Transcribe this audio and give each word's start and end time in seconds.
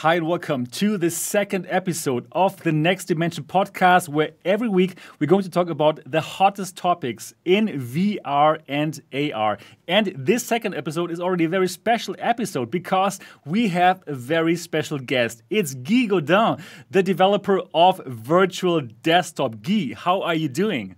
Hi, 0.00 0.16
and 0.16 0.26
welcome 0.26 0.66
to 0.66 0.98
the 0.98 1.10
second 1.10 1.66
episode 1.70 2.26
of 2.30 2.62
the 2.62 2.70
Next 2.70 3.06
Dimension 3.06 3.44
podcast, 3.44 4.10
where 4.10 4.32
every 4.44 4.68
week 4.68 4.98
we're 5.18 5.26
going 5.26 5.44
to 5.44 5.48
talk 5.48 5.70
about 5.70 6.00
the 6.04 6.20
hottest 6.20 6.76
topics 6.76 7.32
in 7.46 7.68
VR 7.68 8.60
and 8.68 9.00
AR. 9.14 9.56
And 9.88 10.12
this 10.14 10.44
second 10.44 10.74
episode 10.74 11.10
is 11.10 11.18
already 11.18 11.44
a 11.44 11.48
very 11.48 11.66
special 11.66 12.14
episode 12.18 12.70
because 12.70 13.20
we 13.46 13.68
have 13.68 14.02
a 14.06 14.12
very 14.12 14.54
special 14.56 14.98
guest. 14.98 15.42
It's 15.48 15.72
Guy 15.72 16.04
Godin, 16.04 16.62
the 16.90 17.02
developer 17.02 17.62
of 17.72 18.02
Virtual 18.04 18.82
Desktop. 18.82 19.62
Guy, 19.62 19.94
how 19.96 20.20
are 20.20 20.34
you 20.34 20.50
doing? 20.50 20.96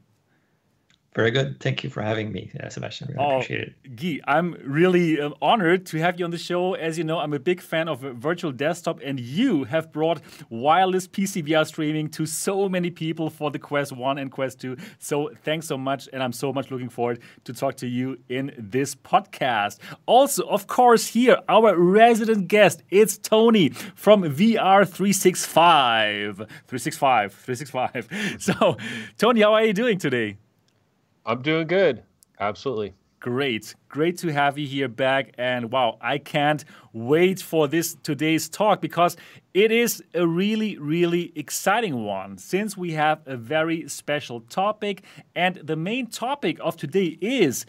Very 1.14 1.30
good. 1.30 1.58
Thank 1.58 1.82
you 1.82 1.90
for 1.90 2.02
having 2.02 2.30
me, 2.32 2.50
uh, 2.62 2.68
Sebastian. 2.68 3.08
Really 3.08 3.24
oh, 3.24 3.36
appreciate 3.36 3.68
it. 3.68 3.96
Guy, 3.96 4.20
I'm 4.30 4.52
really 4.62 5.20
uh, 5.20 5.30
honored 5.40 5.86
to 5.86 5.98
have 5.98 6.18
you 6.18 6.24
on 6.24 6.30
the 6.30 6.38
show. 6.38 6.74
As 6.74 6.98
you 6.98 7.02
know, 7.02 7.18
I'm 7.18 7.32
a 7.32 7.38
big 7.38 7.60
fan 7.60 7.88
of 7.88 8.00
virtual 8.00 8.52
desktop, 8.52 9.00
and 9.02 9.18
you 9.18 9.64
have 9.64 9.90
brought 9.90 10.20
wireless 10.50 11.08
PC 11.08 11.48
VR 11.48 11.66
streaming 11.66 12.08
to 12.10 12.26
so 12.26 12.68
many 12.68 12.90
people 12.90 13.30
for 13.30 13.50
the 13.50 13.58
Quest 13.58 13.92
1 13.92 14.18
and 14.18 14.30
Quest 14.30 14.60
2. 14.60 14.76
So 14.98 15.30
thanks 15.42 15.66
so 15.66 15.78
much, 15.78 16.08
and 16.12 16.22
I'm 16.22 16.32
so 16.32 16.52
much 16.52 16.70
looking 16.70 16.90
forward 16.90 17.20
to 17.44 17.54
talk 17.54 17.76
to 17.78 17.88
you 17.88 18.18
in 18.28 18.54
this 18.58 18.94
podcast. 18.94 19.78
Also, 20.04 20.46
of 20.46 20.66
course, 20.66 21.06
here, 21.06 21.38
our 21.48 21.76
resident 21.76 22.48
guest, 22.48 22.82
it's 22.90 23.16
Tony 23.16 23.70
from 23.70 24.22
VR 24.22 24.86
365. 24.86 26.36
365, 26.36 27.32
365. 27.32 28.08
So, 28.38 28.76
Tony, 29.16 29.40
how 29.40 29.54
are 29.54 29.64
you 29.64 29.72
doing 29.72 29.98
today? 29.98 30.36
I'm 31.28 31.42
doing 31.42 31.66
good. 31.66 32.04
Absolutely. 32.40 32.94
Great. 33.20 33.74
Great 33.90 34.16
to 34.18 34.32
have 34.32 34.56
you 34.56 34.66
here 34.66 34.88
back. 34.88 35.34
And 35.36 35.70
wow, 35.70 35.98
I 36.00 36.16
can't 36.16 36.64
wait 36.94 37.42
for 37.42 37.68
this 37.68 37.96
today's 38.02 38.48
talk 38.48 38.80
because 38.80 39.14
it 39.52 39.70
is 39.70 40.02
a 40.14 40.26
really, 40.26 40.78
really 40.78 41.32
exciting 41.36 42.02
one 42.02 42.38
since 42.38 42.78
we 42.78 42.92
have 42.92 43.20
a 43.26 43.36
very 43.36 43.86
special 43.90 44.40
topic. 44.40 45.02
And 45.34 45.56
the 45.56 45.76
main 45.76 46.06
topic 46.06 46.56
of 46.62 46.78
today 46.78 47.18
is 47.20 47.66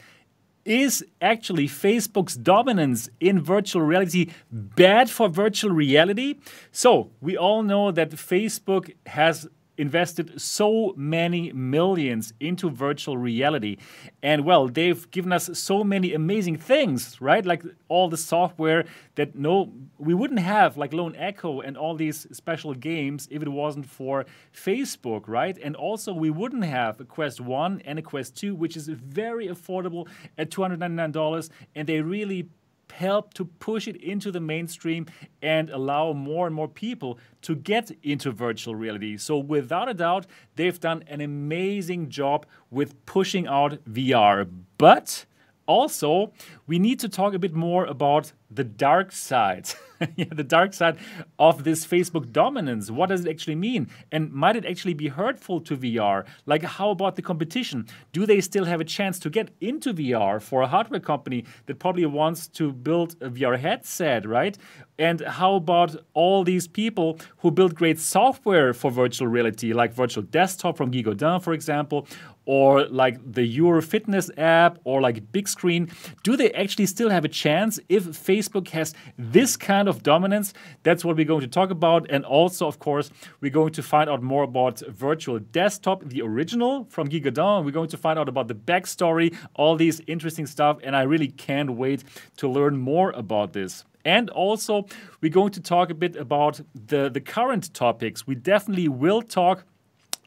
is 0.64 1.04
actually 1.22 1.68
Facebook's 1.68 2.36
dominance 2.36 3.10
in 3.20 3.42
virtual 3.42 3.82
reality 3.82 4.30
bad 4.52 5.10
for 5.10 5.28
virtual 5.28 5.72
reality? 5.72 6.36
So, 6.72 7.12
we 7.22 7.36
all 7.36 7.64
know 7.64 7.92
that 7.92 8.12
Facebook 8.12 8.94
has 9.08 9.48
invested 9.80 10.40
so 10.40 10.94
many 10.98 11.52
millions 11.54 12.34
into 12.40 12.70
virtual 12.70 13.18
reality. 13.18 13.78
And 14.22 14.44
well, 14.44 14.68
they've 14.68 15.10
given 15.12 15.32
us 15.32 15.50
so 15.54 15.84
many 15.84 16.14
amazing 16.14 16.58
things, 16.58 17.20
right? 17.22 17.46
Like 17.46 17.64
all 17.88 18.10
the 18.10 18.18
software 18.18 18.86
that 19.16 19.36
no 19.36 19.72
we 19.98 20.14
wouldn't 20.14 20.42
have 20.42 20.78
like 20.78 20.94
Lone 20.94 21.16
Echo 21.18 21.62
and 21.62 21.78
all 21.78 21.96
these 21.96 22.28
special 22.32 22.74
games 22.74 23.28
if 23.32 23.42
it 23.42 23.50
wasn't 23.50 23.86
for 23.86 24.26
Facebook, 24.54 25.24
right? 25.28 25.58
And 25.64 25.76
also 25.76 26.14
we 26.14 26.30
wouldn't 26.30 26.66
have 26.66 27.00
a 27.00 27.06
Quest 27.06 27.40
1 27.40 27.82
and 27.86 27.98
a 27.98 28.02
Quest 28.02 28.36
2, 28.36 28.54
which 28.56 28.76
is 28.76 28.88
very 28.90 29.48
affordable 29.48 30.08
at 30.38 30.52
$299 30.52 31.50
and 31.76 31.88
they 31.88 32.02
really 32.02 32.50
help 32.92 33.34
to 33.36 33.46
push 33.46 33.88
it 33.88 33.96
into 33.98 34.32
the 34.32 34.40
mainstream 34.40 35.06
and 35.42 35.70
allow 35.70 36.14
more 36.14 36.46
and 36.48 36.56
more 36.56 36.68
people 36.68 37.20
to 37.44 37.56
get 37.56 37.92
into 38.04 38.32
virtual 38.32 38.76
reality. 38.76 39.18
So, 39.18 39.38
without 39.38 39.90
a 39.90 39.94
doubt, 39.94 40.28
they've 40.56 40.80
done 40.80 41.04
an 41.08 41.22
amazing 41.22 42.10
job 42.10 42.46
with 42.70 43.06
pushing 43.06 43.48
out 43.48 43.84
VR. 43.86 44.50
But 44.78 45.26
also, 45.66 46.34
we 46.68 46.80
need 46.80 47.00
to 47.00 47.10
talk 47.10 47.34
a 47.34 47.40
bit 47.40 47.54
more 47.54 47.86
about 47.86 48.34
the 48.50 48.64
dark 48.64 49.12
side. 49.12 49.70
yeah, 50.16 50.26
the 50.32 50.44
dark 50.44 50.74
side 50.74 50.98
of 51.38 51.64
this 51.64 51.86
Facebook 51.86 52.32
dominance. 52.32 52.90
What 52.92 53.10
does 53.10 53.26
it 53.26 53.30
actually 53.30 53.56
mean? 53.56 53.90
And 54.12 54.32
might 54.32 54.56
it 54.56 54.66
actually 54.66 54.94
be 54.94 55.08
hurtful 55.08 55.60
to 55.62 55.78
VR? 55.78 56.26
Like, 56.46 56.64
how 56.64 56.90
about 56.90 57.16
the 57.16 57.22
competition? 57.22 57.88
Do 58.12 58.26
they 58.26 58.42
still 58.42 58.66
have 58.66 58.82
a 58.82 58.86
chance 58.86 59.20
to 59.20 59.30
get 59.30 59.50
into 59.62 59.94
VR 59.94 60.42
for 60.42 60.62
a 60.62 60.68
hardware 60.68 61.00
company 61.00 61.46
that 61.66 61.80
probably 61.80 62.06
wants 62.06 62.48
to 62.48 62.72
build 62.72 63.16
a 63.22 63.30
VR 63.30 63.60
headset, 63.60 64.26
right? 64.28 64.58
And 64.98 65.22
how 65.22 65.56
about 65.56 65.96
all 66.14 66.44
these 66.44 66.68
people 66.68 67.20
who 67.38 67.52
build 67.52 67.74
great 67.76 68.00
software 68.00 68.74
for 68.74 68.92
virtual 68.92 69.28
reality, 69.28 69.72
like 69.72 69.94
Virtual 69.94 70.24
Desktop 70.24 70.76
from 70.78 70.92
Guy 70.92 71.02
Godin, 71.02 71.40
for 71.40 71.54
example, 71.54 72.06
or 72.50 72.88
like 72.88 73.20
the 73.32 73.44
YUR 73.44 73.80
Fitness 73.80 74.32
app 74.36 74.80
or 74.84 75.02
like 75.02 75.32
Bigscreen, 75.32 75.94
do 76.24 76.36
they 76.36 76.50
actually 76.54 76.88
still 76.88 77.12
have 77.12 77.24
a 77.24 77.28
chance 77.28 77.80
if 77.90 78.06
Facebook 78.06 78.70
has 78.70 78.96
this 79.20 79.56
kind 79.56 79.88
of 79.88 80.02
dominance? 80.02 80.52
That's 80.82 81.06
what 81.06 81.16
we're 81.16 81.28
going 81.28 81.42
to 81.42 81.48
talk 81.48 81.70
about. 81.70 82.10
And 82.10 82.26
also, 82.26 82.66
of 82.66 82.80
course, 82.80 83.12
we're 83.40 83.52
going 83.52 83.74
to 83.74 83.84
find 83.84 84.10
out 84.10 84.24
more 84.24 84.42
about 84.42 84.80
Virtual 84.88 85.38
Desktop, 85.38 86.04
the 86.06 86.24
original 86.24 86.88
from 86.90 87.08
Guy 87.08 87.20
Godin. 87.20 87.66
We're 87.66 87.80
going 87.80 87.90
to 87.90 87.98
find 87.98 88.18
out 88.18 88.28
about 88.28 88.48
the 88.48 88.56
backstory, 88.56 89.36
all 89.54 89.76
these 89.76 90.02
interesting 90.08 90.48
stuff. 90.48 90.80
And 90.82 90.96
I 90.96 91.04
really 91.04 91.28
can't 91.28 91.74
wait 91.74 92.04
to 92.38 92.48
learn 92.48 92.80
more 92.80 93.12
about 93.12 93.54
this. 93.54 93.86
And 94.04 94.32
also, 94.32 94.88
we're 95.22 95.30
going 95.30 95.52
to 95.52 95.62
talk 95.62 95.92
a 95.92 95.94
bit 95.94 96.16
about 96.16 96.62
the, 96.74 97.12
the 97.12 97.22
current 97.22 97.72
topics. 97.76 98.26
We 98.26 98.34
definitely 98.34 98.88
will 98.88 99.22
talk 99.22 99.66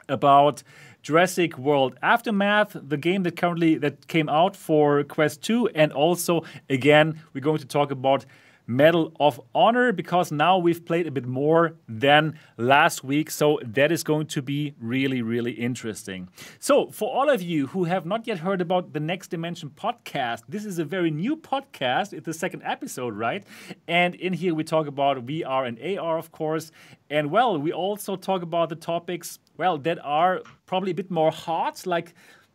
about 0.07 0.63
Jurassic 1.03 1.57
World 1.57 1.97
Aftermath, 2.01 2.75
the 2.81 2.97
game 2.97 3.23
that 3.23 3.35
currently 3.35 3.75
that 3.75 4.07
came 4.07 4.29
out 4.29 4.55
for 4.55 5.03
Quest 5.03 5.41
2, 5.41 5.67
and 5.75 5.91
also 5.91 6.43
again 6.69 7.21
we're 7.33 7.41
going 7.41 7.59
to 7.59 7.67
talk 7.67 7.91
about 7.91 8.25
Medal 8.67 9.11
of 9.19 9.39
Honor 9.53 9.91
because 9.91 10.31
now 10.31 10.57
we've 10.57 10.85
played 10.85 11.07
a 11.07 11.11
bit 11.11 11.25
more 11.25 11.75
than 11.87 12.39
last 12.57 13.03
week. 13.03 13.29
So 13.29 13.59
that 13.63 13.91
is 13.91 14.03
going 14.03 14.27
to 14.27 14.41
be 14.41 14.73
really, 14.79 15.21
really 15.21 15.51
interesting. 15.51 16.29
So, 16.59 16.89
for 16.91 17.13
all 17.13 17.29
of 17.29 17.41
you 17.41 17.67
who 17.67 17.83
have 17.85 18.05
not 18.05 18.27
yet 18.27 18.39
heard 18.39 18.61
about 18.61 18.93
the 18.93 18.99
Next 18.99 19.29
Dimension 19.29 19.69
podcast, 19.69 20.43
this 20.47 20.65
is 20.65 20.79
a 20.79 20.85
very 20.85 21.11
new 21.11 21.35
podcast. 21.35 22.13
It's 22.13 22.25
the 22.25 22.33
second 22.33 22.63
episode, 22.63 23.15
right? 23.15 23.43
And 23.87 24.15
in 24.15 24.33
here 24.33 24.53
we 24.53 24.63
talk 24.63 24.87
about 24.87 25.25
VR 25.25 25.67
and 25.67 25.99
AR, 25.99 26.17
of 26.17 26.31
course. 26.31 26.71
And 27.09 27.31
well, 27.31 27.57
we 27.57 27.71
also 27.71 28.15
talk 28.15 28.41
about 28.41 28.69
the 28.69 28.75
topics, 28.75 29.39
well, 29.57 29.77
that 29.79 29.99
are 30.03 30.41
probably 30.65 30.91
a 30.91 30.95
bit 30.95 31.11
more 31.11 31.31
hot, 31.31 31.85
like 31.85 32.13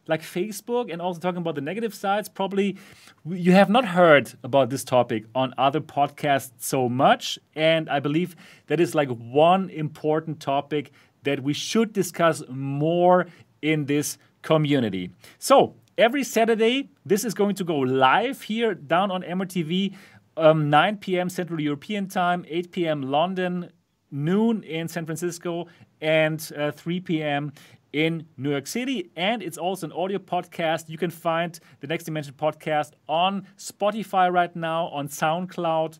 like 0.09 0.23
Facebook 0.23 0.93
and 0.93 1.01
also 1.01 1.21
talking 1.21 1.41
about 1.41 1.55
the 1.55 1.61
negative 1.61 1.95
sides, 1.95 2.29
probably 2.29 2.77
you 3.25 3.53
have 3.53 3.69
not 3.69 3.85
heard 3.85 4.33
about 4.43 4.71
this 4.71 4.83
topic 4.83 5.25
on 5.35 5.55
other 5.59 5.81
podcasts 5.81 6.53
so 6.59 6.89
much. 6.89 7.39
And 7.55 7.89
I 7.89 8.01
believe 8.01 8.35
that 8.67 8.81
is 8.81 8.95
like 8.95 9.09
one 9.11 9.71
important 9.71 10.41
topic 10.41 10.91
that 11.23 11.43
we 11.43 11.53
should 11.53 11.93
discuss 11.93 12.43
more 12.49 13.27
in 13.61 13.85
this 13.85 14.19
community. 14.43 15.11
So, 15.39 15.75
every 15.99 16.25
Saturday, 16.25 16.91
this 17.05 17.25
is 17.25 17.35
going 17.35 17.57
to 17.57 17.65
go 17.65 17.79
live 17.79 18.43
here 18.43 18.75
down 18.75 19.11
on 19.11 19.23
MRTV, 19.23 19.95
um, 20.37 20.71
9 20.71 20.97
p.m. 20.99 21.29
Central 21.29 21.61
European 21.61 22.09
Time, 22.09 22.45
8 22.49 22.73
p.m. 22.73 23.03
London, 23.03 23.71
noon 24.11 24.63
in 24.63 24.89
San 24.89 25.05
Francisco, 25.05 25.67
and 26.01 26.53
uh, 26.57 26.71
3 26.71 27.01
p.m 27.01 27.53
in 27.93 28.27
New 28.37 28.51
York 28.51 28.67
City. 28.67 29.11
And 29.17 29.43
it's 29.43 29.59
also 29.59 29.87
an 29.87 29.93
audio 29.93 30.19
podcast. 30.19 30.89
You 30.89 30.99
can 30.99 31.11
find 31.11 31.59
the 31.81 31.87
Next 31.87 32.05
Dimension 32.05 32.35
podcast 32.35 32.93
on 33.09 33.47
Spotify 33.57 34.33
right 34.33 34.55
now, 34.55 34.87
on 34.89 35.09
SoundCloud, 35.09 35.99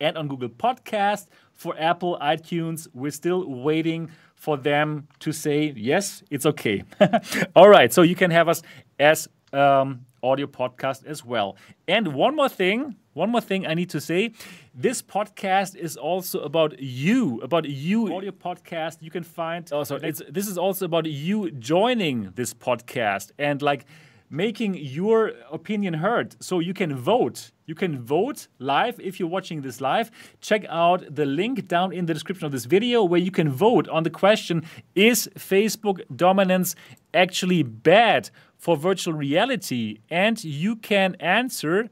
and 0.00 0.18
on 0.18 0.28
Google 0.28 0.48
Podcast. 0.48 1.28
For 1.54 1.74
Apple, 1.78 2.18
iTunes, 2.20 2.88
we're 2.92 3.12
still 3.12 3.48
waiting 3.48 4.10
for 4.34 4.56
them 4.56 5.06
to 5.20 5.30
say, 5.30 5.72
yes, 5.76 6.22
it's 6.30 6.44
okay. 6.44 6.82
All 7.56 7.68
right, 7.68 7.92
so 7.92 8.02
you 8.02 8.16
can 8.16 8.32
have 8.32 8.48
us 8.48 8.62
as 8.98 9.28
um, 9.52 10.04
audio 10.22 10.46
podcast 10.46 11.06
as 11.06 11.24
well. 11.24 11.56
And 11.86 12.08
one 12.14 12.34
more 12.34 12.48
thing, 12.48 12.96
one 13.14 13.30
more 13.30 13.40
thing 13.40 13.66
I 13.66 13.74
need 13.74 13.90
to 13.90 14.00
say. 14.00 14.32
This 14.74 15.02
podcast 15.02 15.76
is 15.76 15.96
also 15.96 16.40
about 16.40 16.80
you, 16.80 17.40
about 17.42 17.66
you 17.66 18.14
audio 18.14 18.32
podcast. 18.32 18.98
You 19.00 19.10
can 19.10 19.22
find 19.22 19.68
oh, 19.72 19.78
also 19.78 19.96
it's 19.96 20.22
this 20.28 20.48
is 20.48 20.56
also 20.56 20.86
about 20.86 21.06
you 21.06 21.50
joining 21.50 22.32
this 22.34 22.54
podcast 22.54 23.32
and 23.38 23.60
like 23.60 23.84
making 24.30 24.74
your 24.74 25.32
opinion 25.50 25.94
heard. 25.94 26.42
So 26.42 26.58
you 26.58 26.72
can 26.72 26.96
vote. 26.96 27.52
You 27.66 27.74
can 27.74 28.00
vote 28.00 28.48
live 28.58 28.98
if 28.98 29.20
you're 29.20 29.28
watching 29.28 29.60
this 29.60 29.80
live. 29.80 30.10
Check 30.40 30.64
out 30.70 31.14
the 31.14 31.26
link 31.26 31.68
down 31.68 31.92
in 31.92 32.06
the 32.06 32.14
description 32.14 32.46
of 32.46 32.52
this 32.52 32.64
video 32.64 33.04
where 33.04 33.20
you 33.20 33.30
can 33.30 33.50
vote 33.50 33.88
on 33.88 34.02
the 34.04 34.10
question 34.10 34.64
Is 34.94 35.28
Facebook 35.38 36.00
dominance 36.16 36.74
actually 37.12 37.62
bad 37.62 38.30
for 38.56 38.76
virtual 38.76 39.12
reality? 39.12 39.98
And 40.08 40.42
you 40.42 40.76
can 40.76 41.14
answer. 41.20 41.90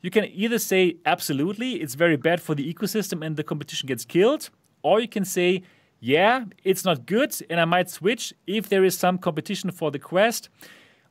You 0.00 0.10
can 0.10 0.26
either 0.26 0.58
say 0.58 0.96
absolutely, 1.04 1.74
it's 1.82 1.94
very 1.94 2.16
bad 2.16 2.40
for 2.40 2.54
the 2.54 2.72
ecosystem 2.72 3.24
and 3.24 3.36
the 3.36 3.42
competition 3.42 3.86
gets 3.86 4.04
killed, 4.04 4.50
or 4.82 5.00
you 5.00 5.08
can 5.08 5.24
say, 5.24 5.62
yeah, 6.00 6.44
it's 6.62 6.84
not 6.84 7.06
good 7.06 7.34
and 7.50 7.60
I 7.60 7.64
might 7.64 7.90
switch 7.90 8.32
if 8.46 8.68
there 8.68 8.84
is 8.84 8.96
some 8.96 9.18
competition 9.18 9.70
for 9.72 9.90
the 9.90 9.98
Quest. 9.98 10.48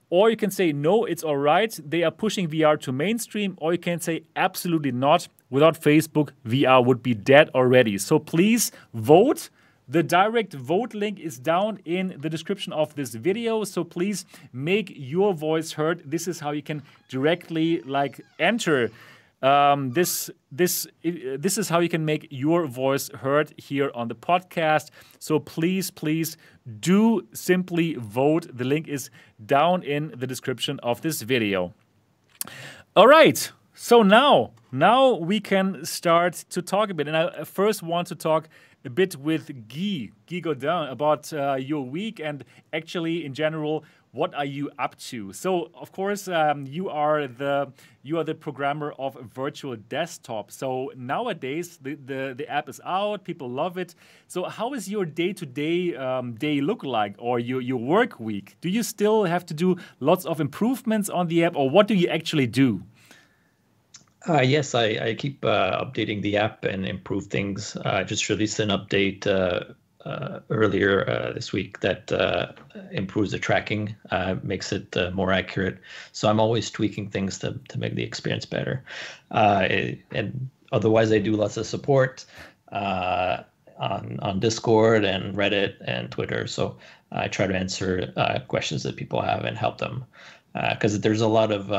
Or 0.10 0.30
you 0.30 0.38
can 0.38 0.51
say, 0.51 0.72
no, 0.72 1.04
it's 1.04 1.24
all 1.24 1.36
right. 1.38 1.78
They 1.86 2.04
are 2.04 2.12
pushing 2.12 2.48
VR 2.48 2.80
to 2.80 2.94
mainstream. 2.94 3.57
Or 3.57 3.74
you 3.74 3.78
can 3.78 4.00
say, 4.00 4.24
absolutely 4.38 4.94
not. 4.94 5.28
Without 5.50 5.80
Facebook, 5.80 6.30
VR 6.45 6.86
would 6.86 7.04
be 7.04 7.13
dead 7.13 7.50
already. 7.54 7.98
So 7.98 8.18
please 8.18 8.72
vote. 8.94 9.50
The 9.88 10.04
direct 10.04 10.54
vote 10.54 10.94
link 10.94 11.19
is 11.19 11.39
down 11.39 11.80
in 11.86 12.16
the 12.19 12.30
description 12.30 12.74
of 12.74 12.95
this 12.95 13.16
video. 13.16 13.63
So 13.63 13.84
please 13.84 14.25
make 14.51 14.92
your 14.95 15.34
voice 15.34 15.72
heard. 15.74 16.04
This 16.06 16.28
is 16.28 16.39
how 16.39 16.51
you 16.51 16.62
can 16.62 16.84
directly 17.10 17.81
like 17.81 18.22
enter 18.38 18.92
um, 19.42 19.92
this 19.92 20.31
this 20.51 20.88
this 21.04 21.57
is 21.57 21.69
how 21.69 21.80
you 21.80 21.89
can 21.89 22.06
make 22.06 22.28
your 22.31 22.66
voice 22.66 23.10
heard 23.10 23.54
here 23.57 23.92
on 23.94 24.07
the 24.07 24.16
podcast. 24.16 24.89
So 25.19 25.39
please, 25.39 25.92
please 25.92 26.38
do 26.80 27.28
simply 27.33 27.95
vote. 27.95 28.48
The 28.51 28.63
link 28.63 28.88
is 28.88 29.10
down 29.45 29.83
in 29.83 30.13
the 30.18 30.25
description 30.25 30.80
of 30.81 31.01
this 31.01 31.22
video. 31.22 31.74
All 32.95 33.07
right. 33.07 33.51
So 33.80 34.01
now, 34.01 34.54
now 34.72 35.13
we 35.13 35.40
can 35.40 35.86
start 35.86 36.33
to 36.50 36.63
talk 36.63 36.90
a 36.90 36.95
bit. 36.95 37.07
And 37.07 37.16
I 37.16 37.44
first 37.44 37.83
want 37.83 38.07
to 38.07 38.16
talk 38.16 38.50
a 38.85 38.89
bit 38.89 39.15
with 39.15 39.68
Guy, 39.68 40.12
Guy 40.29 40.39
Godin, 40.39 40.89
about 40.89 41.31
uh, 41.33 41.56
your 41.56 41.83
week 41.83 42.19
and 42.19 42.44
actually 42.71 43.25
in 43.25 43.33
general 43.33 43.83
what 44.18 44.33
are 44.33 44.45
you 44.45 44.71
up 44.79 44.97
to? 44.97 45.31
So, 45.31 45.69
of 45.75 45.91
course, 45.91 46.27
um, 46.27 46.65
you 46.65 46.89
are 46.89 47.27
the 47.27 47.71
you 48.01 48.18
are 48.18 48.24
the 48.24 48.33
programmer 48.33 48.94
of 48.97 49.15
virtual 49.15 49.75
desktop. 49.75 50.50
So 50.50 50.91
nowadays, 50.95 51.77
the, 51.77 51.95
the, 51.95 52.33
the 52.35 52.47
app 52.47 52.69
is 52.69 52.79
out, 52.85 53.25
people 53.25 53.50
love 53.50 53.77
it. 53.77 53.94
So, 54.27 54.45
how 54.45 54.74
is 54.74 54.89
your 54.89 55.06
day 55.06 55.33
to 55.33 55.45
day 55.45 55.91
day 56.39 56.62
look 56.62 56.83
like, 56.83 57.15
or 57.19 57.39
your 57.39 57.62
your 57.62 57.80
work 57.80 58.19
week? 58.19 58.57
Do 58.62 58.69
you 58.69 58.81
still 58.81 59.25
have 59.25 59.45
to 59.47 59.53
do 59.53 59.77
lots 60.00 60.25
of 60.25 60.41
improvements 60.41 61.09
on 61.09 61.27
the 61.27 61.44
app, 61.44 61.56
or 61.56 61.69
what 61.69 61.88
do 61.88 61.94
you 61.94 62.07
actually 62.07 62.47
do? 62.47 62.81
Uh, 64.27 64.41
yes, 64.41 64.75
I, 64.75 64.85
I 65.01 65.15
keep 65.18 65.44
uh, 65.45 65.83
updating 65.83 66.21
the 66.21 66.35
app 66.35 66.65
and 66.65 66.85
improve 66.85 67.27
things. 67.27 67.77
I 67.85 68.01
uh, 68.01 68.03
just 68.03 68.27
released 68.27 68.59
an 68.59 68.69
update 68.69 69.25
uh, 69.25 69.74
uh, 70.06 70.39
earlier 70.50 71.09
uh, 71.09 71.31
this 71.31 71.53
week 71.53 71.79
that 71.79 72.12
uh, 72.12 72.51
improves 72.91 73.31
the 73.31 73.39
tracking, 73.39 73.95
makes 74.44 74.74
it 74.74 74.95
more 75.13 75.31
accurate. 75.31 75.79
So 76.12 76.29
I'm 76.29 76.41
always 76.41 76.69
tweaking 76.69 77.09
things 77.09 77.39
to 77.39 77.59
to 77.69 77.79
make 77.79 77.95
the 77.95 78.03
experience 78.03 78.45
better. 78.45 78.83
and 79.31 80.50
otherwise, 80.71 81.12
I 81.12 81.19
do 81.19 81.33
lots 81.33 81.57
of 81.57 81.65
support 81.65 82.25
on 82.71 84.19
on 84.19 84.39
Discord 84.39 85.06
and 85.06 85.35
Reddit 85.35 85.75
and 85.85 86.12
Twitter. 86.12 86.47
So 86.47 86.77
I 87.12 87.27
try 87.27 87.47
to 87.47 87.56
answer 87.56 88.12
questions 88.47 88.83
that 88.83 88.95
people 88.95 89.21
have 89.21 89.45
and 89.45 89.57
help 89.57 89.77
them 89.77 90.06
because 90.53 91.00
there's 91.00 91.21
a 91.21 91.27
lot 91.27 91.51
of 91.51 91.69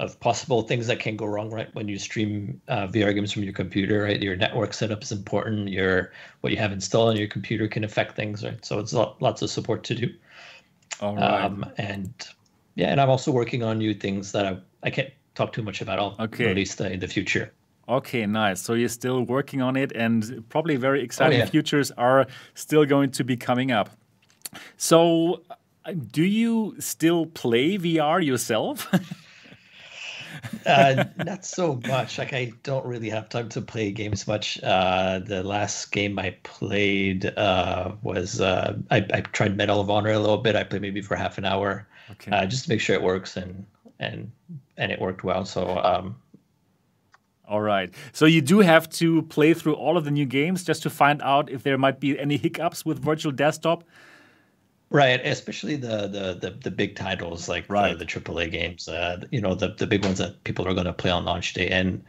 of 0.00 0.18
possible 0.18 0.62
things 0.62 0.86
that 0.86 0.98
can 0.98 1.14
go 1.14 1.26
wrong 1.26 1.50
right 1.50 1.72
when 1.74 1.86
you 1.86 1.98
stream 1.98 2.60
uh, 2.68 2.86
VR 2.86 3.14
games 3.14 3.32
from 3.32 3.42
your 3.42 3.52
computer. 3.52 4.04
Right, 4.04 4.20
your 4.20 4.34
network 4.34 4.72
setup 4.72 5.02
is 5.02 5.12
important. 5.12 5.68
Your 5.68 6.12
what 6.40 6.52
you 6.52 6.58
have 6.58 6.72
installed 6.72 7.10
on 7.10 7.16
your 7.16 7.28
computer 7.28 7.68
can 7.68 7.84
affect 7.84 8.16
things. 8.16 8.42
Right, 8.42 8.64
so 8.64 8.78
it's 8.78 8.94
lots 8.94 9.42
of 9.42 9.50
support 9.50 9.84
to 9.84 9.94
do. 9.94 10.08
All 11.00 11.16
right. 11.16 11.44
Um, 11.44 11.70
and 11.76 12.12
yeah, 12.74 12.88
and 12.88 13.00
I'm 13.00 13.10
also 13.10 13.30
working 13.30 13.62
on 13.62 13.78
new 13.78 13.94
things 13.94 14.32
that 14.32 14.46
I 14.46 14.58
I 14.82 14.90
can't 14.90 15.10
talk 15.34 15.52
too 15.52 15.62
much 15.62 15.82
about. 15.82 15.98
I'll 15.98 16.16
okay. 16.18 16.46
release 16.46 16.80
in 16.80 16.98
the 16.98 17.08
future. 17.08 17.52
Okay, 17.86 18.24
nice. 18.24 18.62
So 18.62 18.74
you're 18.74 18.88
still 18.88 19.22
working 19.22 19.60
on 19.60 19.76
it, 19.76 19.92
and 19.92 20.44
probably 20.48 20.76
very 20.76 21.02
exciting 21.02 21.40
oh, 21.40 21.44
yeah. 21.44 21.50
futures 21.50 21.90
are 21.98 22.26
still 22.54 22.86
going 22.86 23.10
to 23.10 23.24
be 23.24 23.36
coming 23.36 23.70
up. 23.70 23.90
So, 24.76 25.42
uh, 25.84 25.92
do 25.92 26.22
you 26.22 26.76
still 26.78 27.26
play 27.26 27.76
VR 27.76 28.24
yourself? 28.24 28.88
uh, 30.66 31.04
not 31.16 31.44
so 31.44 31.80
much. 31.86 32.18
Like 32.18 32.32
I 32.32 32.52
don't 32.62 32.84
really 32.86 33.10
have 33.10 33.28
time 33.28 33.48
to 33.50 33.60
play 33.60 33.90
games 33.92 34.26
much. 34.26 34.62
Uh, 34.62 35.20
the 35.20 35.42
last 35.42 35.92
game 35.92 36.18
I 36.18 36.36
played 36.42 37.26
uh, 37.26 37.92
was 38.02 38.40
uh, 38.40 38.76
I, 38.90 39.06
I, 39.12 39.20
tried 39.20 39.56
Medal 39.56 39.80
of 39.80 39.90
Honor 39.90 40.10
a 40.10 40.18
little 40.18 40.38
bit. 40.38 40.56
I 40.56 40.64
played 40.64 40.82
maybe 40.82 41.02
for 41.02 41.16
half 41.16 41.38
an 41.38 41.44
hour, 41.44 41.86
okay. 42.12 42.30
Uh, 42.30 42.46
just 42.46 42.64
to 42.64 42.70
make 42.70 42.80
sure 42.80 42.94
it 42.94 43.02
works 43.02 43.36
and 43.36 43.66
and 43.98 44.30
and 44.76 44.92
it 44.92 45.00
worked 45.00 45.24
well. 45.24 45.44
So. 45.44 45.78
Um, 45.78 46.16
all 47.46 47.60
right. 47.60 47.92
So 48.12 48.26
you 48.26 48.40
do 48.40 48.60
have 48.60 48.88
to 48.90 49.22
play 49.22 49.54
through 49.54 49.74
all 49.74 49.96
of 49.96 50.04
the 50.04 50.12
new 50.12 50.24
games 50.24 50.62
just 50.62 50.84
to 50.84 50.90
find 50.90 51.20
out 51.20 51.50
if 51.50 51.64
there 51.64 51.76
might 51.76 51.98
be 51.98 52.16
any 52.16 52.36
hiccups 52.36 52.86
with 52.86 53.02
Virtual 53.02 53.32
Desktop. 53.32 53.82
Right, 54.92 55.24
especially 55.24 55.76
the 55.76 56.08
the 56.08 56.36
the, 56.40 56.56
the 56.62 56.70
big 56.70 56.96
titles 56.96 57.48
like 57.48 57.64
right. 57.68 57.96
the, 57.96 58.04
the 58.04 58.10
AAA 58.10 58.50
games, 58.50 58.88
uh, 58.88 59.22
you 59.30 59.40
know, 59.40 59.54
the 59.54 59.68
the 59.68 59.86
big 59.86 60.04
ones 60.04 60.18
that 60.18 60.42
people 60.42 60.66
are 60.66 60.74
going 60.74 60.86
to 60.86 60.92
play 60.92 61.10
on 61.10 61.24
launch 61.24 61.52
day. 61.52 61.68
And 61.68 62.02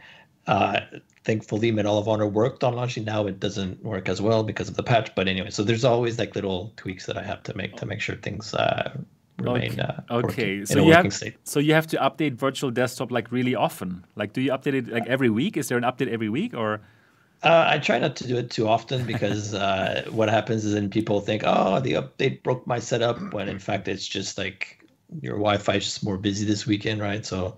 uh, 0.48 0.80
thankfully, 1.22 1.70
Medal 1.70 1.96
of 1.96 2.08
Honor 2.08 2.26
worked 2.26 2.64
on 2.64 2.74
launch 2.74 2.96
day. 2.96 3.04
Now 3.04 3.28
it 3.28 3.38
doesn't 3.38 3.84
work 3.84 4.08
as 4.08 4.20
well 4.20 4.42
because 4.42 4.68
of 4.68 4.74
the 4.74 4.82
patch. 4.82 5.14
But 5.14 5.28
anyway, 5.28 5.50
so 5.50 5.62
there's 5.62 5.84
always 5.84 6.18
like 6.18 6.34
little 6.34 6.72
tweaks 6.76 7.06
that 7.06 7.16
I 7.16 7.22
have 7.22 7.44
to 7.44 7.56
make 7.56 7.76
to 7.76 7.86
make 7.86 8.00
sure 8.00 8.16
things 8.16 8.52
uh, 8.52 8.90
remain 9.38 9.78
okay. 9.80 9.82
Uh, 10.10 10.14
okay. 10.16 10.64
so 10.64 10.84
you 10.84 10.92
have 10.92 11.12
state. 11.12 11.36
so 11.44 11.60
you 11.60 11.74
have 11.74 11.86
to 11.86 11.96
update 11.98 12.34
Virtual 12.34 12.72
Desktop 12.72 13.12
like 13.12 13.30
really 13.30 13.54
often. 13.54 14.04
Like, 14.16 14.32
do 14.32 14.40
you 14.40 14.50
update 14.50 14.74
it 14.74 14.88
like 14.88 15.06
every 15.06 15.30
week? 15.30 15.56
Is 15.56 15.68
there 15.68 15.78
an 15.78 15.84
update 15.84 16.08
every 16.08 16.28
week 16.28 16.52
or? 16.52 16.80
Uh, 17.42 17.66
I 17.68 17.78
try 17.78 17.98
not 17.98 18.14
to 18.16 18.26
do 18.26 18.36
it 18.36 18.50
too 18.50 18.68
often 18.68 19.04
because 19.12 19.54
uh, 19.54 20.04
what 20.10 20.28
happens 20.28 20.64
is 20.64 20.74
then 20.74 20.90
people 20.90 21.20
think, 21.20 21.42
oh, 21.44 21.80
the 21.80 21.94
update 21.94 22.42
broke 22.42 22.66
my 22.66 22.78
setup, 22.78 23.32
when 23.32 23.48
in 23.48 23.58
fact 23.58 23.88
it's 23.88 24.06
just 24.06 24.38
like 24.38 24.78
your 25.20 25.34
Wi-Fi 25.34 25.74
is 25.74 25.84
just 25.84 26.04
more 26.04 26.16
busy 26.16 26.44
this 26.44 26.66
weekend, 26.66 27.00
right? 27.00 27.26
So 27.26 27.56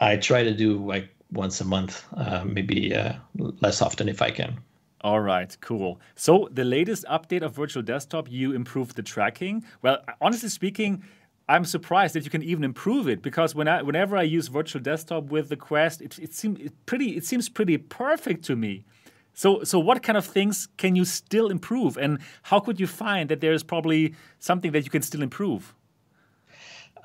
I 0.00 0.16
try 0.16 0.42
to 0.42 0.54
do 0.54 0.84
like 0.84 1.08
once 1.32 1.60
a 1.60 1.64
month, 1.64 2.04
uh, 2.16 2.44
maybe 2.44 2.94
uh, 2.94 3.14
less 3.60 3.82
often 3.82 4.08
if 4.08 4.22
I 4.22 4.30
can. 4.30 4.58
All 5.00 5.20
right, 5.20 5.54
cool. 5.60 6.00
So 6.14 6.48
the 6.50 6.64
latest 6.64 7.04
update 7.10 7.42
of 7.42 7.54
Virtual 7.54 7.82
Desktop, 7.82 8.30
you 8.30 8.52
improved 8.52 8.96
the 8.96 9.02
tracking. 9.02 9.62
Well, 9.82 9.98
honestly 10.20 10.48
speaking, 10.48 11.02
I'm 11.46 11.66
surprised 11.66 12.14
that 12.14 12.24
you 12.24 12.30
can 12.30 12.42
even 12.42 12.64
improve 12.64 13.06
it 13.06 13.20
because 13.20 13.54
when 13.54 13.68
I, 13.68 13.82
whenever 13.82 14.16
I 14.16 14.22
use 14.22 14.48
Virtual 14.48 14.80
Desktop 14.80 15.24
with 15.24 15.50
the 15.50 15.56
Quest, 15.56 16.00
it, 16.00 16.18
it 16.18 16.32
seems 16.32 16.70
pretty. 16.86 17.16
It 17.16 17.26
seems 17.26 17.50
pretty 17.50 17.76
perfect 17.76 18.44
to 18.46 18.56
me. 18.56 18.84
So, 19.34 19.64
so 19.64 19.78
what 19.78 20.02
kind 20.02 20.16
of 20.16 20.24
things 20.24 20.68
can 20.76 20.96
you 20.96 21.04
still 21.04 21.50
improve, 21.50 21.96
and 21.96 22.18
how 22.44 22.60
could 22.60 22.80
you 22.80 22.86
find 22.86 23.28
that 23.28 23.40
there 23.40 23.52
is 23.52 23.62
probably 23.62 24.14
something 24.38 24.72
that 24.72 24.84
you 24.84 24.90
can 24.90 25.02
still 25.02 25.22
improve? 25.22 25.74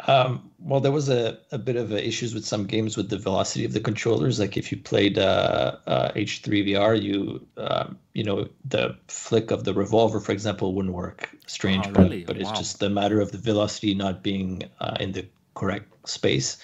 Um, 0.07 0.49
well, 0.59 0.79
there 0.79 0.91
was 0.91 1.09
a, 1.09 1.39
a 1.51 1.57
bit 1.57 1.75
of 1.75 1.91
issues 1.91 2.33
with 2.33 2.45
some 2.45 2.65
games 2.65 2.95
with 2.95 3.09
the 3.09 3.17
velocity 3.17 3.65
of 3.65 3.73
the 3.73 3.81
controllers. 3.81 4.39
Like 4.39 4.55
if 4.55 4.71
you 4.71 4.77
played 4.77 5.17
uh, 5.17 5.77
uh, 5.87 6.11
H3 6.13 6.69
VR, 6.69 7.01
you 7.01 7.45
um, 7.57 7.97
you 8.13 8.23
know 8.23 8.47
the 8.63 8.95
flick 9.07 9.51
of 9.51 9.65
the 9.65 9.73
revolver, 9.73 10.19
for 10.19 10.31
example, 10.31 10.73
wouldn't 10.73 10.93
work. 10.93 11.29
Strange, 11.47 11.85
oh, 11.87 11.91
really? 11.91 12.23
but, 12.23 12.35
but 12.35 12.41
it's 12.41 12.57
just 12.57 12.81
a 12.81 12.89
matter 12.89 13.19
of 13.19 13.31
the 13.31 13.37
velocity 13.37 13.93
not 13.93 14.23
being 14.23 14.63
uh, 14.79 14.95
in 14.99 15.11
the 15.11 15.27
correct 15.55 16.07
space. 16.07 16.57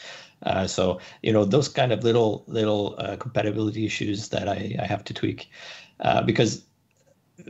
Uh, 0.44 0.68
so 0.68 1.00
you 1.24 1.32
know 1.32 1.46
those 1.46 1.68
kind 1.68 1.92
of 1.92 2.04
little 2.04 2.44
little 2.48 2.96
uh, 3.00 3.16
compatibility 3.18 3.86
issues 3.86 4.30
that 4.30 4.48
I, 4.48 4.76
I 4.80 4.86
have 4.86 5.04
to 5.06 5.14
tweak 5.14 5.50
uh, 6.02 6.22
because 6.22 6.66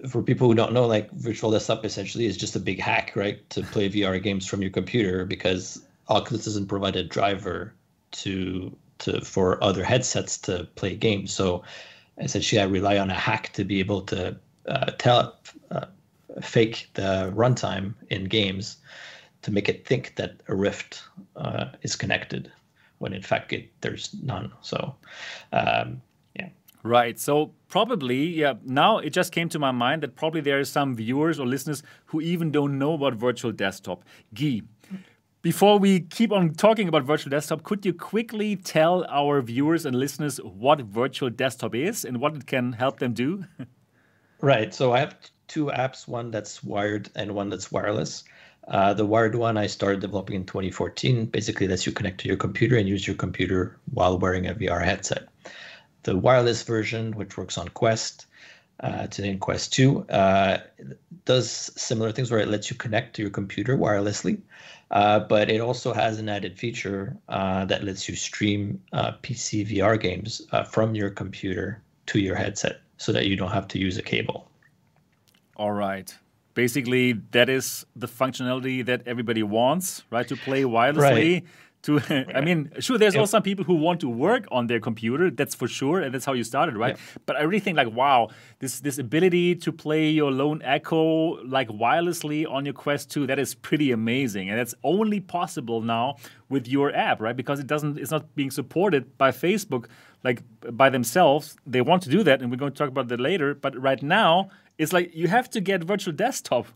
for 0.10 0.22
people 0.22 0.48
who 0.48 0.56
don't 0.56 0.74
know, 0.74 0.88
like 0.88 1.12
virtual 1.12 1.52
desktop 1.52 1.86
essentially 1.86 2.26
is 2.26 2.38
just 2.38 2.56
a 2.56 2.60
big 2.60 2.80
hack, 2.80 3.14
right? 3.16 3.48
To 3.52 3.62
play 3.64 3.90
VR 3.90 4.22
games 4.22 4.48
from 4.48 4.62
your 4.62 4.72
computer 4.72 5.26
because 5.26 5.82
Oculus 6.10 6.46
doesn't 6.46 6.68
provide 6.68 6.96
a 6.96 7.04
driver 7.04 7.74
to 8.12 8.76
to 9.00 9.22
for 9.22 9.64
other 9.64 9.84
headsets 9.84 10.38
to 10.40 10.68
play 10.76 10.96
games. 10.96 11.34
So 11.34 11.64
essentially, 12.18 12.62
I 12.62 12.66
rely 12.66 12.98
on 12.98 13.10
a 13.10 13.14
hack 13.14 13.52
to 13.54 13.64
be 13.64 13.80
able 13.80 14.02
to 14.04 14.38
uh, 14.68 14.92
tell 14.98 15.38
uh, 15.72 15.86
fake 16.42 16.90
the 16.94 17.32
runtime 17.36 17.94
in 18.10 18.26
games 18.26 18.78
to 19.42 19.52
make 19.52 19.70
it 19.70 19.86
think 19.86 20.16
that 20.16 20.42
a 20.48 20.56
Rift 20.56 21.04
uh, 21.36 21.66
is 21.82 21.96
connected 21.96 22.52
when 23.00 23.14
in 23.14 23.22
fact 23.22 23.54
it, 23.54 23.72
there's 23.82 24.16
none. 24.24 24.52
So, 24.62 24.96
um, 25.52 26.02
yeah. 26.36 26.50
Right. 26.84 27.20
So 27.20 27.52
probably, 27.68 28.26
yeah. 28.26 28.54
Now 28.64 29.00
it 29.00 29.12
just 29.12 29.32
came 29.32 29.50
to 29.50 29.60
my 29.60 29.72
mind 29.72 30.04
that 30.04 30.16
probably 30.16 30.42
there 30.42 30.60
are 30.60 30.66
some 30.66 30.96
viewers 30.96 31.40
or 31.40 31.46
listeners 31.46 31.84
who 32.06 32.22
even 32.22 32.52
don't 32.52 32.78
know 32.78 32.94
about 32.94 33.16
virtual 33.16 33.52
desktop. 33.52 34.04
Guy, 34.34 34.62
Before 35.42 35.78
we 35.78 36.00
keep 36.00 36.32
on 36.32 36.54
talking 36.56 36.88
about 36.88 37.04
virtual 37.04 37.30
desktop, 37.30 37.64
could 37.64 37.86
you 37.86 37.94
quickly 37.94 38.56
tell 38.56 39.06
our 39.10 39.42
viewers 39.42 39.86
and 39.86 39.96
listeners 39.96 40.38
what 40.38 40.82
virtual 40.82 41.30
desktop 41.30 41.76
is 41.76 42.04
and 42.06 42.20
what 42.20 42.36
it 42.36 42.48
can 42.48 42.74
help 42.74 43.00
them 43.00 43.14
do? 43.14 43.46
right. 44.42 44.74
So 44.74 44.94
I 44.94 45.00
have 45.00 45.16
two 45.48 45.66
apps, 45.68 46.08
one 46.08 46.32
that's 46.32 46.64
wired 46.64 47.10
and 47.16 47.36
one 47.36 47.50
that's 47.50 47.72
wireless. 47.72 48.24
Uh, 48.68 48.94
the 48.94 49.06
wired 49.06 49.36
one 49.36 49.58
I 49.58 49.68
started 49.68 50.02
developing 50.02 50.36
in 50.36 50.46
2014. 50.46 51.26
Basically, 51.28 51.68
lets 51.68 51.86
you 51.86 51.92
connect 51.92 52.20
to 52.22 52.28
your 52.28 52.38
computer 52.38 52.78
and 52.78 52.88
use 52.88 53.06
your 53.06 53.16
computer 53.16 53.78
while 53.94 54.18
wearing 54.18 54.48
a 54.48 54.56
VR 54.56 54.84
headset. 54.84 55.28
The 56.04 56.18
wireless 56.18 56.64
version, 56.64 57.14
which 57.14 57.38
works 57.38 57.58
on 57.58 57.68
Quest, 57.70 58.26
uh, 58.80 59.08
today 59.08 59.30
in 59.30 59.40
Quest 59.40 59.74
2, 59.74 60.10
uh, 60.10 60.58
does 61.26 61.50
similar 61.76 62.12
things 62.12 62.32
where 62.32 62.40
it 62.40 62.48
lets 62.48 62.70
you 62.70 62.76
connect 62.76 63.16
to 63.16 63.22
your 63.22 63.32
computer 63.32 63.78
wirelessly, 63.78 64.42
uh, 64.92 65.20
but 65.20 65.50
it 65.50 65.62
also 65.62 65.94
has 65.94 66.20
an 66.20 66.30
added 66.30 66.58
feature 66.58 67.16
uh, 67.30 67.66
that 67.66 67.84
lets 67.84 68.10
you 68.10 68.16
stream 68.16 68.82
uh, 68.94 69.14
PC 69.24 69.68
VR 69.68 70.00
games 70.00 70.42
from 70.70 70.94
your 70.94 71.10
computer 71.10 71.82
to 72.08 72.20
your 72.20 72.36
headset 72.36 72.82
so 72.98 73.12
that 73.12 73.28
you 73.28 73.36
don't 73.36 73.52
have 73.52 73.68
to 73.70 73.80
use 73.80 73.98
a 73.98 74.04
cable. 74.04 74.50
All 75.56 75.72
right. 75.72 76.14
Basically, 76.56 77.14
that 77.32 77.50
is 77.50 77.86
the 77.96 78.08
functionality 78.08 78.84
that 78.86 79.04
everybody 79.06 79.44
wants, 79.44 80.04
right? 80.10 80.28
To 80.28 80.36
play 80.36 80.64
wirelessly. 80.64 81.34
Right 81.34 81.46
to 81.86 82.02
i 82.36 82.42
mean 82.42 82.72
sure 82.80 82.98
there's 82.98 83.14
yep. 83.14 83.22
also 83.22 83.32
some 83.38 83.44
people 83.44 83.64
who 83.64 83.76
want 83.76 84.00
to 84.00 84.10
work 84.10 84.46
on 84.52 84.68
their 84.68 84.80
computer 84.80 85.30
that's 85.30 85.56
for 85.56 85.68
sure 85.68 86.02
and 86.02 86.14
that's 86.14 86.26
how 86.26 86.34
you 86.34 86.44
started 86.44 86.76
right 86.76 86.98
yep. 86.98 87.24
but 87.26 87.36
i 87.36 87.44
really 87.44 87.60
think 87.60 87.78
like 87.78 87.92
wow 87.94 88.28
this 88.60 88.80
this 88.80 88.98
ability 88.98 89.56
to 89.56 89.72
play 89.72 90.10
your 90.10 90.32
lone 90.32 90.62
echo 90.64 91.42
like 91.46 91.70
wirelessly 91.70 92.50
on 92.52 92.66
your 92.66 92.74
quest 92.74 93.12
2 93.12 93.28
that 93.28 93.40
is 93.40 93.54
pretty 93.54 93.92
amazing 93.92 94.50
and 94.50 94.58
that's 94.60 94.76
only 94.84 95.20
possible 95.20 95.82
now 95.82 96.16
with 96.50 96.68
your 96.68 96.94
app 96.96 97.22
right 97.22 97.38
because 97.38 97.60
it 97.60 97.68
doesn't 97.68 97.98
it's 97.98 98.12
not 98.12 98.36
being 98.36 98.52
supported 98.52 99.18
by 99.18 99.32
facebook 99.32 99.86
like 100.24 100.42
by 100.72 100.90
themselves 100.90 101.56
they 101.68 101.82
want 101.82 102.02
to 102.02 102.10
do 102.10 102.24
that 102.24 102.42
and 102.42 102.50
we're 102.50 102.58
going 102.58 102.72
to 102.72 102.78
talk 102.78 102.90
about 102.90 103.08
that 103.08 103.20
later 103.20 103.54
but 103.54 103.80
right 103.80 104.02
now 104.02 104.50
it's 104.78 104.94
like 104.94 105.16
you 105.16 105.28
have 105.28 105.50
to 105.52 105.62
get 105.62 105.84
virtual 105.84 106.14
desktop 106.14 106.68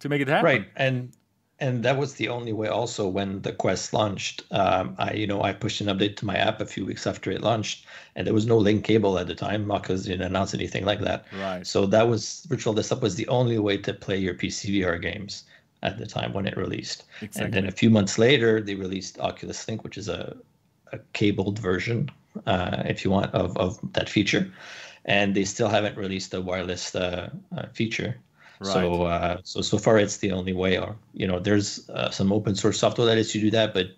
to 0.00 0.08
make 0.08 0.20
it 0.20 0.28
happen. 0.28 0.44
Right 0.44 0.66
and 0.76 1.12
and 1.58 1.82
that 1.84 1.96
was 1.96 2.14
the 2.14 2.28
only 2.28 2.52
way 2.52 2.68
also 2.68 3.08
when 3.08 3.40
the 3.42 3.52
quest 3.52 3.92
launched. 3.92 4.42
Um, 4.50 4.94
i 4.98 5.12
you 5.12 5.26
know 5.26 5.42
i 5.42 5.52
pushed 5.52 5.80
an 5.80 5.86
update 5.86 6.16
to 6.16 6.26
my 6.26 6.36
app 6.36 6.60
a 6.60 6.66
few 6.66 6.84
weeks 6.84 7.06
after 7.06 7.30
it 7.30 7.42
launched 7.42 7.86
and 8.14 8.26
there 8.26 8.34
was 8.34 8.46
no 8.46 8.58
link 8.58 8.84
cable 8.84 9.18
at 9.18 9.26
the 9.26 9.34
time 9.34 9.66
because 9.68 10.04
didn't 10.04 10.26
announce 10.26 10.54
anything 10.54 10.84
like 10.84 11.00
that. 11.00 11.24
Right. 11.40 11.66
So 11.66 11.86
that 11.86 12.08
was 12.08 12.46
virtual 12.48 12.74
desktop 12.74 13.02
was 13.02 13.14
the 13.16 13.28
only 13.28 13.58
way 13.58 13.76
to 13.78 13.92
play 13.92 14.18
your 14.18 14.34
pc 14.34 14.70
vr 14.70 15.00
games 15.00 15.44
at 15.82 15.98
the 15.98 16.06
time 16.06 16.32
when 16.32 16.46
it 16.46 16.56
released. 16.56 17.04
Exactly. 17.20 17.44
and 17.44 17.54
then 17.54 17.66
a 17.66 17.72
few 17.72 17.90
months 17.90 18.18
later 18.18 18.60
they 18.60 18.74
released 18.74 19.18
oculus 19.20 19.66
link 19.68 19.84
which 19.84 19.96
is 19.96 20.08
a, 20.08 20.36
a 20.92 20.98
cabled 21.12 21.58
version 21.58 22.10
uh, 22.46 22.82
if 22.86 23.04
you 23.04 23.10
want 23.10 23.32
of, 23.34 23.56
of 23.56 23.78
that 23.92 24.08
feature 24.08 24.52
and 25.06 25.34
they 25.34 25.44
still 25.44 25.68
haven't 25.68 25.96
released 25.96 26.30
the 26.30 26.40
wireless 26.40 26.94
uh, 26.94 27.30
uh, 27.56 27.66
feature 27.72 28.16
Right. 28.60 28.72
So 28.72 29.02
uh, 29.02 29.38
so 29.44 29.60
so 29.60 29.78
far 29.78 29.98
it's 29.98 30.18
the 30.18 30.32
only 30.32 30.52
way. 30.52 30.78
Or 30.78 30.96
you 31.12 31.26
know, 31.26 31.38
there's 31.38 31.88
uh, 31.90 32.10
some 32.10 32.32
open 32.32 32.54
source 32.54 32.78
software 32.78 33.06
that 33.06 33.16
lets 33.16 33.34
you 33.34 33.40
do 33.40 33.50
that, 33.50 33.74
but 33.74 33.88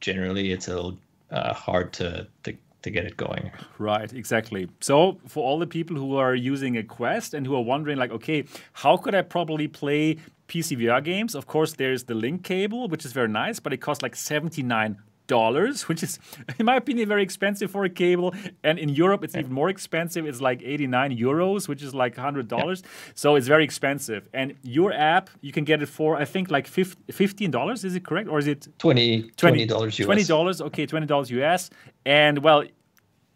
generally 0.00 0.52
it's 0.52 0.68
a 0.68 0.74
little 0.74 0.98
uh, 1.30 1.52
hard 1.52 1.92
to, 1.94 2.26
to 2.44 2.54
to 2.82 2.90
get 2.90 3.04
it 3.04 3.16
going. 3.16 3.50
Right, 3.78 4.12
exactly. 4.12 4.68
So 4.80 5.18
for 5.26 5.42
all 5.42 5.58
the 5.58 5.66
people 5.66 5.96
who 5.96 6.16
are 6.16 6.34
using 6.34 6.76
a 6.76 6.84
Quest 6.84 7.34
and 7.34 7.44
who 7.44 7.56
are 7.56 7.64
wondering, 7.64 7.98
like, 7.98 8.12
okay, 8.12 8.44
how 8.72 8.96
could 8.96 9.16
I 9.16 9.22
probably 9.22 9.66
play 9.66 10.18
PC 10.46 10.78
VR 10.78 11.02
games? 11.02 11.34
Of 11.34 11.48
course, 11.48 11.72
there's 11.72 12.04
the 12.04 12.14
link 12.14 12.44
cable, 12.44 12.86
which 12.86 13.04
is 13.04 13.12
very 13.12 13.28
nice, 13.28 13.58
but 13.58 13.72
it 13.72 13.78
costs 13.78 14.02
like 14.02 14.14
seventy 14.14 14.62
nine 14.62 14.98
dollars, 15.28 15.86
which 15.88 16.02
is, 16.02 16.18
in 16.58 16.66
my 16.66 16.74
opinion, 16.74 17.08
very 17.08 17.22
expensive 17.22 17.70
for 17.70 17.84
a 17.84 17.88
cable. 17.88 18.34
And 18.64 18.78
in 18.78 18.88
Europe, 18.88 19.22
it's 19.22 19.34
yeah. 19.34 19.40
even 19.40 19.52
more 19.52 19.68
expensive. 19.68 20.26
It's 20.26 20.40
like 20.40 20.60
89 20.62 21.16
euros, 21.16 21.68
which 21.68 21.82
is 21.84 21.94
like 21.94 22.16
$100. 22.16 22.50
Yeah. 22.50 22.88
So 23.14 23.36
it's 23.36 23.46
very 23.46 23.62
expensive. 23.62 24.28
And 24.34 24.54
your 24.62 24.92
app, 24.92 25.30
you 25.40 25.52
can 25.52 25.64
get 25.64 25.80
it 25.80 25.86
for, 25.86 26.16
I 26.16 26.24
think, 26.24 26.50
like 26.50 26.68
$15. 26.68 27.84
Is 27.84 27.94
it 27.94 28.04
correct? 28.04 28.28
Or 28.28 28.38
is 28.40 28.48
it 28.48 28.66
20 28.78 29.30
$20 29.36 29.68
US. 29.70 30.28
$20, 30.28 30.60
okay, 30.62 30.86
$20 30.86 31.30
US. 31.30 31.70
And 32.04 32.38
well, 32.38 32.64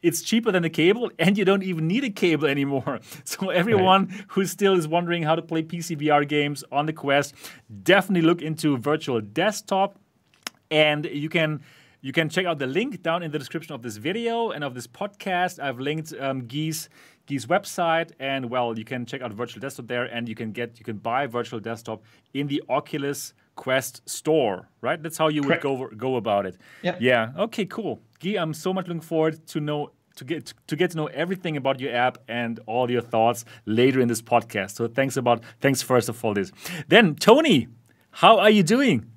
it's 0.03 0.21
cheaper 0.23 0.51
than 0.51 0.65
a 0.65 0.71
cable 0.71 1.11
and 1.19 1.39
you 1.39 1.45
don't 1.45 1.63
even 1.63 1.87
need 1.87 2.03
a 2.03 2.11
cable 2.11 2.49
anymore. 2.49 2.99
So 3.25 3.51
everyone 3.51 4.09
right. 4.09 4.25
who 4.29 4.45
still 4.47 4.75
is 4.75 4.89
wondering 4.89 5.23
how 5.23 5.37
to 5.37 5.43
play 5.43 5.63
PC 5.63 6.01
VR 6.01 6.27
games 6.27 6.65
on 6.73 6.87
the 6.87 6.93
Quest, 6.93 7.35
definitely 7.85 8.27
look 8.27 8.43
into 8.43 8.77
virtual 8.77 9.21
desktop 9.21 9.99
and 10.71 11.05
you 11.05 11.29
can 11.29 11.61
you 12.03 12.13
can 12.13 12.29
check 12.29 12.47
out 12.47 12.59
the 12.59 12.67
link 12.67 13.03
down 13.03 13.23
in 13.23 13.31
the 13.31 13.39
description 13.39 13.75
of 13.75 13.83
this 13.83 13.97
video 13.97 14.51
and 14.51 14.65
of 14.65 14.75
this 14.75 14.89
podcast. 14.89 15.63
I've 15.63 15.79
linked 15.79 16.13
um, 16.21 16.47
Guy's 16.47 16.89
Guy's 17.29 17.47
website, 17.47 18.11
and 18.19 18.51
well, 18.51 18.77
you 18.77 18.85
can 18.85 19.07
check 19.07 19.23
out 19.23 19.33
Virtual 19.33 19.61
Desktop 19.61 19.87
there, 19.87 20.05
and 20.05 20.29
you 20.29 20.35
can 20.35 20.51
get 20.51 20.79
you 20.79 20.85
can 20.85 20.99
buy 20.99 21.27
Virtual 21.27 21.61
Desktop 21.61 22.03
in 22.35 22.49
the 22.49 22.61
Oculus 22.69 23.35
Quest 23.55 24.03
store. 24.09 24.69
Right? 24.81 25.01
That's 25.01 25.17
how 25.17 25.29
you 25.29 25.43
Correct. 25.43 25.65
would 25.65 25.91
go 25.91 25.97
go 25.97 26.17
about 26.17 26.45
it. 26.45 26.57
Yeah. 26.83 26.97
Yeah. 27.01 27.31
Okay. 27.39 27.65
Cool. 27.67 28.01
Guy, 28.19 28.35
I'm 28.37 28.53
so 28.53 28.73
much 28.73 28.89
looking 28.89 29.01
forward 29.01 29.47
to 29.49 29.61
know 29.61 29.93
to 30.17 30.25
get 30.25 30.53
to 30.67 30.75
get 30.75 30.91
to 30.91 30.97
know 30.97 31.07
everything 31.07 31.57
about 31.57 31.79
your 31.79 31.95
app 31.95 32.19
and 32.27 32.59
all 32.67 32.91
your 32.91 33.03
thoughts 33.03 33.45
later 33.65 34.01
in 34.01 34.09
this 34.09 34.21
podcast. 34.21 34.73
So 34.73 34.89
thanks 34.89 35.17
about 35.17 35.45
thanks 35.61 35.83
first 35.83 36.09
of 36.09 36.25
all 36.25 36.35
this. 36.35 36.51
Then 36.89 37.15
Tony, 37.15 37.69
how 38.11 38.41
are 38.41 38.51
you 38.51 38.65
doing? 38.65 39.12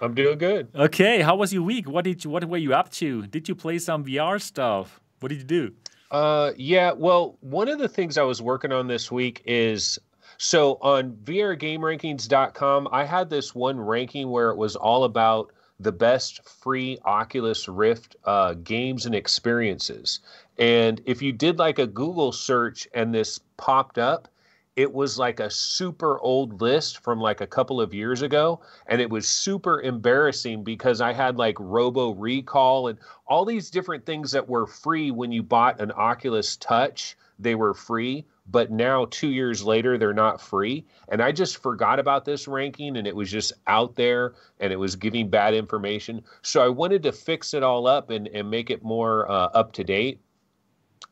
I'm 0.00 0.14
doing 0.14 0.38
good. 0.38 0.68
Okay, 0.74 1.20
how 1.22 1.36
was 1.36 1.52
your 1.52 1.62
week? 1.62 1.88
What 1.88 2.04
did 2.04 2.24
you 2.24 2.30
what 2.30 2.44
were 2.44 2.56
you 2.56 2.74
up 2.74 2.90
to? 2.92 3.26
Did 3.26 3.48
you 3.48 3.54
play 3.54 3.78
some 3.78 4.04
VR 4.04 4.40
stuff? 4.40 5.00
What 5.20 5.28
did 5.28 5.38
you 5.38 5.44
do? 5.44 5.72
Uh 6.10 6.52
yeah, 6.56 6.92
well, 6.92 7.38
one 7.40 7.68
of 7.68 7.78
the 7.78 7.88
things 7.88 8.18
I 8.18 8.22
was 8.22 8.42
working 8.42 8.72
on 8.72 8.86
this 8.86 9.10
week 9.10 9.42
is 9.46 9.98
so 10.38 10.78
on 10.80 11.12
VRGameRankings.com, 11.24 12.88
I 12.90 13.04
had 13.04 13.30
this 13.30 13.54
one 13.54 13.78
ranking 13.80 14.30
where 14.30 14.50
it 14.50 14.56
was 14.56 14.76
all 14.76 15.04
about 15.04 15.52
the 15.80 15.92
best 15.92 16.46
free 16.48 16.98
Oculus 17.04 17.68
Rift 17.68 18.16
uh, 18.24 18.54
games 18.54 19.06
and 19.06 19.14
experiences. 19.14 20.20
And 20.58 21.00
if 21.04 21.20
you 21.20 21.32
did 21.32 21.58
like 21.58 21.78
a 21.78 21.86
Google 21.86 22.32
search 22.32 22.86
and 22.94 23.14
this 23.14 23.40
popped 23.56 23.98
up, 23.98 24.28
it 24.76 24.92
was 24.92 25.18
like 25.18 25.40
a 25.40 25.50
super 25.50 26.18
old 26.20 26.60
list 26.60 27.02
from 27.02 27.20
like 27.20 27.40
a 27.40 27.46
couple 27.46 27.80
of 27.80 27.94
years 27.94 28.22
ago 28.22 28.60
and 28.86 29.00
it 29.00 29.10
was 29.10 29.28
super 29.28 29.80
embarrassing 29.82 30.64
because 30.64 31.00
i 31.00 31.12
had 31.12 31.36
like 31.36 31.56
robo 31.60 32.10
recall 32.14 32.88
and 32.88 32.98
all 33.26 33.44
these 33.44 33.70
different 33.70 34.04
things 34.04 34.32
that 34.32 34.48
were 34.48 34.66
free 34.66 35.10
when 35.10 35.32
you 35.32 35.42
bought 35.42 35.80
an 35.80 35.92
oculus 35.96 36.56
touch 36.56 37.16
they 37.38 37.54
were 37.54 37.74
free 37.74 38.24
but 38.46 38.70
now 38.70 39.06
2 39.06 39.28
years 39.28 39.64
later 39.64 39.96
they're 39.96 40.12
not 40.12 40.40
free. 40.40 40.84
And 41.08 41.22
i 41.22 41.32
just 41.32 41.62
forgot 41.62 41.98
about 41.98 42.24
this 42.24 42.46
ranking 42.46 42.96
and 42.96 43.06
it 43.06 43.16
was 43.16 43.30
just 43.30 43.52
out 43.66 43.94
there 43.96 44.34
and 44.60 44.72
it 44.72 44.76
was 44.76 44.96
giving 44.96 45.30
bad 45.30 45.54
information. 45.54 46.22
So 46.42 46.62
i 46.62 46.68
wanted 46.68 47.02
to 47.04 47.12
fix 47.12 47.54
it 47.54 47.62
all 47.62 47.86
up 47.86 48.10
and, 48.10 48.28
and 48.28 48.50
make 48.50 48.70
it 48.70 48.82
more 48.82 49.30
uh, 49.30 49.48
up 49.54 49.72
to 49.72 49.84
date 49.84 50.20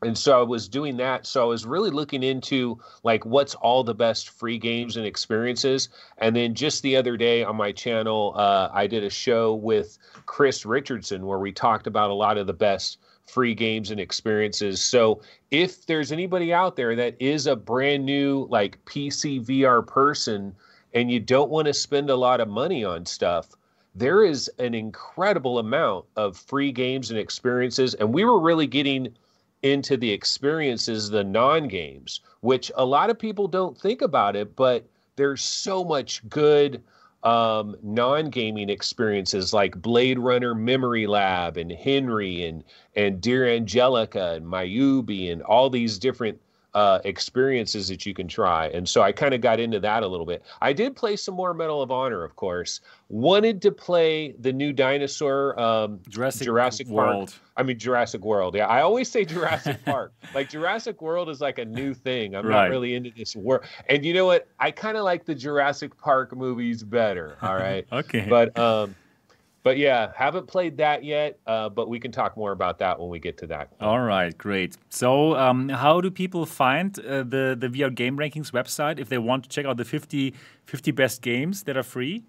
and 0.03 0.17
so 0.17 0.39
I 0.39 0.43
was 0.43 0.67
doing 0.67 0.97
that. 0.97 1.25
So 1.25 1.41
I 1.41 1.45
was 1.45 1.65
really 1.65 1.89
looking 1.89 2.23
into 2.23 2.79
like 3.03 3.25
what's 3.25 3.55
all 3.55 3.83
the 3.83 3.95
best 3.95 4.29
free 4.29 4.57
games 4.57 4.97
and 4.97 5.05
experiences. 5.05 5.89
And 6.17 6.35
then 6.35 6.53
just 6.53 6.83
the 6.83 6.95
other 6.95 7.17
day 7.17 7.43
on 7.43 7.55
my 7.55 7.71
channel, 7.71 8.33
uh, 8.35 8.69
I 8.71 8.87
did 8.87 9.03
a 9.03 9.09
show 9.09 9.53
with 9.55 9.97
Chris 10.25 10.65
Richardson 10.65 11.25
where 11.25 11.39
we 11.39 11.51
talked 11.51 11.87
about 11.87 12.09
a 12.09 12.13
lot 12.13 12.37
of 12.37 12.47
the 12.47 12.53
best 12.53 12.99
free 13.25 13.55
games 13.55 13.89
and 13.89 13.99
experiences. 13.99 14.81
So 14.81 15.21
if 15.51 15.85
there's 15.85 16.11
anybody 16.11 16.53
out 16.53 16.75
there 16.75 16.95
that 16.95 17.15
is 17.19 17.47
a 17.47 17.55
brand 17.55 18.05
new 18.05 18.47
like 18.49 18.83
PC 18.85 19.45
VR 19.45 19.85
person 19.85 20.55
and 20.93 21.09
you 21.09 21.19
don't 21.19 21.49
want 21.49 21.67
to 21.67 21.73
spend 21.73 22.09
a 22.09 22.15
lot 22.15 22.41
of 22.41 22.47
money 22.47 22.83
on 22.83 23.05
stuff, 23.05 23.49
there 23.95 24.23
is 24.23 24.49
an 24.59 24.73
incredible 24.73 25.59
amount 25.59 26.05
of 26.15 26.35
free 26.35 26.71
games 26.71 27.11
and 27.11 27.19
experiences. 27.19 27.93
And 27.95 28.13
we 28.13 28.25
were 28.25 28.39
really 28.39 28.67
getting 28.67 29.15
into 29.63 29.97
the 29.97 30.11
experiences, 30.11 31.09
the 31.09 31.23
non 31.23 31.67
games, 31.67 32.19
which 32.41 32.71
a 32.75 32.85
lot 32.85 33.09
of 33.09 33.17
people 33.17 33.47
don't 33.47 33.77
think 33.77 34.01
about 34.01 34.35
it, 34.35 34.55
but 34.55 34.85
there's 35.15 35.41
so 35.41 35.83
much 35.83 36.27
good 36.29 36.83
um, 37.23 37.77
non 37.81 38.29
gaming 38.29 38.69
experiences 38.69 39.53
like 39.53 39.81
Blade 39.81 40.19
Runner 40.19 40.53
Memory 40.53 41.07
Lab 41.07 41.57
and 41.57 41.71
Henry 41.71 42.45
and 42.45 42.63
and 42.95 43.21
Dear 43.21 43.47
Angelica 43.47 44.33
and 44.33 44.45
Miyubi 44.45 45.31
and 45.31 45.41
all 45.41 45.69
these 45.69 45.97
different 45.97 46.39
uh, 46.73 46.99
experiences 47.03 47.87
that 47.87 48.05
you 48.05 48.13
can 48.13 48.27
try. 48.27 48.67
And 48.67 48.87
so 48.87 49.01
I 49.01 49.11
kind 49.11 49.33
of 49.33 49.41
got 49.41 49.59
into 49.59 49.79
that 49.81 50.03
a 50.03 50.07
little 50.07 50.25
bit. 50.25 50.43
I 50.61 50.73
did 50.73 50.95
play 50.95 51.15
some 51.15 51.35
more 51.35 51.53
Medal 51.53 51.81
of 51.81 51.91
Honor, 51.91 52.23
of 52.23 52.35
course. 52.35 52.81
Wanted 53.09 53.61
to 53.61 53.71
play 53.71 54.33
the 54.39 54.51
new 54.51 54.73
dinosaur 54.73 55.59
um, 55.59 55.99
Jurassic, 56.09 56.45
Jurassic 56.45 56.87
World. 56.87 57.29
Park. 57.29 57.39
I 57.55 57.63
mean 57.63 57.77
Jurassic 57.77 58.23
World. 58.23 58.55
Yeah, 58.55 58.67
I 58.67 58.81
always 58.81 59.09
say 59.09 59.25
Jurassic 59.25 59.77
Park. 59.85 60.13
Like 60.33 60.49
Jurassic 60.49 61.01
World 61.01 61.29
is 61.29 61.41
like 61.41 61.59
a 61.59 61.65
new 61.65 61.93
thing. 61.93 62.35
I'm 62.35 62.45
right. 62.47 62.63
not 62.63 62.69
really 62.69 62.95
into 62.95 63.11
this 63.15 63.35
world. 63.35 63.63
And 63.89 64.03
you 64.03 64.13
know 64.13 64.25
what? 64.25 64.47
I 64.59 64.71
kind 64.71 64.97
of 64.97 65.03
like 65.03 65.25
the 65.25 65.35
Jurassic 65.35 65.95
Park 65.97 66.35
movies 66.35 66.83
better. 66.83 67.37
All 67.41 67.55
right. 67.55 67.85
okay. 67.91 68.25
But 68.27 68.57
um, 68.57 68.95
but 69.63 69.77
yeah, 69.77 70.11
haven't 70.15 70.47
played 70.47 70.77
that 70.77 71.03
yet. 71.03 71.39
Uh, 71.47 71.69
but 71.69 71.89
we 71.89 71.99
can 71.99 72.11
talk 72.11 72.37
more 72.37 72.51
about 72.51 72.77
that 72.79 72.99
when 72.99 73.09
we 73.09 73.19
get 73.19 73.37
to 73.39 73.47
that. 73.47 73.69
All 73.79 74.01
right, 74.01 74.37
great. 74.37 74.77
So, 74.89 75.35
um, 75.35 75.69
how 75.69 76.01
do 76.01 76.11
people 76.11 76.45
find 76.45 76.97
uh, 76.99 77.23
the 77.23 77.55
the 77.57 77.69
VR 77.69 77.93
Game 77.93 78.17
Rankings 78.17 78.51
website 78.51 78.99
if 78.99 79.09
they 79.09 79.17
want 79.17 79.43
to 79.43 79.49
check 79.49 79.65
out 79.65 79.77
the 79.77 79.85
50, 79.85 80.33
50 80.65 80.91
best 80.91 81.21
games 81.21 81.63
that 81.63 81.77
are 81.77 81.83
free? 81.83 82.23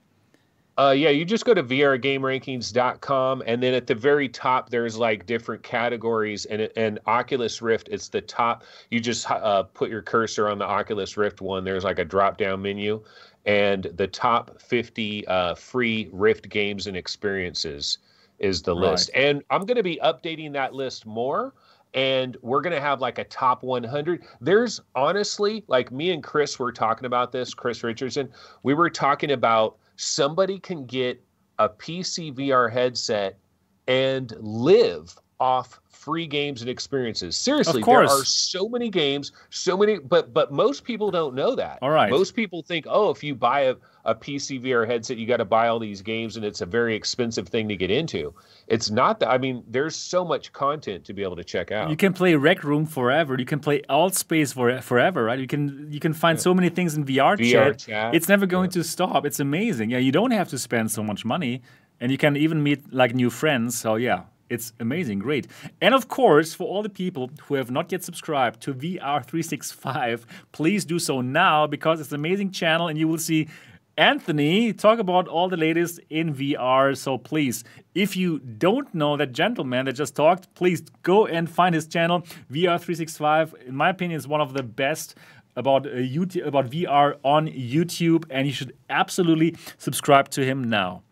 Uh, 0.76 0.90
yeah, 0.90 1.08
you 1.08 1.24
just 1.24 1.44
go 1.44 1.54
to 1.54 1.62
vrgamerankings.com, 1.62 3.44
and 3.46 3.62
then 3.62 3.74
at 3.74 3.86
the 3.86 3.94
very 3.94 4.28
top, 4.28 4.70
there's 4.70 4.96
like 4.98 5.24
different 5.24 5.62
categories. 5.62 6.46
And 6.46 6.68
and 6.76 6.98
Oculus 7.06 7.62
Rift, 7.62 7.88
it's 7.92 8.08
the 8.08 8.20
top. 8.20 8.64
You 8.90 8.98
just 8.98 9.30
uh, 9.30 9.62
put 9.62 9.88
your 9.88 10.02
cursor 10.02 10.48
on 10.48 10.58
the 10.58 10.64
Oculus 10.64 11.16
Rift 11.16 11.40
one. 11.40 11.62
There's 11.62 11.84
like 11.84 12.00
a 12.00 12.04
drop 12.04 12.38
down 12.38 12.62
menu, 12.62 13.04
and 13.46 13.84
the 13.94 14.06
top 14.06 14.60
50 14.60 15.26
uh, 15.26 15.54
free 15.54 16.08
Rift 16.12 16.48
games 16.48 16.86
and 16.86 16.96
experiences 16.96 17.98
is 18.38 18.62
the 18.62 18.74
right. 18.74 18.92
list. 18.92 19.10
And 19.14 19.42
I'm 19.50 19.66
going 19.66 19.76
to 19.76 19.82
be 19.82 19.98
updating 20.02 20.52
that 20.54 20.74
list 20.74 21.06
more. 21.06 21.54
And 21.92 22.36
we're 22.42 22.60
going 22.60 22.74
to 22.74 22.80
have 22.80 23.00
like 23.00 23.18
a 23.18 23.24
top 23.24 23.62
100. 23.62 24.24
There's 24.40 24.80
honestly, 24.96 25.64
like 25.68 25.92
me 25.92 26.10
and 26.10 26.22
Chris 26.22 26.58
were 26.58 26.72
talking 26.72 27.06
about 27.06 27.30
this, 27.30 27.54
Chris 27.54 27.84
Richardson, 27.84 28.30
we 28.64 28.74
were 28.74 28.90
talking 28.90 29.30
about 29.30 29.76
somebody 29.96 30.58
can 30.58 30.86
get 30.86 31.22
a 31.60 31.68
PC 31.68 32.34
VR 32.34 32.72
headset 32.72 33.38
and 33.86 34.34
live 34.40 35.16
off 35.38 35.80
free 36.04 36.26
games 36.26 36.60
and 36.60 36.68
experiences. 36.68 37.34
Seriously, 37.36 37.82
there 37.82 38.02
are 38.02 38.24
so 38.24 38.68
many 38.68 38.90
games, 38.90 39.32
so 39.48 39.76
many, 39.76 39.98
but 39.98 40.34
but 40.34 40.52
most 40.52 40.84
people 40.84 41.10
don't 41.10 41.34
know 41.34 41.54
that. 41.54 41.78
All 41.80 41.90
right. 41.90 42.10
Most 42.10 42.36
people 42.36 42.62
think, 42.62 42.84
oh, 42.88 43.10
if 43.10 43.24
you 43.24 43.34
buy 43.34 43.60
a, 43.60 43.76
a 44.04 44.14
PC 44.14 44.62
VR 44.62 44.86
headset, 44.86 45.16
you 45.16 45.26
got 45.26 45.38
to 45.38 45.46
buy 45.46 45.68
all 45.68 45.78
these 45.78 46.02
games, 46.02 46.36
and 46.36 46.44
it's 46.44 46.60
a 46.60 46.66
very 46.66 46.94
expensive 46.94 47.48
thing 47.48 47.68
to 47.68 47.76
get 47.76 47.90
into. 47.90 48.34
It's 48.66 48.90
not 48.90 49.18
that. 49.20 49.30
I 49.30 49.38
mean, 49.38 49.64
there's 49.66 49.96
so 49.96 50.24
much 50.24 50.52
content 50.52 51.04
to 51.06 51.14
be 51.14 51.22
able 51.22 51.36
to 51.36 51.44
check 51.44 51.72
out. 51.72 51.88
You 51.88 51.96
can 51.96 52.12
play 52.12 52.34
Rec 52.34 52.62
Room 52.64 52.84
forever. 52.84 53.36
You 53.38 53.46
can 53.46 53.60
play 53.60 53.80
Altspace 53.88 54.52
for 54.52 54.78
forever, 54.82 55.24
right? 55.24 55.38
You 55.38 55.46
can 55.46 55.90
you 55.90 56.00
can 56.00 56.12
find 56.12 56.38
so 56.38 56.52
many 56.52 56.68
things 56.68 56.94
in 56.96 57.06
VR, 57.06 57.38
VR 57.38 57.50
chat. 57.50 57.78
chat. 57.78 58.14
It's 58.14 58.28
never 58.28 58.44
going 58.44 58.70
yeah. 58.70 58.82
to 58.82 58.84
stop. 58.84 59.24
It's 59.24 59.40
amazing. 59.40 59.90
Yeah, 59.90 59.98
you 59.98 60.12
don't 60.12 60.32
have 60.32 60.48
to 60.50 60.58
spend 60.58 60.90
so 60.90 61.02
much 61.02 61.24
money, 61.24 61.62
and 61.98 62.12
you 62.12 62.18
can 62.18 62.36
even 62.36 62.62
meet 62.62 62.92
like 62.92 63.14
new 63.14 63.30
friends. 63.30 63.78
So 63.78 63.94
yeah, 63.94 64.24
it's 64.50 64.72
amazing, 64.78 65.18
great. 65.20 65.46
And 65.80 65.94
of 65.94 66.08
course, 66.08 66.54
for 66.54 66.66
all 66.66 66.82
the 66.82 66.88
people 66.88 67.30
who 67.44 67.54
have 67.54 67.70
not 67.70 67.90
yet 67.90 68.04
subscribed 68.04 68.60
to 68.62 68.74
VR365, 68.74 70.24
please 70.52 70.84
do 70.84 70.98
so 70.98 71.20
now 71.20 71.66
because 71.66 72.00
it's 72.00 72.10
an 72.10 72.16
amazing 72.16 72.50
channel 72.50 72.88
and 72.88 72.98
you 72.98 73.08
will 73.08 73.18
see 73.18 73.48
Anthony 73.96 74.72
talk 74.72 74.98
about 74.98 75.28
all 75.28 75.48
the 75.48 75.56
latest 75.56 76.00
in 76.10 76.34
VR. 76.34 76.96
So 76.96 77.16
please, 77.16 77.62
if 77.94 78.16
you 78.16 78.40
don't 78.40 78.92
know 78.92 79.16
that 79.16 79.32
gentleman 79.32 79.86
that 79.86 79.92
just 79.92 80.16
talked, 80.16 80.52
please 80.54 80.82
go 81.02 81.26
and 81.26 81.48
find 81.48 81.74
his 81.74 81.86
channel, 81.86 82.22
VR365. 82.50 83.68
In 83.68 83.76
my 83.76 83.90
opinion, 83.90 84.18
is 84.18 84.26
one 84.26 84.40
of 84.40 84.52
the 84.52 84.64
best 84.64 85.14
about 85.56 85.86
uh, 85.86 85.90
YouTube, 85.90 86.46
about 86.46 86.70
VR 86.70 87.16
on 87.22 87.46
YouTube, 87.46 88.24
and 88.30 88.46
you 88.46 88.52
should 88.52 88.76
absolutely 88.90 89.56
subscribe 89.78 90.28
to 90.30 90.44
him 90.44 90.64
now. 90.68 91.02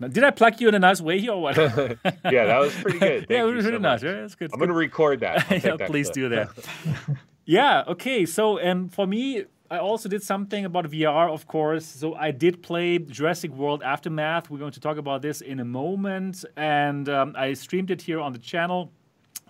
Did 0.00 0.22
I 0.22 0.30
pluck 0.30 0.60
you 0.60 0.68
in 0.68 0.74
a 0.74 0.78
nice 0.78 1.00
way 1.00 1.18
here 1.18 1.32
or 1.32 1.42
what? 1.42 1.56
yeah, 1.56 2.44
that 2.46 2.60
was 2.60 2.74
pretty 2.74 2.98
good. 2.98 3.26
Yeah, 3.30 3.40
it 3.40 3.44
was 3.44 3.64
really 3.64 3.76
so 3.76 3.78
nice. 3.78 4.02
Right? 4.02 4.12
That's 4.12 4.34
good. 4.34 4.50
I'm 4.52 4.58
going 4.58 4.68
to 4.68 4.74
record 4.74 5.20
that. 5.20 5.50
yeah, 5.64 5.76
that 5.76 5.86
please 5.88 6.06
clip. 6.06 6.14
do 6.14 6.28
that. 6.30 6.50
yeah, 7.44 7.84
okay. 7.88 8.24
So, 8.24 8.62
um, 8.62 8.88
for 8.88 9.06
me, 9.06 9.44
I 9.70 9.78
also 9.78 10.08
did 10.08 10.22
something 10.22 10.64
about 10.64 10.86
VR, 10.86 11.30
of 11.30 11.46
course. 11.46 11.84
So 11.84 12.14
I 12.14 12.30
did 12.30 12.62
play 12.62 12.98
Jurassic 12.98 13.50
World 13.50 13.82
Aftermath. 13.82 14.50
We're 14.50 14.58
going 14.58 14.72
to 14.72 14.80
talk 14.80 14.96
about 14.96 15.20
this 15.20 15.40
in 15.40 15.60
a 15.60 15.64
moment. 15.64 16.44
And 16.56 17.08
um, 17.08 17.34
I 17.36 17.52
streamed 17.54 17.90
it 17.90 18.02
here 18.02 18.20
on 18.20 18.32
the 18.32 18.38
channel 18.38 18.92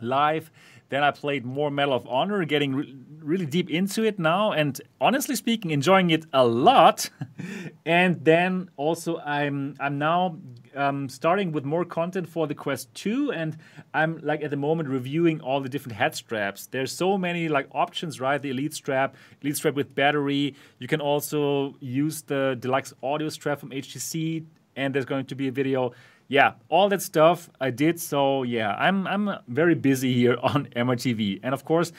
live. 0.00 0.50
Then 0.88 1.02
I 1.02 1.11
played 1.11 1.45
more 1.45 1.71
Medal 1.71 1.95
of 1.95 2.07
Honor, 2.07 2.45
getting 2.45 2.75
re- 2.75 2.97
really 3.21 3.47
deep 3.47 3.68
into 3.68 4.04
it 4.04 4.18
now, 4.18 4.52
and 4.52 4.80
honestly 5.00 5.37
speaking, 5.37 5.71
enjoying 5.71 6.11
it 6.11 6.25
a 6.33 6.47
lot. 6.47 7.11
and 7.85 8.24
then 8.24 8.70
also, 8.77 9.18
I'm 9.18 9.74
I'm 9.79 9.98
now 9.98 10.38
um, 10.74 11.09
starting 11.09 11.53
with 11.53 11.64
more 11.64 11.85
content 11.85 12.29
for 12.29 12.46
the 12.46 12.55
Quest 12.55 12.92
2, 12.94 13.33
and 13.33 13.57
I'm 13.92 14.20
like 14.22 14.42
at 14.42 14.51
the 14.51 14.57
moment 14.57 14.88
reviewing 14.88 15.40
all 15.40 15.61
the 15.61 15.68
different 15.68 15.96
head 15.96 16.14
straps. 16.14 16.66
There's 16.66 16.92
so 16.92 17.18
many 17.18 17.48
like 17.48 17.68
options, 17.72 18.20
right? 18.20 18.40
The 18.40 18.51
Elite 18.51 18.74
strap, 18.74 19.16
Elite 19.42 19.57
strap 19.57 19.74
with 19.74 19.94
battery. 19.94 20.55
You 20.79 20.88
can 20.88 21.01
also 21.01 21.77
use 21.81 22.22
the 22.22 22.57
deluxe 22.59 22.94
audio 23.03 23.29
strap 23.29 23.61
from 23.61 23.70
HTC, 23.70 24.44
and 24.77 24.94
there's 24.94 25.05
going 25.05 25.27
to 25.27 25.35
be 25.35 25.48
a 25.48 25.53
video 25.53 25.92
yeah, 26.29 26.53
all 26.69 26.88
that 26.91 27.03
stuff 27.03 27.49
I 27.61 27.71
did. 27.71 27.99
So 28.01 28.43
yeah, 28.43 28.75
I'm 28.75 29.07
I'm 29.07 29.31
very 29.49 29.75
busy 29.75 30.12
here 30.14 30.37
on 30.43 30.67
MRTV, 30.77 31.41
and 31.43 31.55
of 31.55 31.64
course, 31.64 31.93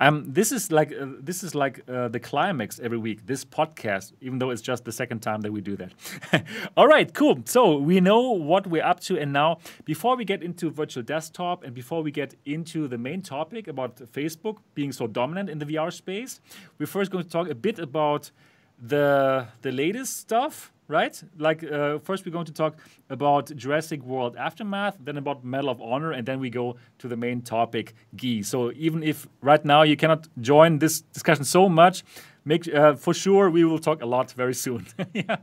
um, 0.00 0.24
this 0.26 0.52
is 0.52 0.72
like 0.72 0.92
uh, 0.92 1.06
this 1.20 1.42
is 1.42 1.54
like 1.54 1.82
uh, 1.88 2.08
the 2.08 2.20
climax 2.20 2.78
every 2.78 2.98
week. 2.98 3.26
This 3.26 3.44
podcast, 3.44 4.12
even 4.20 4.38
though 4.38 4.50
it's 4.50 4.62
just 4.62 4.84
the 4.84 4.92
second 4.92 5.20
time 5.20 5.42
that 5.42 5.52
we 5.52 5.60
do 5.60 5.76
that. 5.76 5.92
All 6.76 6.86
right, 6.86 7.12
cool. 7.12 7.40
So 7.44 7.76
we 7.76 8.00
know 8.00 8.30
what 8.30 8.66
we're 8.66 8.84
up 8.84 9.00
to, 9.00 9.18
and 9.18 9.32
now 9.32 9.58
before 9.84 10.16
we 10.16 10.24
get 10.24 10.42
into 10.42 10.70
virtual 10.70 11.02
desktop 11.02 11.62
and 11.62 11.74
before 11.74 12.02
we 12.02 12.10
get 12.10 12.34
into 12.44 12.88
the 12.88 12.98
main 12.98 13.22
topic 13.22 13.68
about 13.68 13.96
Facebook 13.96 14.58
being 14.74 14.92
so 14.92 15.06
dominant 15.06 15.48
in 15.48 15.58
the 15.58 15.66
VR 15.66 15.92
space, 15.92 16.40
we're 16.78 16.86
first 16.86 17.10
going 17.10 17.24
to 17.24 17.30
talk 17.30 17.48
a 17.48 17.54
bit 17.54 17.78
about 17.78 18.30
the 18.78 19.48
the 19.62 19.72
latest 19.72 20.18
stuff 20.18 20.72
right? 20.88 21.22
Like 21.38 21.64
uh, 21.64 21.98
first 21.98 22.24
we're 22.24 22.32
going 22.32 22.46
to 22.46 22.52
talk 22.52 22.78
about 23.10 23.54
Jurassic 23.56 24.02
World 24.02 24.36
Aftermath, 24.36 24.96
then 25.00 25.16
about 25.16 25.44
Medal 25.44 25.70
of 25.70 25.80
Honor, 25.80 26.12
and 26.12 26.26
then 26.26 26.40
we 26.40 26.50
go 26.50 26.76
to 26.98 27.08
the 27.08 27.16
main 27.16 27.42
topic, 27.42 27.94
Guy. 28.16 28.42
So 28.42 28.72
even 28.72 29.02
if 29.02 29.26
right 29.40 29.64
now 29.64 29.82
you 29.82 29.96
cannot 29.96 30.28
join 30.40 30.78
this 30.78 31.00
discussion 31.00 31.44
so 31.44 31.68
much, 31.68 32.04
make 32.44 32.72
uh, 32.72 32.94
for 32.94 33.14
sure 33.14 33.50
we 33.50 33.64
will 33.64 33.78
talk 33.78 34.02
a 34.02 34.06
lot 34.06 34.32
very 34.32 34.54
soon. 34.54 34.86
yeah. 35.12 35.36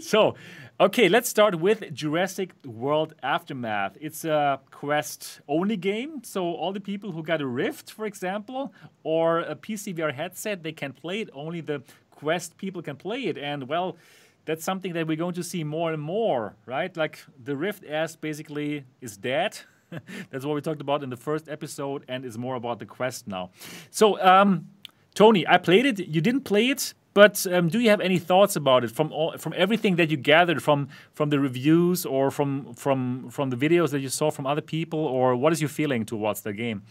So. 0.00 0.34
Okay, 0.80 1.10
let's 1.10 1.28
start 1.28 1.60
with 1.60 1.92
Jurassic 1.92 2.54
World 2.64 3.12
Aftermath. 3.22 3.98
It's 4.00 4.24
a 4.24 4.60
Quest 4.70 5.42
only 5.46 5.76
game, 5.76 6.22
so 6.24 6.54
all 6.54 6.72
the 6.72 6.80
people 6.80 7.12
who 7.12 7.22
got 7.22 7.42
a 7.42 7.46
Rift, 7.46 7.90
for 7.90 8.06
example, 8.06 8.72
or 9.02 9.40
a 9.40 9.54
PC 9.54 9.94
VR 9.94 10.10
headset, 10.10 10.62
they 10.62 10.72
can 10.72 10.94
play 10.94 11.20
it. 11.20 11.28
Only 11.34 11.60
the 11.60 11.82
Quest 12.10 12.56
people 12.56 12.80
can 12.80 12.96
play 12.96 13.24
it. 13.26 13.36
And 13.36 13.68
well, 13.68 13.98
that's 14.44 14.64
something 14.64 14.92
that 14.94 15.06
we're 15.06 15.16
going 15.16 15.34
to 15.34 15.44
see 15.44 15.64
more 15.64 15.92
and 15.92 16.02
more, 16.02 16.56
right? 16.66 16.94
Like 16.96 17.20
the 17.42 17.56
Rift 17.56 17.84
S 17.86 18.16
basically 18.16 18.84
is 19.00 19.16
dead. 19.16 19.58
that's 20.30 20.44
what 20.44 20.54
we 20.54 20.60
talked 20.60 20.80
about 20.80 21.02
in 21.02 21.10
the 21.10 21.16
first 21.16 21.48
episode, 21.48 22.04
and 22.08 22.24
is 22.24 22.38
more 22.38 22.54
about 22.54 22.78
the 22.78 22.86
Quest 22.86 23.26
now. 23.26 23.50
So, 23.90 24.20
um, 24.20 24.68
Tony, 25.14 25.46
I 25.46 25.58
played 25.58 25.86
it. 25.86 25.98
You 25.98 26.20
didn't 26.20 26.42
play 26.42 26.68
it, 26.68 26.94
but 27.12 27.44
um, 27.52 27.68
do 27.68 27.80
you 27.80 27.90
have 27.90 28.00
any 28.00 28.18
thoughts 28.18 28.54
about 28.56 28.84
it 28.84 28.90
from 28.90 29.12
all, 29.12 29.36
from 29.36 29.52
everything 29.56 29.96
that 29.96 30.10
you 30.10 30.16
gathered 30.16 30.62
from 30.62 30.88
from 31.12 31.30
the 31.30 31.40
reviews 31.40 32.06
or 32.06 32.30
from 32.30 32.74
from 32.74 33.28
from 33.30 33.50
the 33.50 33.56
videos 33.56 33.90
that 33.90 34.00
you 34.00 34.08
saw 34.08 34.30
from 34.30 34.46
other 34.46 34.60
people, 34.60 35.00
or 35.00 35.34
what 35.34 35.52
is 35.52 35.60
your 35.60 35.68
feeling 35.68 36.04
towards 36.04 36.42
the 36.42 36.52
game? 36.52 36.82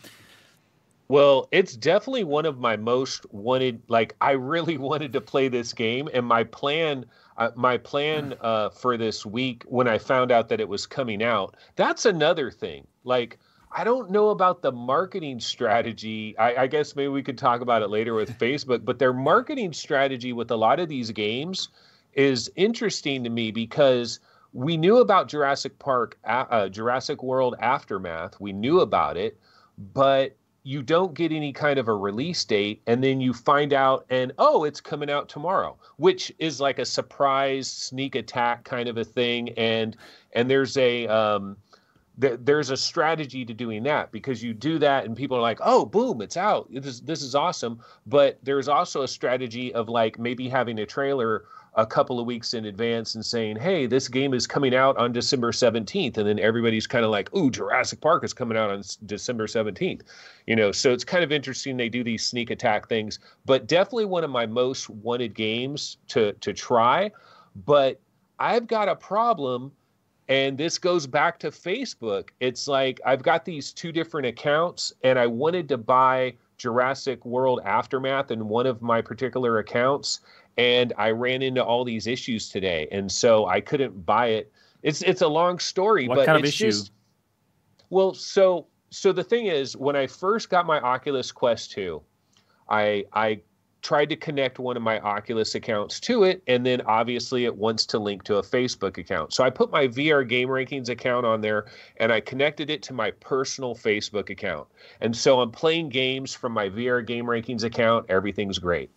Well, 1.09 1.49
it's 1.51 1.75
definitely 1.75 2.23
one 2.23 2.45
of 2.45 2.59
my 2.59 2.77
most 2.77 3.25
wanted. 3.33 3.81
Like, 3.87 4.15
I 4.21 4.31
really 4.31 4.77
wanted 4.89 5.11
to 5.13 5.21
play 5.21 5.47
this 5.47 5.73
game, 5.73 6.07
and 6.13 6.25
my 6.25 6.43
plan 6.43 7.05
uh, 7.37 7.51
my 7.55 7.77
plan 7.77 8.35
uh, 8.41 8.69
for 8.69 8.97
this 8.97 9.25
week 9.25 9.63
when 9.65 9.87
I 9.87 9.97
found 9.97 10.31
out 10.31 10.49
that 10.49 10.59
it 10.59 10.67
was 10.67 10.85
coming 10.85 11.23
out. 11.23 11.55
That's 11.77 12.05
another 12.05 12.51
thing. 12.51 12.85
Like, 13.05 13.39
I 13.71 13.85
don't 13.85 14.11
know 14.11 14.29
about 14.29 14.61
the 14.61 14.73
marketing 14.73 15.39
strategy. 15.39 16.37
I, 16.37 16.63
I, 16.63 16.67
guess 16.67 16.97
maybe 16.97 17.07
we 17.07 17.23
could 17.23 17.37
talk 17.37 17.61
about 17.61 17.81
it 17.81 17.89
later 17.89 18.13
with 18.13 18.29
Facebook, 18.39 18.83
but 18.83 18.99
their 18.99 19.13
marketing 19.13 19.71
strategy 19.71 20.33
with 20.33 20.51
a 20.51 20.55
lot 20.55 20.81
of 20.81 20.89
these 20.89 21.11
games 21.11 21.69
is 22.13 22.51
interesting 22.57 23.23
to 23.23 23.29
me 23.29 23.51
because 23.51 24.19
we 24.51 24.75
knew 24.75 24.97
about 24.97 25.29
Jurassic 25.29 25.79
Park, 25.79 26.17
uh, 26.25 26.67
Jurassic 26.67 27.23
World 27.23 27.55
Aftermath. 27.61 28.37
We 28.41 28.51
knew 28.51 28.81
about 28.81 29.15
it, 29.15 29.39
but 29.93 30.35
you 30.69 30.83
don't 30.83 31.15
get 31.15 31.31
any 31.31 31.51
kind 31.51 31.79
of 31.79 31.87
a 31.87 31.95
release 31.95 32.45
date 32.45 32.79
and 32.85 33.03
then 33.03 33.19
you 33.19 33.33
find 33.33 33.73
out 33.73 34.05
and 34.11 34.31
oh 34.37 34.65
it's 34.65 34.79
coming 34.79 35.09
out 35.09 35.27
tomorrow 35.27 35.75
which 35.97 36.31
is 36.37 36.61
like 36.61 36.77
a 36.77 36.85
surprise 36.85 37.67
sneak 37.67 38.13
attack 38.13 38.65
kind 38.65 38.87
of 38.87 38.95
a 38.95 39.03
thing. 39.03 39.49
And 39.57 39.97
and 40.33 40.47
there's 40.47 40.77
a 40.77 41.07
um 41.07 41.57
th- 42.21 42.39
there's 42.43 42.69
a 42.69 42.77
strategy 42.77 43.43
to 43.45 43.53
doing 43.55 43.81
that 43.83 44.11
because 44.11 44.43
you 44.43 44.53
do 44.53 44.77
that 44.77 45.05
and 45.05 45.17
people 45.17 45.35
are 45.35 45.41
like 45.41 45.57
oh 45.63 45.87
boom 45.87 46.21
it's 46.21 46.37
out. 46.37 46.67
This, 46.71 46.99
this 46.99 47.23
is 47.23 47.33
awesome. 47.33 47.79
But 48.05 48.37
there's 48.43 48.67
also 48.67 49.01
a 49.01 49.07
strategy 49.07 49.73
of 49.73 49.89
like 49.89 50.19
maybe 50.19 50.47
having 50.47 50.77
a 50.77 50.85
trailer 50.85 51.45
a 51.75 51.85
couple 51.85 52.19
of 52.19 52.25
weeks 52.25 52.53
in 52.53 52.65
advance 52.65 53.15
and 53.15 53.25
saying, 53.25 53.57
"Hey, 53.57 53.85
this 53.85 54.07
game 54.07 54.33
is 54.33 54.47
coming 54.47 54.75
out 54.75 54.97
on 54.97 55.11
December 55.11 55.51
17th," 55.51 56.17
and 56.17 56.27
then 56.27 56.39
everybody's 56.39 56.87
kind 56.87 57.05
of 57.05 57.11
like, 57.11 57.33
"Ooh, 57.35 57.49
Jurassic 57.51 58.01
Park 58.01 58.23
is 58.23 58.33
coming 58.33 58.57
out 58.57 58.69
on 58.71 58.81
December 59.05 59.47
17th." 59.47 60.01
You 60.47 60.55
know, 60.55 60.71
so 60.71 60.91
it's 60.93 61.03
kind 61.03 61.23
of 61.23 61.31
interesting 61.31 61.77
they 61.77 61.89
do 61.89 62.03
these 62.03 62.25
sneak 62.25 62.49
attack 62.51 62.87
things, 62.89 63.19
but 63.45 63.67
definitely 63.67 64.05
one 64.05 64.23
of 64.23 64.29
my 64.31 64.45
most 64.45 64.89
wanted 64.89 65.33
games 65.35 65.97
to 66.09 66.33
to 66.33 66.53
try, 66.53 67.11
but 67.65 67.99
I've 68.39 68.67
got 68.67 68.89
a 68.89 68.95
problem 68.95 69.71
And 70.27 70.57
this 70.57 70.77
goes 70.77 71.07
back 71.07 71.39
to 71.39 71.49
Facebook. 71.49 72.29
It's 72.39 72.67
like 72.67 73.01
I've 73.05 73.23
got 73.23 73.45
these 73.45 73.73
two 73.73 73.91
different 73.91 74.27
accounts, 74.27 74.93
and 75.03 75.17
I 75.17 75.25
wanted 75.27 75.67
to 75.69 75.77
buy 75.77 76.35
Jurassic 76.57 77.25
World 77.25 77.61
Aftermath 77.65 78.29
in 78.31 78.47
one 78.47 78.67
of 78.67 78.81
my 78.81 79.01
particular 79.01 79.57
accounts, 79.57 80.19
and 80.59 80.91
I 80.97 81.11
ran 81.11 81.41
into 81.41 81.63
all 81.63 81.85
these 81.85 82.05
issues 82.05 82.49
today, 82.49 82.89
and 82.91 83.09
so 83.09 83.45
I 83.45 83.61
couldn't 83.61 84.05
buy 84.05 84.27
it. 84.27 84.51
It's 84.83 85.01
it's 85.03 85.21
a 85.21 85.27
long 85.27 85.57
story, 85.57 86.05
what 86.05 86.17
but 86.17 86.25
kind 86.25 86.37
of 86.37 86.43
it's 86.43 86.55
issue? 86.55 86.65
just 86.65 86.91
well, 87.89 88.13
so 88.13 88.67
so 88.89 89.13
the 89.13 89.23
thing 89.23 89.45
is, 89.45 89.77
when 89.77 89.95
I 89.95 90.05
first 90.05 90.49
got 90.49 90.65
my 90.65 90.81
Oculus 90.81 91.31
Quest 91.31 91.71
2, 91.71 92.01
I 92.69 93.05
I 93.13 93.39
tried 93.81 94.09
to 94.09 94.17
connect 94.17 94.59
one 94.59 94.75
of 94.75 94.83
my 94.83 94.99
Oculus 94.99 95.55
accounts 95.55 96.01
to 96.01 96.25
it, 96.25 96.43
and 96.47 96.65
then 96.65 96.81
obviously 96.81 97.45
it 97.45 97.55
wants 97.55 97.85
to 97.85 97.97
link 97.97 98.23
to 98.23 98.35
a 98.35 98.43
Facebook 98.43 98.97
account. 98.97 99.31
So 99.31 99.45
I 99.45 99.49
put 99.49 99.71
my 99.71 99.87
VR 99.87 100.27
Game 100.27 100.49
Rankings 100.49 100.89
account 100.89 101.25
on 101.25 101.39
there, 101.39 101.67
and 101.95 102.11
I 102.11 102.19
connected 102.19 102.69
it 102.69 102.83
to 102.83 102.93
my 102.93 103.11
personal 103.11 103.75
Facebook 103.75 104.29
account. 104.29 104.67
And 104.99 105.15
so 105.15 105.39
I'm 105.39 105.51
playing 105.51 105.87
games 105.87 106.33
from 106.33 106.51
my 106.51 106.67
VR 106.67 107.05
Game 107.07 107.23
Rankings 107.23 107.63
account. 107.63 108.07
Everything's 108.09 108.59
great. 108.59 108.91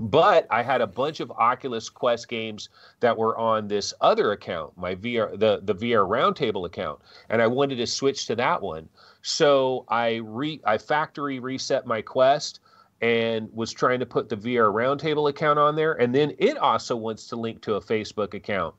But 0.00 0.46
I 0.48 0.62
had 0.62 0.80
a 0.80 0.86
bunch 0.86 1.18
of 1.18 1.30
Oculus 1.32 1.90
Quest 1.90 2.28
games 2.28 2.68
that 3.00 3.16
were 3.16 3.36
on 3.36 3.66
this 3.66 3.92
other 4.00 4.30
account, 4.30 4.76
my 4.76 4.94
VR 4.94 5.38
the 5.38 5.60
the 5.62 5.74
VR 5.74 6.08
Roundtable 6.08 6.66
account, 6.66 7.00
and 7.28 7.42
I 7.42 7.48
wanted 7.48 7.76
to 7.76 7.86
switch 7.86 8.26
to 8.26 8.36
that 8.36 8.62
one. 8.62 8.88
So 9.22 9.84
I 9.88 10.16
re 10.16 10.60
I 10.64 10.78
factory 10.78 11.40
reset 11.40 11.84
my 11.84 12.00
Quest 12.00 12.60
and 13.00 13.52
was 13.52 13.72
trying 13.72 13.98
to 13.98 14.06
put 14.06 14.28
the 14.28 14.36
VR 14.36 14.72
Roundtable 14.72 15.28
account 15.28 15.58
on 15.58 15.74
there, 15.74 15.94
and 15.94 16.14
then 16.14 16.32
it 16.38 16.56
also 16.56 16.94
wants 16.94 17.26
to 17.28 17.36
link 17.36 17.60
to 17.62 17.74
a 17.74 17.80
Facebook 17.80 18.34
account. 18.34 18.76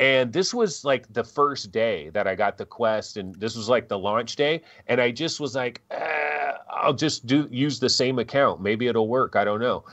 And 0.00 0.32
this 0.32 0.52
was 0.52 0.84
like 0.84 1.10
the 1.12 1.24
first 1.24 1.70
day 1.70 2.10
that 2.10 2.26
I 2.26 2.34
got 2.34 2.58
the 2.58 2.66
Quest, 2.66 3.16
and 3.16 3.34
this 3.36 3.56
was 3.56 3.68
like 3.68 3.88
the 3.88 3.98
launch 3.98 4.34
day, 4.34 4.62
and 4.88 5.00
I 5.00 5.12
just 5.12 5.38
was 5.38 5.54
like, 5.54 5.80
eh, 5.92 6.52
I'll 6.70 6.92
just 6.92 7.26
do 7.26 7.48
use 7.50 7.78
the 7.78 7.88
same 7.88 8.18
account. 8.18 8.60
Maybe 8.60 8.88
it'll 8.88 9.08
work. 9.08 9.36
I 9.36 9.44
don't 9.44 9.60
know. 9.60 9.84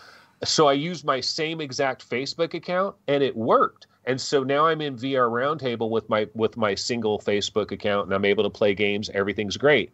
So 0.43 0.67
I 0.67 0.73
used 0.73 1.06
my 1.06 1.19
same 1.19 1.62
exact 1.62 2.10
Facebook 2.10 2.53
account 2.53 2.95
and 3.08 3.23
it 3.23 3.36
worked. 3.36 3.88
And 4.06 4.19
so 4.19 4.43
now 4.43 4.65
I'm 4.65 4.82
in 4.82 4.95
VR 4.95 5.29
Roundtable 5.29 5.89
with 5.89 6.10
my 6.10 6.27
with 6.34 6.58
my 6.58 6.75
single 6.75 7.19
Facebook 7.19 7.71
account 7.71 8.08
and 8.08 8.13
I'm 8.13 8.25
able 8.25 8.43
to 8.43 8.49
play 8.49 8.73
games. 8.73 9.10
Everything's 9.13 9.58
great. 9.58 9.91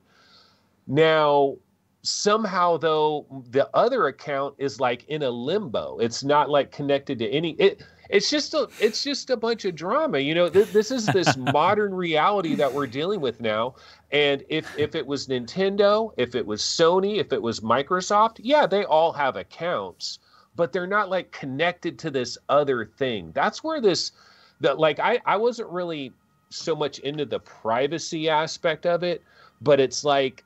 Now 0.88 1.58
somehow 2.02 2.78
though 2.78 3.26
the 3.52 3.70
other 3.76 4.08
account 4.08 4.56
is 4.58 4.80
like 4.80 5.04
in 5.10 5.22
a 5.22 5.30
limbo. 5.30 5.98
It's 6.00 6.24
not 6.24 6.50
like 6.50 6.72
connected 6.72 7.20
to 7.20 7.30
any 7.30 7.52
it 7.52 7.84
it's 8.10 8.30
just 8.30 8.54
a 8.54 8.68
it's 8.80 9.04
just 9.04 9.30
a 9.30 9.38
bunch 9.38 9.66
of 9.66 9.76
drama 9.76 10.20
you 10.20 10.34
know 10.34 10.50
th- 10.50 10.72
this 10.72 10.92
is 10.92 11.06
this 11.08 11.38
modern 11.54 11.94
reality 11.94 12.56
that 12.56 12.74
we're 12.74 12.88
dealing 12.88 13.22
with 13.22 13.40
now 13.40 13.76
and 14.12 14.44
if 14.50 14.68
if 14.78 14.96
it 14.96 15.06
was 15.06 15.28
nintendo 15.28 16.12
if 16.18 16.34
it 16.34 16.46
was 16.46 16.62
sony 16.62 17.18
if 17.18 17.32
it 17.32 17.42
was 17.42 17.60
microsoft 17.60 18.40
yeah 18.40 18.66
they 18.66 18.84
all 18.84 19.14
have 19.14 19.36
accounts 19.36 20.20
but 20.60 20.74
they're 20.74 20.86
not 20.86 21.10
like 21.10 21.32
connected 21.32 21.98
to 21.98 22.12
this 22.12 22.38
other 22.50 22.86
thing 22.86 23.32
that's 23.34 23.64
where 23.64 23.80
this 23.80 24.12
that 24.60 24.78
like 24.78 25.00
i 25.00 25.18
i 25.26 25.38
wasn't 25.38 25.70
really 25.70 26.12
so 26.50 26.76
much 26.76 27.00
into 27.00 27.24
the 27.26 27.40
privacy 27.40 28.28
aspect 28.28 28.86
of 28.86 29.02
it 29.02 29.24
but 29.62 29.80
it's 29.80 30.04
like 30.04 30.44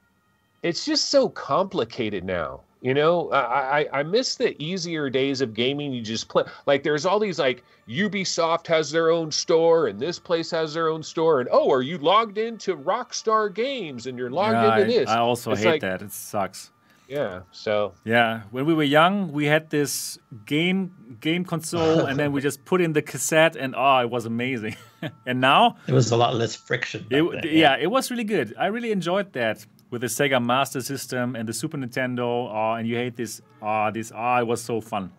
it's 0.62 0.86
just 0.86 1.10
so 1.10 1.28
complicated 1.30 2.24
now 2.24 2.60
you 2.82 2.94
know 2.94 3.32
I, 3.32 3.80
I 3.80 4.00
i 4.02 4.04
miss 4.04 4.36
the 4.36 4.56
easier 4.64 5.10
days 5.10 5.42
of 5.42 5.56
gaming 5.56 5.92
you 5.92 6.04
just 6.04 6.30
play 6.30 6.44
like 6.68 6.84
there's 6.84 7.08
all 7.08 7.18
these 7.18 7.40
like 7.40 7.64
ubisoft 7.90 8.68
has 8.68 8.92
their 8.92 9.10
own 9.10 9.32
store 9.32 9.88
and 9.88 10.00
this 10.00 10.20
place 10.20 10.52
has 10.52 10.76
their 10.76 10.90
own 10.90 11.02
store 11.02 11.40
and 11.40 11.50
oh 11.52 11.72
are 11.72 11.82
you 11.82 11.98
logged 11.98 12.38
into 12.38 12.78
rockstar 12.78 13.52
games 13.52 14.06
and 14.06 14.16
you're 14.16 14.30
logged 14.30 14.54
Yeah, 14.54 14.78
into 14.78 14.84
I, 14.94 14.98
this 15.00 15.10
I 15.10 15.18
also 15.18 15.54
It's 15.54 15.64
hate 15.64 15.70
like- 15.72 15.82
that. 15.82 16.04
It 16.04 16.12
sucks. 16.12 16.70
Yeah 17.08 17.42
so 17.52 17.94
Yeah, 18.06 18.42
when 18.52 18.66
we 18.66 18.74
were 18.74 18.84
young, 18.84 19.32
we 19.32 19.46
had 19.46 19.70
this 19.70 20.18
game 20.46 20.92
game 21.20 21.46
console, 21.46 22.06
and 22.06 22.18
then 22.20 22.32
we 22.32 22.42
just 22.42 22.66
put 22.66 22.82
in 22.82 22.94
the 22.94 23.02
cassette, 23.02 23.56
and 23.56 23.76
oh, 23.76 24.00
it 24.00 24.10
was 24.10 24.26
amazing. 24.26 24.76
and 25.26 25.40
now, 25.40 25.78
it 25.88 25.94
was 25.94 26.12
a 26.12 26.18
lot 26.18 26.36
less 26.36 26.56
friction. 26.56 27.06
it, 27.10 27.24
then, 27.32 27.42
yeah, 27.52 27.78
it 27.80 27.88
was 27.88 28.10
really 28.12 28.24
good. 28.24 28.54
I 28.58 28.68
really 28.68 28.92
enjoyed 28.92 29.34
that 29.34 29.66
with 29.94 30.02
the 30.02 30.08
Sega 30.08 30.44
Master 30.44 30.82
System 30.82 31.36
and 31.36 31.48
the 31.48 31.54
Super 31.54 31.78
Nintendo. 31.78 32.50
Oh, 32.52 32.74
and 32.74 32.88
you 32.88 32.96
hate 32.96 33.16
this. 33.16 33.42
Ah, 33.62 33.92
this. 33.92 34.12
Ah, 34.14 34.40
it 34.40 34.48
was 34.48 34.62
so 34.62 34.82
fun. 34.82 35.12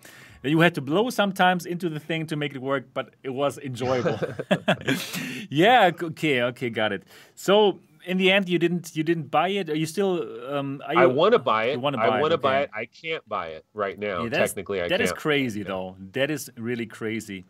And 0.42 0.50
You 0.50 0.60
had 0.60 0.74
to 0.74 0.82
blow 0.82 1.10
sometimes 1.10 1.64
into 1.64 1.88
the 1.88 2.00
thing 2.00 2.26
to 2.26 2.36
make 2.36 2.54
it 2.54 2.60
work, 2.60 2.84
but 2.92 3.14
it 3.22 3.30
was 3.30 3.56
enjoyable. 3.58 4.18
yeah. 5.48 5.90
Okay. 6.02 6.42
Okay. 6.42 6.70
Got 6.70 6.92
it. 6.92 7.04
So 7.34 7.78
in 8.06 8.18
the 8.18 8.30
end, 8.30 8.48
you 8.48 8.58
didn't 8.58 8.96
you 8.96 9.02
didn't 9.02 9.30
buy 9.30 9.48
it. 9.48 9.70
Are 9.70 9.76
you 9.76 9.86
still? 9.86 10.12
Um, 10.54 10.82
are 10.86 10.94
you, 10.94 11.00
i 11.00 11.06
want 11.06 11.32
to 11.32 11.38
buy 11.38 11.64
it 11.66 11.74
i 11.74 11.76
want 11.76 11.94
to 12.32 12.38
buy 12.38 12.60
it 12.62 12.70
i 12.74 12.84
can't 12.84 13.26
buy 13.28 13.48
it 13.48 13.64
right 13.74 13.98
now 13.98 14.24
Yeah, 14.24 14.30
technically 14.30 14.80
i 14.80 14.88
that 14.88 15.00
can't 15.00 15.02
is 15.02 15.12
crazy, 15.12 15.62
though. 15.62 15.96
That 16.12 16.30
is 16.30 16.50
really 16.56 16.86
crazy. 16.86 17.44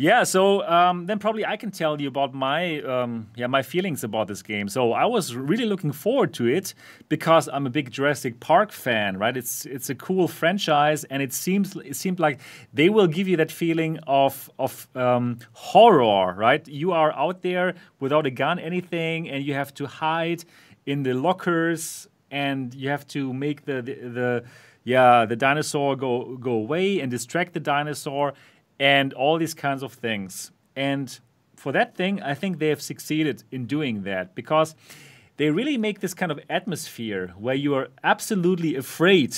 Yeah. 0.00 0.24
So 0.24 0.66
um, 0.66 1.04
then 1.04 1.18
probably 1.18 1.44
I 1.44 1.58
can 1.58 1.70
tell 1.70 2.00
you 2.00 2.08
about 2.08 2.32
my 2.32 2.80
um, 2.80 3.28
yeah 3.36 3.48
my 3.48 3.60
feelings 3.60 4.02
about 4.02 4.28
this 4.28 4.40
game. 4.40 4.66
So 4.70 4.94
I 4.94 5.04
was 5.04 5.34
really 5.34 5.66
looking 5.66 5.92
forward 5.92 6.32
to 6.34 6.46
it 6.46 6.72
because 7.10 7.50
I'm 7.52 7.66
a 7.66 7.70
big 7.70 7.90
Jurassic 7.90 8.40
Park 8.40 8.72
fan, 8.72 9.18
right? 9.18 9.36
It's 9.36 9.66
it's 9.66 9.90
a 9.90 9.94
cool 9.94 10.26
franchise, 10.26 11.04
and 11.04 11.22
it 11.22 11.34
seems 11.34 11.76
it 11.76 11.96
seemed 11.96 12.18
like 12.18 12.40
they 12.72 12.88
will 12.88 13.08
give 13.08 13.28
you 13.28 13.36
that 13.36 13.52
feeling 13.52 13.98
of 14.06 14.50
of 14.58 14.88
um, 14.94 15.38
horror, 15.52 16.32
right? 16.32 16.66
You 16.66 16.92
are 16.92 17.12
out 17.12 17.42
there 17.42 17.74
without 17.98 18.24
a 18.24 18.30
gun, 18.30 18.58
anything, 18.58 19.28
and 19.28 19.44
you 19.44 19.52
have 19.52 19.74
to 19.74 19.86
hide 19.86 20.46
in 20.86 21.02
the 21.02 21.12
lockers, 21.12 22.08
and 22.30 22.72
you 22.74 22.88
have 22.88 23.06
to 23.08 23.34
make 23.34 23.66
the 23.66 23.82
the, 23.82 23.94
the 24.08 24.44
yeah 24.82 25.26
the 25.26 25.36
dinosaur 25.36 25.94
go 25.94 26.36
go 26.36 26.52
away 26.52 27.00
and 27.00 27.10
distract 27.10 27.52
the 27.52 27.60
dinosaur 27.60 28.32
and 28.80 29.12
all 29.12 29.38
these 29.38 29.54
kinds 29.54 29.84
of 29.84 29.92
things. 29.92 30.50
And 30.74 31.20
for 31.60 31.72
that 31.72 31.94
thing 31.94 32.22
i 32.22 32.34
think 32.34 32.58
they 32.58 32.68
have 32.68 32.80
succeeded 32.80 33.44
in 33.52 33.66
doing 33.66 34.02
that 34.04 34.34
because 34.34 34.74
they 35.36 35.50
really 35.50 35.76
make 35.76 36.00
this 36.00 36.14
kind 36.14 36.32
of 36.32 36.40
atmosphere 36.48 37.34
where 37.38 37.54
you 37.54 37.74
are 37.74 37.88
absolutely 38.02 38.76
afraid 38.76 39.36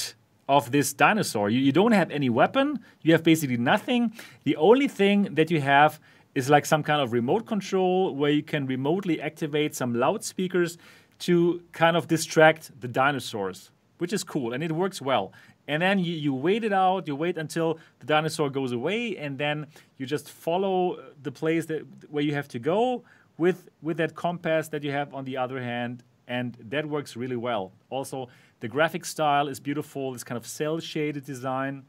of 0.48 0.72
this 0.72 0.92
dinosaur. 0.92 1.48
You, 1.48 1.61
you 1.61 1.70
don't 1.70 1.92
have 1.92 2.11
any 2.11 2.28
weapon. 2.28 2.81
You 3.02 3.12
have 3.12 3.22
basically 3.22 3.57
nothing. 3.57 4.12
The 4.42 4.57
only 4.57 4.88
thing 4.88 5.35
that 5.37 5.48
you 5.50 5.61
have 5.61 6.00
is 6.35 6.50
like 6.50 6.66
some 6.66 6.83
kind 6.83 7.00
of 7.00 7.12
remote 7.12 7.46
control 7.46 8.14
where 8.16 8.33
you 8.33 8.42
can 8.42 8.66
remotely 8.66 9.20
activate 9.20 9.76
some 9.76 9.94
loudspeakers 9.94 10.76
to 11.20 11.62
kind 11.70 11.96
of 11.96 12.09
distract 12.09 12.72
the 12.81 12.88
dinosaurs, 12.88 13.70
which 13.98 14.12
is 14.12 14.24
cool 14.24 14.52
and 14.52 14.64
it 14.64 14.72
works 14.72 15.00
well. 15.00 15.33
And 15.68 15.83
then 15.83 15.98
you, 15.98 16.12
you 16.12 16.35
wait 16.35 16.64
it 16.64 16.72
out, 16.72 17.07
you 17.07 17.14
wait 17.14 17.38
until 17.38 17.79
the 18.01 18.07
dinosaur 18.07 18.51
goes 18.51 18.72
away, 18.72 19.16
and 19.16 19.38
then 19.38 19.66
you 19.96 20.07
just 20.07 20.29
follow 20.29 20.98
the 21.22 21.31
place 21.31 21.66
that 21.66 21.83
where 22.11 22.25
you 22.25 22.35
have 22.35 22.48
to 22.48 22.59
go 22.59 23.05
with 23.38 23.68
with 23.81 23.96
that 23.98 24.14
compass 24.14 24.68
that 24.68 24.83
you 24.83 24.90
have 24.90 25.14
on 25.14 25.25
the 25.25 25.37
other 25.37 25.62
hand, 25.62 26.03
and 26.27 26.57
that 26.68 26.87
works 26.87 27.16
really 27.16 27.37
well. 27.37 27.72
Also, 27.90 28.29
the 28.61 28.68
graphic 28.68 29.05
style 29.05 29.48
is 29.48 29.61
beautiful, 29.61 30.14
it's 30.14 30.25
kind 30.25 30.37
of 30.37 30.46
cel 30.46 30.81
shaded 30.81 31.25
design. 31.25 31.85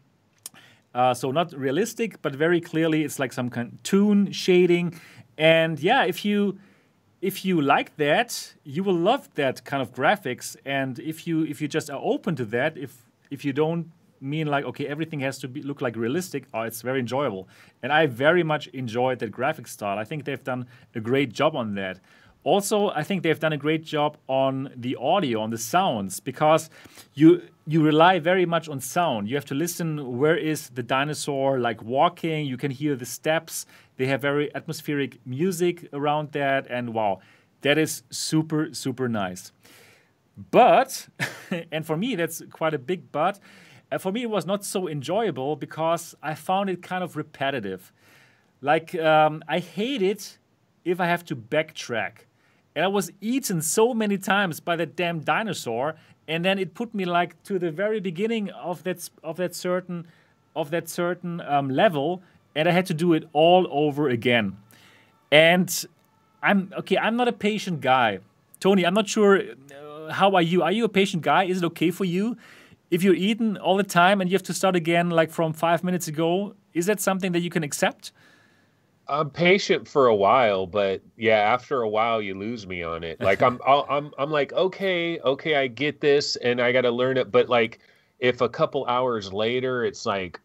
Uh, 0.93 1.13
so 1.13 1.31
not 1.31 1.51
realistic, 1.53 2.21
but 2.21 2.35
very 2.35 2.61
clearly 2.61 3.03
it's 3.03 3.17
like 3.17 3.33
some 3.33 3.49
kind 3.49 3.73
of 3.73 3.83
toon 3.83 4.31
shading. 4.31 4.99
And 5.37 5.79
yeah, 5.79 6.03
if 6.03 6.23
you 6.23 6.59
if 7.21 7.45
you 7.45 7.61
like 7.61 7.95
that, 7.95 8.53
you 8.63 8.83
will 8.83 8.97
love 8.97 9.33
that 9.35 9.63
kind 9.63 9.81
of 9.81 9.93
graphics. 9.93 10.55
And 10.65 10.99
if 10.99 11.25
you 11.25 11.43
if 11.43 11.61
you 11.61 11.67
just 11.67 11.89
are 11.89 11.99
open 12.01 12.35
to 12.35 12.45
that, 12.45 12.77
if 12.77 13.02
if 13.33 13.43
you 13.45 13.53
don't 13.53 13.91
mean 14.23 14.47
like 14.47 14.63
okay 14.63 14.87
everything 14.87 15.19
has 15.19 15.37
to 15.39 15.47
be 15.47 15.61
look 15.61 15.81
like 15.81 15.95
realistic, 15.95 16.45
oh, 16.53 16.61
it's 16.61 16.81
very 16.81 16.99
enjoyable. 16.99 17.47
And 17.81 17.91
I 17.91 18.07
very 18.07 18.43
much 18.43 18.67
enjoyed 18.67 19.19
that 19.19 19.31
graphic 19.31 19.67
style. 19.67 19.97
I 19.97 20.05
think 20.05 20.23
they've 20.25 20.43
done 20.43 20.67
a 20.95 20.99
great 20.99 21.33
job 21.33 21.55
on 21.55 21.75
that. 21.75 21.99
Also, 22.45 22.89
I 22.89 23.03
think 23.03 23.23
they've 23.23 23.39
done 23.39 23.53
a 23.53 23.57
great 23.57 23.83
job 23.85 24.17
on 24.27 24.69
the 24.75 24.97
audio, 24.97 25.39
on 25.39 25.49
the 25.49 25.57
sounds, 25.57 26.19
because 26.19 26.69
you 27.13 27.41
you 27.65 27.81
rely 27.81 28.19
very 28.19 28.45
much 28.45 28.67
on 28.67 28.79
sound. 28.81 29.29
You 29.29 29.35
have 29.35 29.45
to 29.45 29.55
listen 29.55 30.17
where 30.17 30.35
is 30.35 30.69
the 30.69 30.83
dinosaur 30.83 31.59
like 31.59 31.81
walking. 31.81 32.45
You 32.45 32.57
can 32.57 32.71
hear 32.71 32.95
the 32.95 33.05
steps. 33.05 33.65
They 33.97 34.07
have 34.07 34.21
very 34.21 34.53
atmospheric 34.55 35.25
music 35.25 35.87
around 35.93 36.33
that, 36.33 36.67
and 36.69 36.93
wow, 36.93 37.21
that 37.61 37.77
is 37.77 38.03
super 38.09 38.73
super 38.73 39.07
nice. 39.07 39.51
But, 40.37 41.07
and 41.71 41.85
for 41.85 41.97
me, 41.97 42.15
that's 42.15 42.41
quite 42.51 42.73
a 42.73 42.79
big 42.79 43.11
but. 43.11 43.39
Uh, 43.91 43.97
for 43.97 44.11
me, 44.11 44.23
it 44.23 44.29
was 44.29 44.45
not 44.45 44.65
so 44.65 44.87
enjoyable 44.87 45.55
because 45.55 46.15
I 46.23 46.33
found 46.33 46.69
it 46.69 46.81
kind 46.81 47.03
of 47.03 47.15
repetitive. 47.15 47.91
Like, 48.61 48.95
um, 48.95 49.43
I 49.47 49.59
hate 49.59 50.01
it 50.01 50.37
if 50.85 50.99
I 50.99 51.05
have 51.05 51.23
to 51.25 51.35
backtrack. 51.35 52.25
And 52.75 52.83
I 52.83 52.87
was 52.87 53.11
eaten 53.21 53.61
so 53.61 53.93
many 53.93 54.17
times 54.17 54.59
by 54.59 54.75
that 54.77 54.95
damn 54.95 55.19
dinosaur, 55.19 55.95
and 56.27 56.43
then 56.43 56.57
it 56.57 56.73
put 56.73 56.93
me 56.95 57.05
like 57.05 57.41
to 57.43 57.59
the 57.59 57.71
very 57.71 57.99
beginning 57.99 58.49
of 58.49 58.83
that 58.83 59.09
of 59.23 59.37
that 59.37 59.53
certain 59.53 60.07
of 60.55 60.71
that 60.71 60.89
certain 60.89 61.41
um, 61.41 61.69
level, 61.69 62.23
and 62.55 62.67
I 62.67 62.71
had 62.71 62.85
to 62.87 62.93
do 62.93 63.13
it 63.13 63.27
all 63.33 63.67
over 63.69 64.09
again. 64.09 64.57
And 65.31 65.85
I'm 66.41 66.73
okay. 66.79 66.97
I'm 66.97 67.15
not 67.15 67.27
a 67.27 67.33
patient 67.33 67.81
guy. 67.81 68.19
Tony, 68.59 68.85
I'm 68.85 68.93
not 68.93 69.07
sure. 69.07 69.41
How 70.11 70.35
are 70.35 70.41
you? 70.41 70.63
Are 70.63 70.71
you 70.71 70.85
a 70.85 70.89
patient 70.89 71.23
guy? 71.23 71.45
Is 71.45 71.61
it 71.61 71.65
okay 71.65 71.91
for 71.91 72.05
you 72.05 72.37
if 72.91 73.03
you're 73.03 73.15
eating 73.15 73.57
all 73.57 73.77
the 73.77 73.83
time 73.83 74.21
and 74.21 74.29
you 74.29 74.35
have 74.35 74.43
to 74.43 74.53
start 74.53 74.75
again, 74.75 75.09
like 75.09 75.31
from 75.31 75.53
five 75.53 75.83
minutes 75.83 76.07
ago? 76.07 76.55
Is 76.73 76.85
that 76.87 76.99
something 76.99 77.31
that 77.33 77.41
you 77.41 77.49
can 77.49 77.63
accept? 77.63 78.11
I'm 79.07 79.29
patient 79.29 79.87
for 79.87 80.07
a 80.07 80.15
while, 80.15 80.65
but 80.65 81.01
yeah, 81.17 81.37
after 81.37 81.81
a 81.81 81.89
while 81.89 82.21
you 82.21 82.35
lose 82.35 82.65
me 82.65 82.83
on 82.83 83.03
it. 83.03 83.19
Like 83.19 83.41
I'm 83.41 83.59
I'm 83.67 84.11
I'm 84.17 84.31
like, 84.31 84.53
okay, 84.53 85.19
okay, 85.19 85.55
I 85.55 85.67
get 85.67 85.99
this 85.99 86.35
and 86.37 86.61
I 86.61 86.71
got 86.71 86.81
to 86.81 86.91
learn 86.91 87.17
it, 87.17 87.31
but 87.31 87.49
like 87.49 87.79
if 88.19 88.41
a 88.41 88.49
couple 88.49 88.85
hours 88.85 89.33
later 89.33 89.83
it's 89.83 90.05
like 90.05 90.39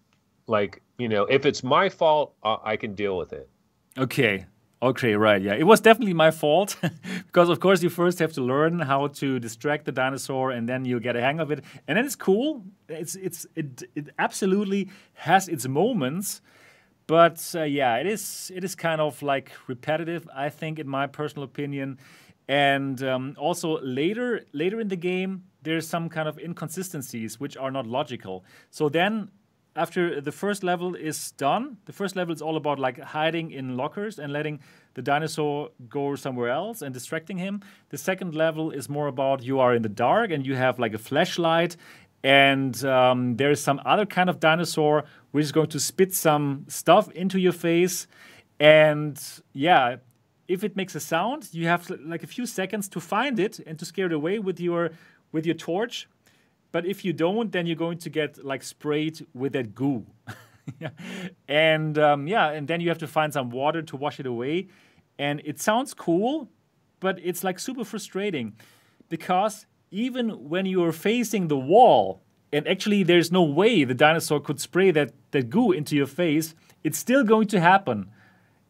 like, 0.46 0.82
you 0.98 1.08
know, 1.08 1.24
if 1.26 1.46
it's 1.46 1.62
my 1.62 1.88
fault, 1.88 2.34
I 2.42 2.76
can 2.76 2.94
deal 2.94 3.16
with 3.16 3.32
it. 3.32 3.48
Okay. 3.98 4.46
Okay, 4.80 5.16
right. 5.16 5.42
Yeah, 5.42 5.54
it 5.54 5.64
was 5.66 5.80
definitely 5.80 6.14
my 6.14 6.30
fault 6.30 6.76
because, 7.26 7.48
of 7.48 7.58
course, 7.58 7.82
you 7.82 7.90
first 7.90 8.20
have 8.20 8.32
to 8.34 8.42
learn 8.42 8.78
how 8.78 9.08
to 9.08 9.40
distract 9.40 9.86
the 9.86 9.92
dinosaur, 9.92 10.52
and 10.52 10.68
then 10.68 10.84
you 10.84 11.00
get 11.00 11.16
a 11.16 11.20
hang 11.20 11.40
of 11.40 11.50
it, 11.50 11.64
and 11.88 11.98
then 11.98 12.04
it's 12.04 12.14
cool. 12.14 12.62
It's 12.88 13.16
it's 13.16 13.44
it 13.56 13.82
it 13.96 14.10
absolutely 14.20 14.88
has 15.14 15.48
its 15.48 15.66
moments, 15.66 16.40
but 17.08 17.44
uh, 17.56 17.64
yeah, 17.64 17.96
it 17.96 18.06
is 18.06 18.52
it 18.54 18.62
is 18.62 18.76
kind 18.76 19.00
of 19.00 19.20
like 19.20 19.50
repetitive. 19.66 20.28
I 20.32 20.48
think, 20.48 20.78
in 20.78 20.86
my 20.86 21.08
personal 21.08 21.42
opinion, 21.42 21.98
and 22.46 23.02
um, 23.02 23.34
also 23.36 23.80
later 23.82 24.46
later 24.52 24.80
in 24.80 24.86
the 24.88 24.96
game, 24.96 25.42
there's 25.62 25.88
some 25.88 26.08
kind 26.08 26.28
of 26.28 26.38
inconsistencies 26.38 27.40
which 27.40 27.56
are 27.56 27.72
not 27.72 27.88
logical. 27.88 28.44
So 28.70 28.88
then 28.88 29.30
after 29.78 30.20
the 30.20 30.32
first 30.32 30.64
level 30.64 30.94
is 30.96 31.30
done, 31.32 31.76
the 31.84 31.92
first 31.92 32.16
level 32.16 32.34
is 32.34 32.42
all 32.42 32.56
about 32.56 32.78
like 32.78 32.98
hiding 33.00 33.52
in 33.52 33.76
lockers 33.76 34.18
and 34.18 34.32
letting 34.32 34.58
the 34.94 35.02
dinosaur 35.02 35.70
go 35.88 36.16
somewhere 36.16 36.50
else 36.50 36.82
and 36.82 36.92
distracting 36.92 37.38
him. 37.38 37.62
The 37.90 37.98
second 37.98 38.34
level 38.34 38.72
is 38.72 38.88
more 38.88 39.06
about 39.06 39.42
you 39.44 39.60
are 39.60 39.74
in 39.74 39.82
the 39.82 39.88
dark 39.88 40.32
and 40.32 40.44
you 40.44 40.56
have 40.56 40.78
like 40.80 40.94
a 40.94 40.98
flashlight, 40.98 41.76
and 42.24 42.84
um, 42.84 43.36
there 43.36 43.52
is 43.52 43.62
some 43.62 43.80
other 43.84 44.04
kind 44.04 44.28
of 44.28 44.40
dinosaur 44.40 45.04
which 45.30 45.44
is 45.44 45.52
going 45.52 45.68
to 45.68 45.80
spit 45.80 46.12
some 46.12 46.64
stuff 46.68 47.08
into 47.12 47.38
your 47.38 47.52
face. 47.52 48.08
And 48.58 49.16
yeah, 49.52 49.96
if 50.48 50.64
it 50.64 50.74
makes 50.76 50.96
a 50.96 51.00
sound, 51.00 51.48
you 51.52 51.68
have 51.68 51.88
like 52.04 52.24
a 52.24 52.26
few 52.26 52.46
seconds 52.46 52.88
to 52.88 53.00
find 53.00 53.38
it 53.38 53.60
and 53.60 53.78
to 53.78 53.84
scare 53.84 54.06
it 54.06 54.12
away 54.12 54.40
with 54.40 54.58
your 54.58 54.90
with 55.30 55.46
your 55.46 55.54
torch 55.54 56.08
but 56.72 56.86
if 56.86 57.04
you 57.04 57.12
don't, 57.12 57.50
then 57.52 57.66
you're 57.66 57.76
going 57.76 57.98
to 57.98 58.10
get 58.10 58.44
like 58.44 58.62
sprayed 58.62 59.26
with 59.34 59.52
that 59.54 59.74
goo. 59.74 60.06
and 61.48 61.98
um, 61.98 62.26
yeah, 62.26 62.50
and 62.50 62.68
then 62.68 62.80
you 62.80 62.88
have 62.88 62.98
to 62.98 63.06
find 63.06 63.32
some 63.32 63.50
water 63.50 63.82
to 63.82 63.96
wash 63.96 64.20
it 64.20 64.26
away. 64.26 64.68
And 65.18 65.40
it 65.44 65.60
sounds 65.60 65.94
cool, 65.94 66.48
but 67.00 67.18
it's 67.22 67.42
like 67.42 67.58
super 67.58 67.84
frustrating 67.84 68.54
because 69.08 69.66
even 69.90 70.48
when 70.48 70.66
you're 70.66 70.92
facing 70.92 71.48
the 71.48 71.56
wall 71.56 72.22
and 72.52 72.68
actually 72.68 73.02
there's 73.02 73.32
no 73.32 73.42
way 73.42 73.84
the 73.84 73.94
dinosaur 73.94 74.40
could 74.40 74.60
spray 74.60 74.90
that, 74.90 75.12
that 75.30 75.50
goo 75.50 75.72
into 75.72 75.96
your 75.96 76.06
face, 76.06 76.54
it's 76.84 76.98
still 76.98 77.24
going 77.24 77.48
to 77.48 77.60
happen. 77.60 78.10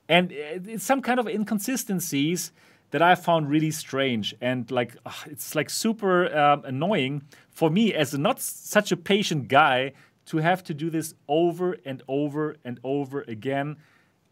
And 0.09 0.33
it's 0.33 0.85
some 0.85 1.03
kind 1.03 1.21
of 1.21 1.29
inconsistencies 1.29 2.53
that 2.90 3.03
I 3.03 3.14
found 3.14 3.48
really 3.48 3.70
strange 3.70 4.35
and 4.40 4.70
like 4.70 4.96
ugh, 5.05 5.27
it's 5.27 5.55
like 5.55 5.70
super 5.70 6.35
um, 6.37 6.64
annoying 6.64 7.22
for 7.51 7.70
me 7.70 7.94
as 7.94 8.16
not 8.16 8.40
such 8.40 8.92
a 8.92 8.96
patient 8.96 9.48
guy 9.48 9.92
to 10.27 10.38
have 10.38 10.62
to 10.64 10.74
do 10.74 10.90
this 10.90 11.14
over 11.27 11.77
and 11.85 12.03
over 12.09 12.57
and 12.64 12.79
over 12.85 13.22
again 13.22 13.77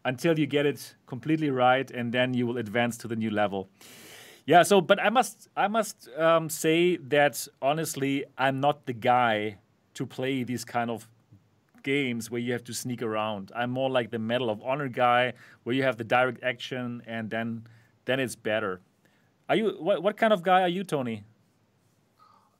until 0.05 0.37
you 0.39 0.45
get 0.45 0.65
it 0.65 0.95
completely 1.05 1.49
right 1.49 1.91
and 1.91 2.13
then 2.13 2.33
you 2.33 2.47
will 2.47 2.57
advance 2.57 2.97
to 2.97 3.07
the 3.07 3.15
new 3.15 3.29
level. 3.29 3.69
Yeah, 4.45 4.63
so 4.63 4.79
but 4.79 4.99
I 4.99 5.09
must 5.09 5.49
I 5.57 5.67
must 5.67 6.09
um, 6.17 6.49
say 6.49 6.97
that 6.97 7.47
honestly 7.61 8.25
I'm 8.37 8.59
not 8.59 8.85
the 8.85 8.93
guy 8.93 9.57
to 9.95 10.05
play 10.05 10.43
these 10.43 10.63
kind 10.63 10.89
of 10.89 11.07
games 11.83 12.31
where 12.31 12.39
you 12.39 12.53
have 12.53 12.63
to 12.65 12.73
sneak 12.73 13.01
around. 13.01 13.51
I'm 13.55 13.71
more 13.71 13.89
like 13.89 14.11
the 14.11 14.19
Medal 14.19 14.49
of 14.49 14.61
Honor 14.61 14.87
guy 14.87 15.33
where 15.63 15.75
you 15.75 15.83
have 15.83 15.97
the 15.97 16.03
direct 16.03 16.43
action 16.43 17.01
and 17.05 17.29
then 17.29 17.67
then 18.07 18.19
it's 18.19 18.35
better. 18.35 18.81
Are 19.47 19.55
you 19.55 19.77
what 19.79 20.01
what 20.01 20.17
kind 20.17 20.33
of 20.33 20.41
guy 20.41 20.61
are 20.61 20.67
you, 20.67 20.83
Tony? 20.83 21.23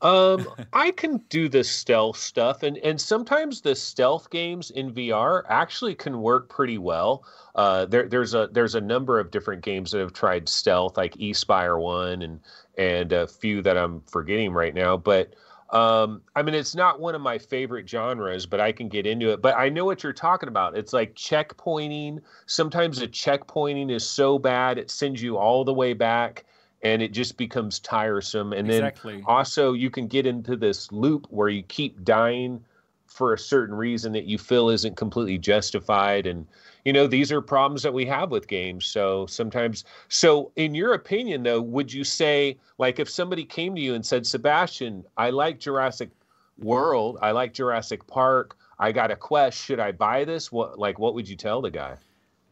Um, 0.00 0.46
I 0.72 0.92
can 0.92 1.18
do 1.28 1.48
the 1.48 1.64
stealth 1.64 2.16
stuff, 2.16 2.62
and 2.62 2.78
and 2.78 3.00
sometimes 3.00 3.60
the 3.60 3.74
stealth 3.74 4.30
games 4.30 4.70
in 4.70 4.92
VR 4.92 5.42
actually 5.48 5.96
can 5.96 6.20
work 6.22 6.48
pretty 6.48 6.78
well. 6.78 7.24
Uh, 7.56 7.84
there 7.86 8.08
there's 8.08 8.34
a 8.34 8.48
there's 8.52 8.76
a 8.76 8.80
number 8.80 9.18
of 9.18 9.32
different 9.32 9.62
games 9.62 9.90
that 9.90 9.98
have 9.98 10.12
tried 10.12 10.48
stealth, 10.48 10.96
like 10.96 11.14
Espire 11.16 11.80
One, 11.80 12.22
and 12.22 12.40
and 12.76 13.12
a 13.12 13.26
few 13.26 13.60
that 13.62 13.76
I'm 13.76 14.02
forgetting 14.02 14.52
right 14.52 14.74
now, 14.74 14.96
but. 14.96 15.34
Um, 15.70 16.22
I 16.34 16.42
mean, 16.42 16.54
it's 16.54 16.74
not 16.74 16.98
one 16.98 17.14
of 17.14 17.20
my 17.20 17.38
favorite 17.38 17.88
genres, 17.88 18.46
but 18.46 18.60
I 18.60 18.72
can 18.72 18.88
get 18.88 19.06
into 19.06 19.30
it. 19.30 19.42
But 19.42 19.56
I 19.56 19.68
know 19.68 19.84
what 19.84 20.02
you're 20.02 20.12
talking 20.12 20.48
about. 20.48 20.76
It's 20.76 20.92
like 20.92 21.14
checkpointing. 21.14 22.20
Sometimes 22.46 23.00
the 23.00 23.08
checkpointing 23.08 23.90
is 23.90 24.04
so 24.04 24.38
bad 24.38 24.78
it 24.78 24.90
sends 24.90 25.22
you 25.22 25.36
all 25.36 25.64
the 25.64 25.74
way 25.74 25.92
back 25.92 26.44
and 26.82 27.02
it 27.02 27.12
just 27.12 27.36
becomes 27.36 27.80
tiresome. 27.80 28.52
And 28.52 28.68
exactly. 28.70 29.16
then 29.16 29.24
also 29.26 29.72
you 29.72 29.90
can 29.90 30.06
get 30.06 30.26
into 30.26 30.56
this 30.56 30.90
loop 30.90 31.26
where 31.30 31.48
you 31.48 31.62
keep 31.64 32.02
dying 32.04 32.64
for 33.06 33.34
a 33.34 33.38
certain 33.38 33.74
reason 33.74 34.12
that 34.12 34.24
you 34.24 34.38
feel 34.38 34.70
isn't 34.70 34.96
completely 34.96 35.38
justified 35.38 36.26
and 36.26 36.46
you 36.84 36.92
know 36.92 37.06
these 37.06 37.30
are 37.32 37.40
problems 37.40 37.82
that 37.82 37.92
we 37.92 38.04
have 38.06 38.30
with 38.30 38.46
games 38.48 38.86
so 38.86 39.26
sometimes 39.26 39.84
so 40.08 40.52
in 40.56 40.74
your 40.74 40.94
opinion 40.94 41.42
though 41.42 41.60
would 41.60 41.92
you 41.92 42.04
say 42.04 42.58
like 42.78 42.98
if 42.98 43.08
somebody 43.08 43.44
came 43.44 43.74
to 43.74 43.80
you 43.80 43.94
and 43.94 44.04
said 44.04 44.26
sebastian 44.26 45.04
i 45.16 45.30
like 45.30 45.58
jurassic 45.58 46.10
world 46.58 47.18
i 47.22 47.30
like 47.30 47.52
jurassic 47.52 48.06
park 48.06 48.56
i 48.78 48.92
got 48.92 49.10
a 49.10 49.16
quest 49.16 49.64
should 49.64 49.80
i 49.80 49.92
buy 49.92 50.24
this 50.24 50.50
what 50.52 50.78
like 50.78 50.98
what 50.98 51.14
would 51.14 51.28
you 51.28 51.36
tell 51.36 51.60
the 51.60 51.70
guy 51.70 51.96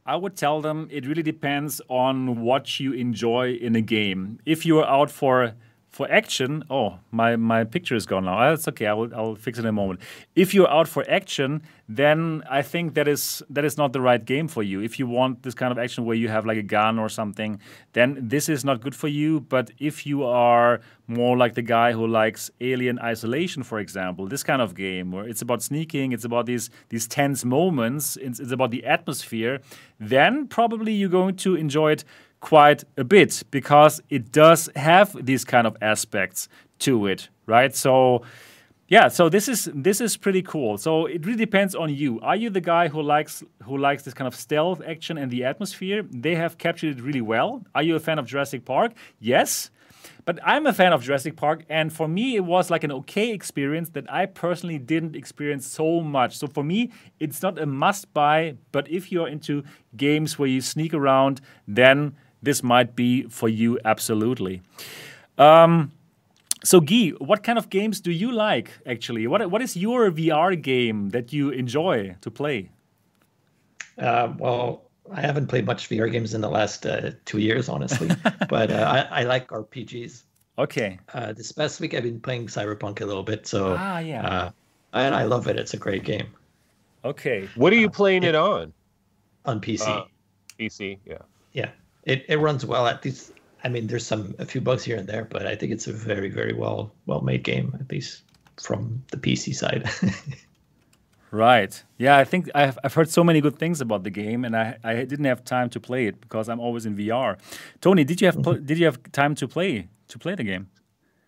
I 0.08 0.14
would 0.14 0.36
tell 0.36 0.60
them 0.60 0.86
it 0.92 1.04
really 1.04 1.24
depends 1.24 1.80
on 1.88 2.40
what 2.42 2.78
you 2.78 2.92
enjoy 2.92 3.54
in 3.54 3.74
a 3.74 3.80
game. 3.80 4.38
If 4.46 4.64
you're 4.64 4.86
out 4.86 5.10
for 5.10 5.54
for 5.96 6.06
action, 6.12 6.62
oh, 6.68 6.98
my, 7.10 7.36
my 7.36 7.64
picture 7.64 7.94
is 7.94 8.04
gone 8.04 8.26
now. 8.26 8.36
Ah, 8.36 8.50
That's 8.50 8.68
okay. 8.68 8.86
I 8.86 8.92
will 8.92 9.10
I'll 9.14 9.34
fix 9.34 9.58
it 9.58 9.62
in 9.62 9.68
a 9.68 9.72
moment. 9.72 10.00
If 10.34 10.52
you're 10.52 10.70
out 10.70 10.88
for 10.88 11.02
action, 11.08 11.62
then 11.88 12.42
I 12.50 12.60
think 12.60 12.92
that 12.94 13.08
is 13.08 13.42
that 13.48 13.64
is 13.64 13.78
not 13.78 13.94
the 13.94 14.02
right 14.02 14.22
game 14.22 14.46
for 14.46 14.62
you. 14.62 14.82
If 14.82 14.98
you 14.98 15.06
want 15.06 15.42
this 15.42 15.54
kind 15.54 15.72
of 15.72 15.78
action 15.78 16.04
where 16.04 16.16
you 16.16 16.28
have 16.28 16.44
like 16.44 16.58
a 16.58 16.62
gun 16.62 16.98
or 16.98 17.08
something, 17.08 17.60
then 17.94 18.18
this 18.20 18.50
is 18.50 18.62
not 18.62 18.82
good 18.82 18.94
for 18.94 19.08
you. 19.08 19.40
But 19.40 19.70
if 19.78 20.04
you 20.04 20.24
are 20.24 20.80
more 21.06 21.36
like 21.38 21.54
the 21.54 21.62
guy 21.62 21.92
who 21.92 22.06
likes 22.06 22.50
Alien 22.60 22.98
Isolation, 22.98 23.62
for 23.62 23.78
example, 23.78 24.26
this 24.26 24.42
kind 24.42 24.60
of 24.60 24.74
game 24.74 25.12
where 25.12 25.26
it's 25.26 25.40
about 25.40 25.62
sneaking, 25.62 26.12
it's 26.12 26.26
about 26.26 26.44
these 26.44 26.68
these 26.90 27.06
tense 27.06 27.42
moments, 27.42 28.18
it's, 28.18 28.38
it's 28.38 28.52
about 28.52 28.70
the 28.70 28.84
atmosphere, 28.84 29.60
then 29.98 30.46
probably 30.46 30.92
you're 30.92 31.16
going 31.20 31.36
to 31.36 31.54
enjoy 31.54 31.92
it 31.92 32.04
quite 32.40 32.84
a 32.96 33.04
bit 33.04 33.42
because 33.50 34.00
it 34.10 34.32
does 34.32 34.70
have 34.76 35.16
these 35.24 35.44
kind 35.44 35.66
of 35.66 35.76
aspects 35.80 36.48
to 36.80 37.06
it, 37.06 37.28
right? 37.46 37.74
So 37.74 38.22
yeah, 38.88 39.08
so 39.08 39.28
this 39.28 39.48
is 39.48 39.68
this 39.74 40.00
is 40.00 40.16
pretty 40.16 40.42
cool. 40.42 40.78
So 40.78 41.06
it 41.06 41.26
really 41.26 41.38
depends 41.38 41.74
on 41.74 41.92
you. 41.92 42.20
Are 42.20 42.36
you 42.36 42.50
the 42.50 42.60
guy 42.60 42.86
who 42.88 43.02
likes 43.02 43.42
who 43.64 43.76
likes 43.76 44.04
this 44.04 44.14
kind 44.14 44.28
of 44.28 44.34
stealth 44.34 44.80
action 44.86 45.18
and 45.18 45.30
the 45.30 45.44
atmosphere? 45.44 46.04
They 46.08 46.36
have 46.36 46.56
captured 46.56 46.98
it 46.98 47.02
really 47.02 47.20
well. 47.20 47.64
Are 47.74 47.82
you 47.82 47.96
a 47.96 48.00
fan 48.00 48.18
of 48.18 48.26
Jurassic 48.26 48.64
Park? 48.64 48.92
Yes. 49.18 49.70
But 50.24 50.40
I'm 50.44 50.66
a 50.66 50.72
fan 50.72 50.92
of 50.92 51.04
Jurassic 51.04 51.36
Park, 51.36 51.64
and 51.68 51.92
for 51.92 52.08
me, 52.08 52.34
it 52.34 52.44
was 52.44 52.68
like 52.68 52.82
an 52.82 52.90
okay 52.90 53.30
experience 53.32 53.90
that 53.90 54.12
I 54.12 54.26
personally 54.26 54.78
didn't 54.78 55.14
experience 55.14 55.66
so 55.66 56.00
much. 56.00 56.36
So 56.36 56.48
for 56.48 56.64
me, 56.64 56.90
it's 57.20 57.42
not 57.42 57.60
a 57.60 57.66
must 57.66 58.12
buy, 58.12 58.56
but 58.72 58.88
if 58.88 59.12
you're 59.12 59.28
into 59.28 59.62
games 59.96 60.36
where 60.36 60.48
you 60.48 60.60
sneak 60.60 60.94
around, 60.94 61.40
then 61.68 62.16
this 62.46 62.62
might 62.62 62.96
be 62.96 63.24
for 63.28 63.48
you 63.48 63.78
absolutely. 63.84 64.62
Um, 65.36 65.92
so, 66.64 66.80
Guy, 66.80 67.10
what 67.18 67.42
kind 67.42 67.58
of 67.58 67.68
games 67.68 68.00
do 68.00 68.10
you 68.10 68.32
like 68.32 68.70
actually? 68.86 69.26
What, 69.26 69.50
what 69.50 69.60
is 69.60 69.76
your 69.76 70.10
VR 70.10 70.60
game 70.60 71.10
that 71.10 71.32
you 71.32 71.50
enjoy 71.50 72.16
to 72.22 72.30
play? 72.30 72.70
Uh, 73.98 74.32
well, 74.38 74.82
I 75.12 75.20
haven't 75.20 75.48
played 75.48 75.66
much 75.66 75.88
VR 75.88 76.10
games 76.10 76.34
in 76.34 76.40
the 76.40 76.48
last 76.48 76.86
uh, 76.86 77.10
two 77.24 77.38
years, 77.38 77.68
honestly, 77.68 78.10
but 78.48 78.70
uh, 78.70 79.06
I, 79.10 79.20
I, 79.20 79.22
like 79.24 79.48
RPGs. 79.48 80.22
Okay. 80.58 80.98
Uh, 81.12 81.32
this 81.32 81.52
past 81.52 81.80
week, 81.80 81.94
I've 81.94 82.02
been 82.02 82.20
playing 82.20 82.46
Cyberpunk 82.46 83.00
a 83.00 83.06
little 83.06 83.22
bit, 83.22 83.46
so 83.46 83.76
ah, 83.78 83.98
yeah. 83.98 84.26
Uh, 84.26 84.50
and 84.92 85.14
I 85.14 85.24
love 85.24 85.48
it. 85.48 85.56
It's 85.56 85.74
a 85.74 85.76
great 85.76 86.04
game. 86.04 86.28
Okay. 87.04 87.48
What 87.56 87.72
are 87.72 87.76
you 87.76 87.90
playing 87.90 88.22
it, 88.22 88.30
it 88.30 88.34
on? 88.34 88.72
On 89.44 89.60
PC. 89.60 90.06
PC, 90.58 90.98
yeah. 91.04 91.18
Yeah, 91.52 91.70
it, 92.06 92.24
it 92.28 92.38
runs 92.38 92.64
well 92.64 92.86
at 92.86 93.04
least. 93.04 93.32
I 93.64 93.68
mean, 93.68 93.88
there's 93.88 94.06
some 94.06 94.34
a 94.38 94.46
few 94.46 94.60
bugs 94.60 94.84
here 94.84 94.96
and 94.96 95.08
there, 95.08 95.24
but 95.24 95.46
I 95.46 95.56
think 95.56 95.72
it's 95.72 95.86
a 95.86 95.92
very 95.92 96.30
very 96.30 96.54
well 96.54 96.92
well 97.06 97.20
made 97.20 97.42
game 97.42 97.76
at 97.78 97.90
least 97.90 98.22
from 98.58 99.02
the 99.10 99.18
PC 99.18 99.54
side. 99.54 99.88
Right. 101.30 101.82
Yeah, 101.98 102.16
I 102.16 102.24
think 102.24 102.48
I've, 102.54 102.78
I've 102.84 102.94
heard 102.94 103.10
so 103.10 103.24
many 103.24 103.40
good 103.40 103.58
things 103.58 103.80
about 103.80 104.04
the 104.04 104.10
game, 104.10 104.44
and 104.44 104.56
I, 104.56 104.78
I 104.84 104.94
didn't 105.04 105.24
have 105.24 105.44
time 105.44 105.68
to 105.70 105.80
play 105.80 106.06
it 106.06 106.20
because 106.20 106.48
I'm 106.48 106.60
always 106.60 106.86
in 106.86 106.96
VR. 106.96 107.36
Tony, 107.80 108.04
did 108.04 108.20
you 108.20 108.26
have 108.26 108.36
mm-hmm. 108.36 108.64
did 108.64 108.78
you 108.78 108.84
have 108.86 108.98
time 109.12 109.34
to 109.34 109.48
play 109.48 109.88
to 110.08 110.18
play 110.18 110.34
the 110.34 110.44
game? 110.44 110.68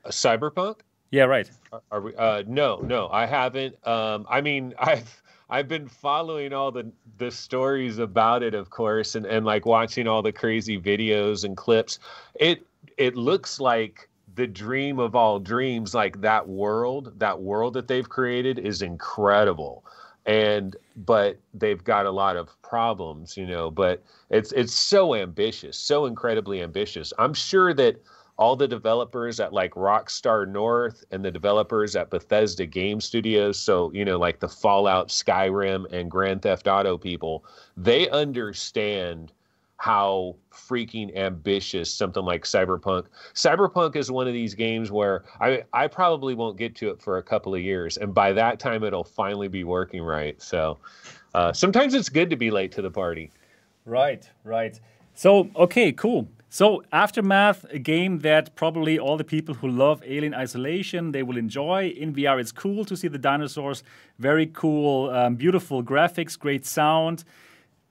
A 0.04 0.10
Cyberpunk? 0.10 0.80
Yeah, 1.10 1.24
right. 1.24 1.50
Are, 1.72 1.82
are 1.90 2.00
we? 2.00 2.14
Uh, 2.14 2.42
no, 2.46 2.76
no, 2.76 3.08
I 3.08 3.26
haven't. 3.26 3.74
Um, 3.86 4.26
I 4.30 4.40
mean, 4.40 4.74
I've 4.78 5.22
I've 5.50 5.68
been 5.68 5.88
following 5.88 6.52
all 6.52 6.70
the 6.70 6.90
the 7.18 7.30
stories 7.30 7.98
about 7.98 8.42
it, 8.42 8.54
of 8.54 8.70
course, 8.70 9.14
and 9.14 9.26
and 9.26 9.46
like 9.46 9.66
watching 9.66 10.06
all 10.06 10.22
the 10.22 10.32
crazy 10.32 10.78
videos 10.80 11.44
and 11.44 11.56
clips. 11.56 11.98
It 12.34 12.66
it 12.96 13.16
looks 13.16 13.60
like 13.60 14.08
the 14.34 14.46
dream 14.46 14.98
of 14.98 15.16
all 15.16 15.40
dreams 15.40 15.94
like 15.94 16.20
that 16.20 16.48
world 16.48 17.18
that 17.18 17.40
world 17.40 17.74
that 17.74 17.88
they've 17.88 18.08
created 18.08 18.58
is 18.58 18.82
incredible 18.82 19.84
and 20.26 20.76
but 20.94 21.38
they've 21.54 21.82
got 21.82 22.06
a 22.06 22.10
lot 22.10 22.36
of 22.36 22.50
problems 22.62 23.36
you 23.36 23.46
know 23.46 23.68
but 23.70 24.02
it's 24.30 24.52
it's 24.52 24.72
so 24.72 25.14
ambitious 25.14 25.76
so 25.76 26.06
incredibly 26.06 26.62
ambitious 26.62 27.12
i'm 27.18 27.34
sure 27.34 27.74
that 27.74 28.00
all 28.38 28.56
the 28.56 28.68
developers 28.68 29.40
at 29.40 29.52
like 29.52 29.72
rockstar 29.74 30.48
north 30.48 31.04
and 31.10 31.24
the 31.24 31.30
developers 31.30 31.96
at 31.96 32.08
bethesda 32.08 32.64
game 32.64 33.00
studios 33.00 33.58
so 33.58 33.92
you 33.92 34.04
know 34.04 34.18
like 34.18 34.40
the 34.40 34.48
fallout 34.48 35.08
skyrim 35.08 35.90
and 35.92 36.10
grand 36.10 36.40
theft 36.40 36.66
auto 36.66 36.96
people 36.96 37.44
they 37.76 38.08
understand 38.10 39.32
how 39.78 40.34
freaking 40.52 41.16
ambitious 41.16 41.92
something 41.92 42.24
like 42.24 42.42
Cyberpunk. 42.42 43.06
Cyberpunk 43.34 43.94
is 43.94 44.10
one 44.10 44.26
of 44.26 44.34
these 44.34 44.54
games 44.54 44.90
where 44.90 45.24
I 45.40 45.62
I 45.72 45.86
probably 45.86 46.34
won't 46.34 46.56
get 46.58 46.74
to 46.76 46.90
it 46.90 47.00
for 47.00 47.18
a 47.18 47.22
couple 47.22 47.54
of 47.54 47.60
years, 47.60 47.96
and 47.96 48.12
by 48.12 48.32
that 48.32 48.58
time 48.58 48.82
it'll 48.82 49.04
finally 49.04 49.48
be 49.48 49.64
working 49.64 50.02
right. 50.02 50.40
So 50.42 50.78
uh, 51.34 51.52
sometimes 51.52 51.94
it's 51.94 52.08
good 52.08 52.28
to 52.30 52.36
be 52.36 52.50
late 52.50 52.72
to 52.72 52.82
the 52.82 52.90
party. 52.90 53.30
Right, 53.86 54.28
right. 54.42 54.78
So 55.14 55.48
okay, 55.54 55.92
cool. 55.92 56.28
So 56.50 56.82
Aftermath, 56.92 57.64
a 57.70 57.78
game 57.78 58.20
that 58.20 58.54
probably 58.56 58.98
all 58.98 59.16
the 59.16 59.24
people 59.24 59.54
who 59.54 59.68
love 59.68 60.02
Alien 60.06 60.34
Isolation 60.34 61.12
they 61.12 61.22
will 61.22 61.36
enjoy. 61.36 61.88
In 61.88 62.14
VR, 62.14 62.40
it's 62.40 62.52
cool 62.52 62.84
to 62.86 62.96
see 62.96 63.08
the 63.08 63.18
dinosaurs. 63.18 63.82
Very 64.18 64.46
cool, 64.46 65.10
um, 65.10 65.36
beautiful 65.36 65.82
graphics, 65.82 66.38
great 66.38 66.64
sound 66.64 67.24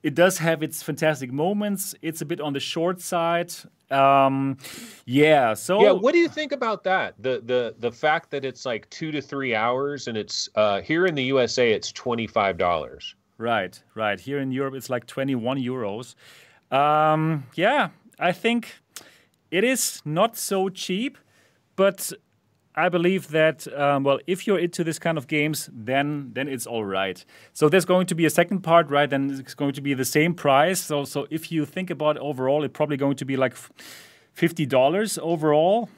it 0.02 0.14
does 0.14 0.38
have 0.38 0.62
its 0.62 0.82
fantastic 0.82 1.32
moments. 1.32 1.94
It's 2.02 2.20
a 2.20 2.24
bit 2.24 2.40
on 2.40 2.52
the 2.52 2.60
short 2.60 3.00
side. 3.00 3.52
Um, 3.90 4.58
yeah. 5.06 5.54
So 5.54 5.82
yeah, 5.82 5.92
what 5.92 6.12
do 6.12 6.18
you 6.18 6.28
think 6.28 6.52
about 6.52 6.84
that? 6.84 7.14
The 7.18 7.42
the 7.44 7.74
the 7.78 7.90
fact 7.90 8.30
that 8.30 8.44
it's 8.44 8.64
like 8.64 8.88
two 8.90 9.10
to 9.10 9.20
three 9.20 9.54
hours, 9.54 10.06
and 10.06 10.16
it's 10.16 10.48
uh, 10.54 10.80
here 10.82 11.06
in 11.06 11.14
the 11.14 11.24
USA, 11.24 11.72
it's 11.72 11.90
twenty 11.90 12.26
five 12.26 12.58
dollars. 12.58 13.14
Right, 13.38 13.80
right. 13.94 14.18
Here 14.18 14.38
in 14.38 14.52
Europe, 14.52 14.74
it's 14.74 14.90
like 14.90 15.06
twenty 15.06 15.34
one 15.34 15.58
euros. 15.58 16.14
Um, 16.70 17.44
yeah, 17.54 17.88
I 18.18 18.32
think 18.32 18.80
it 19.50 19.64
is 19.64 20.02
not 20.04 20.36
so 20.36 20.68
cheap, 20.68 21.18
but 21.76 22.12
I 22.74 22.88
believe 22.88 23.28
that 23.28 23.66
um, 23.76 24.04
well, 24.04 24.20
if 24.26 24.46
you're 24.46 24.58
into 24.58 24.84
this 24.84 24.98
kind 24.98 25.18
of 25.18 25.26
games, 25.26 25.68
then 25.72 26.30
then 26.32 26.48
it's 26.48 26.66
all 26.66 26.84
right. 26.84 27.24
So 27.52 27.68
there's 27.68 27.84
going 27.84 28.06
to 28.06 28.14
be 28.14 28.24
a 28.24 28.30
second 28.30 28.60
part, 28.60 28.88
right? 28.88 29.10
Then 29.10 29.30
it's 29.30 29.54
going 29.54 29.72
to 29.72 29.80
be 29.80 29.94
the 29.94 30.04
same 30.04 30.34
price. 30.34 30.80
So 30.80 31.04
so 31.04 31.26
if 31.30 31.50
you 31.50 31.66
think 31.66 31.90
about 31.90 32.18
overall, 32.18 32.64
it's 32.64 32.76
probably 32.76 32.96
going 32.96 33.16
to 33.16 33.24
be 33.24 33.36
like 33.36 33.56
fifty 34.32 34.66
dollars 34.66 35.18
overall. 35.18 35.88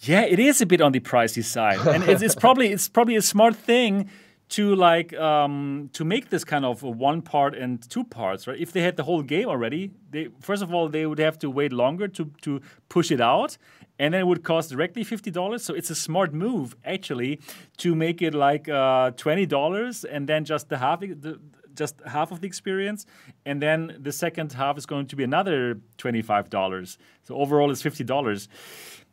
Yeah, 0.00 0.22
it 0.22 0.38
is 0.38 0.60
a 0.60 0.66
bit 0.66 0.80
on 0.80 0.92
the 0.92 1.00
pricey 1.00 1.44
side, 1.44 1.80
and 1.86 2.04
it's, 2.04 2.22
it's 2.22 2.34
probably 2.34 2.72
it's 2.72 2.88
probably 2.88 3.16
a 3.16 3.22
smart 3.22 3.56
thing 3.56 4.10
to 4.50 4.74
like 4.74 5.14
um, 5.14 5.90
to 5.92 6.04
make 6.04 6.30
this 6.30 6.44
kind 6.44 6.64
of 6.64 6.82
one 6.82 7.22
part 7.22 7.54
and 7.54 7.88
two 7.88 8.04
parts, 8.04 8.46
right? 8.46 8.58
If 8.58 8.72
they 8.72 8.82
had 8.82 8.96
the 8.96 9.04
whole 9.04 9.22
game 9.22 9.48
already, 9.48 9.92
they 10.10 10.28
first 10.40 10.62
of 10.62 10.74
all 10.74 10.88
they 10.88 11.06
would 11.06 11.20
have 11.20 11.38
to 11.38 11.50
wait 11.50 11.72
longer 11.72 12.08
to 12.08 12.30
to 12.42 12.60
push 12.88 13.10
it 13.12 13.20
out, 13.20 13.56
and 13.98 14.12
then 14.12 14.22
it 14.22 14.26
would 14.26 14.42
cost 14.42 14.70
directly 14.70 15.04
fifty 15.04 15.30
dollars. 15.30 15.64
So 15.64 15.74
it's 15.74 15.90
a 15.90 15.94
smart 15.94 16.34
move 16.34 16.76
actually 16.84 17.40
to 17.78 17.94
make 17.94 18.20
it 18.22 18.34
like 18.34 18.68
uh, 18.68 19.12
twenty 19.12 19.46
dollars, 19.46 20.04
and 20.04 20.28
then 20.28 20.44
just 20.44 20.68
the 20.68 20.78
half 20.78 21.00
the, 21.00 21.38
just 21.74 22.00
half 22.06 22.32
of 22.32 22.40
the 22.40 22.46
experience, 22.48 23.06
and 23.46 23.62
then 23.62 23.96
the 24.00 24.12
second 24.12 24.52
half 24.52 24.76
is 24.76 24.84
going 24.84 25.06
to 25.06 25.16
be 25.16 25.22
another 25.22 25.80
twenty 25.96 26.22
five 26.22 26.50
dollars. 26.50 26.98
So 27.22 27.36
overall, 27.36 27.70
it's 27.70 27.82
fifty 27.82 28.04
dollars. 28.04 28.48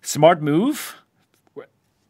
Smart 0.01 0.41
move. 0.41 0.95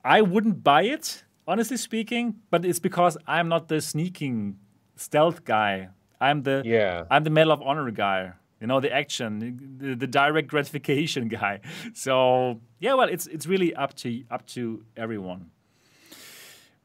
I 0.06 0.22
wouldn't 0.22 0.64
buy 0.64 0.84
it 0.84 1.26
honestly 1.48 1.78
speaking, 1.78 2.36
but 2.50 2.66
it's 2.66 2.80
because 2.80 3.18
I'm 3.26 3.48
not 3.48 3.68
the 3.68 3.82
sneaking 3.82 4.58
stealth 4.96 5.46
guy. 5.46 5.90
I'm 6.20 6.44
the 6.44 6.62
yeah. 6.66 7.06
I'm 7.10 7.24
the 7.24 7.30
Medal 7.30 7.54
of 7.54 7.62
Honor 7.62 7.90
guy. 7.92 8.34
You 8.60 8.66
know, 8.66 8.80
the 8.80 8.92
action, 8.92 9.78
the, 9.78 9.96
the 9.96 10.08
direct 10.08 10.48
gratification 10.54 11.28
guy. 11.28 11.62
So 11.94 12.60
yeah, 12.80 12.96
well, 12.96 13.08
it's 13.08 13.28
it's 13.28 13.46
really 13.46 13.74
up 13.76 13.94
to 13.98 14.24
up 14.30 14.46
to 14.48 14.84
everyone. 14.96 15.52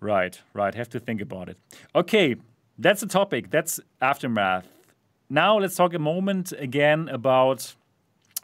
Right, 0.00 0.40
right. 0.52 0.74
Have 0.74 0.90
to 0.90 1.00
think 1.00 1.20
about 1.20 1.48
it. 1.48 1.56
Okay, 1.94 2.36
that's 2.78 3.00
the 3.00 3.06
topic. 3.06 3.50
That's 3.50 3.80
aftermath. 4.00 4.66
Now 5.30 5.58
let's 5.58 5.76
talk 5.76 5.94
a 5.94 5.98
moment 5.98 6.52
again 6.52 7.08
about 7.08 7.74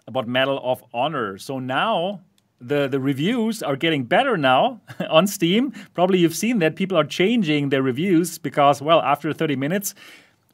about 0.06 0.26
Medal 0.26 0.58
of 0.62 0.82
Honor. 0.94 1.36
So 1.36 1.58
now 1.58 2.22
the 2.60 2.88
the 2.88 3.00
reviews 3.00 3.62
are 3.62 3.76
getting 3.76 4.04
better 4.04 4.36
now 4.36 4.80
on 5.10 5.26
Steam. 5.26 5.72
Probably 5.94 6.18
you've 6.18 6.36
seen 6.36 6.58
that 6.58 6.76
people 6.76 6.96
are 6.96 7.04
changing 7.04 7.68
their 7.68 7.82
reviews 7.82 8.38
because 8.38 8.82
well, 8.82 9.00
after 9.00 9.32
30 9.32 9.56
minutes, 9.56 9.94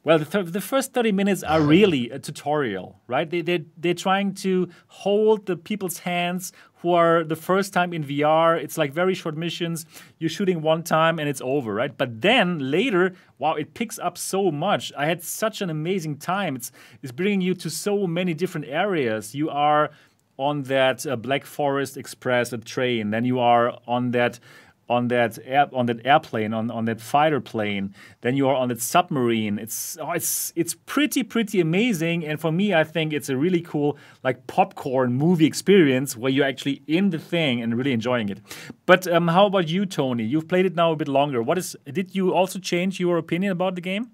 well, 0.05 0.19
the, 0.19 0.25
th- 0.25 0.53
the 0.53 0.61
first 0.61 0.93
30 0.93 1.11
minutes 1.11 1.41
are 1.41 1.59
really 1.75 2.11
a 2.11 2.19
tutorial, 2.19 3.01
right? 3.07 3.27
They, 3.27 3.41
they, 3.41 3.65
they're 3.75 3.95
trying 3.95 4.35
to 4.35 4.69
hold 4.87 5.47
the 5.47 5.57
people's 5.57 5.97
hands 5.97 6.53
who 6.75 6.93
are 6.93 7.23
the 7.23 7.35
first 7.35 7.73
time 7.73 7.91
in 7.91 8.03
VR. 8.03 8.61
It's 8.61 8.77
like 8.77 8.93
very 8.93 9.15
short 9.15 9.35
missions. 9.35 9.87
You're 10.19 10.29
shooting 10.29 10.61
one 10.61 10.83
time 10.83 11.17
and 11.17 11.27
it's 11.27 11.41
over, 11.41 11.73
right? 11.73 11.97
But 11.97 12.21
then 12.21 12.69
later, 12.69 13.15
wow, 13.39 13.55
it 13.55 13.73
picks 13.73 13.97
up 13.97 14.19
so 14.19 14.51
much. 14.51 14.93
I 14.95 15.07
had 15.07 15.23
such 15.23 15.63
an 15.63 15.71
amazing 15.71 16.17
time. 16.17 16.55
It's, 16.55 16.71
it's 17.01 17.11
bringing 17.11 17.41
you 17.41 17.55
to 17.55 17.71
so 17.71 18.05
many 18.05 18.35
different 18.35 18.67
areas. 18.67 19.33
You 19.33 19.49
are 19.49 19.89
on 20.37 20.63
that 20.63 21.05
uh, 21.05 21.15
Black 21.15 21.45
Forest 21.45 21.97
Express 21.97 22.53
train, 22.65 23.11
then 23.11 23.25
you 23.25 23.39
are 23.39 23.77
on 23.87 24.11
that 24.11 24.39
on 24.87 25.07
that 25.07 25.39
air, 25.43 25.67
on 25.73 25.87
that 25.87 26.05
airplane, 26.05 26.53
on, 26.53 26.69
on 26.69 26.85
that 26.85 27.01
fighter 27.01 27.41
plane, 27.41 27.93
then 28.21 28.35
you 28.35 28.47
are 28.47 28.55
on 28.55 28.69
that 28.69 28.81
submarine. 28.81 29.57
It's 29.57 29.97
oh, 29.99 30.11
it's 30.11 30.53
it's 30.55 30.75
pretty 30.85 31.23
pretty 31.23 31.59
amazing, 31.59 32.25
and 32.25 32.39
for 32.39 32.51
me, 32.51 32.73
I 32.73 32.83
think 32.83 33.13
it's 33.13 33.29
a 33.29 33.37
really 33.37 33.61
cool 33.61 33.97
like 34.23 34.45
popcorn 34.47 35.13
movie 35.13 35.45
experience 35.45 36.15
where 36.15 36.31
you're 36.31 36.45
actually 36.45 36.83
in 36.87 37.09
the 37.09 37.19
thing 37.19 37.61
and 37.61 37.75
really 37.75 37.93
enjoying 37.93 38.29
it. 38.29 38.41
But 38.85 39.07
um, 39.07 39.27
how 39.27 39.47
about 39.47 39.67
you, 39.67 39.85
Tony? 39.85 40.23
You've 40.23 40.47
played 40.47 40.65
it 40.65 40.75
now 40.75 40.91
a 40.91 40.95
bit 40.95 41.07
longer. 41.07 41.41
What 41.41 41.57
is? 41.57 41.75
Did 41.91 42.15
you 42.15 42.33
also 42.33 42.59
change 42.59 42.99
your 42.99 43.17
opinion 43.17 43.51
about 43.51 43.75
the 43.75 43.81
game? 43.81 44.11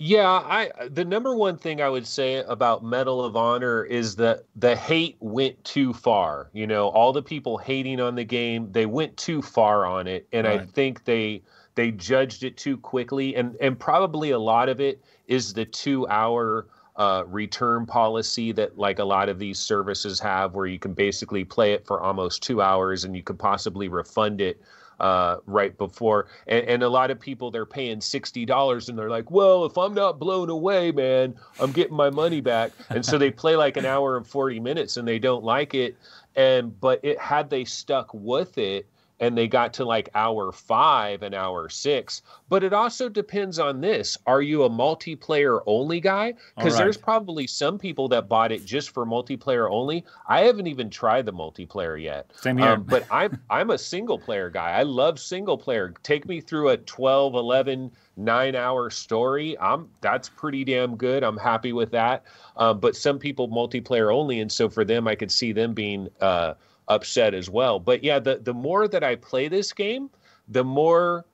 Yeah, 0.00 0.30
I 0.30 0.70
the 0.88 1.04
number 1.04 1.34
one 1.34 1.58
thing 1.58 1.82
I 1.82 1.88
would 1.88 2.06
say 2.06 2.36
about 2.36 2.84
Medal 2.84 3.24
of 3.24 3.34
Honor 3.34 3.82
is 3.82 4.14
that 4.16 4.44
the 4.54 4.76
hate 4.76 5.16
went 5.18 5.62
too 5.64 5.92
far. 5.92 6.50
You 6.52 6.68
know, 6.68 6.86
all 6.88 7.12
the 7.12 7.22
people 7.22 7.58
hating 7.58 7.98
on 7.98 8.14
the 8.14 8.22
game, 8.22 8.70
they 8.70 8.86
went 8.86 9.16
too 9.16 9.42
far 9.42 9.84
on 9.86 10.06
it, 10.06 10.28
and 10.32 10.46
right. 10.46 10.60
I 10.60 10.66
think 10.66 11.04
they 11.04 11.42
they 11.74 11.90
judged 11.90 12.44
it 12.44 12.56
too 12.56 12.76
quickly, 12.76 13.34
and 13.34 13.56
and 13.60 13.76
probably 13.76 14.30
a 14.30 14.38
lot 14.38 14.68
of 14.68 14.80
it 14.80 15.02
is 15.26 15.52
the 15.52 15.64
two 15.64 16.06
hour 16.06 16.68
uh, 16.94 17.24
return 17.26 17.84
policy 17.84 18.52
that 18.52 18.78
like 18.78 19.00
a 19.00 19.04
lot 19.04 19.28
of 19.28 19.40
these 19.40 19.58
services 19.58 20.20
have, 20.20 20.54
where 20.54 20.66
you 20.66 20.78
can 20.78 20.94
basically 20.94 21.44
play 21.44 21.72
it 21.72 21.84
for 21.84 22.00
almost 22.00 22.40
two 22.40 22.62
hours 22.62 23.02
and 23.02 23.16
you 23.16 23.22
could 23.24 23.38
possibly 23.38 23.88
refund 23.88 24.40
it 24.40 24.60
uh, 25.00 25.36
right 25.46 25.76
before. 25.78 26.26
And, 26.46 26.66
and, 26.66 26.82
a 26.82 26.88
lot 26.88 27.10
of 27.10 27.20
people 27.20 27.50
they're 27.50 27.66
paying 27.66 28.00
sixty 28.00 28.44
dollars 28.44 28.88
and 28.88 28.98
they're 28.98 29.10
like, 29.10 29.30
well, 29.30 29.64
if 29.64 29.76
I'm 29.76 29.94
not 29.94 30.18
blown 30.18 30.48
away, 30.48 30.90
man, 30.92 31.34
I'm 31.60 31.72
getting 31.72 31.96
my 31.96 32.10
money 32.10 32.40
back. 32.40 32.72
And 32.90 33.04
so 33.04 33.18
they 33.18 33.30
play 33.30 33.56
like 33.56 33.76
an 33.76 33.84
hour 33.84 34.16
and 34.16 34.26
forty 34.26 34.60
minutes 34.60 34.96
and 34.96 35.06
they 35.06 35.18
don't 35.18 35.44
like 35.44 35.74
it. 35.74 35.96
And 36.36 36.78
but 36.80 37.00
it 37.04 37.18
had 37.18 37.50
they 37.50 37.64
stuck 37.64 38.10
with 38.12 38.58
it 38.58 38.86
and 39.20 39.36
they 39.36 39.48
got 39.48 39.74
to 39.74 39.84
like 39.84 40.08
hour 40.14 40.52
five 40.52 41.22
and 41.22 41.34
hour 41.34 41.68
six. 41.68 42.22
But 42.48 42.64
it 42.64 42.72
also 42.72 43.08
depends 43.08 43.58
on 43.58 43.80
this. 43.80 44.16
Are 44.26 44.42
you 44.42 44.64
a 44.64 44.70
multiplayer 44.70 45.60
only 45.66 46.00
guy? 46.00 46.34
Because 46.56 46.74
right. 46.74 46.84
there's 46.84 46.96
probably 46.96 47.46
some 47.46 47.78
people 47.78 48.08
that 48.08 48.28
bought 48.28 48.52
it 48.52 48.64
just 48.64 48.90
for 48.90 49.04
multiplayer 49.04 49.70
only. 49.70 50.04
I 50.28 50.42
haven't 50.42 50.66
even 50.66 50.90
tried 50.90 51.26
the 51.26 51.32
multiplayer 51.32 52.00
yet. 52.00 52.30
Same 52.36 52.58
here. 52.58 52.68
Um, 52.68 52.84
but 52.84 53.06
I'm 53.10 53.40
I'm 53.50 53.70
a 53.70 53.78
single 53.78 54.18
player 54.18 54.50
guy. 54.50 54.70
I 54.72 54.82
love 54.82 55.18
single 55.18 55.58
player. 55.58 55.94
Take 56.02 56.26
me 56.26 56.40
through 56.40 56.70
a 56.70 56.76
12, 56.76 57.34
11, 57.34 57.90
nine 58.18 58.54
hour 58.54 58.90
story. 58.90 59.56
I'm 59.58 59.88
that's 60.00 60.28
pretty 60.28 60.64
damn 60.64 60.96
good. 60.96 61.22
I'm 61.22 61.38
happy 61.38 61.72
with 61.72 61.92
that. 61.92 62.24
Um, 62.56 62.80
but 62.80 62.96
some 62.96 63.18
people 63.18 63.48
multiplayer 63.48 64.12
only, 64.12 64.40
and 64.40 64.50
so 64.50 64.68
for 64.68 64.84
them, 64.84 65.08
I 65.08 65.14
could 65.14 65.30
see 65.30 65.52
them 65.52 65.72
being 65.72 66.08
uh, 66.20 66.54
upset 66.88 67.34
as 67.34 67.48
well. 67.48 67.78
But 67.78 68.02
yeah, 68.02 68.18
the 68.18 68.36
the 68.38 68.54
more 68.54 68.88
that 68.88 69.04
I 69.04 69.16
play 69.16 69.48
this 69.48 69.72
game, 69.72 70.10
the 70.48 70.64
more 70.64 71.24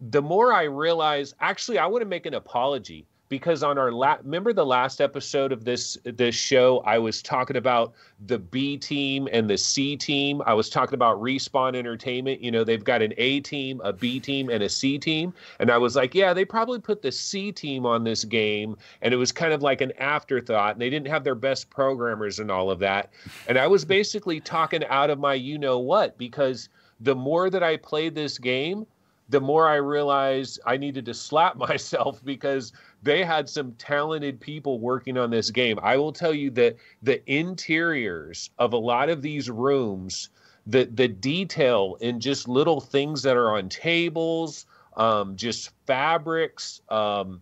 the 0.00 0.22
more 0.22 0.52
I 0.52 0.64
realize, 0.64 1.34
actually, 1.40 1.78
I 1.78 1.86
want 1.86 2.02
to 2.02 2.08
make 2.08 2.26
an 2.26 2.34
apology 2.34 3.06
because 3.34 3.64
on 3.64 3.78
our 3.78 3.90
last 3.90 4.22
remember 4.22 4.52
the 4.52 4.64
last 4.64 5.00
episode 5.00 5.50
of 5.50 5.64
this 5.64 5.98
this 6.04 6.36
show 6.36 6.78
I 6.86 6.98
was 6.98 7.20
talking 7.20 7.56
about 7.56 7.92
the 8.26 8.38
B 8.38 8.76
team 8.76 9.28
and 9.32 9.50
the 9.50 9.58
C 9.58 9.96
team. 9.96 10.40
I 10.46 10.54
was 10.54 10.70
talking 10.70 10.94
about 10.94 11.20
Respawn 11.20 11.74
Entertainment. 11.74 12.40
You 12.40 12.52
know, 12.52 12.62
they've 12.62 12.84
got 12.84 13.02
an 13.02 13.12
A 13.18 13.40
team, 13.40 13.80
a 13.82 13.92
B 13.92 14.20
team, 14.20 14.50
and 14.50 14.62
a 14.62 14.68
C 14.68 14.98
team. 14.98 15.34
And 15.58 15.72
I 15.72 15.78
was 15.78 15.96
like, 15.96 16.14
yeah, 16.14 16.32
they 16.32 16.44
probably 16.44 16.78
put 16.78 17.02
the 17.02 17.10
C 17.10 17.50
team 17.50 17.84
on 17.84 18.04
this 18.04 18.22
game, 18.24 18.76
and 19.02 19.12
it 19.12 19.16
was 19.16 19.32
kind 19.32 19.52
of 19.52 19.62
like 19.62 19.80
an 19.80 19.90
afterthought. 19.98 20.74
And 20.74 20.80
they 20.80 20.88
didn't 20.88 21.08
have 21.08 21.24
their 21.24 21.34
best 21.34 21.70
programmers 21.70 22.38
and 22.38 22.52
all 22.52 22.70
of 22.70 22.78
that. 22.78 23.10
And 23.48 23.58
I 23.58 23.66
was 23.66 23.84
basically 23.84 24.38
talking 24.38 24.84
out 24.84 25.10
of 25.10 25.18
my 25.18 25.34
you 25.34 25.58
know 25.58 25.80
what 25.80 26.16
because 26.18 26.68
the 27.00 27.16
more 27.16 27.50
that 27.50 27.64
I 27.64 27.78
played 27.78 28.14
this 28.14 28.38
game, 28.38 28.86
the 29.28 29.40
more 29.40 29.68
I 29.68 29.76
realized 29.76 30.60
I 30.66 30.76
needed 30.76 31.04
to 31.06 31.14
slap 31.14 31.56
myself 31.68 32.24
because 32.24 32.72
they 33.02 33.24
had 33.24 33.48
some 33.48 33.72
talented 33.72 34.40
people 34.40 34.78
working 34.78 35.16
on 35.16 35.30
this 35.30 35.50
game. 35.50 35.78
I 35.82 35.96
will 35.96 36.12
tell 36.12 36.34
you 36.34 36.50
that 36.50 36.76
the 37.02 37.22
interiors 37.30 38.50
of 38.58 38.72
a 38.72 38.78
lot 38.78 39.08
of 39.08 39.22
these 39.22 39.50
rooms, 39.50 40.30
the 40.66 40.84
the 40.84 41.08
detail 41.08 41.96
in 42.00 42.20
just 42.20 42.48
little 42.48 42.80
things 42.80 43.22
that 43.22 43.36
are 43.36 43.56
on 43.56 43.68
tables, 43.68 44.66
um, 44.96 45.36
just 45.36 45.70
fabrics, 45.86 46.80
um, 46.88 47.40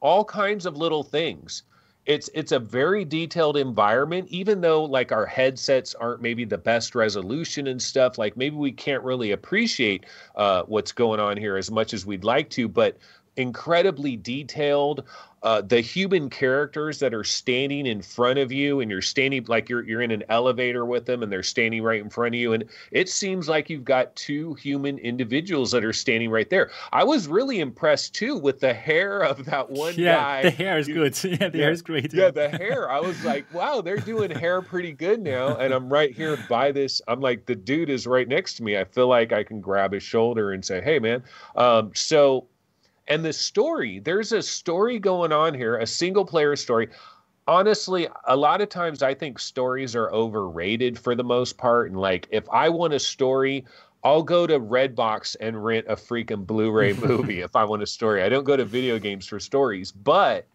all 0.00 0.24
kinds 0.24 0.66
of 0.66 0.76
little 0.76 1.02
things 1.02 1.64
it's 2.10 2.28
it's 2.34 2.50
a 2.50 2.58
very 2.58 3.04
detailed 3.04 3.56
environment 3.56 4.26
even 4.30 4.60
though 4.60 4.82
like 4.84 5.12
our 5.12 5.24
headsets 5.24 5.94
aren't 5.94 6.20
maybe 6.20 6.44
the 6.44 6.58
best 6.58 6.96
resolution 6.96 7.68
and 7.68 7.80
stuff 7.80 8.18
like 8.18 8.36
maybe 8.36 8.56
we 8.56 8.72
can't 8.72 9.04
really 9.04 9.30
appreciate 9.30 10.04
uh, 10.34 10.64
what's 10.64 10.90
going 10.90 11.20
on 11.20 11.36
here 11.36 11.56
as 11.56 11.70
much 11.70 11.94
as 11.94 12.04
we'd 12.04 12.24
like 12.24 12.50
to 12.50 12.66
but 12.66 12.98
incredibly 13.40 14.16
detailed 14.16 15.04
uh, 15.42 15.62
the 15.62 15.80
human 15.80 16.28
characters 16.28 16.98
that 16.98 17.14
are 17.14 17.24
standing 17.24 17.86
in 17.86 18.02
front 18.02 18.38
of 18.38 18.52
you 18.52 18.80
and 18.80 18.90
you're 18.90 19.00
standing 19.00 19.42
like 19.48 19.70
you're 19.70 19.82
you're 19.84 20.02
in 20.02 20.10
an 20.10 20.22
elevator 20.28 20.84
with 20.84 21.06
them 21.06 21.22
and 21.22 21.32
they're 21.32 21.42
standing 21.42 21.82
right 21.82 22.02
in 22.02 22.10
front 22.10 22.34
of 22.34 22.38
you 22.38 22.52
and 22.52 22.62
it 22.90 23.08
seems 23.08 23.48
like 23.48 23.70
you've 23.70 23.82
got 23.82 24.14
two 24.16 24.52
human 24.56 24.98
individuals 24.98 25.70
that 25.70 25.82
are 25.82 25.94
standing 25.94 26.28
right 26.28 26.50
there. 26.50 26.70
I 26.92 27.04
was 27.04 27.26
really 27.26 27.60
impressed 27.60 28.14
too 28.14 28.36
with 28.36 28.60
the 28.60 28.74
hair 28.74 29.20
of 29.20 29.46
that 29.46 29.70
one 29.70 29.94
yeah, 29.96 30.14
guy. 30.16 30.42
the 30.42 30.50
hair 30.50 30.78
is 30.78 30.86
You- 30.88 30.94
good. 30.94 31.18
Yeah, 31.24 31.48
the 31.48 31.56
yeah, 31.58 31.64
hair 31.64 31.72
is 31.72 31.80
great. 31.80 32.12
yeah, 32.12 32.30
the 32.30 32.50
hair. 32.50 32.90
I 32.90 33.00
was 33.00 33.24
like, 33.24 33.46
wow, 33.54 33.80
they're 33.80 33.96
doing 33.96 34.30
hair 34.30 34.60
pretty 34.60 34.92
good 34.92 35.22
now. 35.22 35.56
And 35.56 35.72
I'm 35.72 35.88
right 35.90 36.14
here 36.14 36.36
by 36.50 36.70
this. 36.70 37.00
I'm 37.08 37.20
like, 37.20 37.46
the 37.46 37.54
dude 37.54 37.88
is 37.88 38.06
right 38.06 38.28
next 38.28 38.54
to 38.58 38.62
me. 38.62 38.76
I 38.76 38.84
feel 38.84 39.08
like 39.08 39.32
I 39.32 39.42
can 39.44 39.62
grab 39.62 39.92
his 39.92 40.02
shoulder 40.02 40.52
and 40.52 40.62
say, 40.62 40.82
hey, 40.82 40.98
man. 40.98 41.22
Um, 41.56 41.92
so, 41.94 42.46
and 43.10 43.24
the 43.24 43.32
story, 43.32 43.98
there's 43.98 44.32
a 44.32 44.40
story 44.40 45.00
going 45.00 45.32
on 45.32 45.52
here, 45.52 45.76
a 45.76 45.86
single 45.86 46.24
player 46.24 46.54
story. 46.54 46.88
Honestly, 47.48 48.06
a 48.28 48.36
lot 48.36 48.60
of 48.60 48.68
times 48.68 49.02
I 49.02 49.14
think 49.14 49.40
stories 49.40 49.96
are 49.96 50.12
overrated 50.12 50.96
for 50.96 51.16
the 51.16 51.24
most 51.24 51.58
part. 51.58 51.90
And 51.90 52.00
like, 52.00 52.28
if 52.30 52.48
I 52.50 52.68
want 52.68 52.94
a 52.94 53.00
story, 53.00 53.64
I'll 54.04 54.22
go 54.22 54.46
to 54.46 54.60
Redbox 54.60 55.36
and 55.40 55.62
rent 55.62 55.86
a 55.88 55.96
freaking 55.96 56.46
Blu-ray 56.46 56.92
movie 57.06 57.40
if 57.40 57.56
I 57.56 57.64
want 57.64 57.82
a 57.82 57.86
story. 57.86 58.22
I 58.22 58.28
don't 58.28 58.44
go 58.44 58.56
to 58.56 58.64
video 58.64 59.00
games 59.00 59.26
for 59.26 59.40
stories, 59.40 59.90
but 59.90 60.46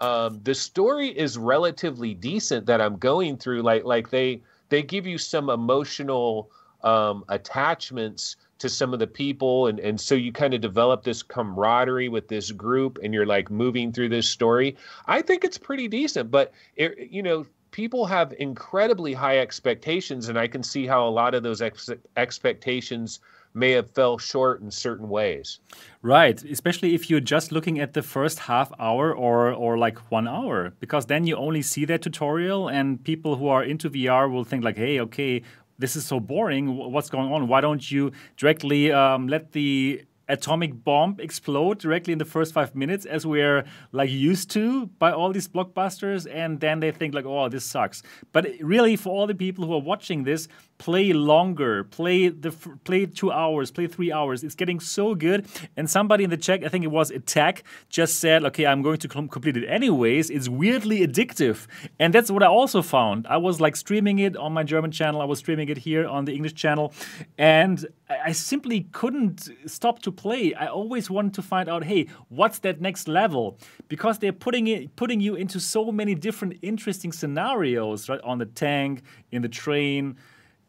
um, 0.00 0.40
the 0.42 0.54
story 0.54 1.16
is 1.16 1.38
relatively 1.38 2.12
decent 2.12 2.66
that 2.66 2.80
I'm 2.80 2.96
going 2.96 3.36
through. 3.36 3.62
Like 3.62 3.84
like 3.84 4.10
they 4.10 4.42
they 4.68 4.82
give 4.82 5.06
you 5.06 5.16
some 5.16 5.48
emotional 5.48 6.50
um, 6.82 7.24
attachments 7.28 8.36
to 8.58 8.68
some 8.68 8.92
of 8.92 8.98
the 8.98 9.06
people, 9.06 9.66
and 9.66 9.78
and 9.80 10.00
so 10.00 10.14
you 10.14 10.32
kind 10.32 10.54
of 10.54 10.60
develop 10.60 11.02
this 11.02 11.22
camaraderie 11.22 12.08
with 12.08 12.28
this 12.28 12.52
group, 12.52 12.98
and 13.02 13.12
you're 13.12 13.26
like 13.26 13.50
moving 13.50 13.92
through 13.92 14.08
this 14.08 14.28
story. 14.28 14.76
I 15.06 15.22
think 15.22 15.44
it's 15.44 15.58
pretty 15.58 15.88
decent, 15.88 16.30
but 16.30 16.52
it, 16.76 17.10
you 17.10 17.22
know. 17.22 17.46
People 17.70 18.06
have 18.06 18.32
incredibly 18.38 19.12
high 19.14 19.38
expectations, 19.38 20.28
and 20.28 20.38
I 20.38 20.46
can 20.46 20.62
see 20.62 20.86
how 20.86 21.08
a 21.08 21.10
lot 21.10 21.34
of 21.34 21.42
those 21.42 21.60
ex- 21.60 21.90
expectations 22.16 23.18
may 23.54 23.70
have 23.70 23.90
fell 23.90 24.18
short 24.18 24.60
in 24.60 24.70
certain 24.70 25.08
ways. 25.08 25.60
Right, 26.02 26.42
especially 26.44 26.94
if 26.94 27.08
you're 27.08 27.20
just 27.20 27.52
looking 27.52 27.78
at 27.78 27.94
the 27.94 28.02
first 28.02 28.40
half 28.40 28.72
hour 28.78 29.14
or 29.14 29.52
or 29.52 29.78
like 29.78 29.98
one 30.10 30.28
hour, 30.28 30.74
because 30.80 31.06
then 31.06 31.26
you 31.26 31.36
only 31.36 31.62
see 31.62 31.84
that 31.86 32.02
tutorial, 32.02 32.68
and 32.68 33.02
people 33.02 33.36
who 33.36 33.48
are 33.48 33.62
into 33.62 33.88
VR 33.88 34.30
will 34.30 34.44
think 34.44 34.64
like, 34.64 34.76
"Hey, 34.76 35.00
okay, 35.00 35.42
this 35.78 35.96
is 35.96 36.06
so 36.06 36.20
boring. 36.20 36.76
What's 36.76 37.10
going 37.10 37.32
on? 37.32 37.48
Why 37.48 37.60
don't 37.60 37.90
you 37.90 38.12
directly 38.36 38.92
um, 38.92 39.28
let 39.28 39.52
the 39.52 40.04
atomic 40.26 40.82
bomb 40.84 41.16
explode 41.18 41.78
directly 41.78 42.12
in 42.12 42.18
the 42.18 42.24
first 42.24 42.54
five 42.54 42.74
minutes, 42.74 43.04
as 43.04 43.26
we're 43.26 43.64
like 43.92 44.08
used 44.08 44.50
to 44.52 44.86
by 44.98 45.12
all 45.12 45.32
these 45.32 45.48
blockbusters?" 45.48 46.26
And 46.32 46.60
then 46.60 46.80
they 46.80 46.90
think 46.92 47.14
like, 47.14 47.26
"Oh, 47.26 47.48
this 47.48 47.64
sucks." 47.64 48.02
But 48.32 48.46
really, 48.60 48.96
for 48.96 49.10
all 49.10 49.26
the 49.26 49.34
people 49.34 49.66
who 49.66 49.74
are 49.74 49.80
watching 49.80 50.24
this, 50.24 50.48
play 50.84 51.14
longer, 51.14 51.84
play 51.84 52.28
the 52.28 52.50
play 52.84 53.06
two 53.06 53.32
hours, 53.32 53.70
play 53.70 53.86
three 53.86 54.12
hours. 54.12 54.44
It's 54.44 54.54
getting 54.62 54.80
so 54.80 55.14
good. 55.14 55.46
And 55.78 55.88
somebody 55.88 56.24
in 56.24 56.30
the 56.30 56.36
chat, 56.46 56.62
I 56.62 56.68
think 56.68 56.84
it 56.84 56.92
was 56.98 57.10
Attack, 57.10 57.64
just 57.88 58.18
said, 58.18 58.44
"Okay, 58.44 58.66
I'm 58.66 58.82
going 58.82 58.98
to 58.98 59.08
com- 59.08 59.28
complete 59.28 59.56
it 59.56 59.66
anyways." 59.78 60.28
It's 60.36 60.48
weirdly 60.48 60.98
addictive, 61.06 61.58
and 61.98 62.12
that's 62.14 62.30
what 62.30 62.42
I 62.42 62.48
also 62.48 62.82
found. 62.82 63.26
I 63.36 63.38
was 63.38 63.62
like 63.64 63.76
streaming 63.76 64.18
it 64.18 64.36
on 64.36 64.52
my 64.52 64.64
German 64.72 64.90
channel. 64.90 65.22
I 65.22 65.24
was 65.32 65.38
streaming 65.38 65.68
it 65.70 65.78
here 65.78 66.06
on 66.06 66.26
the 66.26 66.34
English 66.34 66.54
channel, 66.54 66.92
and 67.38 67.86
I 68.10 68.16
I 68.28 68.32
simply 68.32 68.78
couldn't 69.00 69.38
stop 69.66 69.96
to 70.02 70.10
play. 70.24 70.54
I 70.64 70.66
always 70.66 71.06
wanted 71.16 71.34
to 71.34 71.42
find 71.42 71.68
out, 71.72 71.82
hey, 71.84 72.02
what's 72.28 72.58
that 72.60 72.76
next 72.80 73.08
level? 73.20 73.44
Because 73.88 74.18
they're 74.18 74.38
putting 74.46 74.66
it, 74.66 74.96
putting 74.96 75.20
you 75.20 75.34
into 75.42 75.58
so 75.60 75.92
many 76.00 76.14
different 76.26 76.52
interesting 76.60 77.12
scenarios, 77.12 78.08
right? 78.10 78.20
On 78.22 78.36
the 78.38 78.46
tank, 78.46 79.02
in 79.30 79.40
the 79.42 79.48
train, 79.48 80.16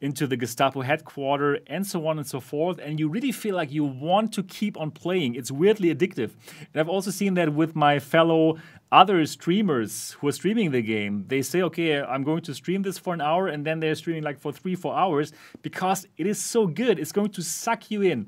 into 0.02 0.28
the 0.28 0.38
Gestapo 0.38 0.82
headquarters, 0.82 1.60
and 1.68 1.86
so 1.86 2.06
on 2.08 2.18
and 2.18 2.28
so 2.28 2.40
forth. 2.40 2.80
And 2.80 3.00
you 3.00 3.08
really 3.08 3.32
feel 3.32 3.56
like 3.56 3.72
you 3.72 3.84
want 3.84 4.34
to 4.34 4.44
keep 4.44 4.78
on 4.78 4.92
playing. 4.92 5.36
It's 5.36 5.52
weirdly 5.52 5.94
addictive. 5.94 6.32
And 6.74 6.80
I've 6.80 6.90
also 6.90 7.12
seen 7.12 7.34
that 7.36 7.54
with 7.54 7.76
my 7.76 8.00
fellow 8.00 8.58
other 8.92 9.26
streamers 9.26 10.12
who 10.12 10.28
are 10.28 10.32
streaming 10.32 10.72
the 10.72 10.82
game. 10.82 11.26
They 11.28 11.42
say, 11.42 11.62
okay, 11.64 12.02
I'm 12.02 12.24
going 12.24 12.42
to 12.44 12.54
stream 12.54 12.84
this 12.84 12.98
for 12.98 13.14
an 13.14 13.22
hour, 13.22 13.48
and 13.48 13.66
then 13.66 13.80
they're 13.80 13.96
streaming 13.96 14.24
like 14.24 14.40
for 14.40 14.52
three, 14.52 14.76
four 14.76 14.96
hours 14.96 15.34
because 15.62 16.08
it 16.18 16.28
is 16.28 16.40
so 16.40 16.68
good. 16.68 17.00
It's 17.00 17.12
going 17.12 17.32
to 17.32 17.42
suck 17.42 17.90
you 17.92 18.04
in. 18.04 18.28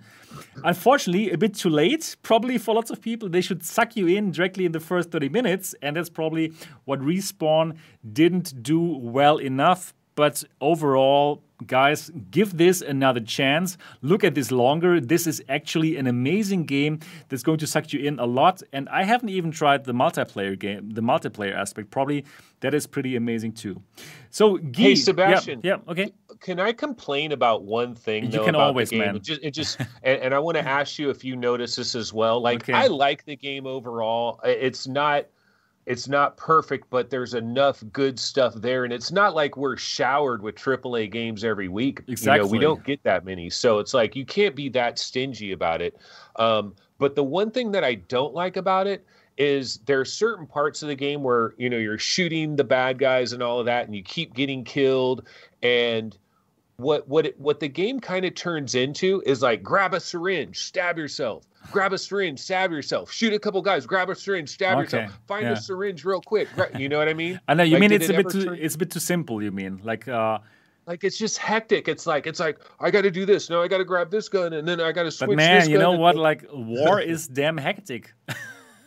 Unfortunately, 0.64 1.32
a 1.32 1.38
bit 1.38 1.54
too 1.54 1.70
late, 1.70 2.18
probably 2.22 2.58
for 2.58 2.76
lots 2.76 2.90
of 2.90 3.02
people. 3.02 3.30
They 3.30 3.42
should 3.42 3.64
suck 3.64 3.96
you 3.96 4.08
in 4.08 4.32
directly 4.32 4.66
in 4.66 4.72
the 4.72 4.80
first 4.80 5.12
30 5.12 5.30
minutes, 5.30 5.76
and 5.82 5.96
that's 5.96 6.10
probably 6.10 6.54
what 6.86 7.00
Respawn 7.00 7.78
didn't 8.12 8.62
do 8.64 8.82
well 8.82 9.38
enough. 9.38 9.94
But 10.16 10.44
overall, 10.60 11.44
guys, 11.66 12.12
give 12.30 12.58
this 12.58 12.82
another 12.82 13.20
chance. 13.20 13.78
Look 14.02 14.24
at 14.24 14.36
this 14.36 14.52
longer. 14.52 15.00
This 15.00 15.26
is 15.26 15.42
actually 15.50 15.98
an 15.98 16.08
amazing 16.08 16.66
game 16.66 17.00
that's 17.30 17.44
going 17.44 17.58
to 17.60 17.68
suck 17.68 17.92
you 17.94 18.00
in 18.00 18.20
a 18.20 18.26
lot. 18.26 18.62
And 18.74 18.88
I 18.90 19.04
haven't 19.04 19.30
even 19.30 19.52
tried 19.52 19.86
the 19.86 19.94
multiplayer 19.94 20.58
game, 20.58 20.92
the 20.92 21.02
multiplayer 21.02 21.56
aspect. 21.56 21.90
Probably 21.90 22.26
that 22.60 22.74
is 22.74 22.86
pretty 22.86 23.16
amazing 23.16 23.54
too. 23.54 23.82
So, 24.30 24.58
Guy, 24.58 24.82
Hey, 24.82 24.96
Sebastian. 24.96 25.62
Yeah, 25.64 25.78
okay. 25.88 26.12
can 26.42 26.60
I 26.60 26.74
complain 26.74 27.32
about 27.32 27.64
one 27.64 27.96
thing? 27.96 28.26
You 28.26 28.32
though, 28.32 28.46
can 28.46 28.56
always, 28.56 28.92
man. 28.92 29.16
It 29.16 29.24
just, 29.24 29.44
it 29.44 29.52
just 29.52 29.80
and, 30.04 30.22
and 30.22 30.34
I 30.34 30.40
want 30.40 30.58
to 30.58 30.68
ask 30.68 31.00
you 31.00 31.10
if 31.10 31.24
you 31.24 31.36
notice 31.36 31.76
this 31.76 31.96
as 31.96 32.14
well. 32.14 32.40
Like, 32.42 32.64
Okay. 32.64 32.74
I 32.74 32.88
like 32.88 33.26
the 33.26 33.36
game 33.36 33.66
overall. 33.66 34.40
It's 34.44 34.88
not, 34.88 35.26
it's 35.88 36.10
not 36.10 36.36
perfect, 36.36 36.90
but 36.90 37.10
there's 37.10 37.34
enough 37.34 37.82
good 37.94 38.20
stuff 38.20 38.54
there, 38.56 38.84
and 38.84 38.92
it's 38.92 39.10
not 39.10 39.34
like 39.34 39.56
we're 39.56 39.78
showered 39.78 40.44
with 40.44 40.56
AAA 40.56 41.10
games 41.10 41.46
every 41.46 41.70
week. 41.70 42.00
You 42.00 42.12
know, 42.12 42.12
Exactly. 42.12 42.50
we 42.52 42.60
don't 42.60 42.84
get 42.84 43.02
that 43.04 43.24
many, 43.24 43.50
so 43.50 43.80
it's 43.80 43.94
like 43.94 44.14
you 44.14 44.26
can't 44.26 44.54
be 44.54 44.68
that 44.70 45.00
stingy 45.00 45.54
about 45.54 45.82
it. 45.82 45.98
Um, 46.36 46.76
but 46.98 47.16
the 47.16 47.24
one 47.24 47.52
thing 47.52 47.72
that 47.72 47.86
I 47.86 47.96
don't 47.96 48.34
like 48.34 48.58
about 48.58 48.86
it 48.86 49.06
is 49.38 49.78
there 49.86 50.02
are 50.02 50.06
certain 50.06 50.46
parts 50.46 50.82
of 50.82 50.90
the 50.90 50.96
game 50.96 51.24
where 51.24 51.54
you 51.58 51.70
know 51.70 51.78
you're 51.78 51.98
shooting 51.98 52.58
the 52.58 52.66
bad 52.66 53.00
guys 53.00 53.32
and 53.32 53.42
all 53.42 53.60
of 53.62 53.66
that 53.68 53.86
and 53.86 53.96
you 53.96 54.04
keep 54.04 54.34
getting 54.34 54.64
killed 54.66 55.26
and 55.64 56.18
what 56.78 57.08
what 57.08 57.26
it, 57.26 57.40
what 57.40 57.60
the 57.60 57.68
game 57.68 58.00
kind 58.00 58.24
of 58.24 58.36
turns 58.36 58.76
into 58.76 59.22
is 59.26 59.42
like 59.42 59.64
grab 59.64 59.96
a 59.96 60.00
syringe 60.00 60.60
stab 60.60 60.96
yourself 60.96 61.44
grab 61.72 61.92
a 61.92 61.98
syringe 61.98 62.40
stab 62.40 62.72
yourself 62.72 63.12
shoot 63.12 63.34
a 63.34 63.40
couple 63.40 63.60
guys 63.64 63.88
grab 63.88 64.12
a 64.12 64.16
syringe 64.16 64.48
stab 64.50 64.74
Okay, 64.78 64.84
yourself 64.84 65.20
find 65.28 65.44
yeah. 65.46 65.54
a 65.54 65.56
syringe 65.56 66.06
real 66.06 66.22
quick 66.22 66.48
you 66.78 66.88
know 66.88 67.00
what 67.00 67.10
i 67.10 67.16
mean 67.16 67.40
I 67.48 67.56
know 67.56 67.64
you 67.64 67.74
Like, 67.74 67.82
mean 67.82 67.92
it's 67.94 68.10
a 68.10 68.14
bit 68.14 68.30
too 68.30 68.46
turn- 68.46 68.60
it's 68.62 68.76
a 68.76 68.78
bit 68.78 68.92
too 68.92 69.00
simple. 69.00 69.42
You 69.42 69.52
mean 69.52 69.82
like 69.84 70.08
uh, 70.08 70.38
like 70.86 71.04
it's 71.04 71.18
just 71.18 71.40
hectic 71.40 71.88
it's 71.88 72.06
like 72.06 72.28
it's 72.28 72.40
like 72.40 72.60
i 72.80 72.92
got 72.92 73.02
to 73.02 73.12
do 73.12 73.26
this 73.26 73.50
now 73.50 73.62
i 73.64 73.68
got 73.68 73.80
to 73.80 73.84
grab 73.86 74.12
this 74.12 74.30
gun 74.30 74.54
and 74.54 74.68
then 74.68 74.80
i 74.80 74.92
got 74.92 75.04
to 75.04 75.12
switch 75.12 75.30
but 75.30 75.36
man, 75.36 75.60
this 75.62 75.68
you 75.70 75.78
gun 75.80 75.82
know 75.82 76.00
what? 76.00 76.16
Like 76.16 76.46
war 76.54 77.02
is 77.02 77.28
damn 77.28 77.58
hectic. 77.58 78.14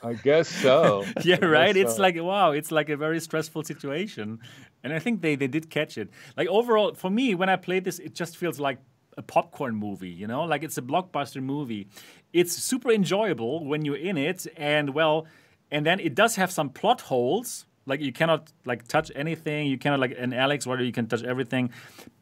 i 0.02 0.14
guess 0.14 0.48
so 0.48 1.04
yeah, 1.24 1.36
guess 1.36 1.42
right. 1.42 1.76
It's 1.76 1.96
so. 1.96 2.02
like 2.02 2.16
wow, 2.20 2.52
it's 2.52 2.70
like 2.70 2.88
a 2.88 2.96
very 2.96 3.20
stressful 3.20 3.64
situation, 3.64 4.38
and 4.82 4.92
I 4.92 4.98
think 4.98 5.20
they 5.22 5.36
they 5.36 5.46
did 5.46 5.70
catch 5.70 5.98
it. 5.98 6.10
Like 6.36 6.48
overall, 6.48 6.94
for 6.94 7.10
me, 7.10 7.34
when 7.34 7.48
I 7.48 7.56
played 7.56 7.84
this, 7.84 7.98
it 7.98 8.14
just 8.14 8.36
feels 8.36 8.58
like 8.58 8.78
a 9.16 9.22
popcorn 9.22 9.76
movie, 9.76 10.10
you 10.10 10.26
know, 10.26 10.44
like 10.44 10.62
it's 10.62 10.78
a 10.78 10.82
blockbuster 10.82 11.42
movie. 11.42 11.88
It's 12.32 12.52
super 12.52 12.90
enjoyable 12.90 13.66
when 13.66 13.84
you're 13.84 13.96
in 13.96 14.16
it, 14.16 14.46
and 14.56 14.94
well, 14.94 15.26
and 15.70 15.84
then 15.84 16.00
it 16.00 16.14
does 16.14 16.36
have 16.36 16.50
some 16.50 16.70
plot 16.70 17.02
holes. 17.02 17.66
Like 17.86 18.00
you 18.00 18.12
cannot 18.12 18.52
like 18.64 18.86
touch 18.86 19.10
anything. 19.16 19.66
You 19.66 19.78
cannot 19.78 20.00
like 20.00 20.14
an 20.18 20.32
Alyx 20.32 20.66
where 20.66 20.80
you 20.80 20.92
can 20.92 21.06
touch 21.06 21.22
everything. 21.22 21.70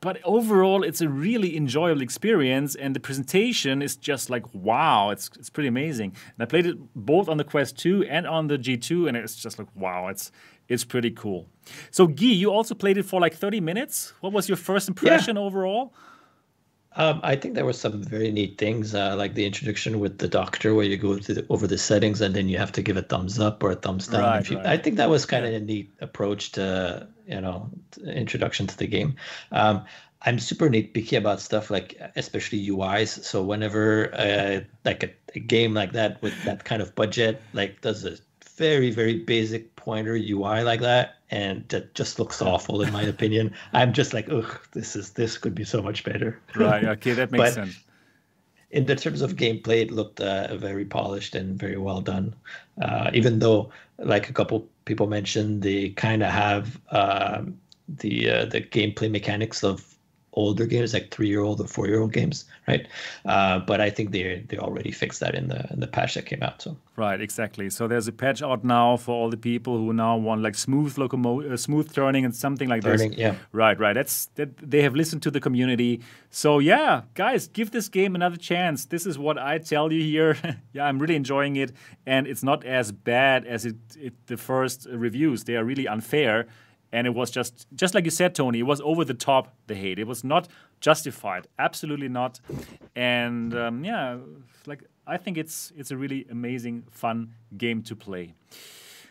But 0.01 0.21
overall, 0.25 0.83
it's 0.83 1.01
a 1.01 1.09
really 1.09 1.57
enjoyable 1.57 2.01
experience, 2.01 2.75
and 2.75 2.95
the 2.95 3.01
presentation 3.01 3.83
is 3.83 3.97
just 3.97 4.31
like 4.31 4.45
wow. 4.55 5.11
It's 5.11 5.31
it's 5.39 5.51
pretty 5.51 5.69
amazing. 5.69 6.15
And 6.37 6.43
I 6.43 6.47
played 6.47 6.67
it 6.67 6.77
both 6.95 7.29
on 7.29 7.37
the 7.37 7.45
Quest 7.45 7.77
2 7.79 8.05
and 8.05 8.27
on 8.27 8.47
the 8.47 8.57
G2, 8.57 9.09
and 9.09 9.17
it's 9.17 9.37
just 9.37 9.59
like 9.59 9.69
wow. 9.75 10.09
It's 10.09 10.31
it's 10.69 10.85
pretty 10.85 11.11
cool. 11.11 11.49
So 11.91 12.07
Guy, 12.07 12.27
you 12.27 12.53
also 12.53 12.75
played 12.75 12.99
it 12.99 13.05
for 13.05 13.21
like 13.21 13.35
30 13.35 13.61
minutes. 13.61 14.13
What 14.21 14.33
was 14.33 14.49
your 14.49 14.57
first 14.57 14.89
impression 14.89 15.37
yeah. 15.37 15.43
overall? 15.43 15.93
Um, 16.99 17.21
I 17.23 17.37
think 17.37 17.55
there 17.55 17.65
were 17.65 17.73
some 17.73 18.03
very 18.03 18.33
neat 18.33 18.59
things, 18.59 18.93
uh, 18.93 19.15
like 19.17 19.35
the 19.35 19.47
introduction 19.47 20.01
with 20.01 20.19
the 20.19 20.27
doctor, 20.27 20.75
where 20.75 20.85
you 20.85 20.97
go 20.97 21.15
the, 21.15 21.47
over 21.49 21.69
the 21.69 21.79
settings 21.79 22.21
and 22.21 22.35
then 22.35 22.49
you 22.49 22.59
have 22.59 22.73
to 22.73 22.83
give 22.83 22.97
a 22.97 23.03
thumbs 23.03 23.39
up 23.39 23.63
or 23.63 23.71
a 23.71 23.77
thumbs 23.77 24.09
down. 24.09 24.23
Right, 24.23 24.51
you, 24.51 24.57
right. 24.57 24.67
I 24.67 24.77
think 24.77 24.97
that 24.97 25.09
was 25.09 25.25
kind 25.25 25.47
of 25.47 25.55
a 25.55 25.61
neat 25.61 25.93
approach 26.01 26.53
to, 26.53 27.07
you 27.25 27.41
know, 27.41 27.71
introduction 28.05 28.67
to 28.67 28.77
the 28.77 28.89
game. 28.89 29.15
Um, 29.53 29.85
I'm 30.23 30.41
super 30.41 30.69
nitpicky 30.69 31.17
about 31.17 31.41
stuff 31.41 31.71
like, 31.71 32.01
especially 32.17 32.67
UIs. 32.67 33.23
So 33.23 33.45
whenever 33.45 34.13
uh, 34.13 34.61
like 34.85 35.05
a, 35.05 35.11
a, 35.37 35.39
game 35.39 35.75
like 35.75 35.93
that 35.93 36.21
with 36.21 36.35
that 36.45 36.65
kind 36.65 36.83
of 36.83 36.97
budget, 36.97 37.41
like 37.53 37.81
does 37.81 38.05
a 38.05 38.17
very 38.57 38.91
very 38.91 39.21
basic 39.21 39.77
pointer 39.77 40.15
UI 40.15 40.65
like 40.65 40.81
that, 40.81 41.18
and 41.31 41.69
that 41.69 41.95
just 41.95 42.19
looks 42.19 42.41
awful 42.41 42.83
in 42.83 42.93
my 42.93 43.03
opinion. 43.15 43.55
I'm 43.73 43.93
just 43.93 44.15
like, 44.15 44.29
ugh, 44.31 44.61
this 44.73 44.97
is 44.97 45.11
this 45.11 45.39
could 45.39 45.55
be 45.55 45.65
so 45.65 45.83
much 45.83 46.05
better. 46.05 46.41
Right. 46.55 46.85
Okay, 46.85 47.13
that 47.13 47.31
makes 47.31 47.55
sense. 47.55 47.79
In 48.71 48.85
the 48.85 48.97
terms 48.97 49.23
of 49.23 49.37
gameplay, 49.37 49.83
it 49.83 49.91
looked 49.91 50.21
uh, 50.21 50.55
very 50.57 50.85
polished 50.85 51.35
and 51.35 51.59
very 51.59 51.79
well 51.79 52.03
done. 52.03 52.35
Uh, 52.83 53.11
even 53.15 53.39
though, 53.39 53.71
like 53.99 54.29
a 54.29 54.33
couple 54.35 54.69
people 54.85 55.07
mentioned, 55.07 55.63
they 55.63 55.89
kind 55.91 56.23
of 56.23 56.31
have 56.31 56.79
um, 56.91 57.59
the 57.89 58.31
uh, 58.31 58.45
the 58.45 58.61
gameplay 58.61 59.11
mechanics 59.11 59.65
of 59.65 59.98
older 60.39 60.67
games, 60.67 60.95
like 60.95 61.11
three 61.11 61.29
year 61.29 61.41
old 61.41 61.61
or 61.61 61.67
four 61.67 61.87
year 61.87 62.01
old 62.01 62.13
games, 62.13 62.45
right? 62.69 62.87
Uh, 63.25 63.59
but 63.59 63.81
I 63.81 63.91
think 63.91 64.13
they 64.13 64.45
they 64.49 64.57
already 64.57 64.93
fixed 64.93 65.21
that 65.21 65.35
in 65.35 65.49
the 65.49 65.67
in 65.73 65.81
the 65.81 65.87
patch 65.87 66.15
that 66.15 66.27
came 66.27 66.43
out. 66.43 66.63
So 66.63 66.77
right, 66.97 67.21
exactly. 67.21 67.69
So 67.71 67.89
there's 67.89 68.09
a 68.09 68.13
patch 68.13 68.41
out 68.43 68.65
now 68.65 68.97
for 68.97 69.13
all 69.13 69.31
the 69.31 69.37
people 69.37 69.77
who 69.77 69.93
now 69.93 70.17
want 70.17 70.43
like 70.43 70.55
smooth 70.55 70.95
locomo- 70.97 71.53
uh, 71.53 71.57
smooth 71.57 71.93
turning 71.93 72.25
and 72.25 72.35
something 72.35 72.69
like 72.69 72.83
turning, 72.83 73.11
this. 73.11 73.19
Yeah. 73.19 73.35
Right, 73.53 73.79
right. 73.79 73.95
That's 73.95 74.27
that 74.37 74.57
they 74.59 74.83
have 74.83 74.95
listened 74.95 75.23
to 75.23 75.31
the 75.31 75.41
community. 75.41 76.01
So 76.31 76.61
yeah, 76.61 77.03
guys, 77.15 77.49
give 77.49 77.71
this 77.73 77.89
game 77.89 78.15
another 78.15 78.37
chance. 78.37 78.87
This 78.87 79.07
is 79.07 79.19
what 79.19 79.39
I 79.39 79.59
tell 79.59 79.93
you 79.93 80.03
here. 80.03 80.37
yeah, 80.73 80.85
I'm 80.87 80.99
really 80.99 81.17
enjoying 81.17 81.57
it, 81.57 81.73
and 82.07 82.27
it's 82.27 82.45
not 82.45 82.65
as 82.65 82.93
bad 82.93 83.45
as 83.45 83.67
it, 83.67 83.77
it 83.97 84.15
the 84.27 84.37
first 84.37 84.87
reviews. 84.91 85.45
They 85.45 85.57
are 85.57 85.65
really 85.65 85.89
unfair 85.89 86.47
and 86.93 87.07
it 87.07 87.15
was 87.15 87.31
just 87.31 87.67
just 87.75 87.95
like 87.95 88.05
you 88.05 88.11
said 88.11 88.35
tony 88.35 88.61
it 88.61 88.63
was 88.63 88.81
over 88.83 89.05
the 89.05 89.15
top 89.15 89.55
the 89.67 89.75
hate. 89.75 89.99
It 89.99 90.07
was 90.07 90.25
not 90.25 90.49
justified 90.81 91.47
absolutely 91.59 92.09
not. 92.09 92.41
And 92.97 93.55
um, 93.55 93.85
yeah 93.85 94.17
like 94.67 94.85
i 95.07 95.17
think 95.17 95.39
it's 95.39 95.73
it's 95.77 95.91
a 95.91 95.97
really 95.97 96.27
amazing 96.31 96.85
fun 96.91 97.35
game 97.57 97.83
to 97.83 97.97
play. 97.97 98.35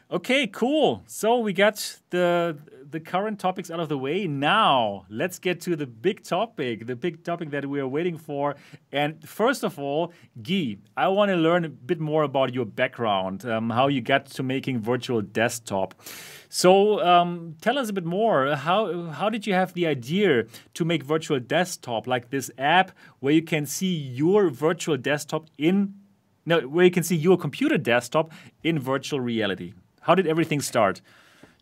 Okay 0.09 0.47
cool. 0.47 1.03
So 1.07 1.39
we 1.39 1.51
got 1.51 1.99
the 2.11 2.57
the 2.89 2.99
current 2.99 3.39
topics 3.39 3.69
out 3.69 3.79
of 3.79 3.89
the 3.89 3.97
way. 3.97 4.27
Now, 4.27 5.05
let's 5.09 5.39
get 5.39 5.61
to 5.61 5.75
the 5.75 5.87
big 5.87 6.23
topic, 6.23 6.87
the 6.87 6.95
big 6.95 7.23
topic 7.23 7.49
that 7.51 7.65
we 7.65 7.79
are 7.79 7.87
waiting 7.87 8.17
for. 8.17 8.55
And 8.91 9.27
first 9.27 9.63
of 9.63 9.77
all, 9.79 10.13
Guy, 10.41 10.77
I 10.95 11.07
want 11.09 11.29
to 11.29 11.35
learn 11.35 11.65
a 11.65 11.69
bit 11.69 11.99
more 11.99 12.23
about 12.23 12.53
your 12.53 12.65
background, 12.65 13.45
um, 13.45 13.69
how 13.69 13.87
you 13.87 14.01
got 14.01 14.27
to 14.27 14.43
making 14.43 14.79
virtual 14.79 15.21
desktop. 15.21 15.95
So, 16.49 17.03
um, 17.05 17.55
tell 17.61 17.77
us 17.77 17.89
a 17.89 17.93
bit 17.93 18.05
more. 18.05 18.55
How 18.55 19.07
how 19.07 19.29
did 19.29 19.45
you 19.45 19.53
have 19.53 19.73
the 19.73 19.85
idea 19.87 20.45
to 20.75 20.85
make 20.85 21.03
virtual 21.03 21.39
desktop, 21.39 22.07
like 22.07 22.29
this 22.29 22.49
app 22.57 22.91
where 23.19 23.33
you 23.33 23.41
can 23.41 23.65
see 23.65 23.93
your 23.93 24.49
virtual 24.49 24.97
desktop 24.97 25.47
in 25.57 25.93
no, 26.45 26.61
where 26.61 26.85
you 26.85 26.91
can 26.91 27.03
see 27.03 27.17
your 27.17 27.37
computer 27.37 27.77
desktop 27.77 28.31
in 28.63 28.79
virtual 28.79 29.19
reality? 29.19 29.73
How 30.01 30.15
did 30.15 30.27
everything 30.27 30.61
start? 30.61 31.01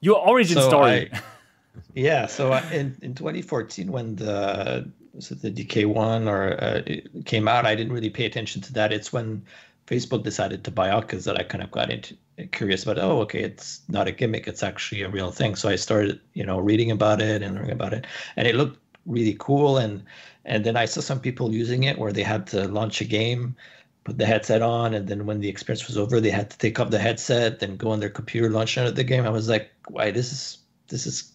Your 0.06 0.28
origin 0.28 0.58
so 0.58 0.70
story. 0.70 1.10
I, 1.12 1.20
yeah, 1.95 2.28
so 2.28 2.53
in 2.72 2.95
in 3.01 3.16
2014 3.16 3.91
when 3.91 4.16
the 4.16 4.88
so 5.18 5.34
the 5.34 5.49
DK1 5.49 6.28
or 6.28 6.62
uh, 6.62 7.24
came 7.26 7.47
out, 7.47 7.66
I 7.66 7.74
didn't 7.74 7.93
really 7.93 8.12
pay 8.12 8.26
attention 8.26 8.62
to 8.64 8.74
that. 8.74 8.93
It's 8.93 9.12
when 9.12 9.41
Facebook 9.88 10.24
decided 10.24 10.64
to 10.66 10.72
buy 10.72 10.91
Oculus 10.91 11.26
that 11.26 11.39
I 11.39 11.43
kind 11.43 11.64
of 11.64 11.72
got 11.72 11.89
into 11.89 12.16
curious 12.51 12.84
about. 12.84 12.99
Oh, 12.99 13.22
okay, 13.22 13.41
it's 13.41 13.82
not 13.88 14.08
a 14.08 14.12
gimmick; 14.12 14.47
it's 14.47 14.62
actually 14.62 15.01
a 15.01 15.10
real 15.10 15.32
thing. 15.32 15.56
So 15.56 15.70
I 15.70 15.76
started, 15.76 16.20
you 16.34 16.45
know, 16.45 16.60
reading 16.60 16.91
about 16.91 17.20
it 17.20 17.41
and 17.41 17.56
learning 17.56 17.72
about 17.72 17.93
it, 17.93 18.06
and 18.36 18.47
it 18.47 18.53
looked 18.53 18.78
really 19.08 19.36
cool. 19.39 19.78
And 19.78 20.03
and 20.45 20.64
then 20.66 20.78
I 20.78 20.86
saw 20.86 21.01
some 21.01 21.20
people 21.20 21.51
using 21.51 21.84
it 21.84 21.97
where 21.97 22.14
they 22.14 22.24
had 22.24 22.45
to 22.47 22.68
launch 22.68 23.01
a 23.01 23.06
game 23.06 23.56
put 24.06 24.20
the 24.20 24.26
headset 24.26 24.62
on 24.62 24.93
and 24.93 25.08
then 25.08 25.26
when 25.26 25.41
the 25.41 25.49
experience 25.49 25.88
was 25.88 25.97
over 25.97 26.22
they 26.22 26.30
had 26.30 26.49
to 26.51 26.58
take 26.60 26.80
off 26.80 26.91
the 26.91 26.99
headset 26.99 27.62
and 27.62 27.78
go 27.78 27.89
on 27.89 27.99
their 27.99 28.10
computer 28.10 28.49
launch 28.49 28.76
the 28.76 29.03
game. 29.03 29.26
I 29.26 29.30
was 29.30 29.49
like 29.49 29.72
why 29.89 30.12
this 30.12 30.32
is 30.32 30.60
this 30.88 31.06
is 31.06 31.34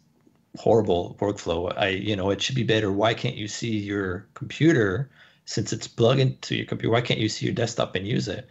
horrible 0.57 1.16
workflow. 1.21 1.77
I 1.77 1.89
you 1.89 2.16
know 2.16 2.31
it 2.31 2.41
should 2.41 2.55
be 2.55 2.62
better. 2.62 2.91
Why 2.93 3.12
can't 3.12 3.35
you 3.35 3.49
see 3.49 3.77
your 3.77 4.27
computer 4.35 5.11
since 5.47 5.73
it's 5.73 5.89
plugged 5.89 6.21
into 6.21 6.55
your 6.55 6.66
computer? 6.66 6.93
Why 6.93 7.01
can't 7.01 7.18
you 7.18 7.29
see 7.29 7.45
your 7.45 7.55
desktop 7.55 7.97
and 7.97 8.07
use 8.07 8.29
it? 8.29 8.47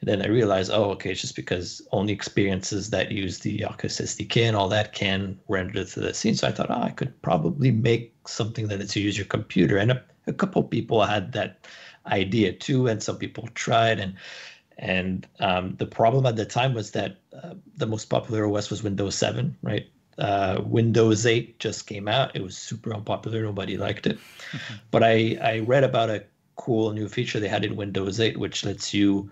And 0.00 0.08
then 0.08 0.22
i 0.22 0.28
realized 0.28 0.70
oh 0.70 0.90
okay 0.92 1.12
it's 1.12 1.22
just 1.22 1.36
because 1.36 1.80
only 1.92 2.12
experiences 2.12 2.90
that 2.90 3.10
use 3.10 3.38
the 3.38 3.64
oculus 3.64 4.00
sdk 4.00 4.48
and 4.48 4.56
all 4.56 4.68
that 4.68 4.92
can 4.92 5.38
render 5.48 5.82
to 5.82 6.00
the 6.00 6.12
scene. 6.12 6.34
So 6.34 6.46
i 6.46 6.52
thought 6.52 6.70
oh, 6.70 6.82
i 6.82 6.90
could 6.90 7.20
probably 7.22 7.70
make 7.70 8.14
something 8.26 8.68
that 8.68 8.80
lets 8.80 8.94
you 8.96 9.02
use 9.02 9.16
your 9.16 9.26
computer. 9.26 9.78
And 9.78 9.92
a, 9.92 10.04
a 10.26 10.34
couple 10.34 10.62
people 10.62 11.02
had 11.02 11.32
that 11.32 11.66
idea 12.06 12.52
too, 12.52 12.86
and 12.86 13.02
some 13.02 13.18
people 13.18 13.48
tried. 13.54 13.98
And 14.00 14.14
and 14.78 15.26
um, 15.40 15.76
the 15.76 15.86
problem 15.86 16.26
at 16.26 16.36
the 16.36 16.44
time 16.44 16.74
was 16.74 16.92
that 16.92 17.16
uh, 17.42 17.54
the 17.76 17.86
most 17.86 18.06
popular 18.06 18.46
OS 18.46 18.70
was 18.70 18.82
Windows 18.82 19.14
7, 19.14 19.56
right? 19.62 19.86
Uh, 20.18 20.60
Windows 20.64 21.24
8 21.24 21.58
just 21.58 21.86
came 21.86 22.08
out. 22.08 22.34
It 22.34 22.42
was 22.42 22.56
super 22.56 22.92
unpopular. 22.94 23.42
Nobody 23.42 23.76
liked 23.76 24.06
it. 24.06 24.18
Mm-hmm. 24.18 24.74
But 24.90 25.02
I, 25.02 25.38
I 25.42 25.58
read 25.60 25.84
about 25.84 26.10
a 26.10 26.24
cool 26.56 26.92
new 26.92 27.08
feature 27.08 27.40
they 27.40 27.48
had 27.48 27.64
in 27.64 27.76
Windows 27.76 28.20
8, 28.20 28.38
which 28.38 28.64
lets 28.64 28.92
you 28.92 29.30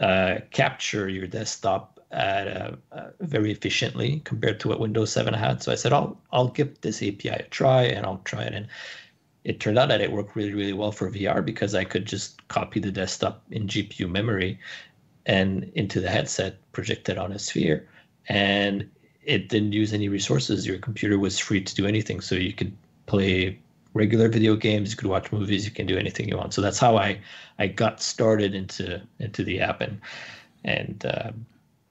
uh, 0.00 0.36
capture 0.50 1.08
your 1.08 1.26
desktop 1.26 2.00
at 2.10 2.46
a, 2.46 2.78
uh, 2.92 3.10
very 3.20 3.50
efficiently 3.52 4.20
compared 4.24 4.60
to 4.60 4.68
what 4.68 4.80
Windows 4.80 5.12
7 5.12 5.34
had. 5.34 5.62
So 5.62 5.72
I 5.72 5.74
said, 5.74 5.92
I'll 5.92 6.18
I'll 6.32 6.48
give 6.48 6.80
this 6.80 7.02
API 7.02 7.28
a 7.28 7.42
try, 7.50 7.82
and 7.84 8.06
I'll 8.06 8.22
try 8.24 8.42
it. 8.42 8.54
And 8.54 8.68
it 9.46 9.60
turned 9.60 9.78
out 9.78 9.88
that 9.90 10.00
it 10.00 10.10
worked 10.10 10.34
really, 10.34 10.52
really 10.52 10.72
well 10.72 10.90
for 10.90 11.08
VR 11.08 11.42
because 11.42 11.72
I 11.72 11.84
could 11.84 12.04
just 12.04 12.46
copy 12.48 12.80
the 12.80 12.90
desktop 12.90 13.44
in 13.52 13.68
GPU 13.68 14.10
memory 14.10 14.58
and 15.24 15.70
into 15.76 16.00
the 16.00 16.10
headset, 16.10 16.56
project 16.72 17.08
it 17.08 17.16
on 17.16 17.30
a 17.30 17.38
sphere. 17.38 17.88
And 18.28 18.90
it 19.22 19.48
didn't 19.48 19.72
use 19.72 19.92
any 19.92 20.08
resources. 20.08 20.66
Your 20.66 20.78
computer 20.78 21.16
was 21.16 21.38
free 21.38 21.60
to 21.60 21.74
do 21.76 21.86
anything. 21.86 22.20
So 22.20 22.34
you 22.34 22.52
could 22.52 22.76
play 23.06 23.56
regular 23.94 24.28
video 24.28 24.56
games, 24.56 24.90
you 24.90 24.96
could 24.96 25.06
watch 25.06 25.30
movies, 25.30 25.64
you 25.64 25.70
can 25.70 25.86
do 25.86 25.96
anything 25.96 26.28
you 26.28 26.36
want. 26.36 26.52
So 26.52 26.60
that's 26.60 26.80
how 26.80 26.96
I 26.96 27.20
I 27.60 27.68
got 27.68 28.02
started 28.02 28.52
into 28.52 29.00
into 29.20 29.44
the 29.44 29.60
app 29.60 29.80
and 29.80 30.00
and 30.64 31.06
uh, 31.06 31.30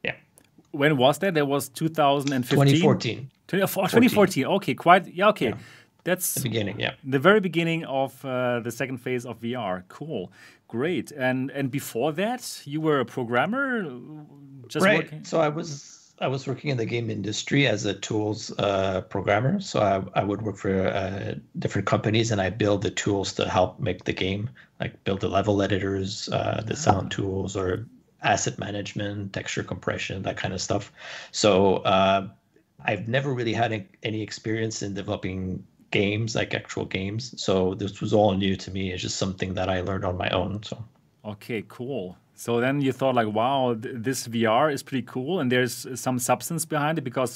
yeah. 0.03 0.16
When 0.72 0.97
was 0.97 1.20
that? 1.20 1.36
That 1.36 1.47
was 1.47 1.70
2015. 1.70 2.49
2014. 2.49 3.30
2014. 3.47 4.45
Okay, 4.45 4.74
quite 4.74 5.08
yeah. 5.08 5.30
Okay. 5.30 5.49
Yeah. 5.49 5.58
That's 6.06 6.36
the 6.36 6.41
beginning, 6.41 6.80
yeah. 6.80 6.93
The 7.03 7.20
very 7.20 7.39
beginning 7.39 7.84
of 7.86 8.24
uh, 8.24 8.60
the 8.62 8.72
second 8.72 8.99
phase 8.99 9.26
of 9.26 9.41
VR. 9.41 9.84
Cool, 9.89 10.32
great. 10.68 11.12
And 11.12 11.51
and 11.51 11.70
before 11.70 12.14
that, 12.14 12.62
you 12.64 12.80
were 12.80 12.99
a 12.99 13.06
programmer, 13.06 13.84
just 14.68 14.86
right. 14.86 15.03
Working? 15.03 15.26
So 15.26 15.41
I 15.41 15.49
was 15.49 16.14
I 16.20 16.28
was 16.28 16.47
working 16.47 16.70
in 16.70 16.78
the 16.78 16.86
game 16.86 17.10
industry 17.10 17.68
as 17.68 17.86
a 17.86 17.93
tools 17.93 18.53
uh, 18.60 19.01
programmer. 19.01 19.60
So 19.60 19.82
I, 19.82 20.22
I 20.22 20.24
would 20.24 20.43
work 20.43 20.58
for 20.58 20.88
uh, 20.88 21.36
different 21.60 21.88
companies 21.88 22.32
and 22.32 22.39
I 22.39 22.49
build 22.51 22.84
the 22.84 22.91
tools 22.91 23.34
to 23.34 23.49
help 23.49 23.80
make 23.80 24.06
the 24.06 24.14
game, 24.14 24.49
like 24.80 25.03
build 25.03 25.22
the 25.22 25.28
level 25.28 25.62
editors, 25.62 26.30
uh, 26.30 26.64
the 26.66 26.74
ah. 26.74 26.78
sound 26.78 27.12
tools, 27.12 27.58
or 27.58 27.86
asset 28.22 28.58
management, 28.60 29.34
texture 29.34 29.64
compression, 29.64 30.22
that 30.22 30.38
kind 30.38 30.53
of 30.53 30.62
stuff. 30.62 30.91
So 31.32 31.78
uh, 31.78 32.28
I've 32.86 33.08
never 33.08 33.34
really 33.34 33.53
had 33.53 33.86
any 34.03 34.22
experience 34.22 34.82
in 34.82 34.93
developing 34.93 35.66
games, 36.02 36.36
like 36.39 36.54
actual 36.62 36.86
games. 37.00 37.24
So 37.46 37.54
this 37.82 38.02
was 38.02 38.12
all 38.18 38.34
new 38.46 38.56
to 38.64 38.70
me. 38.76 38.84
It's 38.91 39.04
just 39.08 39.18
something 39.24 39.54
that 39.58 39.68
I 39.76 39.78
learned 39.88 40.06
on 40.10 40.16
my 40.26 40.30
own. 40.41 40.52
So 40.70 40.76
okay, 41.34 41.64
cool. 41.78 42.18
So 42.36 42.60
then 42.60 42.82
you 42.82 42.91
thought 43.00 43.16
like, 43.22 43.32
wow, 43.39 43.62
th 43.84 43.96
this 44.08 44.20
VR 44.36 44.66
is 44.76 44.82
pretty 44.88 45.06
cool, 45.16 45.34
and 45.39 45.48
there's 45.54 45.76
some 46.06 46.18
substance 46.20 46.64
behind 46.76 46.96
it 47.00 47.06
because 47.10 47.32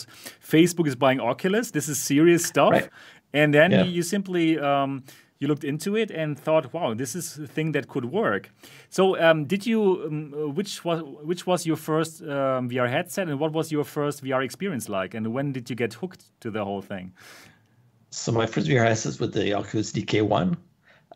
Facebook 0.56 0.88
is 0.92 0.96
buying 1.06 1.20
Oculus. 1.32 1.66
This 1.78 1.88
is 1.94 1.98
serious 2.14 2.44
stuff, 2.54 2.76
right. 2.78 2.90
and 3.40 3.50
then 3.58 3.70
yeah. 3.72 3.96
you 3.96 4.04
simply 4.16 4.46
um, 4.70 4.92
you 5.40 5.48
looked 5.52 5.68
into 5.74 5.90
it 6.02 6.10
and 6.22 6.30
thought, 6.46 6.66
"Wow, 6.76 6.90
this 7.02 7.12
is 7.20 7.26
a 7.48 7.48
thing 7.56 7.74
that 7.76 7.86
could 7.94 8.06
work." 8.24 8.44
So, 8.98 9.04
um, 9.26 9.38
did 9.54 9.62
you? 9.70 9.80
Um, 10.08 10.56
which 10.58 10.72
was 10.86 11.00
which 11.30 11.44
was 11.50 11.60
your 11.70 11.80
first 11.90 12.14
um, 12.22 12.64
VR 12.72 12.90
headset, 12.98 13.26
and 13.30 13.38
what 13.44 13.52
was 13.58 13.72
your 13.76 13.86
first 13.86 14.18
VR 14.26 14.42
experience 14.44 14.86
like? 14.98 15.12
And 15.18 15.26
when 15.36 15.48
did 15.56 15.66
you 15.70 15.78
get 15.84 15.92
hooked 16.02 16.24
to 16.42 16.48
the 16.52 16.62
whole 16.68 16.84
thing? 16.94 17.14
So 18.12 18.32
my 18.32 18.46
first 18.46 18.68
VR 18.68 18.86
headset 18.86 19.08
was 19.08 19.20
with 19.20 19.34
the 19.34 19.54
Oculus 19.54 19.92
DK1. 19.92 20.58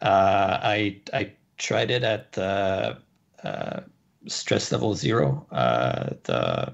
Uh, 0.02 0.60
I 0.62 1.02
I 1.14 1.32
tried 1.58 1.91
it 1.91 2.04
at 2.04 2.38
uh, 2.38 2.96
uh, 3.44 3.82
Stress 4.28 4.72
Level 4.72 4.94
Zero, 4.96 5.46
uh, 5.52 6.10
the 6.24 6.74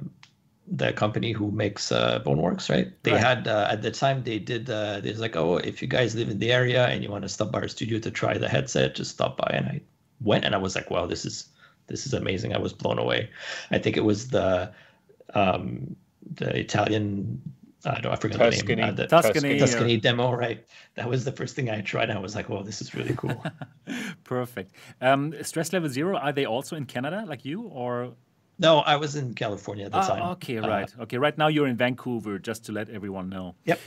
the 0.72 0.93
company 0.93 1.32
who 1.32 1.51
makes 1.51 1.91
uh, 1.91 2.20
Boneworks, 2.24 2.70
right? 2.70 2.91
They 3.03 3.13
right. 3.13 3.22
had 3.22 3.47
uh, 3.47 3.67
at 3.72 3.82
the 3.82 3.91
time 3.91 4.24
they 4.24 4.39
did. 4.39 4.70
Uh, 4.70 4.99
they 4.99 5.09
was 5.09 5.20
like, 5.20 5.36
oh, 5.36 5.57
if 5.57 5.82
you 5.82 5.88
guys 5.88 6.15
live 6.15 6.30
in 6.30 6.39
the 6.39 6.51
area 6.51 6.88
and 6.88 7.03
you 7.03 7.09
want 7.09 7.24
to 7.24 7.30
stop 7.30 7.51
by 7.51 7.61
our 7.61 7.67
studio 7.67 7.99
to 7.99 8.11
try 8.11 8.38
the 8.38 8.49
headset, 8.49 8.95
just 8.95 9.11
stop 9.11 9.38
by. 9.38 9.51
And 9.53 9.65
I 9.67 9.82
went 10.22 10.45
and 10.45 10.53
I 10.53 10.57
was 10.57 10.76
like, 10.76 10.89
wow, 10.91 11.05
this 11.05 11.26
is 11.26 11.49
this 11.88 12.05
is 12.05 12.13
amazing. 12.13 12.53
I 12.53 12.59
was 12.59 12.74
blown 12.74 12.99
away. 12.99 13.30
I 13.72 13.80
think 13.80 13.97
it 13.97 14.03
was 14.03 14.30
the 14.30 14.72
um, 15.34 15.95
the 16.36 16.57
Italian. 16.57 17.41
I 17.86 18.01
don't. 18.01 18.11
I 18.11 18.15
forgot 18.15 18.39
Tuscany. 18.39 18.75
the 18.75 18.82
name. 18.82 18.89
Uh, 18.89 18.91
the 18.91 19.07
Tuscany, 19.07 19.59
Tuscany 19.59 19.97
demo, 19.97 20.32
right? 20.34 20.65
That 20.95 21.07
was 21.07 21.23
the 21.23 21.32
first 21.32 21.55
thing 21.55 21.69
I 21.69 21.82
tried. 21.82 22.09
I 22.09 22.19
was 22.19 22.36
like, 22.36 22.49
"Well, 22.49 22.63
this 22.63 22.82
is 22.82 22.93
really 22.93 23.15
cool." 23.15 23.41
Perfect. 24.23 24.73
Um, 24.99 25.34
Stress 25.43 25.71
Level 25.71 25.89
Zero. 25.89 26.17
Are 26.17 26.34
they 26.34 26.45
also 26.45 26.75
in 26.75 26.86
Canada, 26.86 27.23
like 27.25 27.45
you, 27.45 27.63
or 27.63 28.13
no, 28.59 28.80
I 28.80 28.97
was 28.97 29.15
in 29.15 29.34
California 29.34 29.86
at 29.86 29.91
the 29.93 29.99
ah, 29.99 30.07
time. 30.07 30.23
Okay, 30.34 30.57
uh, 30.57 30.67
right. 30.67 30.93
Uh, 30.99 31.03
okay, 31.03 31.17
right 31.17 31.38
now 31.38 31.47
you're 31.47 31.67
in 31.67 31.77
Vancouver, 31.77 32.38
just 32.38 32.65
to 32.65 32.73
let 32.73 32.89
everyone 32.89 33.30
know. 33.30 33.55
Yep. 33.63 33.80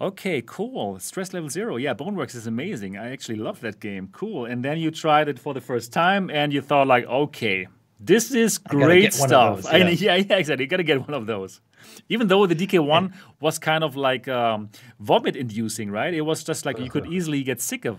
Okay, 0.00 0.42
cool. 0.42 0.98
Stress 1.00 1.32
Level 1.32 1.48
Zero. 1.48 1.76
Yeah, 1.76 1.94
Boneworks 1.94 2.34
is 2.34 2.46
amazing. 2.46 2.96
I 2.96 3.10
actually 3.10 3.38
love 3.38 3.60
that 3.60 3.80
game. 3.80 4.08
Cool. 4.12 4.44
And 4.44 4.64
then 4.64 4.78
you 4.78 4.90
tried 4.90 5.28
it 5.28 5.38
for 5.38 5.54
the 5.54 5.60
first 5.60 5.92
time 5.92 6.30
and 6.30 6.52
you 6.52 6.60
thought, 6.60 6.86
like, 6.86 7.04
okay, 7.06 7.66
this 8.06 8.32
is 8.32 8.58
great 8.58 9.12
stuff. 9.14 9.62
Those, 9.62 9.72
yeah. 9.72 9.88
yeah. 9.88 10.14
yeah, 10.16 10.36
exactly. 10.36 10.64
You 10.64 10.68
got 10.68 10.76
to 10.78 10.82
get 10.82 11.00
one 11.00 11.14
of 11.14 11.26
those. 11.26 11.60
Even 12.08 12.28
though 12.28 12.46
the 12.46 12.54
DK1 12.54 13.12
was 13.40 13.58
kind 13.58 13.84
of 13.84 13.96
like 13.96 14.28
um, 14.28 14.70
vomit 15.00 15.36
inducing, 15.36 15.90
right? 15.90 16.12
It 16.12 16.22
was 16.22 16.44
just 16.44 16.66
like 16.66 16.78
you 16.78 16.90
could 16.90 17.04
uh-huh. 17.04 17.12
easily 17.16 17.42
get 17.42 17.60
sick 17.60 17.84
of 17.84 17.98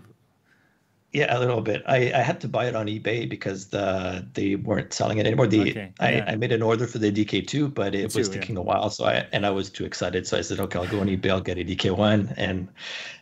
yeah, 1.16 1.36
a 1.36 1.39
little 1.39 1.61
bit. 1.61 1.82
I, 1.88 2.11
I 2.13 2.22
had 2.22 2.41
to 2.41 2.49
buy 2.49 2.66
it 2.66 2.76
on 2.76 2.88
eBay 2.88 3.28
because 3.28 3.68
the 3.68 4.28
they 4.34 4.57
weren't 4.57 4.91
selling 4.91 5.18
it 5.18 5.26
anymore. 5.26 5.47
The 5.47 5.61
okay. 5.61 5.93
I, 6.01 6.20
I 6.22 6.36
made 6.36 6.51
an 6.51 6.61
order 6.61 6.86
for 6.88 6.97
the 6.97 7.09
DK2, 7.09 7.74
but 7.74 7.95
it 7.95 8.13
was 8.13 8.28
taking 8.28 8.55
yeah. 8.55 8.61
a 8.61 8.63
while. 8.63 8.89
So 8.89 9.05
I 9.05 9.26
and 9.32 9.45
I 9.45 9.49
was 9.49 9.70
too 9.70 9.86
excited. 9.86 10.28
So 10.28 10.38
I 10.38 10.41
said, 10.41 10.59
okay, 10.59 10.78
I'll 10.78 10.88
go 10.88 10.99
on 10.99 11.07
eBay. 11.07 11.30
I'll 11.30 11.39
get 11.39 11.57
a 11.57 11.63
DK1, 11.63 12.34
and 12.36 12.68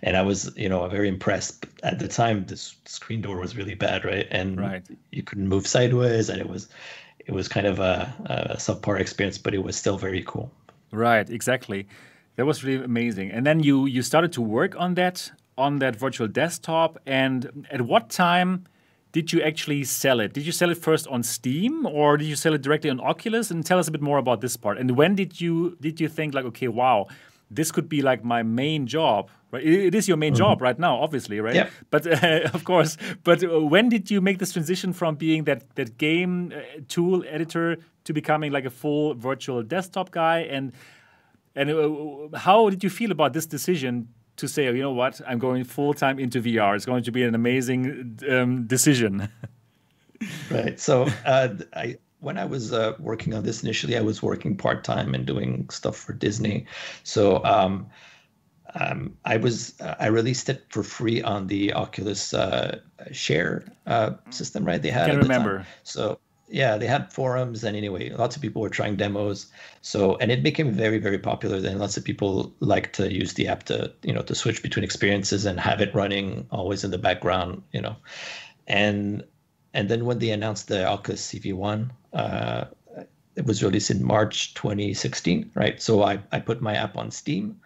and 0.02 0.18
I 0.18 0.24
was 0.24 0.52
you 0.58 0.68
know 0.68 0.88
very 0.88 1.08
impressed. 1.08 1.68
At 1.84 2.00
the 2.00 2.08
time, 2.08 2.48
the 2.48 2.58
screen 2.58 3.22
door 3.22 3.40
was 3.40 3.56
really 3.56 3.76
bad, 3.76 4.04
right? 4.06 4.28
And 4.32 4.60
right. 4.60 4.84
you 5.12 5.22
couldn't 5.22 5.48
move 5.48 5.68
sideways, 5.68 6.30
and 6.30 6.42
it 6.42 6.50
was 6.50 6.70
it 7.20 7.32
was 7.32 7.48
kind 7.48 7.68
of 7.68 7.78
a, 7.78 8.12
a 8.26 8.58
subpar 8.58 9.00
experience, 9.00 9.38
but 9.38 9.54
it 9.54 9.64
was 9.64 9.76
still 9.76 10.00
very 10.00 10.24
cool. 10.26 10.52
Right, 10.92 11.30
exactly. 11.30 11.88
That 12.38 12.48
was 12.48 12.64
really 12.64 12.84
amazing. 12.84 13.30
And 13.30 13.46
then 13.46 13.60
you 13.60 13.86
you 13.86 14.02
started 14.02 14.34
to 14.34 14.42
work 14.42 14.76
on 14.80 14.96
that 14.96 15.32
on 15.58 15.80
that 15.80 15.96
virtual 15.96 16.28
desktop? 16.28 17.00
And 17.06 17.68
at 17.70 17.82
what 17.82 18.10
time 18.10 18.66
did 19.14 19.32
you 19.32 19.42
actually 19.42 19.84
sell 19.84 20.20
it? 20.20 20.34
Did 20.34 20.46
you 20.46 20.52
sell 20.52 20.72
it 20.72 20.78
first 20.78 21.08
on 21.08 21.24
Steam 21.24 21.86
or 21.86 22.18
did 22.18 22.26
you 22.26 22.36
sell 22.36 22.54
it 22.54 22.62
directly 22.64 22.90
on 22.90 23.00
Oculus? 23.00 23.52
And 23.52 23.64
tell 23.66 23.80
us 23.80 23.88
a 23.88 23.92
bit 23.92 24.02
more 24.02 24.18
about 24.18 24.42
this 24.42 24.58
part. 24.58 24.78
And 24.80 24.98
when 24.98 25.16
did 25.16 25.40
you 25.40 25.78
did 25.80 26.02
you 26.02 26.10
think 26.10 26.34
like, 26.34 26.46
okay, 26.46 26.68
wow, 26.68 27.08
this 27.50 27.72
could 27.72 27.88
be 27.88 28.02
like 28.02 28.24
my 28.24 28.42
main 28.42 28.88
job? 28.88 29.30
Right? 29.52 29.64
It 29.64 29.94
is 29.94 30.08
your 30.08 30.18
main 30.18 30.34
mm 30.34 30.36
-hmm. 30.36 30.50
job 30.50 30.62
right 30.62 30.80
now, 30.80 30.96
obviously, 31.06 31.40
right? 31.40 31.56
Yeah. 31.56 31.70
But 31.92 32.08
uh, 32.08 32.54
of 32.58 32.64
course, 32.64 32.98
but 33.24 33.44
uh, 33.44 33.50
when 33.74 33.90
did 33.90 34.10
you 34.12 34.22
make 34.22 34.38
this 34.38 34.52
transition 34.52 34.94
from 34.94 35.16
being 35.16 35.46
that 35.46 35.62
that 35.76 35.90
game 35.98 36.34
uh, 36.48 36.82
tool 36.88 37.24
editor 37.36 37.78
to 38.06 38.14
becoming 38.14 38.54
like 38.54 38.68
a 38.68 38.72
full 38.72 39.16
virtual 39.16 39.64
desktop 39.64 40.10
guy? 40.10 40.56
And 40.56 40.74
and 41.56 41.70
uh, 41.70 42.40
how 42.40 42.70
did 42.70 42.84
you 42.84 42.90
feel 42.90 43.12
about 43.12 43.34
this 43.34 43.46
decision 43.46 44.08
to 44.38 44.48
say, 44.48 44.66
you 44.66 44.82
know 44.82 44.92
what, 44.92 45.22
I'm 45.28 45.40
going 45.40 45.64
full 45.64 45.94
time 45.94 46.20
into 46.20 46.42
VR. 46.42 46.76
It's 46.76 46.86
going 46.86 47.04
to 47.04 47.12
be 47.12 47.24
an 47.24 47.36
amazing 47.36 48.20
um, 48.30 48.66
decision. 48.66 49.30
right. 50.52 50.80
So 50.80 51.08
uh, 51.26 51.50
I 51.76 51.98
when 52.20 52.38
I 52.38 52.46
was 52.46 52.72
uh, 52.72 52.94
working 53.00 53.34
on 53.34 53.44
this 53.44 53.64
initially, 53.64 53.98
I 53.98 54.02
was 54.02 54.24
working 54.24 54.56
part 54.56 54.86
time 54.86 55.14
and 55.14 55.26
doing 55.26 55.70
stuff 55.70 55.98
for 55.98 56.14
Disney. 56.14 56.66
So 57.04 57.44
um, 57.44 57.88
um, 58.76 59.18
I 59.26 59.38
was 59.38 59.80
uh, 59.82 59.96
I 60.00 60.08
released 60.08 60.50
it 60.50 60.66
for 60.70 60.84
free 60.84 61.22
on 61.22 61.48
the 61.48 61.74
Oculus 61.74 62.34
uh, 62.34 62.80
Share 63.12 63.66
uh, 63.86 64.12
system. 64.30 64.66
Right? 64.66 64.82
They 64.82 64.90
had. 64.90 65.10
Can 65.10 65.20
remember. 65.20 65.60
The 65.60 65.66
so 65.84 66.20
yeah, 66.54 66.78
they 66.78 66.86
had 66.86 67.12
forums, 67.12 67.64
and 67.64 67.76
anyway, 67.76 68.12
lots 68.12 68.36
of 68.36 68.42
people 68.44 68.62
were 68.62 68.70
trying 68.70 68.96
demos. 68.96 69.48
So, 69.82 70.18
and 70.18 70.32
it 70.32 70.44
became 70.44 70.72
very, 70.72 71.00
very 71.00 71.18
popular. 71.18 71.60
Then 71.60 71.80
lots 71.80 71.98
of 71.98 72.04
people 72.04 72.54
like 72.60 72.94
to 72.94 73.12
use 73.12 73.34
the 73.34 73.48
app 73.48 73.64
to, 73.64 73.92
you 74.04 74.14
know, 74.14 74.22
to 74.22 74.36
switch 74.36 74.62
between 74.62 74.84
experiences 74.84 75.46
and 75.46 75.60
have 75.60 75.82
it 75.82 75.96
running 75.96 76.46
always 76.52 76.84
in 76.84 76.92
the 76.92 77.00
background, 77.00 77.64
you 77.72 77.82
know. 77.82 77.96
And 78.68 79.24
and 79.74 79.90
then 79.90 80.06
when 80.06 80.20
they 80.20 80.30
announced 80.30 80.68
the 80.68 80.86
Oculus 80.86 81.28
CV1, 81.28 81.90
uh, 82.14 82.66
it 83.36 83.46
was 83.48 83.64
released 83.64 83.90
in 83.90 84.06
March 84.06 84.54
2016, 84.54 85.50
right? 85.56 85.82
So 85.82 86.04
I 86.04 86.20
I 86.32 86.40
put 86.40 86.62
my 86.62 86.76
app 86.76 86.98
on 86.98 87.10
Steam. 87.10 87.60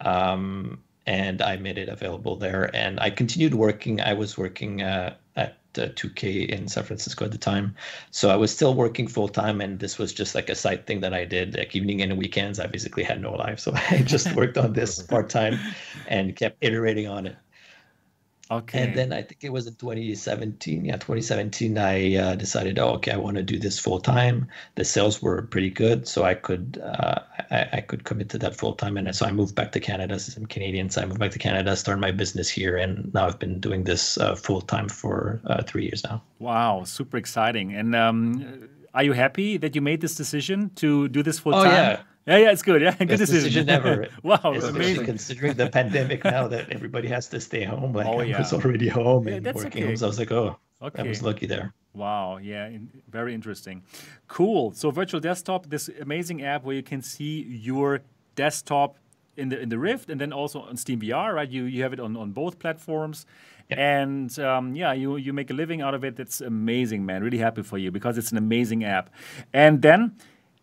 Um, 0.00 0.82
and 1.06 1.40
I 1.40 1.56
made 1.56 1.78
it 1.78 1.88
available 1.88 2.34
there. 2.34 2.74
And 2.74 2.98
I 2.98 3.10
continued 3.10 3.54
working. 3.54 4.00
I 4.00 4.14
was 4.14 4.36
working 4.36 4.82
uh, 4.82 5.14
uh, 5.78 5.88
2K 5.88 6.48
in 6.48 6.68
San 6.68 6.84
Francisco 6.84 7.24
at 7.24 7.32
the 7.32 7.38
time. 7.38 7.74
So 8.10 8.30
I 8.30 8.36
was 8.36 8.52
still 8.52 8.74
working 8.74 9.08
full 9.08 9.28
time, 9.28 9.60
and 9.60 9.78
this 9.78 9.98
was 9.98 10.12
just 10.12 10.34
like 10.34 10.48
a 10.48 10.54
side 10.54 10.86
thing 10.86 11.00
that 11.00 11.14
I 11.14 11.24
did, 11.24 11.56
like 11.56 11.74
evening 11.74 12.02
and 12.02 12.16
weekends. 12.18 12.60
I 12.60 12.66
basically 12.66 13.02
had 13.02 13.20
no 13.20 13.32
life, 13.32 13.60
so 13.60 13.72
I 13.90 14.02
just 14.02 14.34
worked 14.34 14.58
on 14.58 14.72
this 14.72 15.02
part 15.12 15.28
time 15.28 15.58
and 16.08 16.34
kept 16.36 16.58
iterating 16.60 17.08
on 17.08 17.26
it. 17.26 17.36
Okay. 18.48 18.80
And 18.80 18.94
then 18.94 19.12
I 19.12 19.22
think 19.22 19.42
it 19.42 19.52
was 19.52 19.66
in 19.66 19.74
2017. 19.74 20.84
Yeah, 20.84 20.94
2017. 20.94 21.76
I 21.78 22.14
uh, 22.14 22.34
decided, 22.36 22.78
oh, 22.78 22.90
okay, 22.94 23.10
I 23.10 23.16
want 23.16 23.36
to 23.36 23.42
do 23.42 23.58
this 23.58 23.78
full 23.78 23.98
time. 23.98 24.46
The 24.76 24.84
sales 24.84 25.20
were 25.20 25.42
pretty 25.42 25.70
good, 25.70 26.06
so 26.06 26.22
I 26.22 26.34
could 26.34 26.80
uh, 26.82 27.20
I, 27.50 27.68
I, 27.72 27.80
could 27.80 28.04
commit 28.04 28.28
to 28.30 28.38
that 28.38 28.54
full 28.56 28.74
time. 28.74 28.96
And 28.96 29.14
so 29.16 29.26
I 29.26 29.32
moved 29.32 29.56
back 29.56 29.72
to 29.72 29.80
Canada. 29.80 30.20
I'm 30.36 30.46
Canadian, 30.46 30.90
so 30.90 31.02
I 31.02 31.06
moved 31.06 31.18
back 31.18 31.32
to 31.32 31.40
Canada, 31.40 31.74
started 31.74 32.00
my 32.00 32.12
business 32.12 32.48
here, 32.48 32.76
and 32.76 33.12
now 33.12 33.26
I've 33.26 33.38
been 33.38 33.58
doing 33.58 33.82
this 33.82 34.16
uh, 34.18 34.36
full 34.36 34.60
time 34.60 34.88
for 34.88 35.40
uh, 35.46 35.62
three 35.64 35.82
years 35.82 36.04
now. 36.04 36.22
Wow, 36.38 36.84
super 36.84 37.16
exciting! 37.16 37.74
And 37.74 37.96
um, 37.96 38.68
are 38.94 39.02
you 39.02 39.12
happy 39.12 39.56
that 39.56 39.74
you 39.74 39.80
made 39.80 40.00
this 40.00 40.14
decision 40.14 40.70
to 40.76 41.08
do 41.08 41.24
this 41.24 41.40
full 41.40 41.52
time? 41.52 41.66
Oh 41.66 41.70
yeah. 41.70 42.00
Yeah, 42.26 42.38
yeah, 42.38 42.50
it's 42.50 42.62
good. 42.62 42.82
Yeah, 42.82 42.90
good 42.98 43.08
Best 43.08 43.20
decision. 43.20 43.66
decision 43.66 43.70
ever. 43.70 44.08
wow, 44.22 44.34
Especially 44.34 44.68
amazing. 44.70 45.04
Considering 45.04 45.54
the 45.54 45.70
pandemic 45.70 46.24
now 46.24 46.48
that 46.48 46.70
everybody 46.70 47.08
has 47.08 47.28
to 47.28 47.40
stay 47.40 47.62
home, 47.62 47.92
like 47.92 48.06
oh, 48.06 48.20
yeah. 48.20 48.36
I 48.36 48.38
was 48.40 48.52
already 48.52 48.88
home 48.88 49.28
yeah, 49.28 49.34
and 49.34 49.46
working 49.46 49.66
okay. 49.66 49.86
home, 49.86 49.96
so 49.96 50.06
I 50.06 50.08
was 50.08 50.18
like, 50.18 50.32
oh, 50.32 50.56
okay. 50.82 51.02
I 51.02 51.06
was 51.06 51.22
lucky 51.22 51.46
there. 51.46 51.72
Wow, 51.94 52.38
yeah, 52.38 52.66
in, 52.66 52.90
very 53.08 53.32
interesting. 53.32 53.84
Cool. 54.26 54.72
So 54.72 54.90
virtual 54.90 55.20
desktop, 55.20 55.70
this 55.70 55.88
amazing 56.00 56.42
app 56.42 56.64
where 56.64 56.74
you 56.74 56.82
can 56.82 57.00
see 57.00 57.46
your 57.48 58.00
desktop 58.34 58.96
in 59.36 59.48
the 59.48 59.60
in 59.60 59.68
the 59.68 59.78
Rift 59.78 60.10
and 60.10 60.20
then 60.20 60.32
also 60.32 60.60
on 60.62 60.76
Steam 60.76 61.00
VR, 61.00 61.32
right? 61.32 61.48
You 61.48 61.64
you 61.64 61.82
have 61.84 61.92
it 61.92 62.00
on, 62.00 62.16
on 62.16 62.32
both 62.32 62.58
platforms. 62.58 63.24
And 63.68 64.36
um, 64.38 64.76
yeah, 64.76 64.92
you 64.92 65.16
you 65.16 65.32
make 65.32 65.50
a 65.50 65.54
living 65.54 65.80
out 65.80 65.94
of 65.94 66.04
it. 66.04 66.16
That's 66.16 66.40
amazing, 66.40 67.04
man. 67.04 67.22
Really 67.22 67.38
happy 67.38 67.62
for 67.62 67.78
you 67.78 67.90
because 67.90 68.18
it's 68.18 68.30
an 68.32 68.38
amazing 68.38 68.84
app. 68.84 69.10
And 69.52 69.82
then 69.82 70.16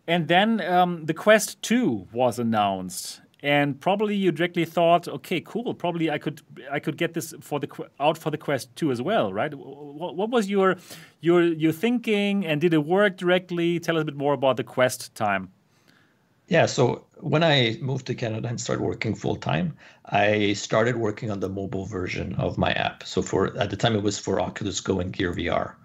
and 0.08 0.28
then 0.28 0.62
um, 0.62 1.06
the 1.06 1.14
Quest 1.14 1.62
2 1.62 2.08
was 2.12 2.40
announced. 2.40 3.22
And 3.42 3.80
probably 3.80 4.16
you 4.16 4.32
directly 4.32 4.64
thought, 4.64 5.08
okay, 5.08 5.42
cool. 5.42 5.74
Probably 5.74 6.10
I 6.10 6.18
could 6.18 6.42
I 6.72 6.80
could 6.80 6.96
get 6.96 7.14
this 7.14 7.34
for 7.42 7.60
the 7.60 7.68
out 8.00 8.18
for 8.18 8.32
the 8.32 8.38
Quest 8.38 8.74
2 8.78 8.90
as 8.90 9.02
well, 9.02 9.34
right? 9.34 9.54
What, 9.54 10.16
what 10.16 10.30
was 10.30 10.50
your 10.50 10.78
your 11.20 11.44
your 11.44 11.74
thinking, 11.74 12.46
and 12.46 12.62
did 12.62 12.74
it 12.74 12.86
work 12.86 13.18
directly? 13.18 13.82
Tell 13.82 13.98
us 13.98 14.04
a 14.04 14.06
bit 14.06 14.16
more 14.16 14.34
about 14.34 14.56
the 14.56 14.64
Quest 14.64 15.14
time. 15.14 15.52
Yeah, 16.48 16.68
so 16.68 17.06
when 17.18 17.44
I 17.44 17.78
moved 17.82 18.06
to 18.08 18.16
Canada 18.16 18.48
and 18.48 18.60
started 18.60 18.84
working 18.84 19.16
full 19.16 19.38
time, 19.38 19.76
I 20.06 20.54
started 20.54 20.98
working 20.98 21.32
on 21.32 21.40
the 21.40 21.50
mobile 21.50 21.86
version 21.86 22.36
of 22.36 22.58
my 22.58 22.72
app. 22.74 23.04
So 23.04 23.22
for 23.22 23.58
at 23.58 23.70
the 23.70 23.78
time 23.78 23.96
it 23.96 24.04
was 24.04 24.20
for 24.20 24.40
Oculus 24.40 24.80
Go 24.80 25.00
and 25.00 25.12
Gear 25.12 25.34
VR, 25.34 25.76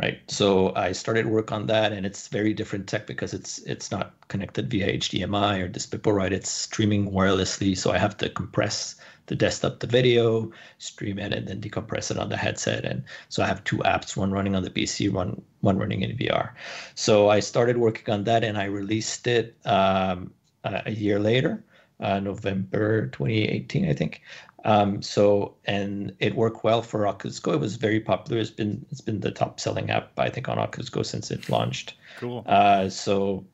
right? 0.00 0.20
So 0.28 0.74
I 0.76 0.92
started 0.92 1.26
work 1.26 1.50
on 1.52 1.66
that, 1.66 1.92
and 1.92 2.06
it's 2.06 2.28
very 2.28 2.54
different 2.54 2.86
tech 2.88 3.06
because 3.06 3.34
it's 3.34 3.58
it's 3.60 3.90
not 3.90 4.14
connected 4.28 4.70
via 4.70 4.86
HDMI 4.98 5.60
or 5.60 5.68
DisplayPort, 5.68 6.14
right? 6.14 6.32
It's 6.32 6.50
streaming 6.50 7.10
wirelessly, 7.10 7.76
so 7.76 7.90
I 7.92 7.98
have 7.98 8.16
to 8.18 8.28
compress 8.30 8.96
the 9.26 9.36
desktop 9.36 9.80
the 9.80 9.86
video, 9.86 10.50
stream 10.78 11.18
it, 11.18 11.32
and 11.34 11.46
then 11.48 11.60
decompress 11.60 12.10
it 12.10 12.18
on 12.18 12.28
the 12.30 12.36
headset. 12.36 12.84
And 12.84 13.04
so 13.28 13.42
I 13.42 13.46
have 13.46 13.62
two 13.64 13.78
apps, 13.78 14.16
one 14.16 14.30
running 14.32 14.54
on 14.56 14.62
the 14.62 14.70
PC, 14.70 15.10
one 15.10 15.42
one 15.60 15.78
running 15.78 16.02
in 16.02 16.16
VR. 16.16 16.54
So 16.94 17.28
I 17.28 17.40
started 17.40 17.76
working 17.78 18.12
on 18.12 18.24
that, 18.24 18.44
and 18.44 18.56
I 18.58 18.64
released 18.64 19.26
it 19.26 19.56
um, 19.66 20.32
a 20.64 20.90
year 20.92 21.18
later. 21.18 21.64
uh, 22.00 22.20
November 22.20 23.08
2018, 23.08 23.88
I 23.88 23.92
think. 23.92 24.22
Um, 24.68 25.00
so 25.00 25.54
and 25.64 26.12
it 26.18 26.34
worked 26.36 26.62
well 26.62 26.82
for 26.82 27.06
Oculus 27.06 27.40
Go. 27.40 27.52
It 27.52 27.60
was 27.60 27.76
very 27.76 28.00
popular. 28.00 28.38
It's 28.38 28.50
been 28.50 28.84
it's 28.90 29.00
been 29.00 29.20
the 29.20 29.30
top 29.30 29.58
selling 29.60 29.88
app 29.88 30.12
I 30.18 30.28
think 30.28 30.46
on 30.46 30.58
Oculus 30.58 30.90
Go 30.90 31.02
since 31.02 31.30
it 31.30 31.48
launched. 31.48 31.94
Cool. 32.18 32.42
Uh, 32.44 32.90
so 32.90 33.46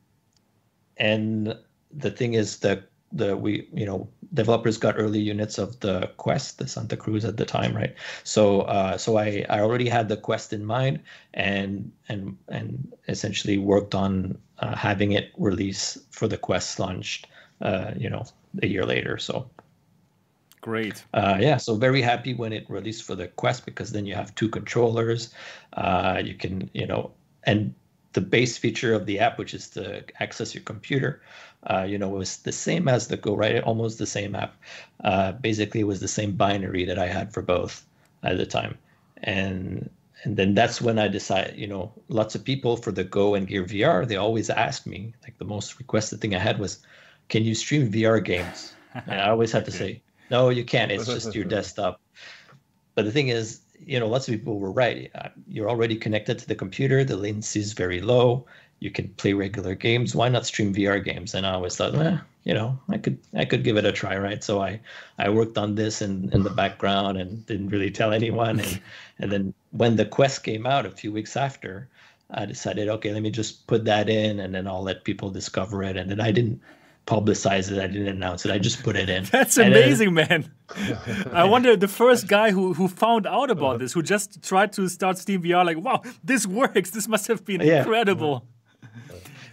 and 0.97 1.55
the 1.89 2.11
thing 2.11 2.33
is 2.33 2.59
that 2.59 2.89
the 3.13 3.37
we 3.37 3.65
you 3.73 3.85
know 3.85 4.09
developers 4.33 4.77
got 4.77 4.95
early 4.97 5.19
units 5.19 5.57
of 5.57 5.79
the 5.79 6.11
quest 6.17 6.57
the 6.57 6.67
santa 6.67 6.97
cruz 6.97 7.23
at 7.23 7.37
the 7.37 7.45
time 7.45 7.73
right 7.73 7.95
so 8.23 8.61
uh, 8.61 8.97
so 8.97 9.17
i 9.17 9.45
i 9.49 9.59
already 9.59 9.87
had 9.87 10.09
the 10.09 10.17
quest 10.17 10.51
in 10.51 10.65
mind 10.65 10.99
and 11.33 11.91
and 12.09 12.35
and 12.49 12.91
essentially 13.07 13.57
worked 13.57 13.95
on 13.95 14.37
uh, 14.59 14.75
having 14.75 15.13
it 15.13 15.31
release 15.37 15.97
for 16.09 16.27
the 16.27 16.37
quest 16.37 16.79
launched 16.79 17.27
uh, 17.61 17.91
you 17.95 18.09
know 18.09 18.25
a 18.63 18.67
year 18.67 18.85
later 18.85 19.17
so 19.17 19.47
great 20.69 20.97
uh, 21.13 21.37
yeah 21.39 21.57
so 21.57 21.75
very 21.75 22.01
happy 22.01 22.33
when 22.33 22.51
it 22.51 22.65
released 22.69 23.03
for 23.03 23.15
the 23.15 23.27
quest 23.41 23.65
because 23.65 23.91
then 23.91 24.05
you 24.05 24.15
have 24.15 24.33
two 24.35 24.49
controllers 24.49 25.21
uh, 25.73 26.21
you 26.23 26.33
can 26.33 26.69
you 26.73 26.87
know 26.87 27.11
and 27.43 27.73
the 28.15 28.21
base 28.21 28.57
feature 28.57 28.93
of 28.93 29.05
the 29.05 29.19
app, 29.19 29.37
which 29.37 29.53
is 29.53 29.69
to 29.69 30.03
access 30.21 30.55
your 30.55 30.63
computer, 30.63 31.21
uh, 31.69 31.83
you 31.83 31.97
know, 31.97 32.09
was 32.09 32.37
the 32.37 32.51
same 32.51 32.87
as 32.87 33.07
the 33.07 33.17
Go, 33.17 33.35
right? 33.35 33.61
Almost 33.61 33.99
the 33.99 34.07
same 34.07 34.35
app. 34.35 34.55
Uh, 35.03 35.33
basically, 35.33 35.81
it 35.81 35.87
was 35.87 35.99
the 35.99 36.07
same 36.07 36.31
binary 36.31 36.85
that 36.85 36.97
I 36.97 37.07
had 37.07 37.33
for 37.33 37.41
both 37.41 37.85
at 38.23 38.37
the 38.37 38.45
time, 38.45 38.77
and 39.21 39.89
and 40.23 40.37
then 40.37 40.55
that's 40.55 40.81
when 40.81 40.97
I 40.97 41.07
decided, 41.09 41.57
you 41.57 41.67
know, 41.67 41.91
lots 42.07 42.35
of 42.35 42.43
people 42.43 42.77
for 42.77 42.91
the 42.91 43.03
Go 43.03 43.35
and 43.35 43.47
Gear 43.47 43.63
VR, 43.63 44.07
they 44.07 44.15
always 44.15 44.49
asked 44.49 44.87
me, 44.87 45.13
like 45.23 45.37
the 45.37 45.45
most 45.45 45.77
requested 45.77 46.19
thing 46.21 46.33
I 46.33 46.39
had 46.39 46.57
was, 46.57 46.79
can 47.29 47.43
you 47.43 47.53
stream 47.53 47.91
VR 47.91 48.23
games? 48.23 48.73
And 49.07 49.19
I 49.19 49.29
always 49.29 49.51
had 49.51 49.65
to 49.65 49.71
say, 49.71 50.01
no, 50.29 50.49
you 50.49 50.63
can't. 50.63 50.91
It's 50.91 51.05
just 51.05 51.35
your 51.35 51.45
desktop. 51.55 52.01
But 52.95 53.05
the 53.05 53.11
thing 53.11 53.27
is, 53.27 53.61
you 53.79 53.99
know, 53.99 54.07
lots 54.07 54.27
of 54.27 54.33
people 54.33 54.59
were 54.59 54.71
right. 54.71 55.11
Uh, 55.15 55.29
you're 55.47 55.69
already 55.69 55.95
connected 55.95 56.39
to 56.39 56.47
the 56.47 56.55
computer. 56.55 57.03
The 57.03 57.17
latency 57.17 57.59
is 57.59 57.73
very 57.73 58.01
low. 58.01 58.45
You 58.79 58.91
can 58.91 59.09
play 59.09 59.33
regular 59.33 59.75
games. 59.75 60.15
Why 60.15 60.29
not 60.29 60.45
stream 60.45 60.73
VR 60.73 61.03
games? 61.03 61.33
And 61.33 61.45
I 61.45 61.53
always 61.53 61.75
thought, 61.75 61.95
eh, 61.95 62.17
you 62.43 62.53
know, 62.53 62.77
I 62.89 62.97
could 62.97 63.17
I 63.33 63.45
could 63.45 63.63
give 63.63 63.77
it 63.77 63.85
a 63.85 63.91
try, 63.91 64.17
right? 64.17 64.43
So 64.43 64.61
I 64.61 64.79
I 65.17 65.29
worked 65.29 65.57
on 65.57 65.75
this 65.75 66.01
in 66.01 66.29
in 66.33 66.43
the 66.43 66.49
background 66.49 67.17
and 67.17 67.45
didn't 67.45 67.69
really 67.69 67.91
tell 67.91 68.13
anyone. 68.13 68.59
And 68.59 68.81
and 69.19 69.31
then 69.31 69.53
when 69.71 69.95
the 69.95 70.05
Quest 70.05 70.43
came 70.43 70.65
out 70.65 70.85
a 70.85 70.91
few 70.91 71.11
weeks 71.11 71.35
after, 71.35 71.87
I 72.31 72.45
decided, 72.45 72.89
okay, 72.89 73.13
let 73.13 73.21
me 73.21 73.31
just 73.31 73.65
put 73.67 73.85
that 73.85 74.09
in, 74.09 74.39
and 74.39 74.53
then 74.53 74.67
I'll 74.67 74.83
let 74.83 75.03
people 75.03 75.29
discover 75.29 75.83
it. 75.83 75.97
And 75.97 76.09
then 76.09 76.19
I 76.19 76.31
didn't 76.31 76.61
publicize 77.05 77.71
it. 77.71 77.79
I 77.79 77.87
didn't 77.87 78.07
announce 78.07 78.45
it. 78.45 78.51
I 78.51 78.57
just 78.57 78.83
put 78.83 78.95
it 78.95 79.09
in. 79.09 79.23
That's 79.31 79.57
amazing, 79.57 80.13
man. 80.13 80.51
I 81.31 81.43
wonder 81.43 81.75
the 81.75 81.87
first 81.87 82.27
guy 82.27 82.51
who 82.51 82.73
who 82.73 82.87
found 82.87 83.27
out 83.27 83.49
about 83.49 83.79
this, 83.79 83.93
who 83.93 84.01
just 84.01 84.43
tried 84.43 84.73
to 84.73 84.87
start 84.89 85.17
Steam 85.17 85.43
VR, 85.43 85.65
like, 85.65 85.77
wow, 85.77 86.01
this 86.23 86.47
works. 86.47 86.91
This 86.91 87.07
must 87.07 87.27
have 87.27 87.45
been 87.45 87.61
yeah. 87.61 87.79
incredible. 87.79 88.47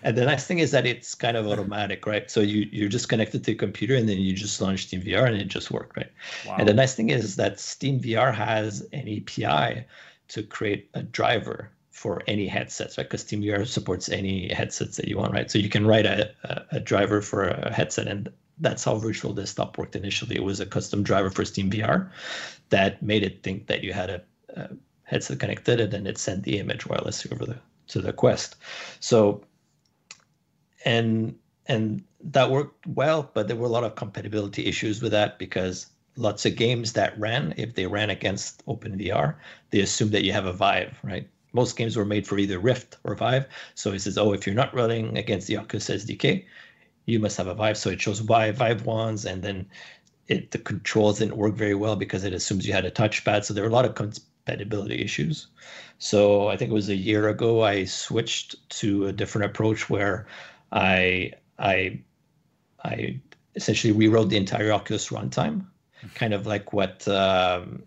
And 0.05 0.17
the 0.17 0.25
nice 0.25 0.47
thing 0.47 0.59
is 0.59 0.73
that 0.73 0.85
it's 0.85 1.15
kind 1.15 1.37
of 1.37 1.47
automatic, 1.47 2.07
right? 2.07 2.29
So 2.31 2.41
you 2.41 2.69
you're 2.73 2.89
just 2.89 3.09
connected 3.09 3.45
to 3.45 3.53
a 3.53 3.55
computer 3.55 3.95
and 3.95 4.09
then 4.09 4.19
you 4.19 4.33
just 4.33 4.61
launch 4.61 4.87
Steam 4.87 5.03
VR 5.03 5.27
and 5.27 5.37
it 5.37 5.47
just 5.47 5.71
worked, 5.71 5.97
right? 5.97 6.11
Wow. 6.47 6.57
And 6.59 6.69
the 6.69 6.75
nice 6.75 6.95
thing 6.95 7.11
is 7.11 7.37
that 7.37 7.61
Steam 7.61 8.01
VR 8.01 8.35
has 8.35 8.81
an 8.93 9.09
API 9.09 9.85
to 10.29 10.43
create 10.43 10.91
a 10.95 11.03
driver 11.03 11.71
for 12.03 12.21
any 12.27 12.49
headsets, 12.49 12.99
right? 12.99 13.09
Because 13.09 13.23
SteamVR 13.23 13.65
supports 13.65 14.09
any 14.09 14.53
headsets 14.53 14.97
that 14.97 15.07
you 15.07 15.17
want, 15.17 15.33
right? 15.33 15.49
So 15.49 15.57
you 15.57 15.69
can 15.69 15.87
write 15.87 16.05
a, 16.05 16.35
a, 16.43 16.77
a, 16.79 16.81
driver 16.81 17.23
for 17.23 17.45
a 17.47 17.73
headset, 17.73 18.09
and 18.09 18.29
that's 18.59 18.83
how 18.83 18.97
Virtual 18.97 19.33
Desktop 19.33 19.79
worked 19.79 19.95
initially. 19.95 20.35
It 20.35 20.43
was 20.43 20.59
a 20.59 20.67
custom 20.67 21.05
driver 21.05 21.31
for 21.31 21.45
SteamVR 21.45 22.11
that 22.71 23.01
made 23.05 23.23
it 23.23 23.45
think 23.45 23.69
that 23.69 23.85
you 23.85 23.93
had 23.93 24.11
a, 24.11 24.21
a 24.57 24.71
headset 25.05 25.39
connected, 25.39 25.79
and 25.79 25.93
then 25.93 26.09
it 26.09 26.19
sent 26.19 26.43
the 26.43 26.59
image 26.59 26.83
wirelessly 26.87 27.33
over 27.33 27.47
the 27.47 27.59
to 27.87 28.01
the 28.01 28.13
Quest. 28.13 28.57
So, 28.99 29.45
and 30.85 31.37
and 31.67 32.03
that 32.33 32.51
worked 32.51 32.85
well, 32.89 33.31
but 33.33 33.47
there 33.47 33.57
were 33.57 33.69
a 33.69 33.77
lot 33.77 33.85
of 33.85 33.95
compatibility 33.95 34.67
issues 34.67 35.01
with 35.01 35.13
that 35.13 35.39
because 35.39 35.87
lots 36.17 36.45
of 36.47 36.57
games 36.57 36.95
that 36.95 37.17
ran, 37.17 37.55
if 37.57 37.77
they 37.77 37.87
ran 37.87 38.11
against 38.11 38.67
OpenVR, 38.67 39.37
they 39.71 39.81
assume 39.81 40.11
that 40.11 40.25
you 40.25 40.33
have 40.33 40.47
a 40.47 40.53
Vive, 40.53 40.99
right? 41.05 41.29
Most 41.53 41.77
games 41.77 41.97
were 41.97 42.05
made 42.05 42.27
for 42.27 42.39
either 42.39 42.59
Rift 42.59 42.99
or 43.05 43.15
Vive. 43.15 43.47
So 43.75 43.93
he 43.93 43.99
says, 43.99 44.19
oh, 44.19 44.33
if 44.33 44.47
you're 44.47 44.55
not 44.55 44.75
running 44.75 45.17
against 45.19 45.47
the 45.47 45.59
Oculus 45.59 45.89
SDK, 45.89 46.45
you 47.07 47.19
must 47.19 47.37
have 47.37 47.47
a 47.47 47.55
Vive. 47.55 47.77
So 47.77 47.91
it 47.91 48.01
shows 48.01 48.21
Vive, 48.21 48.57
Vive 48.57 48.87
ones, 48.87 49.25
and 49.25 49.43
then 49.43 49.67
it 50.29 50.51
the 50.53 50.59
controls 50.59 51.19
didn't 51.19 51.37
work 51.37 51.55
very 51.55 51.75
well 51.75 51.97
because 51.97 52.25
it 52.25 52.33
assumes 52.33 52.67
you 52.67 52.73
had 52.73 52.85
a 52.85 52.91
touchpad. 52.91 53.45
So 53.45 53.55
there 53.55 53.65
were 53.65 53.71
a 53.71 53.73
lot 53.73 53.85
of 53.85 53.95
compatibility 53.95 55.03
issues. 55.03 55.49
So 55.99 56.49
I 56.49 56.57
think 56.57 56.71
it 56.71 56.75
was 56.75 56.89
a 56.89 56.97
year 56.97 57.29
ago 57.29 57.63
I 57.63 57.85
switched 57.85 58.69
to 58.81 59.07
a 59.07 59.13
different 59.13 59.47
approach 59.47 59.91
where 59.91 60.27
I 60.71 61.33
I 61.59 62.01
I 62.85 63.21
essentially 63.55 63.93
rewrote 63.93 64.31
the 64.31 64.37
entire 64.37 64.73
Oculus 64.73 65.09
runtime, 65.09 65.67
kind 66.15 66.33
of 66.35 66.47
like 66.47 66.73
what 66.73 67.07
um, 67.09 67.83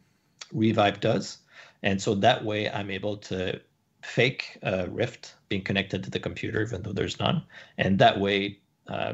Revive 0.53 0.99
does. 0.99 1.39
And 1.83 2.01
so 2.01 2.15
that 2.15 2.43
way 2.43 2.69
I'm 2.69 2.89
able 2.89 3.17
to 3.17 3.59
fake 4.01 4.57
a 4.61 4.87
Rift 4.89 5.35
being 5.49 5.63
connected 5.63 6.03
to 6.03 6.09
the 6.09 6.19
computer, 6.19 6.61
even 6.61 6.81
though 6.83 6.93
there's 6.93 7.19
none. 7.19 7.43
And 7.77 7.99
that 7.99 8.19
way 8.19 8.59
uh, 8.87 9.13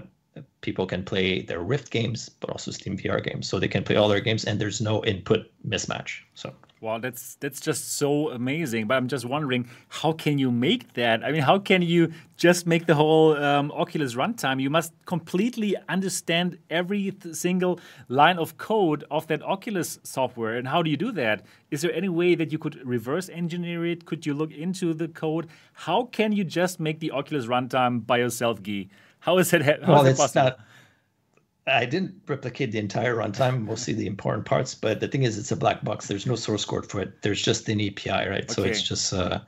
people 0.61 0.85
can 0.85 1.03
play 1.03 1.41
their 1.41 1.61
Rift 1.61 1.91
games, 1.91 2.29
but 2.29 2.49
also 2.49 2.71
Steam 2.71 2.97
VR 2.97 3.23
games. 3.23 3.47
So 3.47 3.59
they 3.59 3.67
can 3.67 3.83
play 3.83 3.95
all 3.95 4.07
their 4.07 4.19
games 4.19 4.45
and 4.45 4.59
there's 4.59 4.81
no 4.81 5.03
input 5.05 5.51
mismatch. 5.67 6.19
So 6.35 6.53
Wow, 6.81 6.97
that's 6.97 7.35
that's 7.35 7.61
just 7.61 7.93
so 7.93 8.31
amazing. 8.31 8.87
But 8.87 8.95
I'm 8.95 9.07
just 9.07 9.23
wondering, 9.23 9.69
how 9.87 10.13
can 10.13 10.39
you 10.39 10.49
make 10.49 10.93
that? 10.93 11.23
I 11.23 11.31
mean, 11.31 11.43
how 11.43 11.59
can 11.59 11.83
you 11.83 12.11
just 12.37 12.65
make 12.65 12.87
the 12.87 12.95
whole 12.95 13.37
um, 13.37 13.71
Oculus 13.71 14.15
runtime? 14.15 14.59
You 14.59 14.71
must 14.71 14.91
completely 15.05 15.75
understand 15.87 16.57
every 16.71 17.15
single 17.33 17.79
line 18.09 18.39
of 18.39 18.57
code 18.57 19.03
of 19.11 19.27
that 19.27 19.43
Oculus 19.43 19.99
software. 20.01 20.57
And 20.57 20.67
how 20.67 20.81
do 20.81 20.89
you 20.89 20.97
do 20.97 21.11
that? 21.11 21.45
Is 21.69 21.83
there 21.83 21.93
any 21.93 22.09
way 22.09 22.33
that 22.33 22.51
you 22.51 22.57
could 22.57 22.83
reverse 22.83 23.29
engineer 23.29 23.85
it? 23.85 24.07
Could 24.07 24.25
you 24.25 24.33
look 24.33 24.51
into 24.51 24.95
the 24.95 25.07
code? 25.07 25.49
How 25.73 26.05
can 26.05 26.31
you 26.31 26.43
just 26.43 26.79
make 26.79 26.99
the 26.99 27.11
Oculus 27.11 27.45
runtime 27.45 28.07
by 28.07 28.17
yourself, 28.17 28.63
Guy? 28.63 28.87
How 29.19 29.37
is 29.37 29.53
it? 29.53 29.61
How 29.61 29.93
well, 29.93 30.05
is 30.07 30.17
it 30.17 30.21
possible? 30.21 30.45
Not, 30.45 30.59
I 31.67 31.85
didn't 31.85 32.19
replicate 32.27 32.71
the 32.71 32.79
entire 32.79 33.15
runtime, 33.15 33.65
mostly 33.65 33.93
the 33.93 34.07
important 34.07 34.45
parts. 34.45 34.73
But 34.73 34.99
the 34.99 35.07
thing 35.07 35.23
is, 35.23 35.37
it's 35.37 35.51
a 35.51 35.55
black 35.55 35.83
box. 35.83 36.07
There's 36.07 36.25
no 36.25 36.35
source 36.35 36.65
code 36.65 36.89
for 36.89 37.01
it. 37.01 37.21
There's 37.21 37.41
just 37.41 37.69
an 37.69 37.79
API, 37.79 38.09
right? 38.09 38.43
Okay. 38.43 38.53
So 38.53 38.63
it's 38.63 38.81
just 38.81 39.13
uh, 39.13 39.41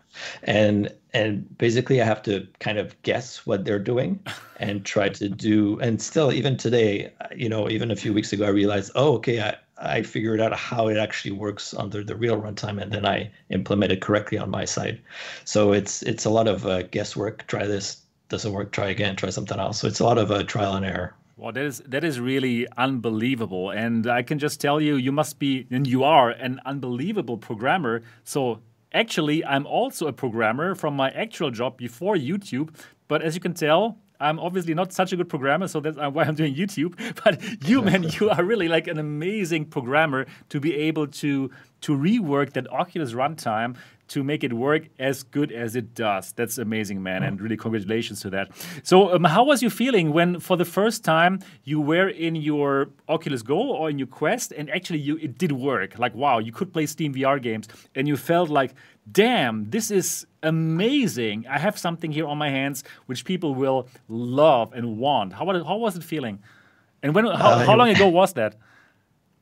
and 0.43 0.93
and 1.13 1.57
basically, 1.57 2.01
I 2.01 2.05
have 2.05 2.21
to 2.23 2.47
kind 2.59 2.77
of 2.77 2.99
guess 3.01 3.47
what 3.47 3.65
they're 3.65 3.79
doing 3.79 4.19
and 4.59 4.85
try 4.85 5.09
to 5.09 5.27
do. 5.27 5.79
And 5.79 6.01
still, 6.01 6.31
even 6.31 6.55
today, 6.55 7.11
you 7.35 7.49
know, 7.49 7.67
even 7.67 7.89
a 7.89 7.95
few 7.95 8.13
weeks 8.13 8.31
ago, 8.31 8.45
I 8.45 8.49
realized, 8.49 8.91
oh, 8.93 9.15
okay, 9.15 9.41
I 9.41 9.55
I 9.77 10.03
figured 10.03 10.39
out 10.39 10.53
how 10.53 10.89
it 10.89 10.97
actually 10.97 11.31
works 11.31 11.73
under 11.73 12.03
the 12.03 12.15
real 12.15 12.39
runtime, 12.39 12.79
and 12.79 12.91
then 12.91 13.07
I 13.07 13.31
implement 13.49 13.91
it 13.91 14.01
correctly 14.01 14.37
on 14.37 14.51
my 14.51 14.65
side. 14.65 15.01
So 15.45 15.71
it's 15.71 16.03
it's 16.03 16.25
a 16.25 16.29
lot 16.29 16.47
of 16.47 16.67
uh, 16.67 16.83
guesswork. 16.83 17.47
Try 17.47 17.65
this, 17.65 18.03
doesn't 18.29 18.53
work. 18.53 18.71
Try 18.71 18.89
again. 18.89 19.15
Try 19.15 19.31
something 19.31 19.59
else. 19.59 19.79
So 19.79 19.87
it's 19.87 19.99
a 19.99 20.05
lot 20.05 20.19
of 20.19 20.29
uh, 20.29 20.43
trial 20.43 20.75
and 20.75 20.85
error. 20.85 21.15
Well, 21.35 21.51
that 21.51 21.65
is 21.65 21.79
that 21.87 22.03
is 22.03 22.19
really 22.19 22.67
unbelievable, 22.77 23.71
and 23.71 24.05
I 24.05 24.21
can 24.21 24.37
just 24.37 24.61
tell 24.61 24.79
you, 24.79 24.95
you 24.97 25.11
must 25.11 25.39
be, 25.39 25.65
and 25.71 25.87
you 25.87 26.03
are 26.03 26.29
an 26.29 26.61
unbelievable 26.63 27.37
programmer. 27.37 28.03
So 28.23 28.59
actually, 28.93 29.43
I'm 29.43 29.65
also 29.65 30.05
a 30.05 30.13
programmer 30.13 30.75
from 30.75 30.95
my 30.95 31.09
actual 31.09 31.49
job 31.49 31.75
before 31.77 32.15
YouTube. 32.15 32.69
But 33.07 33.23
as 33.23 33.33
you 33.33 33.41
can 33.41 33.55
tell, 33.55 33.97
I'm 34.19 34.39
obviously 34.39 34.75
not 34.75 34.93
such 34.93 35.11
a 35.11 35.17
good 35.17 35.27
programmer, 35.27 35.67
so 35.67 35.79
that's 35.79 35.97
uh, 35.97 36.09
why 36.11 36.23
I'm 36.23 36.35
doing 36.35 36.53
YouTube. 36.63 36.93
But 37.23 37.41
you, 37.67 37.81
man, 37.81 38.03
you 38.19 38.29
are 38.29 38.43
really 38.43 38.67
like 38.67 38.87
an 38.87 38.99
amazing 38.99 39.65
programmer 39.65 40.27
to 40.49 40.59
be 40.59 40.75
able 40.75 41.07
to 41.07 41.49
to 41.81 41.97
rework 41.97 42.53
that 42.53 42.71
Oculus 42.71 43.13
runtime 43.13 43.75
to 44.13 44.23
make 44.23 44.43
it 44.43 44.53
work 44.53 44.83
as 44.99 45.23
good 45.23 45.51
as 45.51 45.75
it 45.75 45.95
does. 45.95 46.33
That's 46.33 46.59
amazing, 46.59 47.01
man, 47.01 47.23
and 47.23 47.41
really 47.41 47.57
congratulations 47.57 48.21
to 48.21 48.29
that. 48.29 48.51
So, 48.83 49.15
um, 49.15 49.23
how 49.23 49.43
was 49.43 49.63
you 49.63 49.71
feeling 49.71 50.13
when, 50.13 50.39
for 50.39 50.55
the 50.55 50.65
first 50.65 51.03
time, 51.03 51.39
you 51.63 51.81
were 51.81 52.09
in 52.09 52.35
your 52.35 52.89
Oculus 53.09 53.41
Go 53.41 53.57
or 53.57 53.89
in 53.89 53.97
your 53.97 54.07
Quest, 54.07 54.51
and 54.51 54.69
actually 54.69 54.99
you 54.99 55.17
it 55.17 55.39
did 55.39 55.51
work? 55.51 55.97
Like, 55.97 56.13
wow, 56.13 56.37
you 56.37 56.51
could 56.51 56.71
play 56.71 56.85
Steam 56.85 57.15
VR 57.15 57.41
games, 57.41 57.67
and 57.95 58.07
you 58.07 58.15
felt 58.15 58.49
like, 58.49 58.75
damn, 59.11 59.69
this 59.71 59.89
is 59.89 60.27
amazing. 60.43 61.47
I 61.49 61.57
have 61.57 61.75
something 61.79 62.11
here 62.11 62.27
on 62.27 62.37
my 62.37 62.51
hands 62.51 62.83
which 63.07 63.25
people 63.25 63.55
will 63.55 63.87
love 64.07 64.73
and 64.73 64.97
want. 64.97 65.33
How, 65.33 65.45
how 65.63 65.77
was 65.77 65.97
it 65.97 66.03
feeling? 66.03 66.37
And 67.01 67.15
when 67.15 67.25
how, 67.25 67.31
uh, 67.31 67.65
how 67.65 67.75
long 67.75 67.89
ago 67.89 68.07
was 68.21 68.33
that? 68.33 68.55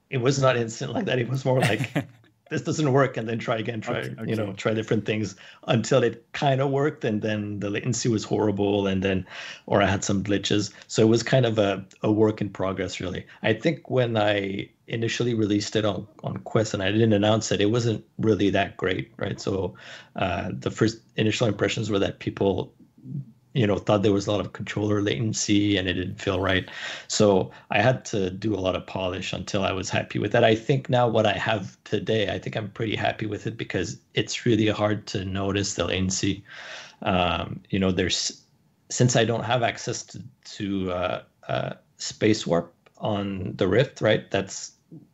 It 0.09 0.19
was 0.22 0.41
not 0.41 0.55
instant 0.55 0.93
like 0.93 1.05
that. 1.05 1.19
It 1.19 1.28
was 1.28 1.43
more 1.43 1.59
like 1.59 1.91
this 2.52 2.62
doesn't 2.62 2.91
work 2.91 3.16
and 3.16 3.30
then 3.30 3.39
try 3.39 3.56
again 3.58 3.80
try 3.80 3.99
okay, 3.99 4.14
okay. 4.20 4.30
you 4.30 4.36
know 4.36 4.52
try 4.54 4.74
different 4.74 5.06
things 5.06 5.36
until 5.68 6.04
it 6.04 6.26
kind 6.34 6.60
of 6.60 6.70
worked 6.70 7.04
and 7.06 7.22
then 7.22 7.62
the 7.62 7.70
latency 7.70 8.10
was 8.10 8.26
horrible 8.26 8.88
and 8.88 9.02
then 9.02 9.26
or 9.66 9.82
i 9.82 9.86
had 9.86 10.04
some 10.04 10.22
glitches. 10.22 10.72
So 10.88 11.02
it 11.02 11.08
was 11.08 11.24
kind 11.24 11.45
of 11.45 11.58
a, 11.58 11.84
a 12.04 12.12
work 12.12 12.41
in 12.41 12.49
progress 12.49 12.99
really. 12.99 13.26
I 13.41 13.54
think 13.54 13.89
when 13.89 14.18
i 14.18 14.70
initially 14.88 15.34
released 15.34 15.78
it 15.78 15.86
on, 15.86 16.06
on 16.22 16.36
quest 16.39 16.74
and 16.74 16.84
i 16.84 16.91
didn't 16.91 17.14
announce 17.14 17.49
it 17.54 17.62
it 17.62 17.68
wasn't 17.68 18.04
really 18.20 18.49
that 18.49 18.76
great 18.76 19.12
right? 19.16 19.39
So 19.39 19.76
uh, 20.18 20.49
the 20.52 20.70
first 20.70 20.99
initial 21.16 21.47
impressions 21.47 21.89
were 21.89 21.99
that 21.99 22.20
people 22.20 22.74
you 23.54 23.68
know 23.68 23.78
thought 23.78 24.02
there 24.04 24.14
was 24.14 24.28
a 24.28 24.32
lot 24.32 24.39
of 24.39 24.54
controller 24.54 25.02
latency 25.02 25.78
and 25.78 25.88
it 25.88 25.93
didn't 25.93 26.22
feel 26.22 26.39
right. 26.39 26.70
So 27.08 27.52
i 27.70 27.82
had 27.82 28.06
to 28.06 28.30
do 28.30 28.56
a 28.56 28.60
lot 28.60 28.76
of 28.76 28.86
polish 28.88 29.34
until 29.34 29.64
i 29.64 29.72
was 29.72 29.89
happy 29.89 30.20
with 30.20 30.32
that. 30.32 30.43
I 30.43 30.56
think 30.56 30.89
now 30.89 31.08
what 31.08 31.26
i 31.26 31.34
have 31.34 31.78
today 31.84 32.34
i 32.34 32.39
think 32.39 32.56
i'm 32.56 32.70
pretty 32.72 32.95
happy 32.95 33.26
with 33.26 33.47
it 33.47 33.58
because 33.58 33.99
it's 34.14 34.45
really 34.45 34.68
hard 34.68 35.08
to 35.08 35.26
notice 35.26 35.76
the 35.76 35.86
latency. 35.86 36.43
Um, 37.02 37.62
you 37.70 37.80
know 37.80 37.91
there's 37.91 38.43
since 38.89 39.16
i 39.16 39.26
don't 39.26 39.43
have 39.43 39.64
access 39.64 40.04
to, 40.04 40.24
to 40.43 40.91
uh, 40.91 41.24
uh, 41.47 41.74
space 41.97 42.45
warp 42.45 42.74
on 42.99 43.54
the 43.56 43.68
rift 43.68 44.02
right? 44.02 44.30
That's 44.32 44.74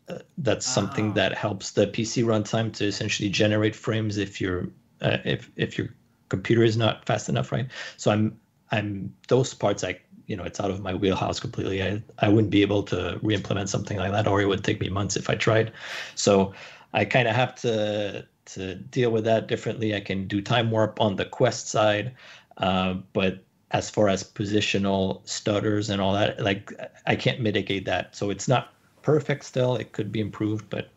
uh, 0.09 0.19
that's 0.37 0.65
something 0.65 1.11
ah. 1.11 1.13
that 1.13 1.33
helps 1.33 1.71
the 1.71 1.87
pc 1.87 2.23
runtime 2.23 2.71
to 2.73 2.85
essentially 2.85 3.29
generate 3.29 3.75
frames 3.75 4.17
if 4.17 4.39
you're 4.41 4.69
uh, 5.01 5.17
if 5.25 5.51
if 5.55 5.77
you're 5.77 5.93
computer 6.29 6.63
is 6.63 6.77
not 6.77 7.05
fast 7.05 7.29
enough, 7.29 7.51
right? 7.51 7.67
So 7.97 8.11
I'm 8.11 8.39
I'm 8.71 9.13
those 9.27 9.53
parts 9.53 9.83
I 9.83 9.99
you 10.27 10.35
know 10.35 10.43
it's 10.43 10.59
out 10.59 10.71
of 10.71 10.81
my 10.81 10.93
wheelhouse 10.93 11.39
completely. 11.39 11.81
I 11.83 12.01
I 12.19 12.29
wouldn't 12.29 12.51
be 12.51 12.61
able 12.61 12.83
to 12.83 13.19
re-implement 13.21 13.69
something 13.69 13.97
like 13.97 14.11
that, 14.11 14.27
or 14.27 14.41
it 14.41 14.45
would 14.45 14.63
take 14.63 14.79
me 14.79 14.89
months 14.89 15.15
if 15.15 15.29
I 15.29 15.35
tried. 15.35 15.71
So 16.15 16.53
I 16.93 17.05
kind 17.05 17.27
of 17.27 17.35
have 17.35 17.55
to 17.61 18.25
to 18.45 18.75
deal 18.75 19.11
with 19.11 19.25
that 19.25 19.47
differently. 19.47 19.95
I 19.95 19.99
can 19.99 20.27
do 20.27 20.41
time 20.41 20.71
warp 20.71 21.01
on 21.01 21.15
the 21.17 21.25
quest 21.25 21.67
side, 21.67 22.15
uh, 22.57 22.95
but 23.13 23.43
as 23.71 23.89
far 23.89 24.07
as 24.07 24.23
positional 24.23 25.27
stutters 25.27 25.89
and 25.89 26.01
all 26.01 26.13
that, 26.13 26.41
like 26.41 26.71
I 27.05 27.15
can't 27.15 27.41
mitigate 27.41 27.85
that. 27.85 28.15
So 28.15 28.29
it's 28.29 28.47
not 28.47 28.73
perfect 29.01 29.43
still. 29.43 29.75
It 29.75 29.91
could 29.91 30.11
be 30.11 30.21
improved, 30.21 30.69
but 30.69 30.89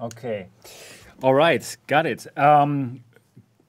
okay. 0.00 0.48
All 1.22 1.34
right, 1.34 1.76
got 1.86 2.04
it. 2.06 2.26
Um, 2.36 3.02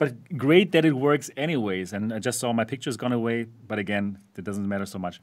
but 0.03 0.37
great 0.37 0.71
that 0.73 0.85
it 0.85 0.93
works 0.93 1.29
anyways. 1.37 1.93
And 1.93 2.13
I 2.13 2.19
just 2.19 2.39
saw 2.39 2.51
my 2.53 2.65
pictures 2.65 2.97
gone 2.97 3.13
away, 3.13 3.45
but 3.67 3.79
again, 3.79 4.17
it 4.37 4.43
doesn't 4.43 4.67
matter 4.67 4.85
so 4.85 4.99
much. 4.99 5.21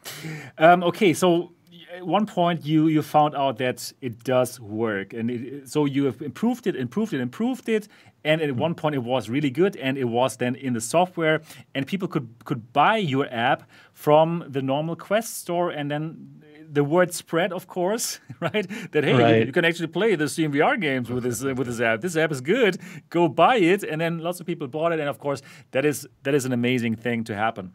Um, 0.59 0.83
okay, 0.85 1.13
so 1.13 1.53
at 1.97 2.07
one 2.07 2.27
point 2.27 2.65
you 2.65 2.89
you 2.89 3.03
found 3.03 3.35
out 3.35 3.59
that 3.59 3.93
it 4.01 4.25
does 4.25 4.61
work, 4.61 5.13
and 5.13 5.31
it, 5.31 5.69
so 5.69 5.85
you 5.85 6.05
have 6.05 6.23
improved 6.23 6.67
it, 6.67 6.77
improved 6.77 7.13
it, 7.13 7.21
improved 7.21 7.69
it, 7.69 7.89
and 8.25 8.41
at 8.41 8.57
one 8.57 8.75
point 8.75 8.95
it 8.95 9.03
was 9.03 9.29
really 9.29 9.51
good, 9.51 9.77
and 9.77 9.99
it 9.99 10.05
was 10.05 10.37
then 10.37 10.55
in 10.55 10.73
the 10.73 10.81
software, 10.81 11.43
and 11.75 11.87
people 11.87 12.09
could 12.09 12.29
could 12.45 12.73
buy 12.73 12.97
your 12.97 13.27
app 13.31 13.69
from 13.93 14.45
the 14.49 14.63
normal 14.63 14.97
Quest 14.97 15.39
store, 15.39 15.71
and 15.71 15.91
then 15.91 16.43
the 16.73 16.85
word 16.85 17.13
spread, 17.13 17.53
of 17.53 17.67
course, 17.67 18.21
right? 18.41 18.67
That 18.93 19.05
hey, 19.05 19.15
right. 19.15 19.39
You, 19.41 19.47
you, 19.47 19.53
can 19.53 19.65
actually 19.65 19.89
play 19.89 20.15
the 20.15 20.29
Steam 20.29 20.53
VR 20.53 20.81
games 20.81 21.11
with 21.11 21.25
this 21.25 21.45
uh, 21.45 21.55
with 21.55 21.67
this 21.67 21.81
app. 21.81 22.01
This 22.01 22.17
app 22.17 22.31
is 22.33 22.41
good. 22.41 22.79
Go 23.09 23.29
buy 23.29 23.57
it, 23.57 23.83
and 23.83 24.01
then 24.01 24.19
lots 24.19 24.41
of 24.41 24.47
people 24.47 24.69
bought 24.69 24.93
it, 24.93 25.01
and 25.01 25.09
of 25.09 25.19
course, 25.19 25.43
that 25.73 25.85
is 25.85 26.07
that 26.23 26.35
is 26.35 26.45
an 26.45 26.53
amazing 26.53 26.95
thing 26.97 27.25
to 27.25 27.35
happen. 27.35 27.73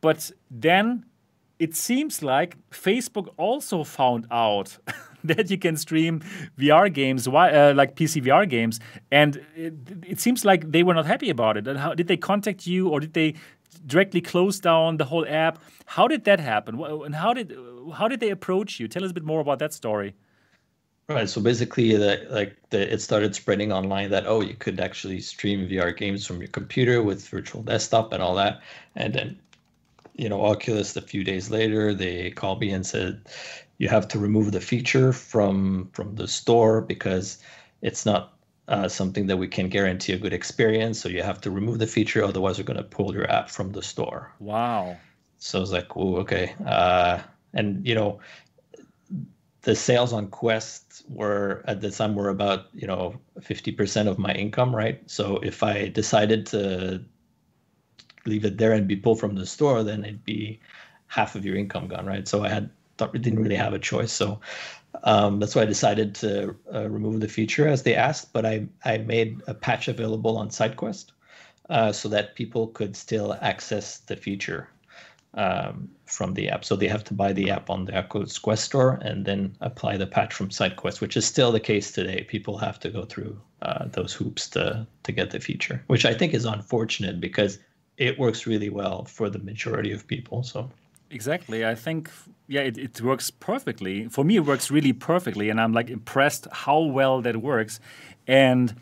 But 0.00 0.30
then 0.50 1.06
it 1.58 1.74
seems 1.74 2.22
like 2.22 2.56
Facebook 2.70 3.28
also 3.36 3.82
found 3.82 4.26
out 4.30 4.76
that 5.24 5.50
you 5.50 5.58
can 5.58 5.76
stream 5.76 6.20
VR 6.58 6.92
games, 6.92 7.26
uh, 7.26 7.72
like 7.74 7.96
PC 7.96 8.22
VR 8.24 8.48
games, 8.48 8.78
and 9.10 9.44
it, 9.56 9.74
it, 10.06 10.20
seems 10.20 10.44
like 10.44 10.70
they 10.70 10.82
were 10.82 10.94
not 10.94 11.06
happy 11.06 11.30
about 11.30 11.56
it. 11.56 11.66
And 11.66 11.78
how 11.78 11.94
did 11.94 12.08
they 12.08 12.16
contact 12.16 12.66
you, 12.66 12.88
or 12.88 13.00
did 13.00 13.14
they 13.14 13.34
directly 13.86 14.20
close 14.20 14.60
down 14.60 14.96
the 14.96 15.04
whole 15.04 15.26
app? 15.28 15.58
How 15.86 16.08
did 16.08 16.24
that 16.24 16.40
happen? 16.40 16.80
And 16.80 17.14
how 17.14 17.32
did 17.32 17.56
how 17.94 18.08
did 18.08 18.20
they 18.20 18.30
approach 18.30 18.80
you? 18.80 18.88
Tell 18.88 19.04
us 19.04 19.10
a 19.10 19.14
bit 19.14 19.24
more 19.24 19.40
about 19.40 19.58
that 19.60 19.72
story. 19.72 20.14
Right. 21.08 21.28
So 21.28 21.40
basically, 21.40 21.96
the, 21.96 22.26
like 22.30 22.56
the, 22.70 22.92
it 22.92 23.00
started 23.00 23.36
spreading 23.36 23.70
online 23.72 24.10
that 24.10 24.26
oh, 24.26 24.40
you 24.40 24.54
could 24.54 24.80
actually 24.80 25.20
stream 25.20 25.68
VR 25.68 25.96
games 25.96 26.26
from 26.26 26.38
your 26.38 26.48
computer 26.48 27.00
with 27.00 27.28
virtual 27.28 27.62
desktop 27.62 28.12
and 28.12 28.20
all 28.20 28.34
that. 28.34 28.60
And 28.96 29.14
then, 29.14 29.38
you 30.16 30.28
know, 30.28 30.44
Oculus 30.44 30.96
a 30.96 31.00
few 31.00 31.22
days 31.22 31.48
later, 31.48 31.94
they 31.94 32.32
called 32.32 32.60
me 32.60 32.70
and 32.70 32.84
said 32.84 33.20
you 33.78 33.88
have 33.88 34.08
to 34.08 34.18
remove 34.18 34.50
the 34.52 34.60
feature 34.60 35.12
from 35.12 35.90
from 35.92 36.16
the 36.16 36.26
store 36.26 36.80
because 36.80 37.38
it's 37.82 38.04
not 38.04 38.35
uh, 38.68 38.88
something 38.88 39.26
that 39.26 39.36
we 39.36 39.48
can 39.48 39.68
guarantee 39.68 40.12
a 40.12 40.18
good 40.18 40.32
experience. 40.32 41.00
So 41.00 41.08
you 41.08 41.22
have 41.22 41.40
to 41.42 41.50
remove 41.50 41.78
the 41.78 41.86
feature, 41.86 42.24
otherwise 42.24 42.58
we're 42.58 42.64
going 42.64 42.76
to 42.78 42.82
pull 42.82 43.14
your 43.14 43.30
app 43.30 43.48
from 43.48 43.72
the 43.72 43.82
store. 43.82 44.32
Wow. 44.40 44.96
So 45.38 45.58
I 45.58 45.60
was 45.60 45.72
like, 45.72 45.96
oh, 45.96 46.16
okay. 46.16 46.54
Uh, 46.64 47.20
and 47.54 47.86
you 47.86 47.94
know, 47.94 48.20
the 49.62 49.74
sales 49.74 50.12
on 50.12 50.28
Quest 50.28 51.02
were 51.08 51.64
at 51.66 51.80
the 51.80 51.90
time 51.90 52.14
were 52.14 52.28
about 52.28 52.66
you 52.72 52.86
know 52.86 53.18
50% 53.40 54.06
of 54.06 54.18
my 54.18 54.32
income, 54.32 54.74
right? 54.74 55.02
So 55.10 55.38
if 55.38 55.62
I 55.62 55.88
decided 55.88 56.46
to 56.46 57.04
leave 58.26 58.44
it 58.44 58.58
there 58.58 58.72
and 58.72 58.86
be 58.86 58.96
pulled 58.96 59.20
from 59.20 59.34
the 59.34 59.46
store, 59.46 59.82
then 59.82 60.04
it'd 60.04 60.24
be 60.24 60.60
half 61.08 61.34
of 61.34 61.44
your 61.44 61.56
income 61.56 61.88
gone, 61.88 62.06
right? 62.06 62.26
So 62.26 62.44
I 62.44 62.48
had 62.48 62.70
didn't 62.96 63.42
really 63.42 63.56
have 63.56 63.74
a 63.74 63.78
choice. 63.78 64.12
So 64.12 64.40
um, 65.04 65.40
that's 65.40 65.54
why 65.54 65.62
I 65.62 65.66
decided 65.66 66.14
to 66.16 66.56
uh, 66.72 66.88
remove 66.88 67.20
the 67.20 67.28
feature 67.28 67.68
as 67.68 67.82
they 67.82 67.94
asked. 67.94 68.32
But 68.32 68.46
I 68.46 68.66
I 68.84 68.98
made 68.98 69.40
a 69.46 69.54
patch 69.54 69.88
available 69.88 70.36
on 70.36 70.48
SideQuest 70.48 71.12
uh, 71.70 71.92
so 71.92 72.08
that 72.08 72.34
people 72.34 72.68
could 72.68 72.96
still 72.96 73.36
access 73.40 73.98
the 73.98 74.16
feature 74.16 74.68
um, 75.34 75.90
from 76.06 76.34
the 76.34 76.48
app. 76.48 76.64
So 76.64 76.76
they 76.76 76.88
have 76.88 77.04
to 77.04 77.14
buy 77.14 77.32
the 77.32 77.50
app 77.50 77.68
on 77.70 77.84
the 77.84 77.96
Oculus 77.96 78.38
Quest 78.38 78.64
store 78.64 78.98
and 79.02 79.24
then 79.24 79.56
apply 79.60 79.96
the 79.96 80.06
patch 80.06 80.32
from 80.32 80.48
SideQuest, 80.48 81.00
which 81.00 81.16
is 81.16 81.26
still 81.26 81.52
the 81.52 81.60
case 81.60 81.92
today. 81.92 82.24
People 82.28 82.56
have 82.58 82.80
to 82.80 82.90
go 82.90 83.04
through 83.04 83.38
uh, 83.62 83.86
those 83.88 84.12
hoops 84.12 84.48
to 84.50 84.86
to 85.02 85.12
get 85.12 85.30
the 85.30 85.40
feature, 85.40 85.82
which 85.88 86.04
I 86.04 86.14
think 86.14 86.34
is 86.34 86.44
unfortunate 86.44 87.20
because 87.20 87.58
it 87.96 88.18
works 88.18 88.46
really 88.46 88.68
well 88.68 89.04
for 89.04 89.30
the 89.30 89.38
majority 89.38 89.92
of 89.92 90.06
people. 90.06 90.42
So 90.42 90.70
exactly, 91.10 91.64
I 91.64 91.74
think 91.74 92.10
yeah, 92.48 92.62
it, 92.62 92.78
it 92.78 93.00
works 93.00 93.30
perfectly. 93.30 94.08
For 94.08 94.24
me, 94.24 94.36
it 94.36 94.44
works 94.44 94.70
really 94.70 94.92
perfectly, 94.92 95.50
and 95.50 95.60
I'm 95.60 95.72
like 95.72 95.90
impressed 95.90 96.46
how 96.52 96.80
well 96.80 97.20
that 97.22 97.36
works, 97.36 97.80
and. 98.26 98.74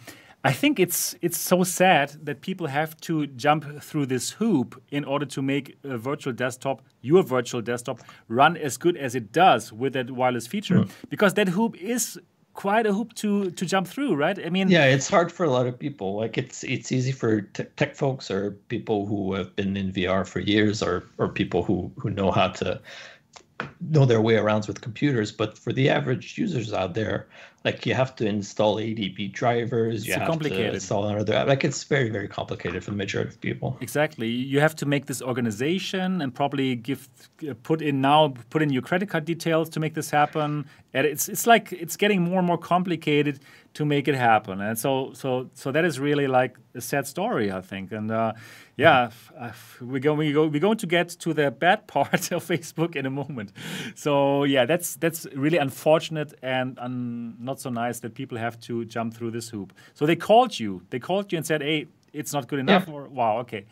I 0.46 0.52
think 0.52 0.78
it's 0.78 1.16
it's 1.22 1.38
so 1.38 1.64
sad 1.64 2.16
that 2.22 2.42
people 2.42 2.66
have 2.66 3.00
to 3.00 3.26
jump 3.28 3.82
through 3.82 4.04
this 4.06 4.32
hoop 4.32 4.78
in 4.90 5.02
order 5.02 5.24
to 5.24 5.40
make 5.40 5.78
a 5.82 5.96
virtual 5.96 6.34
desktop, 6.34 6.82
your 7.00 7.22
virtual 7.22 7.62
desktop, 7.62 8.00
run 8.28 8.54
as 8.58 8.76
good 8.76 8.98
as 8.98 9.14
it 9.14 9.32
does 9.32 9.72
with 9.72 9.94
that 9.94 10.10
wireless 10.10 10.46
feature. 10.46 10.80
Mm. 10.80 10.90
Because 11.08 11.32
that 11.34 11.48
hoop 11.48 11.76
is 11.80 12.20
quite 12.54 12.86
a 12.86 12.92
hoop 12.92 13.12
to 13.14 13.50
to 13.50 13.66
jump 13.66 13.86
through, 13.86 14.14
right? 14.14 14.38
I 14.44 14.48
mean, 14.48 14.68
yeah, 14.68 14.86
it's 14.86 15.08
hard 15.08 15.30
for 15.30 15.44
a 15.44 15.50
lot 15.50 15.66
of 15.66 15.78
people. 15.78 16.16
Like 16.16 16.38
it's 16.38 16.64
it's 16.64 16.90
easy 16.90 17.12
for 17.12 17.42
tech 17.42 17.94
folks 17.94 18.30
or 18.30 18.52
people 18.68 19.06
who 19.06 19.34
have 19.34 19.54
been 19.56 19.76
in 19.76 19.92
VR 19.92 20.26
for 20.26 20.40
years, 20.40 20.82
or 20.82 21.04
or 21.18 21.28
people 21.28 21.62
who 21.62 21.90
who 21.98 22.10
know 22.10 22.30
how 22.30 22.48
to 22.48 22.80
know 23.90 24.04
their 24.04 24.20
way 24.20 24.36
around 24.36 24.66
with 24.66 24.80
computers. 24.80 25.30
But 25.32 25.58
for 25.58 25.72
the 25.72 25.90
average 25.90 26.38
users 26.38 26.72
out 26.72 26.94
there, 26.94 27.26
like 27.64 27.86
you 27.86 27.94
have 27.94 28.14
to 28.16 28.26
install 28.26 28.76
ADB 28.76 29.32
drivers. 29.32 30.06
It's 30.06 30.16
complicated. 30.16 30.74
install 30.74 31.06
another 31.06 31.44
like 31.46 31.64
it's 31.64 31.82
very 31.84 32.10
very 32.10 32.28
complicated 32.28 32.84
for 32.84 32.90
the 32.90 32.96
majority 32.96 33.30
of 33.30 33.40
people. 33.40 33.78
Exactly. 33.80 34.28
You 34.28 34.60
have 34.60 34.76
to 34.76 34.86
make 34.86 35.06
this 35.06 35.22
organization 35.22 36.20
and 36.20 36.34
probably 36.34 36.76
give 36.76 37.08
put 37.62 37.80
in 37.80 38.00
now 38.00 38.34
put 38.50 38.60
in 38.60 38.70
your 38.70 38.82
credit 38.82 39.08
card 39.08 39.24
details 39.24 39.70
to 39.70 39.80
make 39.80 39.94
this 39.94 40.10
happen. 40.10 40.66
And 40.92 41.06
it's 41.06 41.28
it's 41.28 41.46
like 41.46 41.72
it's 41.72 41.96
getting 41.96 42.22
more 42.22 42.38
and 42.38 42.46
more 42.46 42.58
complicated 42.58 43.40
to 43.74 43.84
make 43.84 44.06
it 44.08 44.14
happen. 44.14 44.60
And 44.60 44.78
so 44.78 45.12
so 45.14 45.50
so 45.54 45.72
that 45.72 45.84
is 45.84 45.98
really 45.98 46.26
like 46.26 46.56
a 46.74 46.80
sad 46.80 47.06
story, 47.06 47.50
I 47.52 47.60
think. 47.60 47.92
And 47.92 48.10
uh, 48.10 48.32
yeah, 48.76 49.10
we're 49.80 49.98
going 49.98 50.18
we 50.18 50.32
go 50.32 50.46
we're 50.46 50.60
going 50.60 50.78
to 50.78 50.86
get 50.86 51.08
to 51.08 51.34
the 51.34 51.50
bad 51.50 51.86
part 51.94 52.32
of 52.32 52.44
Facebook 52.44 52.96
in 52.96 53.06
a 53.06 53.10
moment. 53.10 53.52
So 53.94 54.44
yeah, 54.44 54.64
that's 54.64 54.96
that's 54.96 55.26
really 55.34 55.58
unfortunate 55.58 56.34
and 56.42 56.78
un, 56.78 57.36
not 57.38 57.60
so 57.60 57.70
nice 57.70 58.00
that 58.00 58.14
people 58.14 58.38
have 58.38 58.58
to 58.60 58.84
jump 58.84 59.14
through 59.14 59.32
this 59.32 59.48
hoop. 59.48 59.72
So 59.94 60.06
they 60.06 60.16
called 60.16 60.58
you. 60.58 60.82
They 60.90 61.00
called 61.00 61.32
you 61.32 61.36
and 61.36 61.46
said, 61.46 61.60
"Hey, 61.60 61.86
it's 62.12 62.32
not 62.32 62.46
good 62.46 62.60
enough." 62.60 62.86
Yeah. 62.86 62.94
Or 62.94 63.08
wow, 63.08 63.38
okay. 63.40 63.66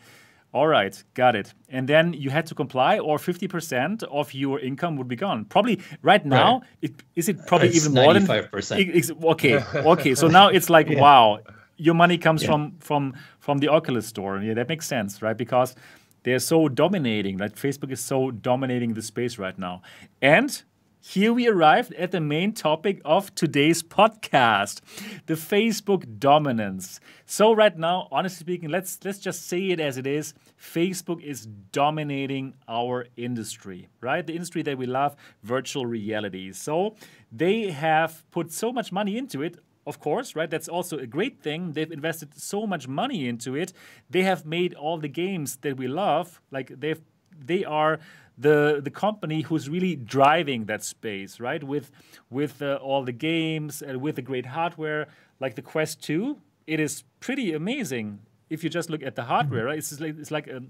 All 0.53 0.67
right, 0.67 1.03
got 1.15 1.35
it. 1.35 1.53
And 1.67 1.89
then 1.89 2.13
you 2.13 2.29
had 2.29 2.45
to 2.45 2.55
comply, 2.55 2.99
or 2.99 3.17
50% 3.17 4.03
of 4.03 4.33
your 4.35 4.59
income 4.59 4.97
would 4.97 5.07
be 5.07 5.15
gone. 5.15 5.45
Probably 5.45 5.81
right 6.03 6.23
now, 6.23 6.59
right. 6.59 6.67
It, 6.83 6.91
is 7.15 7.27
it 7.27 7.47
probably 7.47 7.69
it's 7.69 7.77
even 7.77 7.95
more 7.95 8.13
than 8.13 8.27
95%? 8.27 9.23
Okay, 9.23 9.55
okay. 9.75 10.13
So 10.13 10.27
now 10.27 10.49
it's 10.49 10.69
like, 10.69 10.89
yeah. 10.89 11.01
wow, 11.01 11.39
your 11.77 11.95
money 11.95 12.19
comes 12.19 12.43
yeah. 12.43 12.49
from 12.49 12.75
from 12.79 13.13
from 13.39 13.57
the 13.57 13.69
Oculus 13.69 14.05
store. 14.05 14.39
Yeah, 14.39 14.53
that 14.53 14.69
makes 14.69 14.85
sense, 14.85 15.23
right? 15.23 15.35
Because 15.35 15.75
they're 16.23 16.39
so 16.39 16.69
dominating. 16.69 17.37
Like 17.37 17.55
Facebook 17.55 17.91
is 17.91 17.99
so 17.99 18.29
dominating 18.29 18.93
the 18.93 19.01
space 19.01 19.39
right 19.39 19.57
now. 19.57 19.81
And 20.21 20.61
here 21.05 21.33
we 21.33 21.49
arrived 21.49 21.93
at 21.95 22.11
the 22.11 22.21
main 22.21 22.53
topic 22.53 23.01
of 23.03 23.35
today's 23.35 23.83
podcast 23.83 24.79
the 25.25 25.33
facebook 25.33 26.17
dominance 26.17 27.01
so 27.25 27.51
right 27.53 27.77
now 27.77 28.07
honestly 28.09 28.39
speaking 28.39 28.69
let's 28.69 28.97
let's 29.03 29.19
just 29.19 29.45
say 29.45 29.71
it 29.71 29.81
as 29.81 29.97
it 29.97 30.07
is 30.07 30.33
facebook 30.57 31.21
is 31.21 31.45
dominating 31.73 32.53
our 32.69 33.05
industry 33.17 33.89
right 33.99 34.27
the 34.27 34.33
industry 34.33 34.61
that 34.61 34.77
we 34.77 34.85
love 34.85 35.13
virtual 35.43 35.85
reality 35.85 36.53
so 36.53 36.95
they 37.33 37.69
have 37.69 38.23
put 38.31 38.49
so 38.49 38.71
much 38.71 38.89
money 38.93 39.17
into 39.17 39.41
it 39.41 39.57
of 39.85 39.99
course, 39.99 40.33
right? 40.33 40.49
That's 40.49 40.69
also 40.69 40.97
a 40.97 41.05
great 41.05 41.41
thing. 41.41 41.73
They've 41.73 41.91
invested 41.91 42.39
so 42.39 42.65
much 42.65 42.87
money 42.87 43.27
into 43.27 43.53
it. 43.53 43.73
They 44.09 44.23
have 44.23 44.45
made 44.45 44.73
all 44.73 44.97
the 44.97 45.09
games 45.09 45.57
that 45.57 45.75
we 45.75 45.89
love. 45.89 46.39
Like 46.51 46.71
they've 46.79 47.01
they 47.37 47.65
are 47.65 47.99
the 48.37 48.81
the 48.83 48.89
company 48.89 49.41
who's 49.41 49.69
really 49.69 49.95
driving 49.95 50.65
that 50.65 50.83
space, 50.83 51.39
right? 51.39 51.63
With 51.63 51.91
with 52.29 52.61
uh, 52.61 52.79
all 52.81 53.03
the 53.03 53.11
games 53.11 53.81
and 53.81 54.01
with 54.01 54.15
the 54.15 54.21
great 54.21 54.47
hardware, 54.47 55.07
like 55.39 55.55
the 55.55 55.61
Quest 55.61 56.01
2, 56.03 56.37
it 56.67 56.79
is 56.79 57.03
pretty 57.19 57.53
amazing 57.53 58.19
if 58.49 58.63
you 58.63 58.69
just 58.69 58.89
look 58.89 59.03
at 59.03 59.15
the 59.15 59.23
hardware, 59.23 59.65
right? 59.65 59.77
It's 59.77 59.99
like 59.99 60.17
it's 60.17 60.31
like 60.31 60.47
a 60.47 60.63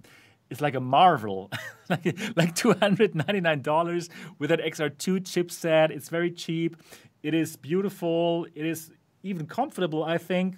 it's 0.50 0.62
like 0.62 0.76
a 0.76 0.80
marvel, 0.80 1.52
like 1.90 2.18
like 2.36 2.56
two 2.56 2.74
hundred 2.74 3.16
ninety 3.16 3.42
nine 3.42 3.62
dollars 3.62 4.10
with 4.40 4.50
that 4.50 4.60
XR2 4.60 5.22
chipset. 5.22 5.90
It's 5.90 6.10
very 6.10 6.32
cheap. 6.32 6.78
It 7.22 7.34
is 7.34 7.56
beautiful. 7.56 8.46
It 8.54 8.66
is 8.66 8.92
even 9.24 9.48
comfortable. 9.48 10.04
I 10.04 10.18
think 10.18 10.58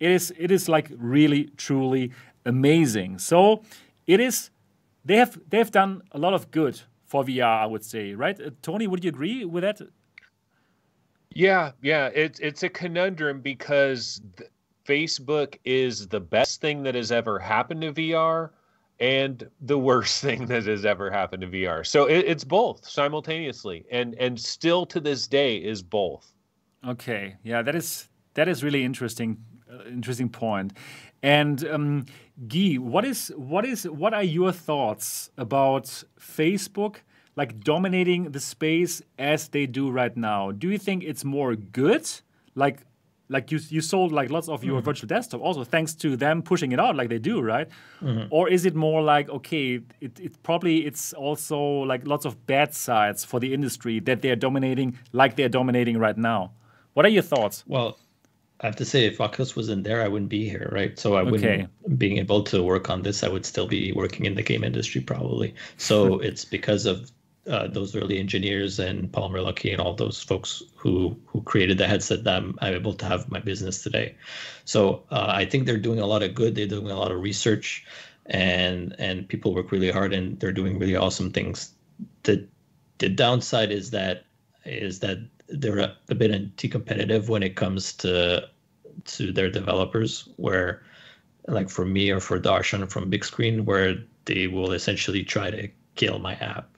it 0.00 0.10
is. 0.10 0.32
It 0.38 0.50
is 0.50 0.68
like 0.68 0.90
really 0.96 1.50
truly 1.56 2.12
amazing. 2.44 3.18
So 3.18 3.62
it 4.06 4.20
is 4.20 4.50
they 5.06 5.16
have 5.16 5.38
they 5.48 5.58
have 5.58 5.70
done 5.70 6.02
a 6.12 6.18
lot 6.18 6.34
of 6.34 6.50
good 6.50 6.80
for 7.04 7.24
VR, 7.24 7.62
I 7.62 7.66
would 7.66 7.84
say, 7.84 8.14
right? 8.14 8.38
Uh, 8.40 8.50
Tony, 8.60 8.86
would 8.86 9.04
you 9.04 9.08
agree 9.08 9.44
with 9.44 9.62
that? 9.62 9.80
Yeah, 11.32 11.72
yeah, 11.80 12.10
it's 12.14 12.40
it's 12.40 12.62
a 12.62 12.68
conundrum 12.68 13.40
because 13.40 14.20
Facebook 14.86 15.58
is 15.64 16.08
the 16.08 16.20
best 16.20 16.60
thing 16.60 16.82
that 16.82 16.94
has 16.94 17.12
ever 17.12 17.38
happened 17.38 17.82
to 17.82 17.92
VR 17.92 18.50
and 18.98 19.48
the 19.60 19.78
worst 19.78 20.22
thing 20.26 20.46
that 20.46 20.64
has 20.64 20.84
ever 20.84 21.10
happened 21.10 21.42
to 21.42 21.48
VR. 21.48 21.86
So 21.86 22.06
it, 22.06 22.24
it's 22.26 22.44
both 22.44 22.88
simultaneously, 22.88 23.84
and 23.90 24.14
and 24.14 24.38
still 24.40 24.86
to 24.86 25.00
this 25.00 25.28
day 25.28 25.56
is 25.56 25.82
both. 25.82 26.32
Okay, 26.86 27.36
yeah, 27.44 27.62
that 27.62 27.76
is 27.76 28.08
that 28.34 28.48
is 28.48 28.64
really 28.64 28.84
interesting, 28.84 29.38
uh, 29.72 29.84
interesting 29.88 30.28
point. 30.28 30.72
And 31.22 31.64
um, 31.68 32.06
Guy, 32.48 32.74
what 32.74 33.04
is 33.04 33.32
what 33.36 33.64
is 33.64 33.84
what 33.84 34.12
are 34.12 34.22
your 34.22 34.52
thoughts 34.52 35.30
about 35.38 36.04
Facebook 36.20 36.96
like 37.34 37.60
dominating 37.60 38.32
the 38.32 38.40
space 38.40 39.02
as 39.18 39.48
they 39.48 39.66
do 39.66 39.90
right 39.90 40.14
now? 40.16 40.50
Do 40.52 40.70
you 40.70 40.78
think 40.78 41.02
it's 41.02 41.24
more 41.24 41.54
good, 41.54 42.08
like 42.54 42.80
like 43.28 43.50
you 43.50 43.58
you 43.68 43.80
sold 43.80 44.12
like 44.12 44.30
lots 44.30 44.48
of 44.48 44.62
your 44.64 44.80
mm. 44.80 44.84
virtual 44.84 45.08
desktop 45.08 45.40
also 45.40 45.64
thanks 45.64 45.94
to 45.94 46.16
them 46.16 46.42
pushing 46.42 46.72
it 46.72 46.80
out 46.80 46.94
like 46.94 47.08
they 47.08 47.18
do, 47.18 47.40
right? 47.40 47.68
Mm-hmm. 48.02 48.28
Or 48.30 48.48
is 48.48 48.66
it 48.66 48.74
more 48.74 49.02
like 49.02 49.28
okay, 49.28 49.80
it, 50.00 50.20
it 50.20 50.42
probably 50.42 50.86
it's 50.86 51.12
also 51.12 51.58
like 51.58 52.06
lots 52.06 52.24
of 52.24 52.46
bad 52.46 52.74
sides 52.74 53.24
for 53.24 53.40
the 53.40 53.52
industry 53.52 54.00
that 54.00 54.22
they're 54.22 54.36
dominating 54.36 54.98
like 55.12 55.36
they're 55.36 55.48
dominating 55.48 55.98
right 55.98 56.16
now? 56.16 56.52
What 56.92 57.04
are 57.04 57.10
your 57.10 57.22
thoughts? 57.22 57.64
Well, 57.66 57.98
I 58.60 58.66
have 58.66 58.76
to 58.76 58.84
say, 58.84 59.04
if 59.04 59.20
Oculus 59.20 59.54
wasn't 59.54 59.84
there, 59.84 60.02
I 60.02 60.08
wouldn't 60.08 60.30
be 60.30 60.48
here, 60.48 60.68
right? 60.72 60.98
So 60.98 61.14
I 61.14 61.22
wouldn't 61.22 61.44
okay. 61.44 61.66
being 61.98 62.16
able 62.16 62.42
to 62.44 62.62
work 62.62 62.88
on 62.88 63.02
this. 63.02 63.22
I 63.22 63.28
would 63.28 63.44
still 63.44 63.66
be 63.66 63.92
working 63.92 64.24
in 64.24 64.34
the 64.34 64.42
game 64.42 64.64
industry 64.64 65.02
probably. 65.02 65.54
So 65.76 66.18
it's 66.20 66.44
because 66.44 66.86
of 66.86 67.10
uh, 67.48 67.68
those 67.68 67.94
early 67.94 68.18
engineers 68.18 68.78
and 68.78 69.12
Palmer 69.12 69.38
Luckey 69.38 69.72
and 69.72 69.80
all 69.80 69.94
those 69.94 70.22
folks 70.22 70.62
who 70.74 71.16
who 71.26 71.42
created 71.42 71.78
the 71.78 71.86
headset 71.86 72.24
that 72.24 72.36
I'm, 72.36 72.58
I'm 72.60 72.74
able 72.74 72.94
to 72.94 73.04
have 73.04 73.30
my 73.30 73.40
business 73.40 73.82
today. 73.82 74.16
So 74.64 75.04
uh, 75.10 75.26
I 75.28 75.44
think 75.44 75.66
they're 75.66 75.76
doing 75.76 76.00
a 76.00 76.06
lot 76.06 76.22
of 76.22 76.34
good. 76.34 76.54
They're 76.54 76.66
doing 76.66 76.90
a 76.90 76.98
lot 76.98 77.12
of 77.12 77.20
research, 77.20 77.84
and 78.26 78.96
and 78.98 79.28
people 79.28 79.54
work 79.54 79.70
really 79.70 79.90
hard 79.90 80.12
and 80.12 80.40
they're 80.40 80.52
doing 80.52 80.78
really 80.78 80.96
awesome 80.96 81.30
things. 81.30 81.72
The 82.24 82.48
the 82.98 83.08
downside 83.08 83.70
is 83.70 83.90
that 83.90 84.24
is 84.64 85.00
that 85.00 85.18
they're 85.48 85.78
a, 85.78 86.14
bit 86.14 86.30
anti-competitive 86.30 87.28
when 87.28 87.42
it 87.42 87.56
comes 87.56 87.92
to 87.94 88.48
to 89.04 89.32
their 89.32 89.50
developers 89.50 90.28
where 90.36 90.82
like 91.48 91.68
for 91.68 91.84
me 91.84 92.10
or 92.10 92.20
for 92.20 92.40
Darshan 92.40 92.90
from 92.90 93.10
Bigscreen 93.10 93.64
where 93.64 93.96
they 94.24 94.46
will 94.48 94.72
essentially 94.72 95.22
try 95.22 95.50
to 95.50 95.68
kill 95.94 96.18
my 96.18 96.34
app. 96.34 96.70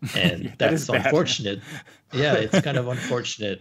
And 0.14 0.44
yeah, 0.44 0.54
that's 0.58 0.86
that 0.86 1.06
unfortunate. 1.06 1.60
Yeah 2.12 2.34
it's 2.34 2.60
kind 2.60 2.78
of 2.78 2.88
unfortunate. 2.88 3.60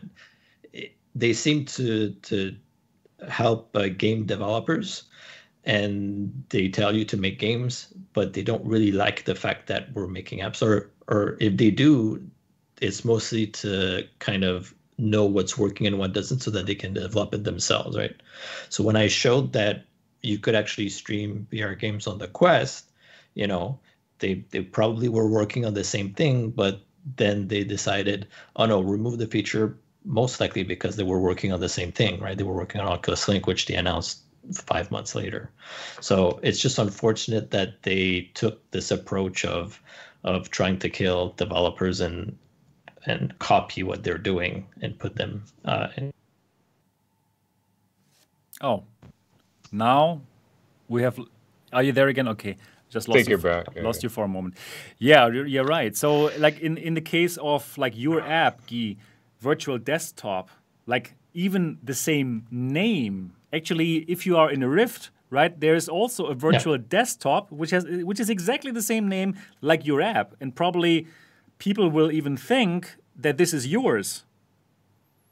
It, 0.71 0.95
they 1.15 1.33
seem 1.33 1.65
to 1.65 2.11
to 2.11 2.55
help 3.27 3.75
uh, 3.75 3.87
game 3.89 4.25
developers 4.25 5.03
and 5.63 6.31
they 6.49 6.69
tell 6.69 6.95
you 6.95 7.03
to 7.05 7.17
make 7.17 7.39
games 7.39 7.91
but 8.13 8.33
they 8.33 8.43
don't 8.43 8.63
really 8.63 8.91
like 8.91 9.25
the 9.25 9.35
fact 9.35 9.67
that 9.67 9.91
we're 9.93 10.07
making 10.07 10.39
apps 10.39 10.61
or 10.61 10.91
or 11.07 11.35
if 11.41 11.57
they 11.57 11.71
do 11.71 12.21
it's 12.81 13.05
mostly 13.05 13.47
to 13.47 14.07
kind 14.19 14.43
of 14.43 14.73
know 14.97 15.25
what's 15.25 15.57
working 15.57 15.85
and 15.87 15.99
what 15.99 16.13
doesn't 16.13 16.39
so 16.39 16.51
that 16.51 16.65
they 16.65 16.75
can 16.75 16.93
develop 16.93 17.33
it 17.33 17.43
themselves 17.43 17.97
right? 17.97 18.15
So 18.69 18.83
when 18.83 18.95
i 18.95 19.07
showed 19.07 19.53
that 19.53 19.85
you 20.21 20.39
could 20.39 20.55
actually 20.55 20.89
stream 20.89 21.47
vr 21.51 21.77
games 21.77 22.07
on 22.07 22.17
the 22.17 22.27
quest 22.27 22.91
you 23.35 23.47
know 23.47 23.79
they 24.19 24.45
they 24.49 24.61
probably 24.61 25.09
were 25.09 25.29
working 25.29 25.65
on 25.65 25.73
the 25.73 25.83
same 25.83 26.13
thing 26.13 26.49
but 26.49 26.81
then 27.15 27.47
they 27.47 27.63
decided 27.63 28.27
oh 28.55 28.65
no 28.65 28.81
remove 28.81 29.17
the 29.17 29.27
feature 29.27 29.77
most 30.07 30.39
likely 30.39 30.63
because 30.63 30.95
they 30.95 31.03
were 31.03 31.19
working 31.19 31.51
on 31.51 31.59
the 31.59 31.69
same 31.69 31.91
thing 31.91 32.19
right? 32.19 32.37
They 32.37 32.43
were 32.43 32.55
working 32.55 32.81
on 32.81 32.87
oculus 32.87 33.27
link 33.27 33.45
which 33.45 33.65
they 33.65 33.75
announced 33.75 34.21
five 34.53 34.89
months 34.91 35.13
later. 35.15 35.51
So 35.99 36.39
it's 36.41 36.59
just 36.59 36.79
unfortunate 36.79 37.51
that 37.51 37.83
they 37.83 38.31
took 38.33 38.69
this 38.71 38.91
approach 38.91 39.45
of 39.45 39.81
of 40.23 40.49
trying 40.49 40.79
to 40.79 40.89
kill 40.89 41.33
developers 41.37 42.01
and 42.01 42.37
and 43.07 43.39
copy 43.39 43.81
what 43.81 44.03
they're 44.03 44.17
doing 44.17 44.67
and 44.81 44.99
put 44.99 45.15
them 45.15 45.43
uh, 45.65 45.87
in. 45.95 46.13
Oh, 48.61 48.83
now 49.71 50.21
we 50.87 51.01
have. 51.01 51.19
Are 51.73 51.83
you 51.83 51.91
there 51.91 52.07
again? 52.07 52.27
Okay, 52.27 52.57
just 52.89 53.07
lost 53.07 53.19
Take 53.19 53.29
you, 53.29 53.37
back. 53.37 53.67
lost 53.77 54.03
you 54.03 54.09
for 54.09 54.25
a 54.25 54.27
moment. 54.27 54.55
Yeah, 54.99 55.27
you're, 55.27 55.45
you're, 55.45 55.65
right. 55.65 55.95
So, 55.95 56.31
like 56.37 56.59
in 56.59 56.77
in 56.77 56.93
the 56.93 57.01
case 57.01 57.37
of 57.37 57.77
like 57.77 57.97
your 57.97 58.21
app, 58.21 58.67
Guy, 58.67 58.97
virtual 59.39 59.77
desktop, 59.77 60.49
like 60.85 61.15
even 61.33 61.77
the 61.83 61.95
same 61.95 62.45
name. 62.51 63.33
Actually, 63.53 63.97
if 64.09 64.25
you 64.25 64.35
are 64.37 64.51
in 64.51 64.61
a 64.63 64.69
Rift, 64.69 65.11
right, 65.29 65.57
there 65.57 65.75
is 65.75 65.87
also 65.87 66.25
a 66.25 66.33
virtual 66.33 66.75
yeah. 66.75 66.83
desktop 66.89 67.51
which 67.51 67.69
has 67.69 67.85
which 67.85 68.19
is 68.19 68.29
exactly 68.29 68.71
the 68.71 68.81
same 68.81 69.07
name 69.07 69.35
like 69.61 69.85
your 69.85 70.01
app, 70.01 70.33
and 70.41 70.55
probably 70.55 71.07
people 71.57 71.89
will 71.89 72.11
even 72.11 72.37
think 72.37 72.95
that 73.15 73.37
this 73.37 73.53
is 73.53 73.67
yours. 73.67 74.23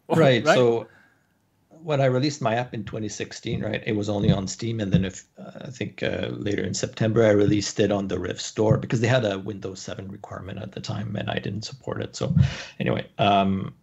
Right. 0.07 0.45
right? 0.45 0.53
So 0.53 0.87
when 1.85 2.01
I 2.01 2.05
released 2.05 2.41
my 2.41 2.55
app 2.55 2.73
in 2.73 2.83
2016, 2.83 3.63
right, 3.63 3.83
it 3.85 3.95
was 3.95 4.09
only 4.09 4.31
on 4.31 4.47
Steam, 4.47 4.79
and 4.79 4.91
then 4.91 5.05
if 5.05 5.25
uh, 5.37 5.51
I 5.61 5.69
think 5.69 6.01
uh, 6.03 6.29
later 6.31 6.63
in 6.63 6.73
September 6.73 7.23
I 7.23 7.29
released 7.29 7.79
it 7.79 7.91
on 7.91 8.07
the 8.07 8.19
Rift 8.19 8.41
store 8.41 8.77
because 8.77 9.01
they 9.01 9.07
had 9.07 9.25
a 9.25 9.39
Windows 9.39 9.81
7 9.81 10.07
requirement 10.07 10.59
at 10.59 10.71
the 10.71 10.79
time, 10.79 11.15
and 11.15 11.29
I 11.29 11.39
didn't 11.39 11.63
support 11.63 12.01
it. 12.01 12.15
So 12.15 12.35
anyway, 12.79 13.07
um, 13.19 13.73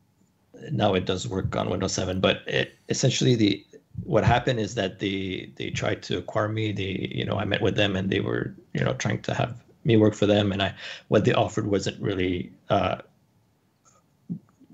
now 0.71 0.95
it 0.95 1.07
does 1.07 1.29
work 1.29 1.55
on 1.57 1.71
Windows 1.71 1.93
7, 1.93 2.21
but 2.21 2.43
it, 2.47 2.75
essentially 2.89 3.35
the 3.35 3.65
what 4.05 4.25
happened 4.25 4.59
is 4.59 4.75
that 4.75 4.99
they 4.99 5.53
they 5.57 5.71
tried 5.71 6.03
to 6.05 6.19
acquire 6.19 6.49
me. 6.49 6.73
They 6.73 7.11
you 7.15 7.25
know 7.25 7.37
I 7.37 7.45
met 7.45 7.63
with 7.63 7.77
them 7.77 7.95
and 7.95 8.11
they 8.11 8.21
were 8.21 8.55
you 8.75 8.85
know 8.85 8.95
trying 8.95 9.23
to 9.23 9.35
have 9.35 9.63
me 9.85 9.97
work 9.97 10.15
for 10.15 10.27
them, 10.27 10.53
and 10.53 10.63
I 10.63 10.75
what 11.09 11.25
they 11.25 11.33
offered 11.33 11.67
wasn't 11.67 12.01
really 12.01 12.53
uh, 12.71 12.99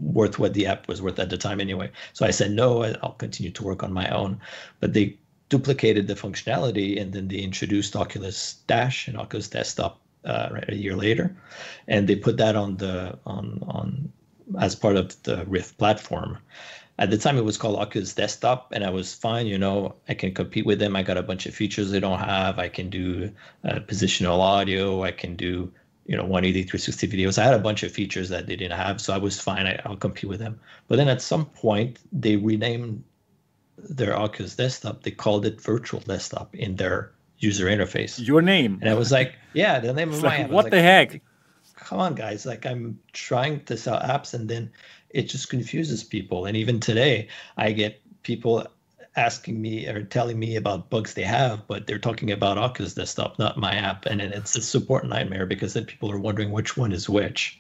worth 0.00 0.38
what 0.38 0.54
the 0.54 0.66
app 0.66 0.88
was 0.88 1.02
worth 1.02 1.18
at 1.18 1.30
the 1.30 1.38
time 1.38 1.61
anyway. 1.61 1.90
So 2.12 2.26
I 2.26 2.30
said 2.30 2.52
no, 2.52 2.82
I'll 3.02 3.12
continue 3.12 3.50
to 3.52 3.64
work 3.64 3.82
on 3.82 3.92
my 3.92 4.09
own. 4.09 4.40
But 4.80 4.92
they 4.92 5.16
duplicated 5.48 6.06
the 6.06 6.14
functionality, 6.14 7.00
and 7.00 7.12
then 7.12 7.28
they 7.28 7.38
introduced 7.38 7.96
Oculus 7.96 8.54
Dash 8.66 9.09
and 9.09 9.18
Oculus 9.18 9.48
Desktop 9.48 10.00
uh, 10.24 10.48
right 10.52 10.68
a 10.68 10.76
year 10.76 10.96
later, 10.96 11.36
and 11.86 12.09
they 12.09 12.16
put 12.16 12.36
that 12.36 12.56
on 12.56 12.76
the 12.76 13.18
on 13.26 13.62
on 13.68 14.12
as 14.59 14.74
part 14.74 14.96
of 14.96 15.22
the 15.24 15.44
Rift 15.46 15.76
platform 15.78 16.38
at 16.99 17.11
the 17.11 17.18
time 17.18 17.38
it 17.38 17.44
was 17.44 17.57
called 17.57 17.78
Oculus 17.78 18.14
Desktop, 18.14 18.72
and 18.72 18.84
I 18.84 18.90
was 18.90 19.14
fine. 19.14 19.46
You 19.46 19.59
know, 19.59 19.94
I 20.09 20.14
can 20.14 20.34
compete 20.34 20.66
with 20.66 20.78
them. 20.78 20.96
I 20.96 21.03
got 21.03 21.16
a 21.16 21.22
bunch 21.22 21.46
of 21.46 21.55
features 21.55 21.90
they 21.90 22.01
don't 22.01 22.18
have. 22.18 22.59
I 22.59 22.68
can 22.68 22.90
do 22.90 23.32
uh, 23.64 23.80
positional 23.80 24.40
audio. 24.40 25.05
I 25.05 25.12
can 25.12 25.36
do 25.36 25.72
you 26.07 26.16
know 26.16 26.24
180 26.24 26.62
360 26.64 27.09
videos. 27.09 27.38
I 27.38 27.44
had 27.44 27.55
a 27.55 27.59
bunch 27.61 27.82
of 27.82 27.92
features 27.92 28.30
that 28.30 28.46
they 28.46 28.57
didn't 28.57 28.76
have, 28.76 29.01
so 29.01 29.14
I 29.14 29.18
was 29.18 29.40
fine. 29.40 29.66
I, 29.66 29.80
I'll 29.84 29.96
compete 29.96 30.28
with 30.28 30.40
them. 30.40 30.59
But 30.88 30.96
then 30.96 31.09
at 31.09 31.22
some 31.22 31.46
point 31.46 31.99
they 32.11 32.36
renamed 32.36 33.05
their 33.76 34.16
Oculus 34.16 34.57
Desktop. 34.57 35.05
They 35.05 35.12
called 35.12 35.46
it 35.46 35.61
Virtual 35.61 36.01
Desktop 36.01 36.55
in 36.55 36.76
their 36.76 37.12
user 37.38 37.66
interface. 37.66 38.24
Your 38.24 38.42
name. 38.42 38.78
And 38.80 38.90
I 38.90 38.94
was 38.94 39.12
like, 39.12 39.34
yeah, 39.53 39.78
the 39.78 39.92
name 39.92 40.12
of 40.12 40.22
my 40.22 40.44
What 40.51 40.70
the 40.70 40.82
heck? 40.82 41.22
Come 41.89 42.01
on, 42.01 42.14
guys. 42.14 42.45
Like 42.45 42.66
I'm 42.66 42.99
trying 43.12 43.64
to 43.64 43.76
sell 43.76 43.99
apps, 44.01 44.34
and 44.34 44.49
then 44.49 44.70
it 45.09 45.22
just 45.22 45.49
confuses 45.49 46.05
people. 46.05 46.45
And 46.45 46.55
even 46.55 46.80
today, 46.80 47.28
I 47.57 47.72
get 47.72 48.03
people 48.22 48.66
asking 49.16 49.61
me 49.61 49.86
or 49.86 50.03
telling 50.03 50.39
me 50.39 50.57
about 50.57 50.91
bugs 50.91 51.14
they 51.14 51.22
have, 51.22 51.66
but 51.66 51.86
they're 51.86 51.99
talking 51.99 52.30
about 52.30 52.59
Oculus 52.59 52.93
desktop, 52.93 53.39
not 53.39 53.57
my 53.57 53.72
app. 53.72 54.05
And 54.05 54.20
it's 54.20 54.55
a 54.55 54.61
support 54.61 55.07
nightmare 55.07 55.47
because 55.47 55.72
then 55.72 55.86
people 55.86 56.12
are 56.12 56.18
wondering 56.18 56.53
which 56.53 56.76
one 56.76 56.93
is 56.93 57.09
which. 57.09 57.59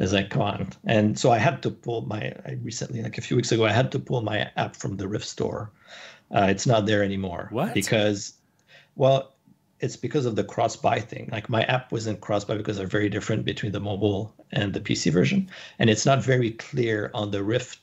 It's 0.00 0.12
like, 0.12 0.30
come 0.30 0.42
on. 0.42 0.70
And 0.84 1.16
so 1.16 1.30
I 1.30 1.38
had 1.38 1.62
to 1.62 1.70
pull 1.70 2.02
my, 2.02 2.34
I 2.44 2.58
recently, 2.64 3.00
like 3.00 3.16
a 3.16 3.20
few 3.20 3.36
weeks 3.36 3.52
ago, 3.52 3.64
I 3.64 3.72
had 3.72 3.92
to 3.92 4.00
pull 4.00 4.22
my 4.22 4.50
app 4.56 4.74
from 4.74 4.96
the 4.96 5.06
Rift 5.06 5.26
store. 5.26 5.70
Uh, 6.34 6.46
it's 6.48 6.66
not 6.66 6.86
there 6.86 7.04
anymore. 7.04 7.46
What? 7.52 7.74
Because, 7.74 8.34
well, 8.96 9.31
it's 9.82 9.96
because 9.96 10.26
of 10.26 10.36
the 10.36 10.44
cross 10.44 10.76
buy 10.76 11.00
thing. 11.00 11.28
Like 11.32 11.48
my 11.48 11.64
app 11.64 11.90
wasn't 11.90 12.20
cross 12.20 12.44
buy 12.44 12.56
because 12.56 12.78
they're 12.78 12.86
very 12.86 13.08
different 13.08 13.44
between 13.44 13.72
the 13.72 13.80
mobile 13.80 14.32
and 14.52 14.72
the 14.72 14.80
PC 14.80 15.12
version. 15.12 15.50
And 15.80 15.90
it's 15.90 16.06
not 16.06 16.22
very 16.22 16.52
clear 16.52 17.10
on 17.12 17.32
the 17.32 17.42
Rift 17.42 17.80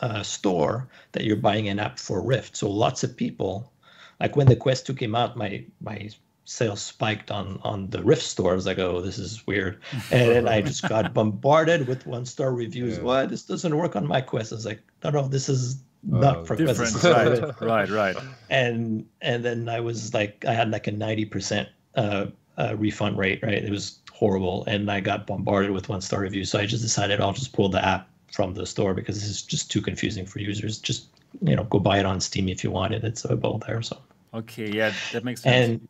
uh, 0.00 0.22
store 0.22 0.88
that 1.12 1.24
you're 1.24 1.36
buying 1.36 1.68
an 1.68 1.80
app 1.80 1.98
for 1.98 2.22
Rift. 2.22 2.56
So 2.56 2.70
lots 2.70 3.02
of 3.02 3.16
people, 3.16 3.72
like 4.20 4.36
when 4.36 4.46
the 4.46 4.56
Quest 4.56 4.86
2 4.86 4.94
came 4.94 5.16
out, 5.16 5.36
my 5.36 5.64
my 5.80 6.10
sales 6.44 6.80
spiked 6.80 7.30
on 7.30 7.60
on 7.64 7.90
the 7.90 8.02
Rift 8.02 8.22
store. 8.22 8.52
I 8.52 8.54
was 8.54 8.66
like, 8.66 8.78
oh, 8.78 9.00
this 9.00 9.18
is 9.18 9.44
weird, 9.46 9.80
and 10.12 10.30
then 10.30 10.48
I 10.48 10.60
just 10.60 10.88
got 10.88 11.12
bombarded 11.12 11.88
with 11.88 12.06
one 12.06 12.24
star 12.24 12.54
reviews. 12.54 12.98
Yeah. 12.98 13.04
What? 13.04 13.28
This 13.30 13.42
doesn't 13.42 13.76
work 13.76 13.96
on 13.96 14.06
my 14.06 14.20
Quest. 14.20 14.52
I 14.52 14.56
was 14.56 14.66
like, 14.66 14.82
no, 15.02 15.10
no, 15.10 15.28
this 15.28 15.48
is 15.48 15.82
not 16.02 16.38
uh, 16.38 16.44
for 16.44 16.56
different. 16.56 17.02
Right, 17.02 17.60
right, 17.60 17.88
right. 17.90 18.16
And 18.50 19.06
and 19.20 19.44
then 19.44 19.68
I 19.68 19.80
was 19.80 20.14
like, 20.14 20.44
I 20.46 20.52
had 20.52 20.70
like 20.70 20.86
a 20.86 20.92
ninety 20.92 21.24
percent 21.24 21.68
uh, 21.94 22.26
uh, 22.58 22.74
refund 22.76 23.18
rate. 23.18 23.40
Right, 23.42 23.54
it 23.54 23.70
was 23.70 23.98
horrible, 24.12 24.64
and 24.66 24.90
I 24.90 25.00
got 25.00 25.26
bombarded 25.26 25.70
with 25.70 25.88
one 25.88 26.00
star 26.00 26.20
reviews. 26.20 26.50
So 26.50 26.58
I 26.58 26.66
just 26.66 26.82
decided 26.82 27.20
I'll 27.20 27.32
just 27.32 27.52
pull 27.52 27.68
the 27.68 27.84
app 27.84 28.08
from 28.32 28.54
the 28.54 28.66
store 28.66 28.94
because 28.94 29.20
this 29.20 29.28
is 29.28 29.42
just 29.42 29.70
too 29.70 29.82
confusing 29.82 30.26
for 30.26 30.40
users. 30.40 30.78
Just 30.78 31.06
you 31.40 31.56
know, 31.56 31.64
go 31.64 31.78
buy 31.78 31.98
it 31.98 32.06
on 32.06 32.20
Steam 32.20 32.48
if 32.48 32.64
you 32.64 32.70
want 32.70 32.94
it. 32.94 33.04
It's 33.04 33.24
available 33.24 33.62
there. 33.66 33.82
So 33.82 33.98
okay, 34.34 34.70
yeah, 34.70 34.92
that 35.12 35.24
makes 35.24 35.42
sense. 35.42 35.70
And 35.70 35.88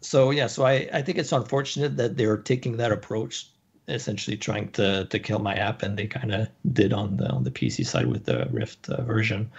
so 0.00 0.30
yeah, 0.30 0.46
so 0.46 0.64
I 0.64 0.88
I 0.92 1.02
think 1.02 1.18
it's 1.18 1.32
unfortunate 1.32 1.96
that 1.96 2.16
they're 2.16 2.38
taking 2.38 2.76
that 2.78 2.92
approach, 2.92 3.48
essentially 3.88 4.36
trying 4.36 4.70
to 4.72 5.04
to 5.06 5.18
kill 5.18 5.38
my 5.38 5.54
app, 5.54 5.82
and 5.82 5.98
they 5.98 6.06
kind 6.06 6.34
of 6.34 6.48
did 6.72 6.92
on 6.92 7.16
the 7.16 7.28
on 7.28 7.44
the 7.44 7.50
PC 7.50 7.86
side 7.86 8.06
with 8.06 8.24
the 8.24 8.46
Rift 8.50 8.88
uh, 8.88 9.02
version, 9.02 9.50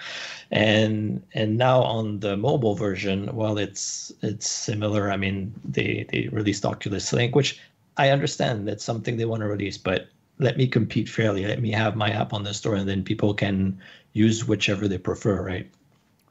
and 0.52 1.22
and 1.34 1.58
now 1.58 1.82
on 1.82 2.20
the 2.20 2.36
mobile 2.38 2.76
version, 2.76 3.36
well, 3.36 3.58
it's 3.58 4.12
it's 4.22 4.50
similar. 4.50 5.12
I 5.12 5.18
mean, 5.18 5.54
they 5.64 6.06
they 6.12 6.30
released 6.32 6.66
Oculus 6.66 7.12
Link, 7.14 7.36
which 7.36 7.60
I 7.98 8.10
understand 8.10 8.68
that's 8.68 8.84
something 8.84 9.18
they 9.18 9.26
want 9.26 9.42
to 9.42 9.48
release, 9.48 9.78
but 9.78 10.08
let 10.40 10.58
me 10.58 10.68
compete 10.68 11.08
fairly. 11.08 11.46
Let 11.46 11.62
me 11.62 11.72
have 11.72 11.96
my 11.96 12.10
app 12.10 12.34
on 12.34 12.44
the 12.44 12.54
store, 12.54 12.76
and 12.76 12.90
then 12.90 13.04
people 13.04 13.34
can 13.34 13.80
use 14.14 14.48
whichever 14.48 14.88
they 14.88 14.98
prefer, 14.98 15.42
right? 15.42 15.70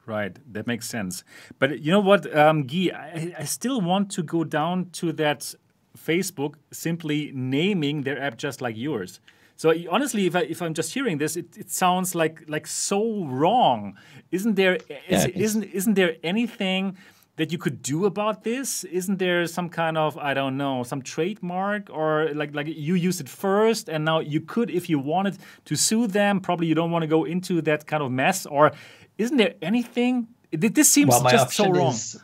Right, 0.05 0.37
that 0.53 0.67
makes 0.67 0.87
sense. 0.87 1.23
But 1.57 1.79
you 1.79 1.91
know 1.91 1.99
what, 1.99 2.31
um, 2.35 2.67
Guy, 2.67 2.91
I, 2.93 3.41
I 3.41 3.43
still 3.45 3.81
want 3.81 4.11
to 4.11 4.23
go 4.23 4.43
down 4.43 4.91
to 4.91 5.11
that 5.13 5.55
Facebook 5.95 6.55
simply 6.71 7.31
naming 7.33 8.03
their 8.03 8.21
app 8.21 8.37
just 8.37 8.61
like 8.61 8.77
yours. 8.77 9.19
So 9.57 9.73
honestly, 9.89 10.25
if 10.25 10.35
I 10.35 10.41
if 10.41 10.61
I'm 10.61 10.73
just 10.73 10.93
hearing 10.93 11.17
this, 11.17 11.37
it, 11.37 11.57
it 11.57 11.71
sounds 11.71 12.13
like 12.13 12.43
like 12.47 12.67
so 12.67 13.25
wrong. 13.25 13.97
Isn't 14.31 14.55
there 14.55 14.75
is, 15.07 15.25
yeah, 15.25 15.27
isn't 15.33 15.63
isn't 15.63 15.93
there 15.93 16.17
anything 16.23 16.97
that 17.37 17.51
you 17.51 17.57
could 17.57 17.81
do 17.81 18.05
about 18.05 18.43
this? 18.43 18.83
Isn't 18.83 19.17
there 19.17 19.47
some 19.47 19.69
kind 19.69 19.97
of 19.97 20.17
I 20.17 20.33
don't 20.33 20.57
know 20.57 20.83
some 20.83 21.01
trademark 21.01 21.89
or 21.89 22.29
like 22.33 22.53
like 22.53 22.67
you 22.67 22.95
used 22.95 23.21
it 23.21 23.29
first 23.29 23.87
and 23.89 24.03
now 24.03 24.19
you 24.19 24.41
could 24.41 24.69
if 24.69 24.89
you 24.89 24.99
wanted 24.99 25.37
to 25.65 25.75
sue 25.75 26.07
them? 26.07 26.41
Probably 26.41 26.67
you 26.67 26.75
don't 26.75 26.91
want 26.91 27.03
to 27.03 27.07
go 27.07 27.23
into 27.23 27.61
that 27.61 27.87
kind 27.87 28.03
of 28.03 28.11
mess. 28.11 28.45
Or 28.45 28.73
isn't 29.17 29.37
there 29.37 29.53
anything? 29.61 30.27
This 30.51 30.89
seems 30.89 31.09
well, 31.09 31.29
just 31.29 31.51
so 31.53 31.69
wrong. 31.69 31.93
Is, 31.93 32.21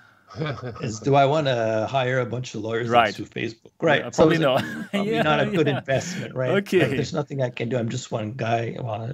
is 0.81 0.99
do 0.99 1.15
I 1.15 1.25
want 1.25 1.47
to 1.47 1.87
hire 1.89 2.19
a 2.19 2.25
bunch 2.25 2.55
of 2.55 2.61
lawyers 2.61 2.89
right. 2.89 3.13
to 3.15 3.23
Facebook? 3.23 3.71
Right. 3.81 4.03
Yeah, 4.03 4.09
probably 4.11 4.37
so 4.37 4.41
not. 4.41 4.63
Probably 4.91 5.11
yeah, 5.11 5.21
not 5.21 5.39
a 5.41 5.45
good 5.45 5.67
yeah. 5.67 5.79
investment, 5.79 6.35
right? 6.35 6.51
Okay. 6.51 6.81
Like, 6.81 6.91
there's 6.91 7.13
nothing 7.13 7.41
I 7.41 7.49
can 7.49 7.69
do. 7.69 7.77
I'm 7.77 7.89
just 7.89 8.11
one 8.11 8.33
guy. 8.33 8.77
Well, 8.79 9.11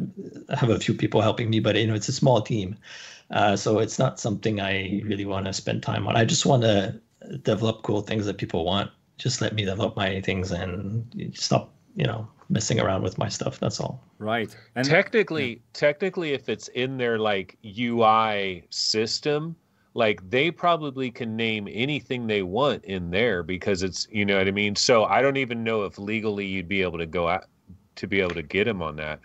I 0.49 0.55
have 0.55 0.70
a 0.70 0.80
few 0.80 0.93
people 0.93 1.22
helping 1.22 1.49
me, 1.49 1.59
but 1.59 1.76
you 1.76 1.88
know, 1.88 1.95
it's 1.95 2.09
a 2.09 2.13
small 2.13 2.41
team. 2.41 2.78
Uh, 3.32 3.55
so 3.55 3.80
it's 3.80 3.99
not 3.99 4.20
something 4.20 4.61
I 4.61 5.01
really 5.05 5.26
want 5.26 5.45
to 5.45 5.53
spend 5.53 5.84
time 5.84 6.07
on. 6.07 6.15
I 6.15 6.26
just 6.26 6.45
want 6.45 6.63
to 6.63 6.99
develop 7.43 7.84
cool 7.84 8.01
things 8.01 8.26
that 8.26 8.38
people 8.38 8.65
want. 8.65 8.91
Just 9.18 9.41
let 9.41 9.53
me 9.53 9.65
develop 9.65 9.95
my 9.95 10.22
things 10.22 10.51
and 10.51 11.32
stop, 11.34 11.74
you 11.95 12.05
know, 12.05 12.28
messing 12.49 12.80
around 12.80 13.03
with 13.03 13.18
my 13.18 13.30
stuff. 13.30 13.59
That's 13.59 13.80
all. 13.80 14.03
Right. 14.20 14.55
And 14.76 14.88
technically, 14.88 15.49
yeah. 15.49 15.59
technically, 15.74 16.34
if 16.34 16.49
it's 16.49 16.68
in 16.70 16.97
their 16.97 17.18
like 17.18 17.57
UI 17.65 18.65
system, 18.70 19.55
like 19.98 20.22
they 20.30 20.52
probably 20.52 21.10
can 21.10 21.36
name 21.36 21.68
anything 21.72 22.28
they 22.28 22.43
want 22.43 22.86
in 22.86 23.10
there 23.10 23.41
because 23.41 23.82
it's 23.82 24.08
you 24.12 24.26
know 24.26 24.38
what 24.38 24.48
I 24.48 24.52
mean. 24.52 24.76
So 24.76 25.06
I 25.06 25.24
don't 25.24 25.38
even 25.38 25.64
know 25.64 25.86
if 25.86 25.98
legally 25.98 26.45
you'd 26.45 26.68
be 26.68 26.84
able 26.84 27.00
to 27.00 27.08
go 27.08 27.28
out 27.28 27.45
to 27.95 28.06
be 28.06 28.22
able 28.22 28.36
to 28.36 28.43
get 28.43 28.66
them 28.66 28.84
on 28.84 28.95
that. 28.98 29.20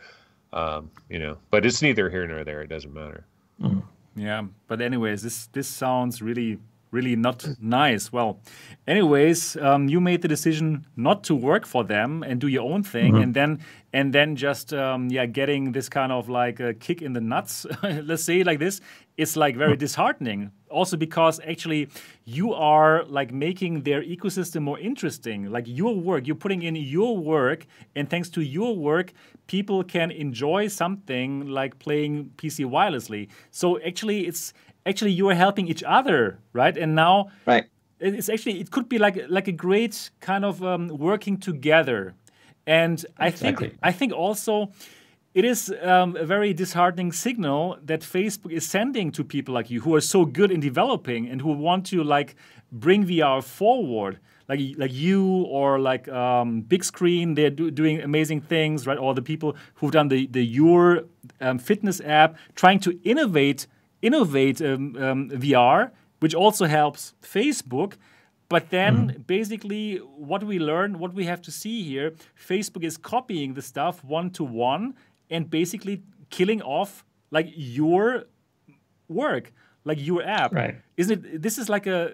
Um, 0.54 0.90
you 1.10 1.18
know, 1.18 1.36
but 1.50 1.66
it's 1.66 1.82
neither 1.82 2.08
here 2.08 2.26
nor 2.26 2.42
there. 2.42 2.62
It 2.62 2.68
doesn't 2.68 2.92
matter. 2.92 3.26
Mm. 3.60 3.82
Yeah, 4.16 4.44
but 4.66 4.80
anyways, 4.80 5.22
this 5.22 5.46
this 5.48 5.68
sounds 5.68 6.22
really 6.22 6.58
really 6.92 7.16
not 7.16 7.44
nice. 7.60 8.12
Well, 8.12 8.40
anyways, 8.86 9.56
um, 9.56 9.88
you 9.88 10.00
made 10.00 10.22
the 10.22 10.28
decision 10.28 10.86
not 10.94 11.24
to 11.24 11.34
work 11.34 11.66
for 11.66 11.82
them 11.82 12.22
and 12.22 12.40
do 12.40 12.46
your 12.46 12.70
own 12.70 12.82
thing, 12.84 13.14
mm-hmm. 13.14 13.22
and 13.22 13.34
then 13.34 13.60
and 13.92 14.12
then 14.12 14.36
just 14.36 14.72
um, 14.72 15.08
yeah, 15.08 15.26
getting 15.26 15.72
this 15.72 15.88
kind 15.88 16.12
of 16.12 16.28
like 16.28 16.60
a 16.60 16.74
kick 16.74 17.02
in 17.02 17.14
the 17.14 17.20
nuts. 17.20 17.66
let's 17.82 18.22
say 18.22 18.44
like 18.44 18.58
this. 18.58 18.80
It's 19.18 19.36
like 19.36 19.56
very 19.56 19.76
disheartening. 19.76 20.52
Also 20.70 20.96
because 20.96 21.38
actually 21.46 21.88
you 22.24 22.54
are 22.54 23.04
like 23.04 23.30
making 23.30 23.82
their 23.82 24.02
ecosystem 24.02 24.62
more 24.62 24.78
interesting. 24.78 25.50
Like 25.50 25.64
your 25.66 25.94
work, 25.94 26.26
you're 26.26 26.36
putting 26.36 26.62
in 26.62 26.76
your 26.76 27.18
work, 27.18 27.66
and 27.94 28.08
thanks 28.08 28.30
to 28.30 28.40
your 28.40 28.74
work, 28.74 29.12
people 29.46 29.84
can 29.84 30.10
enjoy 30.10 30.68
something 30.68 31.46
like 31.46 31.78
playing 31.78 32.32
PC 32.36 32.64
wirelessly. 32.64 33.28
So 33.50 33.78
actually, 33.82 34.26
it's 34.26 34.54
actually 34.86 35.12
you 35.12 35.28
are 35.28 35.34
helping 35.34 35.68
each 35.68 35.82
other, 35.82 36.38
right? 36.52 36.76
And 36.76 36.94
now, 36.94 37.30
right, 37.46 37.64
it's 38.00 38.28
actually 38.28 38.60
it 38.60 38.70
could 38.70 38.88
be 38.88 38.98
like 38.98 39.24
like 39.28 39.48
a 39.48 39.52
great 39.52 40.10
kind 40.20 40.44
of 40.44 40.62
um, 40.62 40.88
working 40.88 41.38
together. 41.38 42.14
And 42.66 43.04
I 43.18 43.28
exactly. 43.28 43.68
think 43.68 43.78
I 43.82 43.92
think 43.92 44.12
also 44.12 44.72
it 45.34 45.44
is 45.44 45.74
um, 45.82 46.16
a 46.16 46.24
very 46.24 46.52
disheartening 46.52 47.12
signal 47.12 47.78
that 47.84 48.00
Facebook 48.00 48.52
is 48.52 48.68
sending 48.68 49.10
to 49.12 49.24
people 49.24 49.54
like 49.54 49.70
you 49.70 49.80
who 49.80 49.94
are 49.94 50.00
so 50.00 50.24
good 50.24 50.50
in 50.50 50.60
developing 50.60 51.28
and 51.28 51.40
who 51.40 51.52
want 51.52 51.86
to 51.86 52.04
like 52.04 52.36
bring 52.70 53.06
VR 53.06 53.42
forward 53.42 54.18
like 54.48 54.60
like 54.76 54.92
you 54.92 55.42
or 55.44 55.78
like 55.78 56.08
um, 56.08 56.62
Bigscreen 56.62 57.34
they're 57.34 57.50
do, 57.50 57.70
doing 57.70 58.00
amazing 58.02 58.40
things 58.40 58.86
right 58.86 58.98
All 58.98 59.14
the 59.14 59.22
people 59.22 59.56
who've 59.74 59.92
done 59.92 60.08
the 60.08 60.26
the 60.26 60.44
YUR 60.44 61.04
um, 61.40 61.58
fitness 61.58 62.00
app 62.04 62.36
trying 62.54 62.80
to 62.80 62.98
innovate 63.02 63.66
innovate 64.02 64.60
um, 64.60 64.96
um 64.96 65.30
vr 65.30 65.90
which 66.20 66.34
also 66.34 66.66
helps 66.66 67.14
facebook 67.22 67.94
but 68.48 68.68
then 68.70 68.94
mm. 68.96 69.26
basically 69.26 69.96
what 69.96 70.44
we 70.44 70.58
learn 70.58 70.98
what 70.98 71.14
we 71.14 71.24
have 71.24 71.40
to 71.40 71.50
see 71.50 71.82
here 71.82 72.12
facebook 72.36 72.84
is 72.84 72.96
copying 72.96 73.54
the 73.54 73.62
stuff 73.62 74.04
one 74.04 74.30
to 74.30 74.44
one 74.44 74.94
and 75.30 75.48
basically 75.48 76.02
killing 76.30 76.60
off 76.62 77.04
like 77.30 77.48
your 77.54 78.24
work 79.08 79.52
like 79.84 80.04
your 80.04 80.22
app. 80.22 80.52
Right. 80.52 80.76
Isn't 80.96 81.24
it? 81.24 81.42
This 81.42 81.58
is 81.58 81.68
like 81.68 81.86
a. 81.86 82.12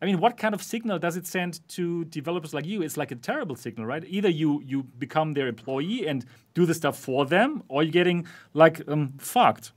I 0.00 0.06
mean, 0.06 0.18
what 0.18 0.36
kind 0.36 0.54
of 0.54 0.62
signal 0.62 0.98
does 0.98 1.16
it 1.16 1.26
send 1.26 1.66
to 1.70 2.04
developers 2.06 2.54
like 2.54 2.66
you? 2.66 2.82
It's 2.82 2.96
like 2.96 3.10
a 3.10 3.16
terrible 3.16 3.56
signal, 3.56 3.86
right? 3.86 4.04
Either 4.06 4.28
you 4.28 4.62
you 4.64 4.82
become 4.82 5.34
their 5.34 5.48
employee 5.48 6.06
and 6.06 6.24
do 6.54 6.66
the 6.66 6.74
stuff 6.74 6.98
for 6.98 7.26
them, 7.26 7.62
or 7.68 7.82
you're 7.82 7.92
getting 7.92 8.26
like 8.54 8.82
um, 8.88 9.14
fucked. 9.18 9.72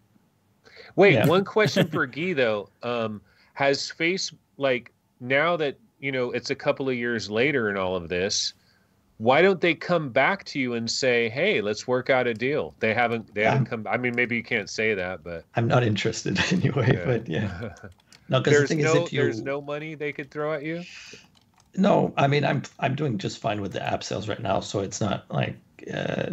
Wait, 0.96 1.14
yeah. 1.14 1.28
one 1.28 1.46
question 1.46 1.88
for 1.92 2.06
Guy 2.06 2.34
though. 2.34 2.70
Um, 2.84 3.22
has 3.54 3.90
Face 3.90 4.34
like 4.58 4.92
now 5.20 5.58
that 5.58 5.78
you 6.00 6.12
know 6.12 6.32
it's 6.32 6.50
a 6.50 6.56
couple 6.56 6.90
of 6.90 6.96
years 6.96 7.30
later 7.30 7.70
and 7.70 7.78
all 7.78 7.96
of 7.96 8.10
this? 8.10 8.54
why 9.18 9.42
don't 9.42 9.62
they 9.62 9.74
come 9.74 10.10
back 10.10 10.44
to 10.46 10.60
you 10.60 10.74
and 10.74 10.90
say, 10.90 11.30
"Hey, 11.30 11.62
let's 11.62 11.88
work 11.88 12.10
out 12.10 12.28
a 12.28 12.34
deal"? 12.34 12.76
They 12.80 12.94
haven't. 12.94 13.34
They 13.34 13.44
haven't 13.44 13.66
come. 13.66 13.88
I 13.90 13.98
mean, 13.98 14.14
maybe 14.16 14.36
you 14.36 14.44
can't 14.44 14.70
say 14.70 14.94
that, 14.94 15.24
but 15.24 15.46
I'm 15.56 15.68
not 15.68 15.84
interested 15.84 16.40
anyway. 16.52 16.92
Yeah. 16.94 17.06
But 17.06 17.30
yeah, 17.30 17.74
no, 18.30 18.42
because 18.42 18.70
the 18.70 18.76
no, 18.76 19.04
is, 19.06 19.14
you, 19.14 19.22
there's 19.22 19.42
no 19.42 19.62
money 19.62 19.96
they 19.96 20.12
could 20.12 20.32
throw 20.32 20.54
at 20.54 20.64
you. 20.64 20.84
No, 21.78 22.14
I 22.18 22.28
mean, 22.28 22.44
I'm 22.44 22.64
I'm 22.80 22.96
doing 22.96 23.18
just 23.18 23.40
fine 23.40 23.62
with 23.62 23.72
the 23.72 23.86
app 23.86 24.04
sales 24.04 24.28
right 24.28 24.42
now, 24.42 24.60
so 24.60 24.80
it's 24.80 25.00
not 25.00 25.26
like. 25.32 25.58
Uh, 25.94 26.32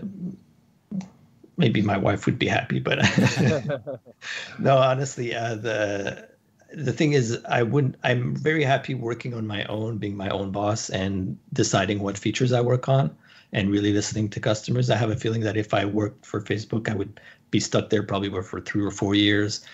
maybe 1.57 1.83
my 1.83 1.97
wife 1.97 2.27
would 2.27 2.39
be 2.39 2.47
happy, 2.47 2.79
but 2.79 2.99
no, 4.59 4.79
honestly, 4.79 5.35
uh, 5.35 5.55
the 5.55 6.29
the 6.74 6.93
thing 6.93 7.12
is, 7.12 7.39
I 7.49 7.62
wouldn't. 7.62 7.97
I'm 8.03 8.35
very 8.35 8.65
happy 8.65 8.95
working 8.95 9.35
on 9.35 9.47
my 9.47 9.65
own, 9.65 9.99
being 9.99 10.16
my 10.16 10.31
own 10.31 10.51
boss, 10.51 10.89
and 10.91 11.39
deciding 11.53 12.01
what 12.01 12.19
features 12.19 12.53
I 12.53 12.61
work 12.61 12.89
on, 12.89 13.15
and 13.53 13.70
really 13.70 13.93
listening 13.93 14.29
to 14.31 14.41
customers. 14.41 14.91
I 14.91 14.97
have 14.97 15.11
a 15.11 15.16
feeling 15.16 15.43
that 15.43 15.57
if 15.57 15.74
I 15.74 15.85
worked 15.85 16.24
for 16.24 16.41
Facebook, 16.41 16.89
I 16.89 16.95
would 16.95 17.20
be 17.51 17.61
stuck 17.61 17.91
there 17.91 18.03
probably 18.03 18.31
for 18.43 18.61
three 18.61 18.83
or 18.83 18.91
four 18.91 19.15
years, 19.15 19.65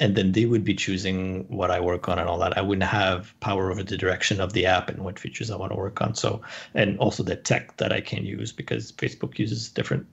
and 0.00 0.14
then 0.14 0.32
they 0.32 0.46
would 0.46 0.64
be 0.64 0.74
choosing 0.74 1.46
what 1.48 1.70
I 1.70 1.80
work 1.80 2.08
on 2.08 2.18
and 2.18 2.28
all 2.28 2.38
that. 2.38 2.56
I 2.56 2.62
wouldn't 2.62 2.88
have 2.88 3.34
power 3.40 3.70
over 3.70 3.82
the 3.82 3.96
direction 3.96 4.40
of 4.40 4.52
the 4.52 4.66
app 4.66 4.88
and 4.88 5.04
what 5.04 5.18
features 5.18 5.50
I 5.50 5.56
want 5.56 5.72
to 5.72 5.76
work 5.76 6.00
on. 6.00 6.14
So, 6.14 6.42
and 6.74 6.98
also 6.98 7.22
the 7.22 7.36
tech 7.36 7.76
that 7.78 7.92
I 7.92 8.00
can 8.00 8.24
use 8.24 8.52
because 8.52 8.92
Facebook 8.92 9.38
uses 9.38 9.68
different 9.68 10.06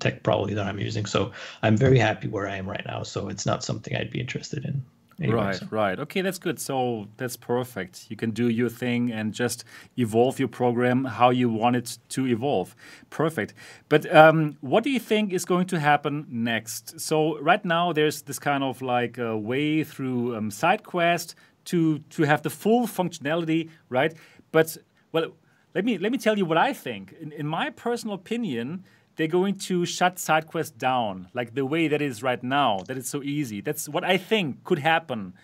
tech 0.00 0.22
probably 0.22 0.54
that 0.54 0.66
I'm 0.66 0.78
using. 0.78 1.06
So 1.06 1.32
I'm 1.62 1.76
very 1.76 1.98
happy 1.98 2.28
where 2.28 2.48
I 2.48 2.56
am 2.56 2.68
right 2.68 2.84
now. 2.86 3.02
So 3.02 3.28
it's 3.28 3.46
not 3.46 3.64
something 3.64 3.94
I'd 3.96 4.10
be 4.10 4.20
interested 4.20 4.64
in. 4.64 4.82
Anyway, 5.20 5.36
right, 5.36 5.56
so. 5.56 5.66
right. 5.70 5.98
Okay, 5.98 6.20
that's 6.20 6.38
good. 6.38 6.60
So 6.60 7.08
that's 7.16 7.36
perfect. 7.36 8.06
You 8.08 8.16
can 8.16 8.30
do 8.30 8.48
your 8.48 8.68
thing 8.68 9.10
and 9.10 9.34
just 9.34 9.64
evolve 9.96 10.38
your 10.38 10.46
program 10.46 11.04
how 11.04 11.30
you 11.30 11.48
want 11.48 11.74
it 11.74 11.98
to 12.10 12.26
evolve. 12.26 12.76
Perfect. 13.10 13.52
But 13.88 14.14
um, 14.14 14.56
what 14.60 14.84
do 14.84 14.90
you 14.90 15.00
think 15.00 15.32
is 15.32 15.44
going 15.44 15.66
to 15.68 15.80
happen 15.80 16.26
next? 16.30 17.00
So 17.00 17.38
right 17.40 17.64
now 17.64 17.92
there's 17.92 18.22
this 18.22 18.38
kind 18.38 18.62
of 18.62 18.80
like 18.80 19.18
a 19.18 19.36
way 19.36 19.82
through 19.82 20.36
um, 20.36 20.50
SideQuest 20.50 21.34
to 21.64 21.98
to 21.98 22.22
have 22.22 22.42
the 22.42 22.50
full 22.50 22.86
functionality, 22.86 23.70
right? 23.88 24.14
But 24.52 24.76
well, 25.10 25.32
let 25.74 25.84
me 25.84 25.98
let 25.98 26.12
me 26.12 26.18
tell 26.18 26.38
you 26.38 26.44
what 26.44 26.58
I 26.58 26.72
think. 26.72 27.14
In, 27.20 27.32
in 27.32 27.46
my 27.46 27.70
personal 27.70 28.14
opinion, 28.14 28.84
they're 29.18 29.26
going 29.26 29.56
to 29.56 29.84
shut 29.84 30.16
SideQuest 30.16 30.78
down, 30.78 31.28
like 31.34 31.54
the 31.54 31.66
way 31.66 31.88
that 31.88 32.00
is 32.00 32.22
right 32.22 32.42
now, 32.42 32.78
that 32.86 32.96
it's 32.96 33.10
so 33.10 33.20
easy. 33.20 33.60
That's 33.60 33.88
what 33.88 34.04
I 34.04 34.16
think 34.16 34.62
could 34.62 34.78
happen. 34.78 35.34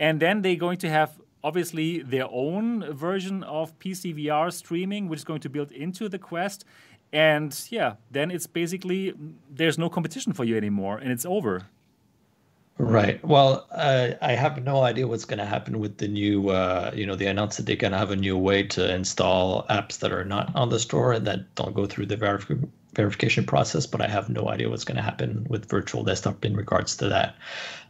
And 0.00 0.18
then 0.18 0.42
they're 0.42 0.56
going 0.56 0.78
to 0.78 0.90
have 0.90 1.20
obviously 1.44 2.02
their 2.02 2.26
own 2.28 2.92
version 2.92 3.44
of 3.44 3.78
PC 3.78 4.16
VR 4.16 4.52
streaming, 4.52 5.08
which 5.08 5.20
is 5.20 5.24
going 5.24 5.40
to 5.40 5.48
build 5.48 5.70
into 5.70 6.08
the 6.08 6.18
Quest. 6.18 6.64
And 7.12 7.56
yeah, 7.70 7.94
then 8.10 8.32
it's 8.32 8.48
basically 8.48 9.14
there's 9.48 9.78
no 9.78 9.88
competition 9.88 10.32
for 10.32 10.44
you 10.44 10.56
anymore, 10.56 10.98
and 10.98 11.12
it's 11.12 11.24
over. 11.24 11.66
Right. 12.78 13.24
Well, 13.24 13.68
uh, 13.70 14.12
I 14.20 14.32
have 14.32 14.64
no 14.64 14.82
idea 14.82 15.06
what's 15.06 15.26
going 15.26 15.38
to 15.38 15.44
happen 15.44 15.78
with 15.78 15.98
the 15.98 16.08
new. 16.08 16.48
Uh, 16.48 16.90
you 16.92 17.06
know, 17.06 17.14
they 17.14 17.26
announced 17.26 17.58
that 17.58 17.66
they're 17.66 17.76
going 17.76 17.92
to 17.92 17.98
have 17.98 18.10
a 18.10 18.16
new 18.16 18.36
way 18.36 18.64
to 18.64 18.92
install 18.92 19.64
apps 19.68 19.98
that 19.98 20.10
are 20.10 20.24
not 20.24 20.50
on 20.56 20.70
the 20.70 20.80
store 20.80 21.12
and 21.12 21.26
that 21.28 21.54
don't 21.54 21.74
go 21.74 21.86
through 21.86 22.06
the 22.06 22.16
verification 22.16 22.72
verification 22.94 23.44
process, 23.44 23.86
but 23.86 24.00
I 24.00 24.08
have 24.08 24.28
no 24.28 24.48
idea 24.48 24.68
what's 24.68 24.84
going 24.84 24.96
to 24.96 25.02
happen 25.02 25.46
with 25.48 25.68
virtual 25.68 26.02
desktop 26.02 26.44
in 26.44 26.56
regards 26.56 26.96
to 26.96 27.08
that. 27.08 27.36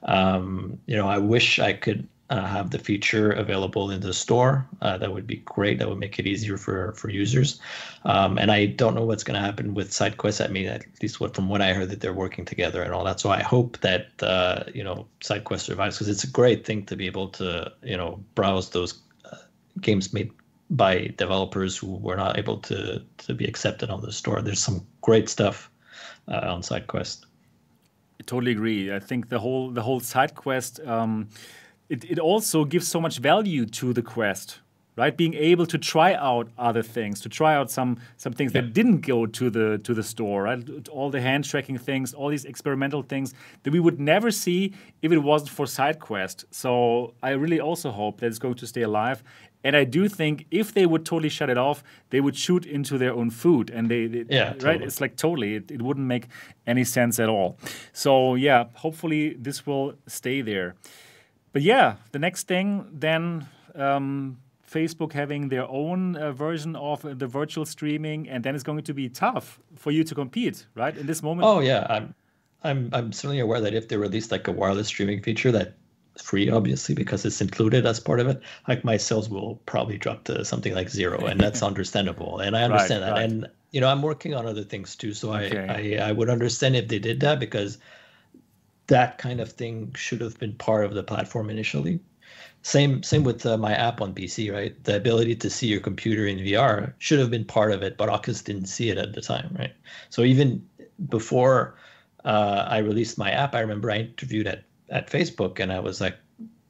Um, 0.05 0.79
you 0.87 0.97
know, 0.97 1.09
I 1.09 1.19
wish 1.19 1.59
I 1.59 1.73
could 1.73 2.09
uh, 2.33 2.47
have 2.47 2.71
the 2.71 2.79
feature 2.79 3.31
available 3.31 3.91
in 3.91 4.01
the 4.01 4.15
store. 4.15 4.67
Uh, 4.81 4.97
that 4.97 5.13
would 5.13 5.27
be 5.27 5.37
great. 5.37 5.79
That 5.79 5.89
would 5.91 5.99
make 5.99 6.19
it 6.19 6.27
easier 6.27 6.57
for 6.57 6.93
for 6.93 7.11
users. 7.11 7.61
Um, 8.05 8.39
and 8.39 8.51
I 8.51 8.67
don't 8.67 8.95
know 8.95 9.05
what's 9.05 9.23
going 9.23 9.39
to 9.39 9.45
happen 9.45 9.75
with 9.75 9.91
SideQuest. 9.91 10.43
I 10.43 10.49
mean, 10.49 10.67
at 10.67 10.85
least 11.03 11.21
what 11.21 11.35
from 11.35 11.51
what 11.51 11.61
I 11.61 11.75
heard 11.75 11.91
that 11.91 12.01
they're 12.01 12.15
working 12.15 12.47
together 12.47 12.83
and 12.83 12.95
all 12.95 13.05
that. 13.05 13.21
So 13.21 13.31
I 13.31 13.43
hope 13.43 13.79
that 13.81 14.07
uh, 14.23 14.65
you 14.73 14.83
know 14.83 15.07
SideQuest 15.21 15.61
survives 15.61 15.97
because 15.97 16.09
it's 16.09 16.25
a 16.25 16.31
great 16.31 16.65
thing 16.65 16.87
to 16.87 16.97
be 16.97 17.07
able 17.07 17.29
to 17.41 17.71
you 17.83 17.99
know 17.99 18.25
browse 18.35 18.71
those 18.71 18.95
uh, 19.31 19.37
games 19.83 20.15
made 20.15 20.31
by 20.71 21.13
developers 21.19 21.77
who 21.77 21.97
were 21.99 22.17
not 22.17 22.39
able 22.39 22.57
to 22.61 23.03
to 23.19 23.35
be 23.35 23.45
accepted 23.45 23.91
on 23.91 24.01
the 24.01 24.13
store. 24.13 24.41
There's 24.41 24.63
some 24.63 24.87
great 25.03 25.29
stuff 25.29 25.71
uh, 26.29 26.53
on 26.55 26.63
SideQuest. 26.63 27.27
I 28.21 28.25
totally 28.25 28.53
agree. 28.53 28.95
I 28.95 29.01
think 29.01 29.29
the 29.29 29.39
whole 29.39 29.71
the 29.71 29.83
whole 29.83 30.01
SideQuest 30.01 30.87
um, 30.89 31.29
it 31.89 32.05
it 32.05 32.19
also 32.19 32.65
gives 32.65 32.89
so 32.89 33.01
much 33.01 33.19
value 33.19 33.67
to 33.67 33.93
the 33.93 34.03
quest, 34.03 34.61
right? 34.97 35.15
Being 35.15 35.35
able 35.35 35.67
to 35.67 35.77
try 35.77 36.15
out 36.15 36.49
other 36.57 36.83
things, 36.83 37.21
to 37.23 37.29
try 37.29 37.55
out 37.55 37.71
some 37.71 37.99
some 38.17 38.33
things 38.33 38.55
yeah. 38.55 38.61
that 38.61 38.73
didn't 38.73 39.01
go 39.01 39.27
to 39.27 39.51
the 39.51 39.79
to 39.79 39.93
the 39.93 40.03
store, 40.03 40.45
right? 40.45 40.89
All 40.89 41.11
the 41.11 41.21
hand 41.21 41.45
tracking 41.45 41.79
things, 41.79 42.15
all 42.15 42.29
these 42.31 42.45
experimental 42.45 43.03
things 43.03 43.35
that 43.65 43.73
we 43.73 43.81
would 43.81 43.99
never 44.01 44.31
see 44.31 44.73
if 45.03 45.13
it 45.13 45.19
wasn't 45.19 45.51
for 45.51 45.67
SideQuest. 45.67 46.45
So 46.51 47.15
I 47.23 47.31
really 47.31 47.61
also 47.61 47.91
hope 47.91 48.21
that 48.21 48.27
it's 48.27 48.39
going 48.39 48.55
to 48.55 48.67
stay 48.67 48.83
alive 48.83 49.23
and 49.65 49.77
I 49.77 49.85
do 49.85 50.09
think 50.09 50.47
if 50.51 50.73
they 50.73 50.87
would 50.87 51.05
totally 51.05 51.29
shut 51.29 51.51
it 51.51 51.59
off, 51.59 51.83
they 52.11 52.21
would 52.21 52.37
shoot 52.37 52.67
into 52.67 52.99
their 52.99 53.13
own 53.13 53.31
food, 53.31 53.71
and 53.71 53.89
they, 53.89 54.07
they 54.07 54.25
yeah, 54.29 54.49
right. 54.49 54.61
Totally. 54.61 54.85
It's 54.85 55.01
like 55.01 55.17
totally, 55.17 55.55
it, 55.57 55.71
it 55.71 55.83
wouldn't 55.83 56.07
make 56.07 56.27
any 56.67 56.85
sense 56.85 57.19
at 57.19 57.29
all. 57.29 57.59
So 57.93 58.35
yeah, 58.35 58.67
hopefully 58.75 59.37
this 59.39 59.67
will 59.67 59.95
stay 60.07 60.43
there. 60.43 60.75
But 61.53 61.63
yeah, 61.63 61.97
the 62.13 62.19
next 62.19 62.47
thing 62.47 62.87
then. 62.93 63.47
Um, 63.75 64.39
Facebook 64.73 65.13
having 65.13 65.51
their 65.51 65.69
own 65.69 66.17
uh, 66.17 66.33
version 66.33 66.77
of 66.77 67.03
the 67.03 67.27
virtual 67.27 67.67
streaming, 67.67 68.27
and 68.29 68.43
then 68.43 68.55
it's 68.55 68.65
going 68.65 68.83
to 68.83 68.95
be 68.95 69.09
tough 69.09 69.61
for 69.77 69.91
you 69.91 70.03
to 70.03 70.15
compete, 70.15 70.67
right? 70.75 70.97
In 70.97 71.07
this 71.07 71.23
moment. 71.23 71.47
Oh 71.47 71.61
yeah, 71.61 71.87
I'm, 71.91 72.15
I'm, 72.65 72.89
I'm 72.93 73.13
certainly 73.13 73.41
aware 73.41 73.61
that 73.61 73.75
if 73.75 73.89
they 73.89 73.99
release 73.99 74.31
like 74.31 74.49
a 74.49 74.53
wireless 74.53 74.87
streaming 74.87 75.23
feature 75.23 75.53
that 75.53 75.75
free 76.23 76.49
obviously 76.49 76.95
because 76.95 77.25
it's 77.25 77.41
included 77.41 77.85
as 77.85 78.01
part 78.01 78.21
of 78.21 78.29
it 78.29 78.41
like 78.69 78.85
my 78.85 78.97
sales 78.97 79.29
will 79.29 79.57
probably 79.67 79.99
drop 79.99 80.25
to 80.25 80.45
something 80.45 80.75
like 80.75 80.89
zero 80.89 81.19
and 81.27 81.41
that's 81.41 81.63
understandable 81.71 82.39
and 82.39 82.57
i 82.57 82.63
understand 82.63 83.03
right, 83.03 83.09
that 83.09 83.15
right. 83.15 83.31
and 83.31 83.49
you 83.73 83.81
know 83.81 83.89
i'm 83.89 84.03
working 84.03 84.35
on 84.35 84.47
other 84.47 84.63
things 84.63 84.97
too 84.97 85.13
so 85.13 85.35
okay. 85.35 85.99
I, 85.99 86.05
I 86.05 86.09
i 86.09 86.13
would 86.13 86.31
understand 86.31 86.77
if 86.77 86.89
they 86.89 86.99
did 86.99 87.21
that 87.21 87.41
because 87.41 87.79
that 88.87 89.19
kind 89.19 89.41
of 89.41 89.53
thing 89.53 89.93
should 89.95 90.21
have 90.21 90.39
been 90.39 90.55
part 90.55 90.85
of 90.85 90.95
the 90.95 91.03
platform 91.03 91.51
initially 91.51 92.01
same 92.63 93.03
same 93.03 93.25
with 93.25 93.45
uh, 93.45 93.57
my 93.57 93.75
app 93.75 94.01
on 94.01 94.15
pc 94.15 94.53
right 94.53 94.83
the 94.85 94.97
ability 94.97 95.35
to 95.35 95.51
see 95.51 95.67
your 95.67 95.81
computer 95.81 96.27
in 96.27 96.39
vr 96.39 96.93
should 96.99 97.19
have 97.19 97.31
been 97.31 97.45
part 97.45 97.73
of 97.73 97.83
it 97.83 97.97
but 97.97 98.09
oculus 98.09 98.43
didn't 98.43 98.67
see 98.67 98.91
it 98.91 98.99
at 98.99 99.13
the 99.13 99.21
time 99.21 99.55
right 99.59 99.73
so 100.11 100.23
even 100.23 100.65
before 101.09 101.75
uh, 102.25 102.65
i 102.69 102.79
released 102.79 103.19
my 103.19 103.31
app 103.31 103.55
i 103.55 103.61
remember 103.61 103.91
i 103.91 103.99
interviewed 103.99 104.47
at 104.47 104.65
at 104.93 105.11
Facebook, 105.11 105.59
and 105.59 105.73
I 105.73 105.81
was 105.81 106.01
like 106.01 106.17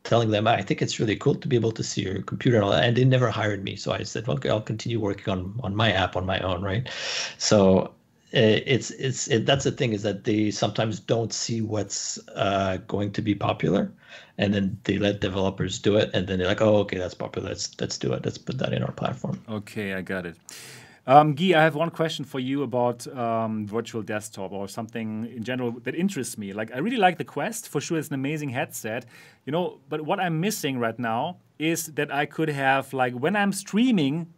telling 0.05 0.31
them 0.31 0.49
I 0.49 0.63
think 0.63 0.83
it's 0.83 0.99
really 0.99 1.17
cool 1.17 1.35
to 1.35 1.49
be 1.49 1.57
able 1.57 1.73
to 1.73 1.83
see 1.83 2.03
your 2.03 2.23
computer 2.23 2.57
and 2.57 2.65
all 2.65 2.71
that. 2.71 2.85
And 2.85 2.97
they 2.97 3.05
never 3.05 3.31
hired 3.31 3.63
me, 3.63 3.77
so 3.77 3.93
I 3.93 4.03
said, 4.05 4.29
okay, 4.29 4.49
I'll 4.49 4.61
continue 4.61 5.01
working 5.01 5.33
on 5.33 5.61
on 5.63 5.77
my 5.77 5.93
app 5.93 6.17
on 6.17 6.27
my 6.27 6.41
own, 6.41 6.63
right? 6.63 6.89
So 7.39 7.93
eh, 8.33 8.61
it's 8.67 8.91
it's 8.93 9.29
it, 9.29 9.47
that's 9.47 9.65
the 9.65 9.73
thing 9.73 9.93
is 9.93 10.03
that 10.03 10.25
they 10.25 10.51
sometimes 10.51 11.01
don't 11.01 11.33
see 11.33 11.61
what's 11.61 12.19
uh, 12.35 12.79
going 12.87 13.13
to 13.13 13.23
be 13.23 13.35
popular, 13.35 13.93
and 14.39 14.55
then 14.55 14.79
they 14.85 14.99
let 14.99 15.21
developers 15.21 15.79
do 15.79 15.97
it, 15.97 16.11
and 16.15 16.27
then 16.27 16.39
they're 16.39 16.49
like, 16.49 16.63
oh, 16.63 16.77
okay, 16.79 16.99
that's 16.99 17.15
popular. 17.15 17.51
Let's 17.51 17.79
let's 17.81 17.99
do 17.99 18.13
it. 18.13 18.25
Let's 18.25 18.39
put 18.39 18.59
that 18.59 18.73
in 18.73 18.83
our 18.83 18.93
platform. 18.93 19.41
Okay, 19.49 19.95
I 19.95 20.03
got 20.03 20.27
it. 20.27 20.37
Um, 21.07 21.35
Guy, 21.35 21.59
I 21.59 21.65
have 21.65 21.75
one 21.75 21.91
question 21.91 22.25
for 22.25 22.39
you 22.39 22.63
about 22.63 23.07
um, 23.09 23.67
virtual 23.67 24.03
desktop 24.03 24.53
or 24.53 24.69
something 24.69 25.27
in 25.35 25.43
general 25.43 25.73
that 25.81 25.95
interests 25.95 26.39
me. 26.39 26.53
Like, 26.53 26.73
I 26.73 26.79
really 26.79 26.97
like 26.97 27.19
the 27.19 27.25
Quest. 27.25 27.69
For 27.69 27.81
sure, 27.81 27.99
it's 27.99 28.09
an 28.09 28.15
amazing 28.15 28.51
headset. 28.51 29.07
You 29.45 29.53
know, 29.53 29.81
but 29.89 30.03
what 30.03 30.21
I'm 30.21 30.41
missing 30.41 30.79
right 30.79 30.97
now 30.99 31.39
is 31.59 31.87
that 31.87 32.15
I 32.15 32.27
could 32.27 32.49
have 32.49 32.93
like 32.93 33.15
when 33.15 33.35
I'm 33.35 33.53
streaming, 33.53 34.33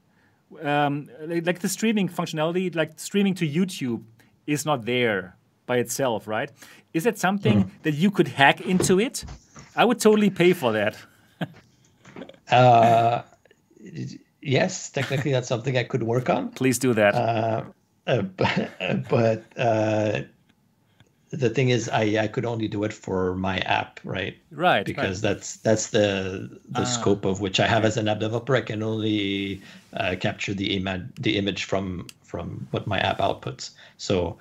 um, 0.63 1.11
like, 1.21 1.47
like 1.47 1.59
the 1.59 1.69
streaming 1.69 2.09
functionality, 2.09 2.75
like 2.75 2.99
streaming 2.99 3.35
to 3.35 3.49
YouTube, 3.49 4.03
is 4.47 4.65
not 4.65 4.87
there 4.87 5.37
by 5.67 5.79
itself, 5.79 6.27
right? 6.27 6.51
Is 6.95 7.05
that 7.05 7.19
something 7.19 7.65
mm. 7.65 7.71
that 7.83 7.95
you 7.95 8.11
could 8.11 8.29
hack 8.29 8.61
into 8.63 9.01
it? 9.01 9.25
I 9.77 9.85
would 9.85 10.01
totally 10.01 10.31
pay 10.31 10.53
for 10.53 10.73
that. 10.73 10.97
uh, 12.51 13.23
yes, 14.45 14.91
technically 14.91 15.33
that's 15.33 15.49
something 15.49 15.77
I 15.77 15.85
could 15.85 16.03
work 16.03 16.31
on. 16.31 16.51
Please 16.51 16.79
do 16.79 16.95
that. 16.95 17.15
Uh, 17.15 17.65
uh, 18.07 18.23
but 18.23 18.71
but 19.09 19.45
uh, 19.57 20.21
the 21.31 21.51
thing 21.51 21.71
is, 21.71 21.89
I, 21.89 22.25
I 22.25 22.29
could 22.29 22.45
only 22.45 22.69
do 22.69 22.85
it 22.85 22.93
for 22.93 23.35
my 23.35 23.59
app, 23.59 24.01
right? 24.05 24.37
Right. 24.51 24.85
Because 24.85 25.23
right. 25.23 25.35
that's 25.35 25.57
that's 25.57 25.91
the 25.91 26.61
the 26.69 26.83
ah, 26.83 26.85
scope 26.85 27.25
of 27.25 27.41
which 27.41 27.61
I 27.61 27.67
have 27.67 27.85
as 27.85 27.97
an 27.97 28.09
app 28.09 28.21
developer. 28.21 28.55
I 28.55 28.61
can 28.61 28.83
only 28.83 29.61
uh, 29.95 30.17
capture 30.21 30.55
the 30.55 30.77
image 30.77 31.03
the 31.19 31.37
image 31.37 31.65
from 31.65 32.07
from 32.23 32.67
what 32.71 32.87
my 32.87 32.99
app 32.99 33.19
outputs. 33.19 33.71
So. 33.99 34.39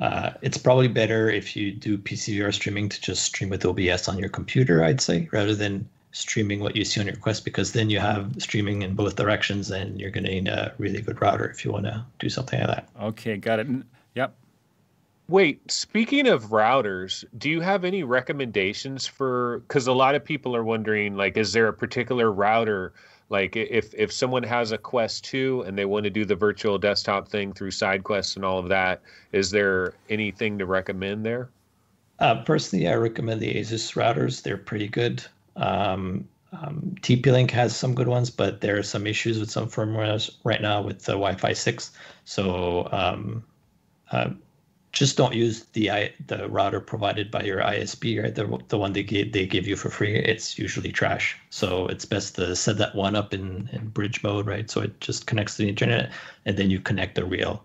Uh, 0.00 0.32
it's 0.42 0.56
probably 0.56 0.86
better 0.86 1.28
if 1.28 1.56
you 1.56 1.72
do 1.72 1.98
PCVR 1.98 2.54
streaming 2.54 2.88
to 2.88 3.00
just 3.00 3.24
stream 3.24 3.50
with 3.50 3.66
OBS 3.66 4.06
on 4.06 4.16
your 4.16 4.28
computer, 4.28 4.84
I'd 4.84 5.00
say, 5.00 5.28
rather 5.32 5.56
than 5.56 5.88
streaming 6.12 6.60
what 6.60 6.74
you 6.74 6.84
see 6.84 7.00
on 7.00 7.06
your 7.06 7.16
Quest 7.16 7.44
because 7.44 7.72
then 7.72 7.90
you 7.90 7.98
have 7.98 8.34
streaming 8.38 8.82
in 8.82 8.94
both 8.94 9.16
directions 9.16 9.70
and 9.70 10.00
you're 10.00 10.10
going 10.10 10.24
to 10.24 10.30
need 10.30 10.48
a 10.48 10.72
really 10.78 11.00
good 11.00 11.20
router 11.20 11.48
if 11.50 11.64
you 11.64 11.72
want 11.72 11.84
to 11.84 12.04
do 12.18 12.28
something 12.28 12.58
like 12.60 12.68
that. 12.68 12.88
Okay, 13.00 13.36
got 13.36 13.58
it. 13.58 13.66
Yep. 14.14 14.34
Wait, 15.28 15.70
speaking 15.70 16.26
of 16.26 16.44
routers, 16.44 17.24
do 17.36 17.50
you 17.50 17.60
have 17.60 17.84
any 17.84 18.02
recommendations 18.02 19.06
for 19.06 19.62
cuz 19.68 19.86
a 19.86 19.92
lot 19.92 20.14
of 20.14 20.24
people 20.24 20.56
are 20.56 20.64
wondering 20.64 21.16
like 21.16 21.36
is 21.36 21.52
there 21.52 21.68
a 21.68 21.72
particular 21.72 22.32
router 22.32 22.94
like 23.30 23.54
if 23.56 23.92
if 23.94 24.10
someone 24.10 24.42
has 24.42 24.72
a 24.72 24.78
Quest 24.78 25.24
2 25.24 25.64
and 25.66 25.76
they 25.76 25.84
want 25.84 26.04
to 26.04 26.10
do 26.10 26.24
the 26.24 26.34
virtual 26.34 26.78
desktop 26.78 27.28
thing 27.28 27.52
through 27.52 27.70
SideQuests 27.70 28.36
and 28.36 28.44
all 28.44 28.58
of 28.58 28.68
that, 28.68 29.02
is 29.32 29.50
there 29.50 29.92
anything 30.08 30.58
to 30.58 30.66
recommend 30.66 31.26
there? 31.26 31.50
Uh, 32.18 32.42
personally, 32.42 32.88
I 32.88 32.94
recommend 32.94 33.40
the 33.40 33.54
Asus 33.54 33.94
routers. 33.94 34.42
They're 34.42 34.56
pretty 34.56 34.88
good. 34.88 35.22
Um, 35.58 36.28
um, 36.52 36.96
TP-Link 37.02 37.50
has 37.50 37.76
some 37.76 37.94
good 37.94 38.08
ones, 38.08 38.30
but 38.30 38.62
there 38.62 38.78
are 38.78 38.82
some 38.82 39.06
issues 39.06 39.38
with 39.38 39.50
some 39.50 39.68
firmwares 39.68 40.30
right 40.44 40.62
now 40.62 40.80
with 40.80 41.04
the 41.04 41.12
Wi-Fi 41.12 41.52
6. 41.52 41.90
So 42.24 42.88
um, 42.90 43.44
uh, 44.10 44.30
just 44.92 45.18
don't 45.18 45.34
use 45.34 45.64
the 45.74 46.10
the 46.26 46.48
router 46.48 46.80
provided 46.80 47.30
by 47.30 47.42
your 47.42 47.60
ISP, 47.60 48.22
right? 48.22 48.34
The, 48.34 48.58
the 48.68 48.78
one 48.78 48.94
they 48.94 49.02
give 49.02 49.32
they 49.32 49.46
give 49.46 49.66
you 49.66 49.76
for 49.76 49.90
free. 49.90 50.16
It's 50.16 50.58
usually 50.58 50.90
trash. 50.90 51.36
So 51.50 51.86
it's 51.88 52.06
best 52.06 52.36
to 52.36 52.56
set 52.56 52.78
that 52.78 52.94
one 52.94 53.14
up 53.14 53.34
in, 53.34 53.68
in 53.72 53.88
bridge 53.88 54.22
mode, 54.22 54.46
right? 54.46 54.70
So 54.70 54.80
it 54.80 54.98
just 55.00 55.26
connects 55.26 55.56
to 55.56 55.62
the 55.62 55.68
internet, 55.68 56.10
and 56.46 56.56
then 56.56 56.70
you 56.70 56.80
connect 56.80 57.16
the 57.16 57.24
real 57.26 57.64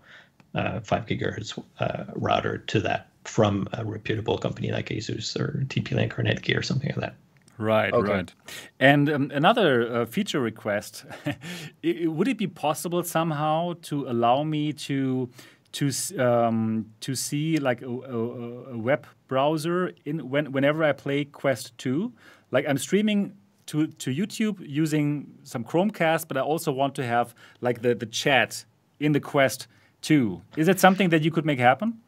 uh, 0.54 0.80
five 0.80 1.06
gigahertz 1.06 1.60
uh, 1.80 2.04
router 2.14 2.58
to 2.58 2.80
that 2.80 3.08
from 3.24 3.66
a 3.72 3.84
reputable 3.84 4.36
company 4.36 4.70
like 4.70 4.90
ASUS 4.90 5.34
or 5.40 5.64
TP-Link 5.68 6.18
or 6.18 6.22
Netgear 6.22 6.58
or 6.58 6.62
something 6.62 6.90
like 6.90 7.00
that. 7.00 7.14
Right, 7.56 7.92
okay. 7.92 8.12
right. 8.12 8.34
And 8.80 9.08
um, 9.08 9.30
another 9.32 10.02
uh, 10.02 10.06
feature 10.06 10.40
request: 10.40 11.04
would 11.84 12.28
it 12.28 12.38
be 12.38 12.46
possible 12.46 13.02
somehow 13.04 13.74
to 13.82 14.08
allow 14.08 14.42
me 14.42 14.72
to 14.72 15.30
to 15.72 15.90
um, 16.18 16.86
to 17.00 17.14
see 17.14 17.58
like 17.58 17.82
a, 17.82 17.88
a, 17.88 18.72
a, 18.72 18.78
web 18.78 19.06
browser 19.28 19.92
in 20.04 20.28
when 20.30 20.52
whenever 20.52 20.82
I 20.82 20.92
play 20.92 21.24
Quest 21.24 21.76
Two? 21.78 22.12
Like 22.50 22.64
I'm 22.68 22.78
streaming 22.78 23.34
to 23.66 23.86
to 23.86 24.10
YouTube 24.10 24.58
using 24.60 25.34
some 25.44 25.64
Chromecast, 25.64 26.26
but 26.26 26.36
I 26.36 26.40
also 26.40 26.72
want 26.72 26.94
to 26.96 27.04
have 27.04 27.34
like 27.60 27.82
the 27.82 27.94
the 27.94 28.06
chat 28.06 28.64
in 28.98 29.12
the 29.12 29.20
Quest 29.20 29.68
Two. 30.02 30.42
Is 30.56 30.68
it 30.68 30.80
something 30.80 31.10
that 31.10 31.22
you 31.22 31.30
could 31.30 31.44
make 31.44 31.60
happen? 31.60 32.00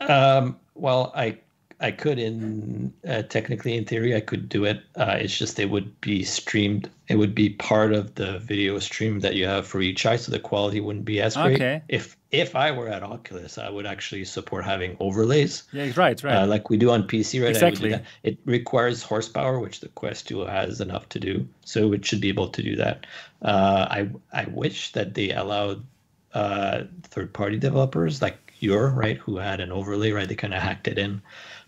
Um, 0.00 0.58
well, 0.74 1.12
I 1.16 1.38
I 1.78 1.90
could 1.90 2.18
in 2.18 2.92
uh, 3.06 3.22
technically 3.22 3.76
in 3.76 3.84
theory 3.84 4.14
I 4.16 4.20
could 4.20 4.48
do 4.48 4.64
it. 4.64 4.82
Uh, 4.96 5.16
it's 5.20 5.36
just 5.36 5.58
it 5.58 5.68
would 5.68 6.00
be 6.00 6.24
streamed. 6.24 6.88
It 7.08 7.16
would 7.16 7.34
be 7.34 7.50
part 7.50 7.92
of 7.92 8.14
the 8.14 8.38
video 8.38 8.78
stream 8.78 9.20
that 9.20 9.36
you 9.36 9.46
have 9.46 9.66
for 9.66 9.80
each 9.82 10.06
eye, 10.06 10.16
so 10.16 10.32
the 10.32 10.38
quality 10.38 10.80
wouldn't 10.80 11.04
be 11.04 11.20
as 11.20 11.36
great. 11.36 11.56
Okay. 11.56 11.82
If 11.88 12.16
if 12.30 12.56
I 12.56 12.70
were 12.70 12.88
at 12.88 13.02
Oculus, 13.02 13.58
I 13.58 13.68
would 13.68 13.84
actually 13.84 14.24
support 14.24 14.64
having 14.64 14.96
overlays. 15.00 15.64
Yeah, 15.72 15.92
right, 15.96 16.22
right. 16.22 16.36
Uh, 16.36 16.46
like 16.46 16.70
we 16.70 16.78
do 16.78 16.90
on 16.90 17.02
PC, 17.02 17.42
right? 17.42 17.50
Exactly. 17.50 18.00
It 18.22 18.38
requires 18.46 19.02
horsepower, 19.02 19.60
which 19.60 19.80
the 19.80 19.88
Quest 19.88 20.28
2 20.28 20.40
has 20.40 20.80
enough 20.80 21.08
to 21.10 21.20
do, 21.20 21.46
so 21.64 21.92
it 21.92 22.06
should 22.06 22.22
be 22.22 22.28
able 22.28 22.48
to 22.48 22.62
do 22.62 22.76
that. 22.76 23.06
Uh, 23.42 23.86
I 23.90 24.10
I 24.32 24.46
wish 24.46 24.92
that 24.92 25.12
they 25.12 25.30
allowed 25.30 25.84
uh, 26.32 26.84
third-party 27.02 27.58
developers 27.58 28.22
like 28.22 28.54
your 28.58 28.88
right 28.88 29.18
who 29.18 29.36
had 29.36 29.60
an 29.60 29.72
overlay, 29.72 30.12
right? 30.12 30.28
They 30.28 30.34
kind 30.34 30.54
of 30.54 30.62
hacked 30.62 30.88
it 30.88 30.98
in 30.98 31.20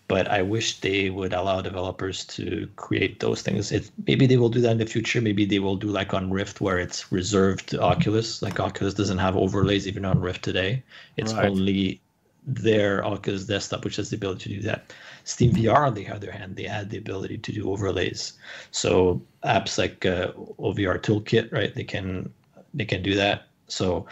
but 0.09 0.27
I 0.31 0.41
wish 0.41 0.81
they 0.81 1.11
would 1.11 1.35
allow 1.35 1.61
developers 1.61 2.25
to 2.27 2.69
create 2.77 3.21
those 3.21 3.43
things. 3.43 3.71
It, 3.71 3.91
maybe 4.07 4.27
they 4.27 4.39
will 4.39 4.49
do 4.49 4.63
that 4.63 4.73
in 4.73 4.79
the 4.79 4.87
future. 4.87 5.21
Maybe 5.21 5.45
they 5.45 5.59
will 5.59 5.77
do 5.77 5.89
like 5.89 6.15
on 6.15 6.31
Rift 6.31 6.63
where 6.63 6.79
it's 6.79 7.13
reserved 7.13 7.69
to 7.69 7.83
Oculus. 7.83 8.41
Like 8.41 8.59
Oculus 8.59 8.95
doesn't 8.95 9.19
have 9.19 9.37
overlays 9.37 9.87
even 9.87 10.07
on 10.07 10.19
Rift 10.19 10.43
today. 10.43 10.83
It's 11.19 11.35
right. 11.35 11.51
only 11.51 12.01
their 12.47 13.05
Oculus 13.05 13.45
desktop 13.45 13.85
which 13.85 13.97
has 13.97 14.09
the 14.09 14.17
ability 14.17 14.49
to 14.49 14.57
do 14.57 14.63
that. 14.63 14.95
Steam 15.25 15.53
VR, 15.53 15.87
on 15.87 15.93
the 15.93 16.09
other 16.09 16.33
hand, 16.33 16.57
they 16.57 16.63
had 16.63 16.89
the 16.89 16.97
ability 16.97 17.37
to 17.37 17.53
do 17.53 17.71
overlays. 17.71 18.33
So 18.71 19.21
apps 19.45 19.77
like 19.77 20.07
uh, 20.07 20.33
OVR 20.59 20.99
Toolkit, 21.03 21.53
right? 21.53 21.75
They 21.75 21.85
can 21.85 22.33
they 22.73 22.87
can 22.87 23.03
do 23.03 23.15
that. 23.15 23.49
So 23.67 24.07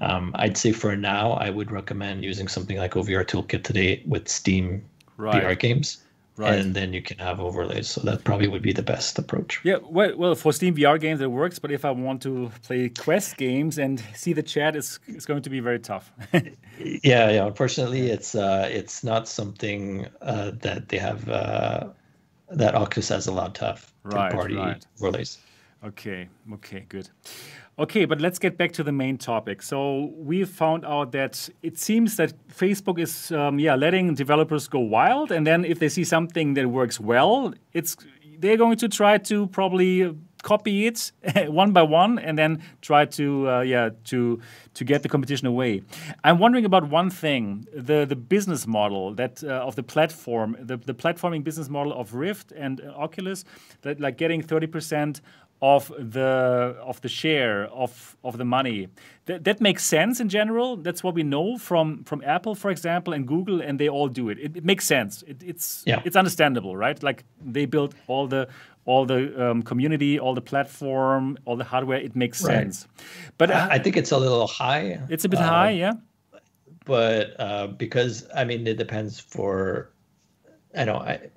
um, 0.00 0.30
I'd 0.36 0.56
say 0.56 0.70
for 0.70 0.94
now, 0.94 1.32
I 1.32 1.50
would 1.50 1.72
recommend 1.72 2.22
using 2.22 2.46
something 2.46 2.76
like 2.76 2.92
OVR 2.92 3.24
Toolkit 3.24 3.64
today 3.64 4.04
with 4.06 4.28
Steam 4.28 4.84
right. 5.16 5.42
VR 5.42 5.58
games. 5.58 5.98
Right. 6.38 6.58
And 6.58 6.74
then 6.74 6.92
you 6.92 7.00
can 7.00 7.16
have 7.16 7.40
overlays. 7.40 7.88
So 7.88 8.02
that 8.02 8.24
probably 8.24 8.46
would 8.46 8.60
be 8.60 8.72
the 8.72 8.82
best 8.82 9.18
approach. 9.18 9.58
Yeah, 9.64 9.76
well, 9.82 10.14
well, 10.16 10.34
for 10.34 10.52
Steam 10.52 10.76
VR 10.76 11.00
games 11.00 11.22
it 11.22 11.30
works, 11.30 11.58
but 11.58 11.72
if 11.72 11.82
I 11.82 11.90
want 11.92 12.20
to 12.22 12.50
play 12.62 12.90
Quest 12.90 13.38
games 13.38 13.78
and 13.78 14.02
see 14.14 14.34
the 14.34 14.42
chat, 14.42 14.76
it's, 14.76 14.98
it's 15.06 15.24
going 15.24 15.40
to 15.40 15.48
be 15.48 15.60
very 15.60 15.78
tough. 15.78 16.12
yeah, 16.34 17.30
yeah. 17.30 17.46
Unfortunately, 17.46 18.10
it's 18.10 18.34
uh, 18.34 18.68
it's 18.70 19.02
not 19.02 19.28
something 19.28 20.08
uh, 20.20 20.50
that 20.60 20.90
they 20.90 20.98
have 20.98 21.26
uh, 21.30 21.88
that 22.50 22.74
Oculus 22.74 23.08
has 23.08 23.26
allowed 23.26 23.54
to 23.54 23.64
have 23.64 23.90
right, 24.02 24.30
party 24.30 24.56
right. 24.56 24.86
overlays. 24.98 25.38
Okay, 25.84 26.28
okay, 26.52 26.84
good. 26.88 27.08
Okay, 27.78 28.06
but 28.06 28.22
let's 28.22 28.38
get 28.38 28.56
back 28.56 28.72
to 28.72 28.82
the 28.82 28.92
main 28.92 29.18
topic. 29.18 29.60
So 29.60 30.10
we 30.16 30.44
found 30.44 30.86
out 30.86 31.12
that 31.12 31.50
it 31.62 31.78
seems 31.78 32.16
that 32.16 32.32
Facebook 32.48 32.98
is, 32.98 33.30
um, 33.32 33.58
yeah, 33.58 33.74
letting 33.74 34.14
developers 34.14 34.66
go 34.66 34.78
wild, 34.78 35.30
and 35.30 35.46
then 35.46 35.62
if 35.62 35.78
they 35.78 35.90
see 35.90 36.04
something 36.04 36.54
that 36.54 36.68
works 36.68 36.98
well, 36.98 37.52
it's 37.74 37.96
they're 38.38 38.56
going 38.56 38.76
to 38.78 38.88
try 38.88 39.18
to 39.18 39.46
probably 39.48 40.14
copy 40.42 40.86
it 40.86 41.10
one 41.48 41.72
by 41.72 41.82
one 41.82 42.18
and 42.18 42.38
then 42.38 42.62
try 42.80 43.04
to 43.04 43.50
uh, 43.50 43.60
yeah 43.60 43.90
to 44.04 44.40
to 44.74 44.84
get 44.84 45.02
the 45.02 45.08
competition 45.08 45.46
away. 45.46 45.82
I'm 46.24 46.38
wondering 46.38 46.64
about 46.64 46.88
one 46.88 47.10
thing: 47.10 47.66
the 47.74 48.06
the 48.06 48.16
business 48.16 48.66
model 48.66 49.14
that 49.14 49.44
uh, 49.44 49.68
of 49.68 49.74
the 49.74 49.82
platform, 49.82 50.56
the 50.58 50.76
the 50.76 50.94
platforming 50.94 51.44
business 51.44 51.68
model 51.68 51.92
of 51.92 52.14
Rift 52.14 52.52
and 52.52 52.80
Oculus, 52.96 53.44
that 53.82 54.00
like 54.00 54.16
getting 54.16 54.40
30 54.40 54.66
percent 54.66 55.20
of 55.62 55.88
the 55.98 56.76
of 56.82 57.00
the 57.00 57.08
share 57.08 57.66
of 57.66 58.16
of 58.22 58.36
the 58.36 58.44
money. 58.44 58.88
That 59.24 59.44
that 59.44 59.60
makes 59.60 59.84
sense 59.84 60.20
in 60.20 60.28
general. 60.28 60.76
That's 60.76 61.02
what 61.02 61.14
we 61.14 61.22
know 61.22 61.58
from 61.58 62.04
from 62.04 62.22
Apple, 62.24 62.54
for 62.54 62.70
example, 62.70 63.14
and 63.14 63.26
Google, 63.26 63.60
and 63.60 63.78
they 63.80 63.88
all 63.88 64.08
do 64.08 64.28
it. 64.28 64.38
It, 64.38 64.56
it 64.56 64.64
makes 64.64 64.84
sense. 64.84 65.22
It, 65.22 65.42
it's 65.42 65.82
yeah. 65.86 66.02
it's 66.04 66.16
understandable, 66.16 66.76
right? 66.76 67.02
Like 67.02 67.24
they 67.40 67.66
build 67.66 67.94
all 68.06 68.26
the 68.28 68.48
all 68.84 69.06
the 69.06 69.50
um, 69.50 69.62
community, 69.62 70.18
all 70.18 70.34
the 70.34 70.42
platform, 70.42 71.38
all 71.44 71.56
the 71.56 71.64
hardware. 71.64 71.98
It 71.98 72.14
makes 72.14 72.42
right. 72.42 72.52
sense. 72.52 72.86
But 73.38 73.50
uh, 73.50 73.68
I 73.70 73.78
think 73.78 73.96
it's 73.96 74.12
a 74.12 74.18
little 74.18 74.46
high. 74.46 75.00
It's 75.08 75.24
a 75.24 75.28
bit 75.28 75.40
uh, 75.40 75.48
high, 75.48 75.70
yeah. 75.70 75.94
But 76.84 77.34
uh, 77.40 77.66
because 77.68 78.26
I 78.34 78.44
mean, 78.44 78.66
it 78.66 78.76
depends 78.76 79.18
for. 79.18 79.90
I 80.74 80.84
know 80.84 80.96
I 80.96 81.30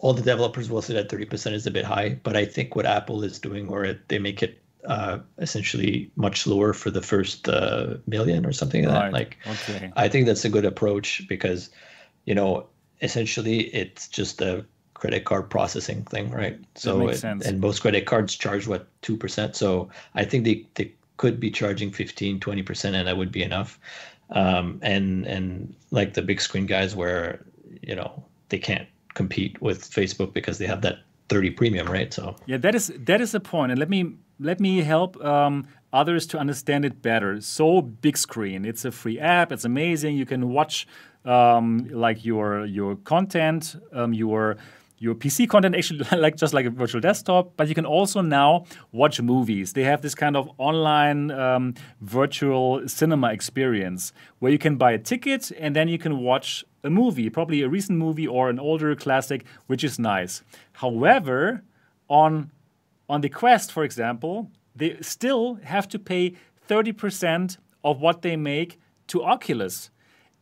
all 0.00 0.14
the 0.14 0.22
developers 0.22 0.70
will 0.70 0.82
say 0.82 0.94
that 0.94 1.08
30% 1.10 1.52
is 1.52 1.66
a 1.66 1.70
bit 1.70 1.84
high, 1.84 2.18
but 2.22 2.34
I 2.34 2.46
think 2.46 2.74
what 2.74 2.86
Apple 2.86 3.22
is 3.22 3.38
doing, 3.38 3.66
where 3.66 4.00
they 4.08 4.18
make 4.18 4.42
it 4.42 4.60
uh, 4.86 5.18
essentially 5.38 6.10
much 6.16 6.46
lower 6.46 6.72
for 6.72 6.90
the 6.90 7.02
first 7.02 7.48
uh, 7.48 7.96
million 8.06 8.46
or 8.46 8.52
something 8.52 8.84
like 8.84 8.94
right. 8.94 9.04
that. 9.04 9.12
Like, 9.12 9.38
okay. 9.46 9.92
I 9.96 10.08
think 10.08 10.24
that's 10.26 10.44
a 10.44 10.48
good 10.48 10.64
approach 10.64 11.28
because, 11.28 11.68
you 12.24 12.34
know, 12.34 12.66
essentially 13.02 13.64
it's 13.74 14.08
just 14.08 14.40
a 14.40 14.64
credit 14.94 15.26
card 15.26 15.50
processing 15.50 16.02
thing, 16.04 16.30
right? 16.30 16.58
So, 16.76 17.08
it, 17.08 17.22
and 17.22 17.60
most 17.60 17.80
credit 17.80 18.06
cards 18.06 18.34
charge 18.36 18.66
what 18.66 18.88
two 19.02 19.18
percent. 19.18 19.54
So 19.54 19.90
I 20.14 20.24
think 20.24 20.44
they 20.44 20.66
they 20.74 20.94
could 21.18 21.38
be 21.38 21.50
charging 21.50 21.90
15, 21.92 22.40
20 22.40 22.62
percent, 22.62 22.96
and 22.96 23.06
that 23.06 23.18
would 23.18 23.32
be 23.32 23.42
enough. 23.42 23.78
Um, 24.30 24.78
and 24.82 25.26
and 25.26 25.74
like 25.90 26.14
the 26.14 26.22
Bigscreen 26.22 26.66
guys, 26.66 26.96
where 26.96 27.44
you 27.82 27.94
know 27.94 28.24
they 28.48 28.58
can't 28.58 28.88
compete 29.14 29.60
with 29.60 29.90
Facebook 29.90 30.32
because 30.32 30.58
they 30.58 30.66
have 30.66 30.82
that 30.82 30.98
30 31.28 31.50
premium, 31.50 31.86
right? 31.86 32.12
So 32.12 32.36
yeah, 32.46 32.58
that 32.58 32.74
is 32.74 32.92
that 32.98 33.20
is 33.20 33.32
the 33.32 33.40
point. 33.40 33.72
and 33.72 33.78
let 33.78 33.88
me 33.88 34.16
let 34.38 34.58
me 34.58 34.82
help 34.82 35.22
um, 35.24 35.66
others 35.92 36.26
to 36.28 36.38
understand 36.38 36.84
it 36.84 37.02
better. 37.02 37.40
So 37.40 37.82
Bigscreen, 37.82 38.66
it's 38.66 38.84
a 38.84 38.90
free 38.90 39.18
app. 39.18 39.52
It's 39.52 39.64
amazing. 39.64 40.16
You 40.16 40.26
can 40.26 40.48
watch 40.48 40.86
um, 41.24 41.88
like 41.90 42.24
your 42.24 42.64
your 42.64 42.96
content, 42.96 43.76
um, 43.92 44.12
your 44.12 44.56
your 44.98 45.14
PC 45.14 45.48
content 45.48 45.74
actually 45.74 46.04
like 46.18 46.36
just 46.36 46.52
like 46.52 46.66
a 46.66 46.70
virtual 46.70 47.00
desktop, 47.00 47.56
but 47.56 47.68
you 47.68 47.74
can 47.74 47.86
also 47.86 48.20
now 48.20 48.64
watch 48.92 49.20
movies. 49.20 49.72
They 49.72 49.84
have 49.84 50.02
this 50.02 50.14
kind 50.14 50.36
of 50.36 50.50
online 50.58 51.30
um, 51.30 51.74
virtual 52.00 52.86
cinema 52.86 53.32
experience 53.32 54.12
where 54.40 54.52
you 54.52 54.58
can 54.58 54.76
buy 54.76 54.92
a 54.92 54.98
ticket 54.98 55.50
and 55.58 55.74
then 55.74 55.88
you 55.88 55.98
can 55.98 56.18
watch 56.18 56.64
a 56.82 56.90
movie, 56.90 57.28
probably 57.30 57.62
a 57.62 57.68
recent 57.68 57.98
movie 57.98 58.26
or 58.26 58.48
an 58.50 58.58
older 58.58 58.94
classic, 58.94 59.44
which 59.66 59.84
is 59.84 59.98
nice. 59.98 60.42
However, 60.72 61.62
on 62.08 62.50
on 63.08 63.22
the 63.22 63.28
Quest, 63.28 63.72
for 63.72 63.82
example, 63.82 64.50
they 64.74 64.96
still 65.00 65.56
have 65.64 65.88
to 65.88 65.98
pay 65.98 66.34
30% 66.68 67.56
of 67.82 68.00
what 68.00 68.22
they 68.22 68.36
make 68.36 68.78
to 69.08 69.24
Oculus. 69.24 69.90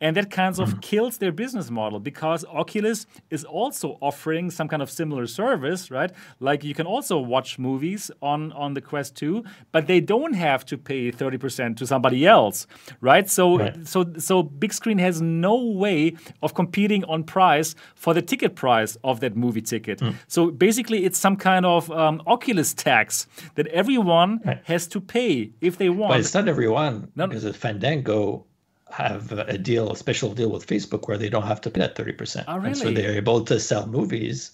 And 0.00 0.16
that 0.16 0.30
kind 0.30 0.58
of 0.58 0.74
mm. 0.74 0.82
kills 0.82 1.18
their 1.18 1.32
business 1.32 1.70
model 1.70 2.00
because 2.00 2.44
Oculus 2.46 3.06
is 3.30 3.44
also 3.44 3.98
offering 4.00 4.50
some 4.50 4.68
kind 4.68 4.82
of 4.82 4.90
similar 4.90 5.26
service, 5.26 5.90
right? 5.90 6.10
Like 6.40 6.64
you 6.64 6.74
can 6.74 6.86
also 6.86 7.18
watch 7.18 7.58
movies 7.58 8.10
on, 8.22 8.52
on 8.52 8.74
the 8.74 8.80
Quest 8.80 9.16
2, 9.16 9.44
but 9.72 9.86
they 9.86 10.00
don't 10.00 10.34
have 10.34 10.64
to 10.66 10.78
pay 10.78 11.10
30% 11.10 11.76
to 11.76 11.86
somebody 11.86 12.26
else, 12.26 12.66
right? 13.00 13.28
So 13.28 13.58
right. 13.58 13.86
so 13.86 14.04
so 14.18 14.42
Bigscreen 14.42 15.00
has 15.00 15.20
no 15.20 15.56
way 15.56 16.16
of 16.42 16.54
competing 16.54 17.04
on 17.04 17.24
price 17.24 17.74
for 17.94 18.14
the 18.14 18.22
ticket 18.22 18.54
price 18.54 18.96
of 19.04 19.20
that 19.20 19.36
movie 19.36 19.62
ticket. 19.62 20.00
Mm. 20.00 20.14
So 20.28 20.50
basically 20.50 21.04
it's 21.04 21.18
some 21.18 21.36
kind 21.36 21.66
of 21.66 21.90
um, 21.90 22.22
Oculus 22.26 22.74
tax 22.74 23.26
that 23.56 23.66
everyone 23.68 24.40
right. 24.44 24.60
has 24.64 24.86
to 24.88 25.00
pay 25.00 25.50
if 25.60 25.78
they 25.78 25.88
want. 25.88 26.10
But 26.12 26.20
it's 26.20 26.34
not 26.34 26.48
everyone. 26.48 27.10
No, 27.16 27.26
because 27.26 27.56
Fandango 27.56 28.44
have 28.90 29.32
a 29.32 29.58
deal, 29.58 29.90
a 29.92 29.96
special 29.96 30.34
deal 30.34 30.50
with 30.50 30.66
Facebook 30.66 31.08
where 31.08 31.18
they 31.18 31.28
don't 31.28 31.46
have 31.46 31.60
to 31.62 31.70
pay 31.70 31.80
that 31.80 31.94
30%. 31.94 32.44
Oh, 32.48 32.56
really? 32.56 32.68
And 32.68 32.76
so 32.76 32.90
they're 32.90 33.16
able 33.16 33.44
to 33.44 33.60
sell 33.60 33.86
movies 33.86 34.50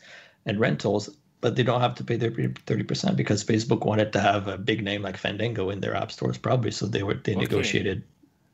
and 0.46 0.58
rentals, 0.60 1.08
but 1.40 1.56
they 1.56 1.62
don't 1.62 1.80
have 1.80 1.94
to 1.96 2.04
pay 2.04 2.16
their 2.16 2.30
30% 2.30 3.16
because 3.16 3.44
Facebook 3.44 3.84
wanted 3.84 4.12
to 4.12 4.20
have 4.20 4.48
a 4.48 4.58
big 4.58 4.82
name 4.82 5.02
like 5.02 5.16
Fandango 5.16 5.70
in 5.70 5.80
their 5.80 5.94
app 5.94 6.10
stores, 6.10 6.38
probably. 6.38 6.70
So 6.70 6.86
they 6.86 7.02
were 7.02 7.14
they 7.14 7.32
okay. 7.32 7.40
negotiated 7.40 8.02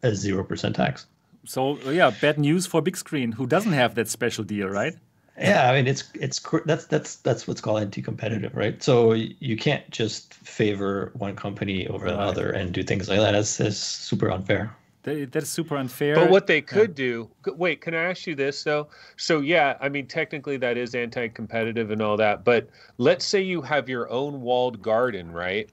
a 0.03 0.11
0% 0.11 0.75
tax. 0.75 1.07
So, 1.47 1.79
yeah, 1.91 2.11
bad 2.11 2.39
news 2.39 2.67
for 2.67 2.83
Bigscreen, 2.83 3.35
who 3.35 3.47
doesn't 3.47 3.73
have 3.73 3.95
that 3.95 4.09
special 4.09 4.45
deal, 4.45 4.69
right? 4.69 4.95
Yeah, 5.39 5.71
I 5.71 5.75
mean 5.75 5.87
it's 5.87 6.05
it's 6.15 6.39
that's 6.67 6.85
that's 6.87 7.17
that's 7.17 7.49
what's 7.49 7.63
called 7.63 7.81
anti-competitive, 7.81 8.55
right? 8.55 8.83
So 8.83 9.13
you 9.13 9.57
can't 9.57 9.89
just 9.91 10.35
favor 10.35 11.13
one 11.15 11.35
company 11.35 11.87
over 11.87 12.07
another 12.07 12.51
and 12.51 12.73
do 12.73 12.83
things 12.83 13.09
like 13.09 13.21
that. 13.21 13.33
That's, 13.33 13.57
that's 13.57 13.79
super 13.79 14.31
unfair. 14.31 14.77
That, 15.03 15.33
that's 15.33 15.49
super 15.49 15.77
unfair. 15.77 16.15
But 16.15 16.31
what 16.31 16.47
they 16.47 16.61
could 16.61 16.91
yeah. 16.91 17.05
do, 17.05 17.31
wait, 17.47 17.81
can 17.81 17.95
I 17.95 18.03
ask 18.11 18.27
you 18.27 18.35
this 18.35 18.63
though? 18.63 18.89
So 19.17 19.41
yeah, 19.41 19.77
I 19.81 19.89
mean 19.89 20.07
technically 20.07 20.57
that 20.59 20.77
is 20.77 20.95
anti-competitive 20.95 21.91
and 21.91 22.03
all 22.03 22.17
that, 22.19 22.45
but 22.45 22.69
let's 22.99 23.25
say 23.25 23.41
you 23.41 23.63
have 23.63 23.89
your 23.89 24.11
own 24.11 24.43
walled 24.43 24.83
garden, 24.83 25.33
right? 25.33 25.71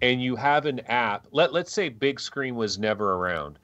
And 0.00 0.22
you 0.22 0.36
have 0.36 0.66
an 0.66 0.80
app. 0.88 1.28
Let 1.32 1.52
let's 1.52 1.72
say 1.72 1.90
Bigscreen 1.90 2.54
was 2.54 2.78
never 2.78 3.14
around, 3.14 3.58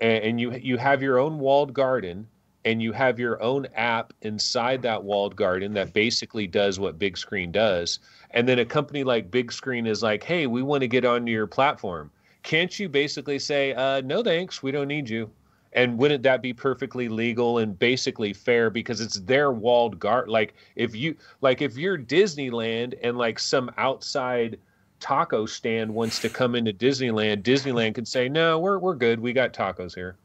and, 0.00 0.24
and 0.24 0.40
you 0.40 0.52
you 0.52 0.76
have 0.76 1.02
your 1.02 1.18
own 1.18 1.38
walled 1.38 1.72
garden 1.72 2.28
and 2.64 2.82
you 2.82 2.92
have 2.92 3.18
your 3.18 3.42
own 3.42 3.66
app 3.74 4.12
inside 4.22 4.82
that 4.82 5.02
walled 5.02 5.34
garden 5.34 5.72
that 5.74 5.92
basically 5.92 6.46
does 6.46 6.78
what 6.78 6.98
Bigscreen 6.98 7.50
does. 7.50 7.98
And 8.30 8.48
then 8.48 8.58
a 8.58 8.64
company 8.64 9.04
like 9.04 9.30
Bigscreen 9.30 9.88
is 9.88 10.02
like, 10.02 10.22
hey, 10.22 10.46
we 10.46 10.62
want 10.62 10.82
to 10.82 10.88
get 10.88 11.04
onto 11.04 11.32
your 11.32 11.46
platform. 11.46 12.10
Can't 12.42 12.78
you 12.78 12.88
basically 12.88 13.38
say, 13.38 13.72
uh, 13.74 14.00
no, 14.02 14.22
thanks, 14.22 14.62
we 14.62 14.72
don't 14.72 14.88
need 14.88 15.08
you? 15.08 15.30
And 15.74 15.96
wouldn't 15.96 16.22
that 16.24 16.42
be 16.42 16.52
perfectly 16.52 17.08
legal 17.08 17.58
and 17.58 17.78
basically 17.78 18.32
fair 18.32 18.68
because 18.68 19.00
it's 19.00 19.20
their 19.20 19.52
walled 19.52 19.98
garden? 19.98 20.30
Like 20.30 20.54
if 20.76 20.94
you 20.94 21.16
like 21.40 21.62
if 21.62 21.78
you're 21.78 21.96
Disneyland 21.96 22.98
and 23.02 23.16
like 23.16 23.38
some 23.38 23.70
outside 23.78 24.58
taco 25.00 25.46
stand 25.46 25.94
wants 25.94 26.20
to 26.20 26.28
come 26.28 26.54
into 26.54 26.72
Disneyland, 26.72 27.42
Disneyland 27.42 27.94
can 27.94 28.04
say, 28.04 28.28
no, 28.28 28.58
we're 28.58 28.78
we're 28.78 28.94
good, 28.94 29.18
we 29.18 29.32
got 29.32 29.54
tacos 29.54 29.94
here. 29.94 30.16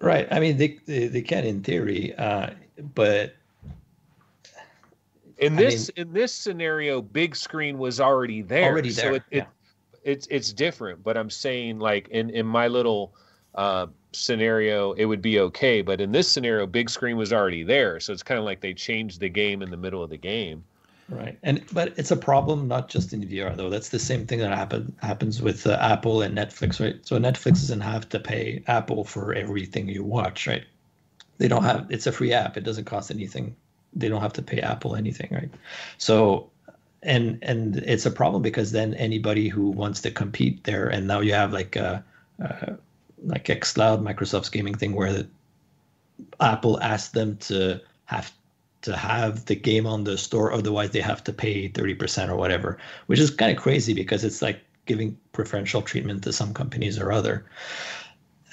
Right. 0.00 0.26
I 0.30 0.40
mean, 0.40 0.56
they 0.56 0.78
they, 0.86 1.06
they 1.06 1.22
can 1.22 1.44
in 1.44 1.62
theory, 1.62 2.14
uh, 2.16 2.50
but 2.94 3.36
in 5.38 5.56
this 5.56 5.90
I 5.96 6.00
mean, 6.00 6.08
in 6.08 6.14
this 6.14 6.32
scenario, 6.32 7.00
Bigscreen 7.00 7.76
was 7.76 8.00
already 8.00 8.42
there. 8.42 8.64
Already 8.64 8.90
there. 8.90 9.10
So 9.10 9.14
it, 9.14 9.22
yeah. 9.30 9.42
it, 9.42 9.46
it's 10.06 10.26
it's 10.30 10.52
different. 10.52 11.02
But 11.02 11.16
I'm 11.16 11.30
saying 11.30 11.78
like 11.78 12.08
in 12.08 12.30
in 12.30 12.46
my 12.46 12.68
little 12.68 13.14
uh, 13.54 13.88
scenario, 14.12 14.92
it 14.92 15.04
would 15.04 15.20
be 15.20 15.40
okay. 15.40 15.82
But 15.82 16.00
in 16.00 16.12
this 16.12 16.30
scenario, 16.30 16.66
Bigscreen 16.66 17.16
was 17.16 17.32
already 17.32 17.64
there. 17.64 18.00
So 18.00 18.12
it's 18.12 18.22
kind 18.22 18.38
of 18.38 18.44
like 18.44 18.60
they 18.60 18.72
changed 18.72 19.20
the 19.20 19.28
game 19.28 19.62
in 19.62 19.70
the 19.70 19.76
middle 19.76 20.02
of 20.02 20.10
the 20.10 20.16
game. 20.16 20.64
Right, 21.08 21.38
and 21.44 21.64
but 21.72 21.92
it's 21.96 22.10
a 22.10 22.16
problem 22.16 22.66
not 22.66 22.88
just 22.88 23.12
in 23.12 23.22
VR 23.22 23.56
though. 23.56 23.70
That's 23.70 23.90
the 23.90 23.98
same 23.98 24.26
thing 24.26 24.40
that 24.40 24.56
happen 24.56 24.94
happens 25.02 25.40
with 25.40 25.66
uh, 25.66 25.78
Apple 25.80 26.22
and 26.22 26.36
Netflix, 26.36 26.80
right? 26.80 26.98
So 27.06 27.16
Netflix 27.16 27.60
doesn't 27.60 27.80
have 27.80 28.08
to 28.08 28.18
pay 28.18 28.62
Apple 28.66 29.04
for 29.04 29.32
everything 29.32 29.88
you 29.88 30.02
watch, 30.02 30.48
right? 30.48 30.64
They 31.38 31.46
don't 31.46 31.62
have. 31.62 31.86
It's 31.90 32.08
a 32.08 32.12
free 32.12 32.32
app. 32.32 32.56
It 32.56 32.64
doesn't 32.64 32.86
cost 32.86 33.10
anything. 33.10 33.54
They 33.92 34.08
don't 34.08 34.20
have 34.20 34.32
to 34.34 34.42
pay 34.42 34.60
Apple 34.60 34.96
anything, 34.96 35.28
right? 35.30 35.50
So, 35.98 36.50
and 37.02 37.38
and 37.42 37.76
it's 37.78 38.06
a 38.06 38.10
problem 38.10 38.42
because 38.42 38.72
then 38.72 38.94
anybody 38.94 39.48
who 39.48 39.70
wants 39.70 40.00
to 40.02 40.10
compete 40.10 40.64
there, 40.64 40.88
and 40.88 41.06
now 41.06 41.20
you 41.20 41.32
have 41.32 41.52
like 41.52 41.76
a, 41.76 42.04
uh, 42.42 42.74
like 43.22 43.46
XCloud, 43.46 44.02
Microsoft's 44.02 44.48
gaming 44.48 44.74
thing, 44.74 44.94
where 44.94 45.12
the, 45.12 45.28
Apple 46.40 46.80
asked 46.80 47.12
them 47.14 47.36
to 47.38 47.80
have 48.06 48.32
to 48.82 48.96
have 48.96 49.46
the 49.46 49.56
game 49.56 49.86
on 49.86 50.04
the 50.04 50.16
store 50.16 50.52
otherwise 50.52 50.90
they 50.90 51.00
have 51.00 51.24
to 51.24 51.32
pay 51.32 51.68
30% 51.68 52.28
or 52.28 52.36
whatever 52.36 52.78
which 53.06 53.18
is 53.18 53.30
kind 53.30 53.50
of 53.50 53.60
crazy 53.60 53.92
because 53.92 54.22
it's 54.22 54.40
like 54.40 54.60
giving 54.86 55.18
preferential 55.32 55.82
treatment 55.82 56.24
to 56.24 56.32
some 56.32 56.54
companies 56.54 56.98
or 56.98 57.12
other. 57.12 57.44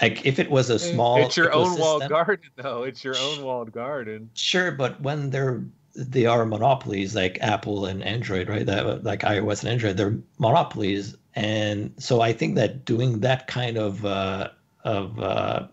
Like 0.01 0.25
if 0.25 0.39
it 0.39 0.49
was 0.51 0.69
a 0.69 0.79
small 0.79 1.23
it's 1.23 1.37
your 1.37 1.53
own 1.53 1.79
walled 1.79 2.09
garden 2.09 2.49
though. 2.57 2.83
It's 2.83 3.03
your 3.03 3.15
own 3.15 3.43
walled 3.43 3.71
garden. 3.71 4.29
Sure 4.33 4.71
but 4.71 4.99
when 4.99 5.29
they're 5.29 5.63
they 5.95 6.25
are 6.25 6.45
monopolies 6.45 7.15
like 7.15 7.37
apple 7.41 7.85
and 7.85 8.03
android 8.03 8.49
right 8.49 8.65
that 8.65 9.03
like 9.03 9.21
ios 9.21 9.61
and 9.61 9.69
android 9.69 9.95
they're 9.95 10.17
monopolies 10.39 11.15
and 11.35 11.93
so 11.97 12.21
i 12.21 12.33
think 12.33 12.55
that 12.55 12.83
doing 12.85 13.19
that 13.19 13.47
kind 13.47 13.77
of 13.77 14.05
uh 14.05 14.49
of 14.83 15.19
uh 15.19 15.67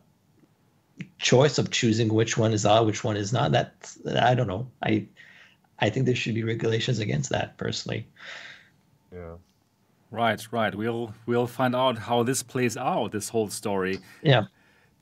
choice 1.19 1.59
of 1.59 1.71
choosing 1.71 2.13
which 2.13 2.37
one 2.37 2.53
is 2.53 2.67
out, 2.67 2.87
which 2.87 3.05
one 3.05 3.17
is 3.17 3.33
not. 3.33 3.53
That 3.53 3.97
I 4.21 4.35
don't 4.35 4.47
know. 4.47 4.67
I 4.83 5.07
I 5.79 5.91
think 5.91 6.07
there 6.07 6.15
should 6.15 6.35
be 6.35 6.43
regulations 6.43 6.99
against 6.99 7.31
that 7.31 7.57
personally. 7.57 8.07
Yeah. 9.13 9.37
Right, 10.11 10.45
right. 10.51 10.75
We'll 10.75 11.15
we'll 11.27 11.47
find 11.47 11.75
out 11.77 11.99
how 11.99 12.23
this 12.23 12.43
plays 12.43 12.77
out. 12.77 13.13
This 13.13 13.29
whole 13.29 13.49
story. 13.49 14.01
Yeah. 14.23 14.45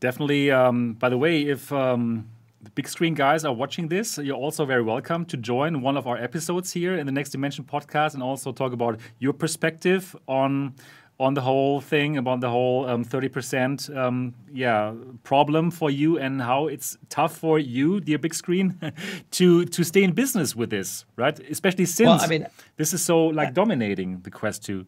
Definitely. 0.00 0.50
Um, 0.50 0.92
by 0.94 1.08
the 1.08 1.18
way, 1.18 1.42
if 1.42 1.72
um, 1.72 2.28
the 2.60 2.70
Bigscreen 2.70 3.14
guys 3.14 3.44
are 3.44 3.52
watching 3.52 3.88
this, 3.88 4.18
you're 4.18 4.36
also 4.36 4.64
very 4.64 4.82
welcome 4.82 5.24
to 5.26 5.36
join 5.36 5.80
one 5.80 5.96
of 5.96 6.06
our 6.06 6.16
episodes 6.16 6.72
here 6.72 6.96
in 6.96 7.06
the 7.06 7.12
Next 7.12 7.30
Dimension 7.30 7.64
podcast 7.64 8.14
and 8.14 8.22
also 8.22 8.52
talk 8.52 8.72
about 8.72 8.98
your 9.18 9.32
perspective 9.32 10.16
on 10.26 10.74
on 11.20 11.34
the 11.34 11.40
whole 11.40 11.80
thing 11.80 12.16
about 12.16 12.40
the 12.40 12.48
whole 12.48 12.86
um, 12.86 13.04
30% 13.04 13.96
um, 13.96 14.34
yeah 14.52 14.94
problem 15.24 15.68
for 15.68 15.90
you 15.90 16.16
and 16.16 16.40
how 16.40 16.68
it's 16.68 16.96
tough 17.08 17.36
for 17.36 17.58
you 17.58 17.98
dear 17.98 18.20
Bigscreen 18.20 18.92
to 19.32 19.64
to 19.64 19.82
stay 19.82 20.04
in 20.04 20.12
business 20.12 20.54
with 20.54 20.70
this 20.70 21.04
right? 21.16 21.38
Especially 21.50 21.86
since 21.86 22.06
well, 22.06 22.20
I 22.20 22.28
mean, 22.28 22.46
this 22.76 22.92
is 22.92 23.02
so 23.02 23.26
like 23.26 23.52
dominating 23.52 24.20
the 24.20 24.30
quest 24.30 24.64
2 24.64 24.86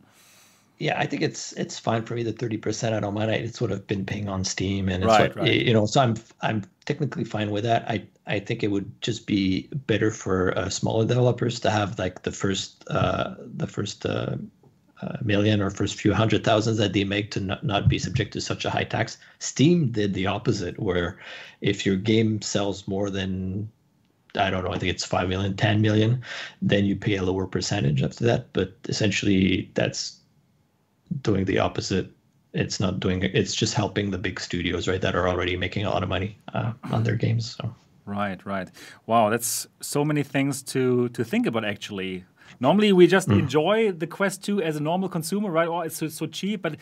yeah 0.81 0.99
i 0.99 1.07
think 1.07 1.23
it's 1.23 1.53
it's 1.53 1.79
fine 1.79 2.03
for 2.05 2.15
me 2.15 2.25
the 2.25 2.33
30% 2.33 2.93
i 2.93 3.01
don't 3.01 3.15
mind 3.15 3.31
it's 3.31 3.59
sort 3.59 3.71
of 3.71 3.87
been 3.87 4.05
paying 4.05 4.29
on 4.29 4.43
steam 4.45 4.89
and 4.89 5.05
it's 5.05 5.13
right, 5.13 5.37
what, 5.37 5.45
right. 5.45 5.63
you 5.63 5.73
know 5.73 5.87
so 5.87 6.01
i'm 6.01 6.17
i'm 6.43 6.65
technically 6.87 7.25
fine 7.25 7.51
with 7.51 7.63
that 7.63 7.89
i 7.89 8.03
i 8.27 8.41
think 8.41 8.65
it 8.65 8.69
would 8.69 8.91
just 9.01 9.27
be 9.27 9.69
better 9.87 10.11
for 10.11 10.57
uh, 10.59 10.69
smaller 10.69 11.05
developers 11.05 11.61
to 11.61 11.71
have 11.71 11.99
like 11.99 12.23
the 12.23 12.33
first 12.33 12.85
uh 12.89 13.35
the 13.39 13.67
first 13.67 14.05
uh 14.07 14.35
million 15.23 15.61
or 15.61 15.71
first 15.71 15.97
few 15.97 16.13
hundred 16.13 16.45
thousands 16.45 16.79
that 16.79 16.93
they 16.93 17.05
make 17.05 17.31
to 17.31 17.41
not, 17.41 17.65
not 17.65 17.89
be 17.89 17.99
subject 17.99 18.33
to 18.33 18.41
such 18.41 18.65
a 18.65 18.71
high 18.71 18.85
tax. 18.85 19.19
Steam 19.39 19.91
did 19.91 20.15
the 20.15 20.27
opposite, 20.27 20.79
where 20.79 21.19
if 21.61 21.87
your 21.87 21.97
game 21.97 22.41
sells 22.43 22.87
more 22.87 23.11
than 23.11 23.71
I 24.37 24.49
don't 24.49 24.63
know, 24.63 24.71
I 24.71 24.79
think 24.79 24.93
it's 24.93 25.05
5 25.05 25.29
million, 25.29 25.57
10 25.57 25.81
million, 25.81 26.23
then 26.63 26.85
you 26.85 26.95
pay 26.95 27.17
a 27.17 27.23
lower 27.25 27.47
percentage 27.47 28.01
after 28.01 28.25
that. 28.27 28.53
But 28.53 28.75
essentially, 28.89 29.69
that's 29.75 30.20
doing 31.23 31.45
the 31.45 31.59
opposite. 31.59 32.11
It's 32.53 32.81
not 32.81 32.99
doing 32.99 33.23
it, 33.23 33.35
it's 33.35 33.55
just 33.55 33.75
helping 33.75 34.11
the 34.11 34.19
big 34.19 34.41
studios, 34.41 34.89
right, 34.89 35.01
that 35.01 35.15
are 35.15 35.29
already 35.29 35.57
making 35.57 35.87
a 35.87 35.91
lot 35.91 36.03
of 36.03 36.09
money 36.09 36.37
uh, 36.53 36.73
on 36.91 37.05
their 37.05 37.15
games. 37.15 37.57
So. 37.57 37.75
Right, 38.05 38.45
right. 38.45 38.69
Wow, 39.07 39.31
that's 39.31 39.69
so 39.81 40.05
many 40.05 40.25
things 40.25 40.63
to 40.75 41.09
to 41.11 41.25
think 41.25 41.47
about 41.47 41.65
actually. 41.65 42.25
Normally, 42.59 42.93
we 42.93 43.07
just 43.07 43.29
mm. 43.29 43.39
enjoy 43.39 43.93
the 43.93 44.09
Quest 44.09 44.43
2 44.45 44.61
as 44.61 44.77
a 44.77 44.81
normal 44.81 45.09
consumer, 45.09 45.51
right? 45.51 45.69
Oh, 45.69 45.83
it's 45.83 45.97
so, 45.97 46.09
so, 46.09 46.27
cheap, 46.27 46.63
but 46.63 46.77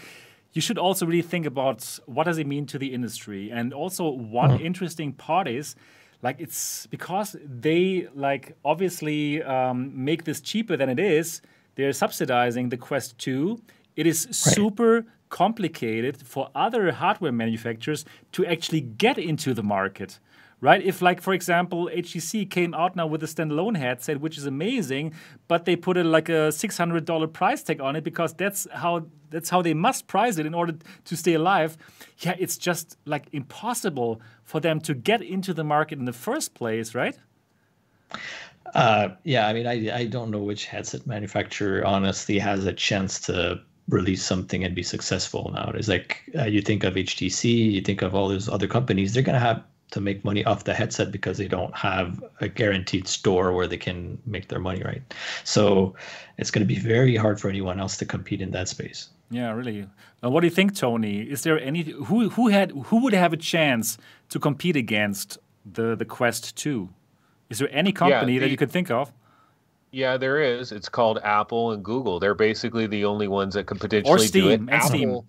you 0.55 0.62
should 0.62 0.78
also 0.78 1.05
really 1.05 1.20
think 1.22 1.44
about 1.44 1.98
what 2.06 2.24
does 2.24 2.38
it 2.38 2.46
mean 2.46 2.64
to 2.66 2.78
the 2.78 2.94
industry, 2.94 3.50
and 3.50 3.74
also 3.74 4.09
one 4.09 4.59
mm. 4.59 4.64
interesting 4.64 5.12
part 5.12 5.46
is 5.46 5.76
like 6.22 6.40
it's 6.40 6.86
because 6.86 7.36
they 7.44 8.09
like 8.14 8.56
obviously 8.64 9.42
um, 9.42 9.92
make 9.94 10.24
this 10.24 10.40
cheaper 10.40 10.76
than 10.76 10.88
it 10.88 10.98
is. 10.98 11.42
They're 11.74 11.92
subsidizing 11.92 12.70
the 12.70 12.76
Quest 12.76 13.18
2. 13.18 13.60
It 13.98 14.06
is 14.06 14.26
right. 14.26 14.34
super 14.34 15.06
complicated 15.28 16.16
for 16.16 16.50
other 16.54 16.92
hardware 16.92 17.32
manufacturers 17.32 18.04
to 18.32 18.46
actually 18.46 18.80
get 18.80 19.18
into 19.18 19.52
the 19.52 19.62
market 19.62 20.20
right? 20.60 20.82
If, 20.82 21.00
like, 21.02 21.20
for 21.20 21.32
example, 21.32 21.88
HTC 21.92 22.50
came 22.50 22.74
out 22.74 22.96
now 22.96 23.06
with 23.06 23.22
a 23.22 23.26
standalone 23.26 23.76
headset, 23.76 24.20
which 24.20 24.36
is 24.36 24.46
amazing, 24.46 25.14
but 25.46 25.64
they 25.64 25.76
put 25.76 25.96
a 25.96 26.04
like 26.04 26.28
a 26.28 26.50
six 26.50 26.76
hundred 26.76 27.04
dollar 27.04 27.26
price 27.26 27.62
tag 27.62 27.80
on 27.80 27.96
it 27.96 28.04
because 28.04 28.34
that's 28.34 28.66
how 28.72 29.06
that's 29.30 29.50
how 29.50 29.62
they 29.62 29.74
must 29.74 30.06
price 30.06 30.38
it 30.38 30.46
in 30.46 30.54
order 30.54 30.74
to 31.04 31.16
stay 31.16 31.34
alive. 31.34 31.76
Yeah, 32.18 32.34
it's 32.38 32.56
just 32.58 32.96
like 33.04 33.28
impossible 33.32 34.20
for 34.42 34.60
them 34.60 34.80
to 34.80 34.94
get 34.94 35.22
into 35.22 35.54
the 35.54 35.64
market 35.64 35.98
in 35.98 36.06
the 36.06 36.12
first 36.12 36.54
place, 36.54 36.94
right? 36.94 37.16
Uh, 38.74 39.10
yeah, 39.24 39.46
I 39.46 39.52
mean, 39.52 39.66
I 39.66 39.96
I 39.96 40.06
don't 40.06 40.30
know 40.30 40.42
which 40.42 40.66
headset 40.66 41.06
manufacturer 41.06 41.84
honestly 41.84 42.38
has 42.38 42.66
a 42.66 42.72
chance 42.72 43.20
to 43.20 43.60
release 43.89 44.23
something 44.23 44.65
and 44.65 44.74
be 44.74 44.82
successful 44.82 45.51
now. 45.55 45.73
It's 45.74 45.89
like 45.89 46.23
uh, 46.36 46.44
you 46.44 46.62
think 46.62 46.85
of 46.85 46.94
HTC, 46.94 47.73
you 47.73 47.81
think 47.81 48.02
of 48.02 48.15
all 48.15 48.28
those 48.28 48.48
other 48.48 48.69
companies, 48.69 49.15
they're 49.15 49.23
gonna 49.23 49.39
have 49.39 49.62
to 49.90 50.01
make 50.01 50.24
money 50.24 50.44
off 50.44 50.65
the 50.65 50.74
headset 50.74 51.10
because 51.10 51.39
they 51.39 51.48
don't 51.48 51.74
have 51.74 52.23
a 52.40 52.48
guaranteed 52.48 53.09
store 53.09 53.52
where 53.52 53.66
they 53.66 53.77
can 53.77 54.19
make 54.27 54.48
their 54.48 54.59
money 54.59 54.82
right? 54.85 55.02
So 55.44 55.94
it's 56.36 56.51
going 56.51 56.66
to 56.66 56.66
be 56.66 56.78
very 56.78 57.16
hard 57.16 57.40
for 57.40 57.48
anyone 57.48 57.81
else 57.81 57.97
to 57.98 58.05
compete 58.05 58.43
in 58.43 58.51
that 58.51 58.69
space. 58.69 59.09
Yeah 59.31 59.52
really. 59.52 59.86
Uh, 60.23 60.31
what 60.31 60.40
do 60.40 60.47
you 60.47 60.52
think 60.52 60.77
tony? 60.77 61.20
Is 61.20 61.43
there 61.43 61.59
any 61.60 61.82
who 61.82 62.28
who 62.31 62.48
had 62.48 62.73
who 62.73 63.02
would 63.02 63.15
have 63.15 63.32
a 63.32 63.36
chance 63.36 63.97
to 64.28 64.39
compete 64.39 64.77
against 64.77 65.39
the 65.65 65.94
the 65.97 66.05
quest 66.05 66.56
2 66.56 66.89
is 67.51 67.59
there 67.59 67.69
any 67.73 67.93
company 67.93 68.35
yeah, 68.35 68.39
the, 68.39 68.44
that 68.44 68.51
you 68.51 68.56
could 68.56 68.70
think 68.70 68.90
of 68.90 69.12
Yeah, 69.90 70.16
there 70.16 70.40
is. 70.40 70.73
It's 70.73 70.89
called 70.89 71.19
Apple 71.23 71.73
and 71.73 71.85
Google. 71.85 72.20
They're 72.20 72.35
basically 72.35 72.86
the 72.86 73.05
only 73.05 73.28
ones 73.28 73.55
that 73.55 73.66
could 73.66 73.81
potentially 73.81 74.15
or 74.15 74.19
Steam, 74.19 74.44
do 74.44 74.51
it. 74.51 74.60
and 74.60 74.70
Apple, 74.70 74.89
Steam. 74.89 75.20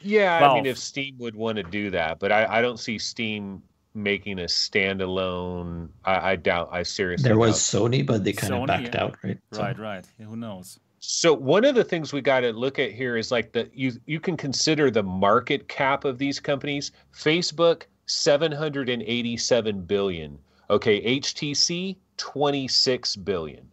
Yeah, 0.00 0.48
I 0.48 0.54
mean, 0.54 0.66
if 0.66 0.78
Steam 0.78 1.16
would 1.18 1.34
want 1.34 1.56
to 1.56 1.62
do 1.62 1.90
that, 1.90 2.18
but 2.18 2.32
I, 2.32 2.58
I 2.58 2.62
don't 2.62 2.78
see 2.78 2.98
Steam 2.98 3.62
making 3.94 4.38
a 4.38 4.44
standalone. 4.44 5.88
I, 6.04 6.32
I 6.32 6.36
doubt. 6.36 6.68
I 6.72 6.82
seriously. 6.82 7.28
There 7.28 7.38
was 7.38 7.54
doubt. 7.70 7.82
Sony, 7.90 8.06
but 8.06 8.24
they 8.24 8.32
kind 8.32 8.52
Sony, 8.52 8.60
of 8.62 8.66
backed 8.68 8.94
yeah. 8.94 9.04
out, 9.04 9.16
right? 9.22 9.38
So- 9.52 9.62
Right, 9.62 9.78
right. 9.78 10.04
Yeah, 10.18 10.26
who 10.26 10.36
knows? 10.36 10.78
So 11.00 11.32
one 11.32 11.64
of 11.64 11.74
the 11.76 11.84
things 11.84 12.12
we 12.12 12.20
got 12.20 12.40
to 12.40 12.52
look 12.52 12.80
at 12.80 12.90
here 12.92 13.16
is 13.16 13.30
like 13.30 13.52
the 13.52 13.70
you 13.72 13.92
you 14.06 14.18
can 14.18 14.36
consider 14.36 14.90
the 14.90 15.02
market 15.02 15.68
cap 15.68 16.04
of 16.04 16.18
these 16.18 16.40
companies. 16.40 16.90
Facebook 17.14 17.84
787 18.06 19.82
billion. 19.82 20.38
Okay, 20.70 21.20
HTC 21.20 21.96
26 22.18 23.16
billion. 23.16 23.70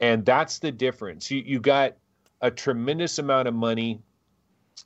And 0.00 0.24
that's 0.24 0.60
the 0.60 0.70
difference. 0.70 1.30
You 1.30 1.42
you 1.44 1.58
got 1.60 1.96
a 2.40 2.50
tremendous 2.50 3.18
amount 3.18 3.48
of 3.48 3.54
money. 3.54 4.00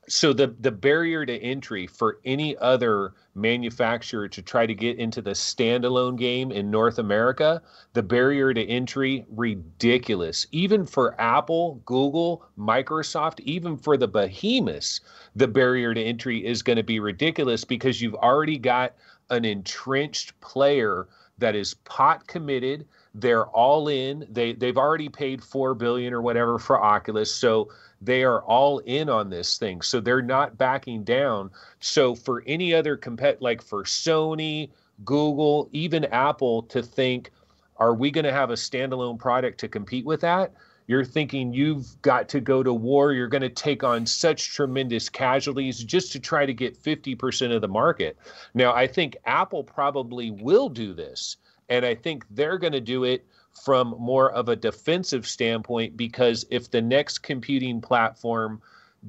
So 0.08 0.32
the 0.32 0.54
the 0.58 0.72
barrier 0.72 1.26
to 1.26 1.38
entry 1.38 1.86
for 1.86 2.18
any 2.24 2.56
other 2.56 3.12
manufacturer 3.34 4.28
to 4.28 4.42
try 4.42 4.66
to 4.66 4.74
get 4.74 4.98
into 4.98 5.20
the 5.20 5.32
standalone 5.32 6.16
game 6.16 6.50
in 6.50 6.70
North 6.70 6.98
America, 6.98 7.62
the 7.92 8.02
barrier 8.02 8.54
to 8.54 8.66
entry 8.66 9.26
ridiculous. 9.28 10.46
Even 10.50 10.86
for 10.86 11.18
Apple, 11.20 11.82
Google, 11.84 12.46
Microsoft, 12.58 13.40
even 13.40 13.76
for 13.76 13.96
the 13.96 14.08
behemoths, 14.08 15.00
the 15.36 15.48
barrier 15.48 15.92
to 15.94 16.02
entry 16.02 16.44
is 16.44 16.62
going 16.62 16.76
to 16.76 16.82
be 16.82 17.00
ridiculous 17.00 17.64
because 17.64 18.00
you've 18.00 18.14
already 18.14 18.58
got 18.58 18.94
an 19.30 19.44
entrenched 19.44 20.38
player 20.40 21.08
that 21.42 21.54
is 21.54 21.74
pot 21.74 22.26
committed. 22.26 22.86
They're 23.14 23.46
all 23.46 23.88
in. 23.88 24.26
They 24.30 24.54
they've 24.54 24.78
already 24.78 25.08
paid 25.08 25.44
4 25.44 25.74
billion 25.74 26.14
or 26.14 26.22
whatever 26.22 26.58
for 26.58 26.82
Oculus 26.82 27.34
so 27.34 27.68
they 28.00 28.24
are 28.24 28.42
all 28.42 28.78
in 28.80 29.08
on 29.08 29.30
this 29.30 29.58
thing. 29.58 29.82
So 29.82 30.00
they're 30.00 30.22
not 30.22 30.56
backing 30.56 31.04
down. 31.04 31.50
So 31.80 32.14
for 32.14 32.42
any 32.46 32.74
other 32.74 32.96
compet 32.96 33.36
like 33.40 33.62
for 33.62 33.84
Sony 33.84 34.70
Google 35.04 35.68
even 35.72 36.04
Apple 36.06 36.62
to 36.64 36.82
think 36.82 37.30
are 37.76 37.94
we 37.94 38.10
going 38.10 38.24
to 38.24 38.32
have 38.32 38.50
a 38.50 38.54
standalone 38.54 39.18
product 39.18 39.58
to 39.60 39.68
compete 39.68 40.04
with 40.04 40.20
that 40.20 40.52
you're 40.92 41.04
thinking 41.06 41.54
you've 41.54 42.00
got 42.02 42.28
to 42.28 42.38
go 42.38 42.62
to 42.62 42.74
war 42.74 43.14
you're 43.14 43.26
going 43.26 43.40
to 43.40 43.48
take 43.48 43.82
on 43.82 44.04
such 44.04 44.54
tremendous 44.54 45.08
casualties 45.08 45.82
just 45.82 46.12
to 46.12 46.20
try 46.20 46.44
to 46.44 46.52
get 46.52 46.78
50% 46.78 47.54
of 47.54 47.62
the 47.62 47.68
market. 47.68 48.18
Now 48.52 48.74
i 48.74 48.86
think 48.86 49.16
apple 49.24 49.64
probably 49.64 50.30
will 50.30 50.68
do 50.68 50.92
this 50.92 51.38
and 51.72 51.86
I 51.86 51.94
think 51.94 52.26
they're 52.30 52.58
going 52.58 52.74
to 52.74 52.80
do 52.82 53.04
it 53.04 53.26
from 53.64 53.94
more 53.98 54.30
of 54.32 54.50
a 54.50 54.56
defensive 54.56 55.26
standpoint 55.26 55.96
because 55.96 56.44
if 56.50 56.70
the 56.70 56.82
next 56.82 57.20
computing 57.20 57.80
platform 57.80 58.60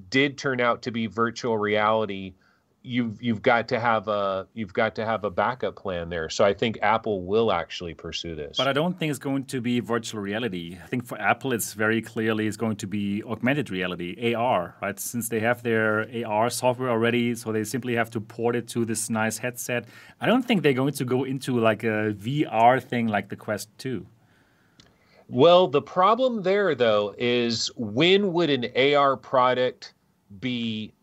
did 0.10 0.38
turn 0.38 0.62
out 0.62 0.82
to 0.84 0.92
be 0.92 1.08
virtual 1.08 1.58
reality, 1.58 2.34
you've 2.84 3.22
you've 3.24 3.42
got 3.42 3.70
to 3.70 3.80
have 3.80 4.08
a 4.10 4.46
you've 4.54 4.74
got 4.74 4.94
to 4.96 5.06
have 5.06 5.24
a 5.24 5.30
backup 5.30 5.76
plan 5.76 6.10
there. 6.10 6.30
So 6.30 6.44
I 6.44 6.54
think 6.54 6.78
Apple 6.82 7.24
will 7.24 7.52
actually 7.52 7.94
pursue 7.94 8.36
this. 8.36 8.58
But 8.58 8.68
I 8.68 8.74
don't 8.74 8.98
think 9.00 9.10
it's 9.10 9.20
going 9.20 9.46
to 9.46 9.62
be 9.62 9.80
virtual 9.80 10.22
reality. 10.22 10.78
I 10.84 10.88
think 10.88 11.06
for 11.06 11.20
Apple, 11.20 11.54
it's 11.54 11.74
very 11.74 12.02
clearly 12.02 12.46
it's 12.46 12.58
going 12.58 12.76
to 12.78 12.88
be 12.88 13.24
augmented 13.24 13.70
reality, 13.70 14.34
AR, 14.36 14.76
right? 14.82 15.00
Since 15.00 15.30
they 15.30 15.40
have 15.40 15.64
their 15.64 16.08
AR 16.26 16.50
software 16.50 16.90
already, 16.90 17.36
so 17.36 17.52
they 17.52 17.64
simply 17.64 17.96
have 17.96 18.10
to 18.12 18.22
port 18.22 18.56
it 18.56 18.68
to 18.70 18.86
this 18.86 19.10
nice 19.10 19.38
headset. 19.38 19.86
I 20.20 20.26
don't 20.26 20.44
think 20.44 20.62
they're 20.62 20.74
going 20.74 20.94
to 20.94 21.06
go 21.06 21.24
into 21.24 21.60
like 21.60 21.84
a 21.84 22.14
VR 22.14 22.84
thing 22.84 23.08
like 23.08 23.30
the 23.30 23.38
Quest 23.38 23.70
2. 23.78 24.06
Well, 25.30 25.68
the 25.68 25.82
problem 25.82 26.44
there 26.44 26.76
though 26.76 27.16
is 27.18 27.72
when 27.78 28.34
would 28.34 28.50
an 28.50 28.66
AR 28.96 29.16
product 29.16 29.94
be 30.40 30.94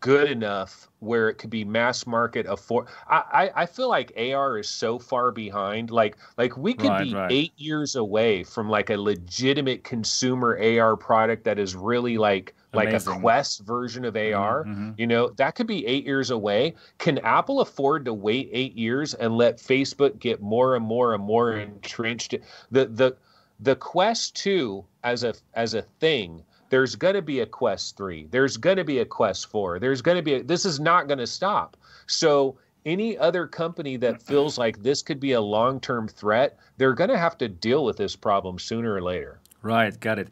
good 0.00 0.30
enough 0.30 0.88
where 1.00 1.28
it 1.28 1.34
could 1.34 1.50
be 1.50 1.64
mass 1.64 2.06
market 2.06 2.46
afford 2.48 2.86
I, 3.08 3.22
I 3.54 3.62
I 3.62 3.66
feel 3.66 3.88
like 3.88 4.12
AR 4.16 4.58
is 4.58 4.68
so 4.68 4.98
far 4.98 5.30
behind. 5.32 5.90
Like 5.90 6.16
like 6.36 6.56
we 6.56 6.74
could 6.74 6.90
Right, 6.90 7.04
be 7.04 7.14
right. 7.14 7.32
eight 7.32 7.52
years 7.56 7.96
away 7.96 8.44
from 8.44 8.68
like 8.68 8.90
a 8.90 8.96
legitimate 8.96 9.84
consumer 9.84 10.58
AR 10.58 10.96
product 10.96 11.44
that 11.44 11.58
is 11.58 11.74
really 11.74 12.18
like 12.18 12.54
like 12.74 12.90
Amazing. 12.90 13.14
a 13.14 13.20
Quest 13.20 13.60
version 13.60 14.04
of 14.04 14.16
AR. 14.16 14.64
mhm. 14.64 14.94
You 14.98 15.06
know, 15.06 15.30
that 15.36 15.54
could 15.54 15.66
be 15.66 15.86
eight 15.86 16.04
years 16.04 16.30
away. 16.30 16.74
Can 16.98 17.18
Apple 17.18 17.60
afford 17.60 18.04
to 18.04 18.12
wait 18.12 18.50
eight 18.52 18.74
years 18.74 19.14
and 19.14 19.36
let 19.36 19.56
Facebook 19.58 20.18
get 20.18 20.42
more 20.42 20.76
and 20.76 20.84
more 20.84 21.14
and 21.14 21.22
more 21.24 21.52
entrenched? 21.56 22.34
The 22.70 22.86
the 22.86 23.16
the 23.60 23.76
Quest 23.76 24.36
2 24.36 24.84
as 25.02 25.24
a 25.24 25.34
as 25.54 25.72
a 25.74 25.82
thing, 25.82 26.44
there's 26.68 26.96
going 26.96 27.14
to 27.14 27.22
be 27.22 27.40
a 27.40 27.46
Quest 27.46 27.96
3. 27.96 28.28
There's 28.30 28.56
going 28.56 28.76
to 28.76 28.84
be 28.84 28.98
a 29.00 29.04
Quest 29.04 29.50
4. 29.50 29.78
There's 29.78 30.02
going 30.02 30.16
to 30.16 30.22
be 30.22 30.34
a, 30.34 30.42
this 30.42 30.64
is 30.64 30.80
not 30.80 31.08
going 31.08 31.18
to 31.18 31.26
stop. 31.26 31.76
So 32.06 32.58
any 32.84 33.18
other 33.18 33.46
company 33.46 33.96
that 33.96 34.22
feels 34.22 34.58
like 34.58 34.82
this 34.82 35.02
could 35.02 35.20
be 35.20 35.32
a 35.32 35.40
long-term 35.40 36.08
threat, 36.08 36.58
they're 36.76 36.94
going 36.94 37.10
to 37.10 37.18
have 37.18 37.36
to 37.38 37.48
deal 37.48 37.84
with 37.84 37.96
this 37.96 38.14
problem 38.16 38.58
sooner 38.58 38.94
or 38.94 39.02
later. 39.02 39.40
Right, 39.62 39.98
got 39.98 40.18
it. 40.18 40.28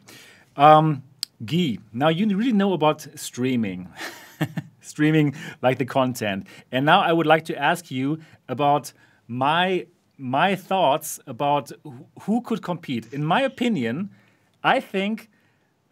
Um, 0.55 1.03
Guy, 1.43 1.77
now 1.91 2.07
you 2.07 2.25
really 2.37 2.53
know 2.53 2.71
about 2.71 3.05
streaming, 3.15 3.89
streaming 4.81 5.35
like 5.61 5.77
the 5.77 5.85
content, 5.85 6.47
and 6.71 6.85
now 6.85 7.01
I 7.01 7.11
would 7.11 7.27
like 7.27 7.43
to 7.45 7.61
ask 7.61 7.91
you 7.91 8.19
about 8.47 8.93
my 9.27 9.87
my 10.17 10.55
thoughts 10.55 11.19
about 11.27 11.73
who 12.21 12.39
could 12.39 12.61
compete. 12.61 13.11
In 13.11 13.25
my 13.25 13.41
opinion, 13.41 14.11
I 14.63 14.79
think 14.79 15.29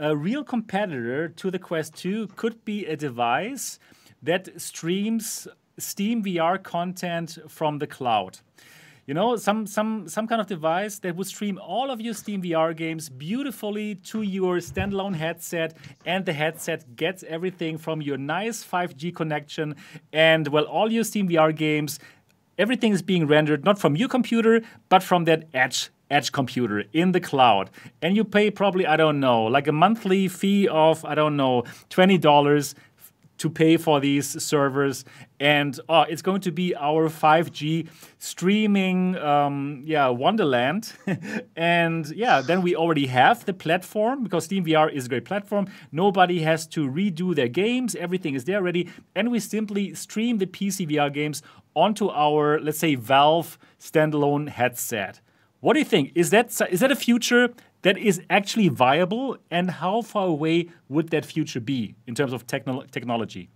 a 0.03 0.17
real 0.17 0.43
competitor 0.43 1.29
to 1.29 1.49
the 1.49 1.57
Quest 1.57 1.95
2 1.95 2.27
could 2.35 2.65
be 2.65 2.85
a 2.85 2.97
device 2.97 3.79
that 4.21 4.49
streams 4.61 5.47
Steam 5.79 6.21
VR 6.21 6.61
content 6.61 7.37
from 7.47 7.79
the 7.79 7.87
cloud. 7.87 8.39
You 9.05 9.13
know, 9.13 9.37
some 9.37 9.65
some 9.65 10.07
some 10.07 10.27
kind 10.27 10.39
of 10.39 10.47
device 10.47 10.99
that 10.99 11.15
would 11.15 11.27
stream 11.27 11.57
all 11.57 11.89
of 11.89 11.99
your 11.99 12.13
Steam 12.13 12.41
VR 12.41 12.75
games 12.75 13.09
beautifully 13.09 13.95
to 13.95 14.21
your 14.21 14.57
standalone 14.57 15.15
headset, 15.15 15.75
and 16.05 16.25
the 16.25 16.33
headset 16.33 16.95
gets 16.95 17.23
everything 17.23 17.77
from 17.77 18.01
your 18.01 18.17
nice 18.17 18.63
5G 18.63 19.13
connection, 19.13 19.75
and 20.13 20.47
well, 20.49 20.65
all 20.65 20.89
your 20.91 21.03
Steam 21.03 21.27
VR 21.27 21.53
games, 21.53 21.99
everything 22.57 22.91
is 22.93 23.01
being 23.01 23.27
rendered 23.27 23.63
not 23.65 23.79
from 23.79 23.95
your 23.95 24.09
computer, 24.09 24.61
but 24.89 25.03
from 25.03 25.25
that 25.25 25.47
edge 25.53 25.89
edge 26.09 26.31
computer 26.31 26.83
in 26.93 27.11
the 27.11 27.19
cloud. 27.19 27.71
And 28.01 28.15
you 28.15 28.23
pay 28.23 28.51
probably 28.51 28.85
i 28.85 28.95
don't 28.95 29.19
know 29.19 29.45
like 29.45 29.67
a 29.67 29.71
monthly 29.71 30.27
fee 30.27 30.67
of 30.67 31.03
i 31.05 31.15
don't 31.15 31.35
know 31.35 31.63
$20 31.89 32.75
to 33.39 33.49
pay 33.49 33.77
for 33.77 33.99
these 33.99 34.41
servers. 34.41 35.03
And 35.39 35.77
uh, 35.89 36.05
it's 36.07 36.21
going 36.21 36.41
to 36.41 36.51
be 36.51 36.75
our 36.75 37.09
5g 37.09 37.89
streaming 38.17 39.17
um, 39.17 39.81
yeah 39.85 40.07
wonderland. 40.07 40.93
And 41.55 42.07
yeah 42.11 42.41
then 42.41 42.61
we 42.61 42.75
already 42.75 43.07
have 43.07 43.45
the 43.45 43.53
platform 43.53 44.23
because 44.23 44.47
steamvr 44.47 44.91
is 44.93 45.05
a 45.05 45.09
great 45.09 45.25
platform. 45.25 45.67
Nobody 45.91 46.41
has 46.41 46.67
to 46.67 46.87
redo 46.89 47.35
their 47.35 47.49
games. 47.49 47.95
Everything 47.95 48.33
is 48.35 48.45
there 48.45 48.57
already. 48.57 48.89
And 49.15 49.31
we 49.31 49.39
simply 49.39 49.93
stream 49.93 50.37
the 50.37 50.47
pc 50.47 50.87
vr 50.89 51.11
games 51.13 51.41
onto 51.75 52.09
our 52.09 52.59
let's 52.59 52.79
say 52.79 52.95
valve 52.95 53.57
standalone 53.79 54.49
headset. 54.49 55.19
What 55.59 55.73
do 55.73 55.79
you 55.79 55.85
think? 55.85 56.11
Is 56.15 56.29
that 56.31 56.59
is 56.69 56.79
that 56.79 56.91
a 56.91 56.95
future 56.95 57.49
that 57.83 57.97
is 57.97 58.21
actually 58.29 58.69
viable? 58.69 59.37
And 59.49 59.71
how 59.71 60.01
far 60.01 60.27
away 60.27 60.69
would 60.89 61.09
that 61.09 61.25
future 61.25 61.59
be 61.59 61.95
in 62.07 62.15
terms 62.15 62.33
of 62.33 62.45
techno- 62.47 62.83
technology? 62.91 63.49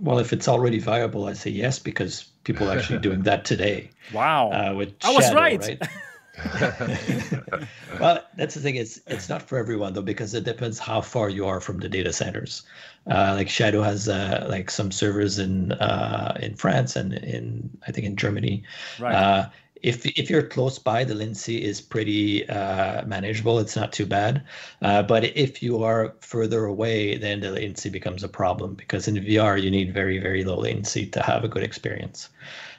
Well, 0.00 0.18
if 0.20 0.32
it's 0.32 0.46
already 0.46 0.78
viable, 0.78 1.26
I 1.26 1.32
say 1.32 1.50
yes 1.50 1.78
because 1.78 2.24
people 2.44 2.70
are 2.70 2.76
actually 2.78 2.98
doing 3.08 3.22
that 3.22 3.44
today. 3.44 3.90
wow. 4.12 4.50
Uh, 4.50 4.74
with 4.74 4.94
I 5.02 5.10
was 5.10 5.24
Shadow, 5.24 5.36
right. 5.40 5.82
well, 8.00 8.24
that's 8.36 8.54
the 8.54 8.60
thing. 8.60 8.76
It's 8.76 9.00
it's 9.06 9.28
not 9.28 9.42
for 9.42 9.58
everyone 9.58 9.92
though 9.92 10.02
because 10.02 10.34
it 10.34 10.44
depends 10.44 10.78
how 10.78 11.00
far 11.00 11.28
you 11.28 11.46
are 11.46 11.60
from 11.60 11.78
the 11.78 11.88
data 11.88 12.12
centers. 12.12 12.62
Uh, 13.10 13.34
like 13.34 13.48
Shadow 13.48 13.82
has 13.82 14.08
uh, 14.08 14.46
like 14.48 14.70
some 14.70 14.92
servers 14.92 15.38
in 15.38 15.72
uh, 15.72 16.36
in 16.40 16.54
France 16.54 16.96
and 16.96 17.14
in 17.14 17.70
I 17.86 17.92
think 17.92 18.06
in 18.06 18.16
Germany. 18.16 18.62
Right. 18.98 19.14
Uh, 19.14 19.48
if 19.82 20.06
if 20.06 20.28
you're 20.28 20.42
close 20.42 20.78
by, 20.78 21.04
the 21.04 21.14
latency 21.14 21.62
is 21.62 21.80
pretty 21.80 22.48
uh, 22.48 23.04
manageable. 23.06 23.58
It's 23.58 23.76
not 23.76 23.92
too 23.92 24.06
bad. 24.06 24.44
Uh, 24.82 25.02
but 25.02 25.24
if 25.24 25.62
you 25.62 25.82
are 25.82 26.14
further 26.20 26.64
away, 26.64 27.16
then 27.16 27.40
the 27.40 27.50
latency 27.50 27.88
becomes 27.88 28.22
a 28.22 28.28
problem 28.28 28.74
because 28.74 29.08
in 29.08 29.16
VR 29.16 29.60
you 29.60 29.70
need 29.70 29.94
very 29.94 30.18
very 30.18 30.44
low 30.44 30.58
latency 30.58 31.06
to 31.06 31.22
have 31.22 31.44
a 31.44 31.48
good 31.48 31.62
experience. 31.62 32.28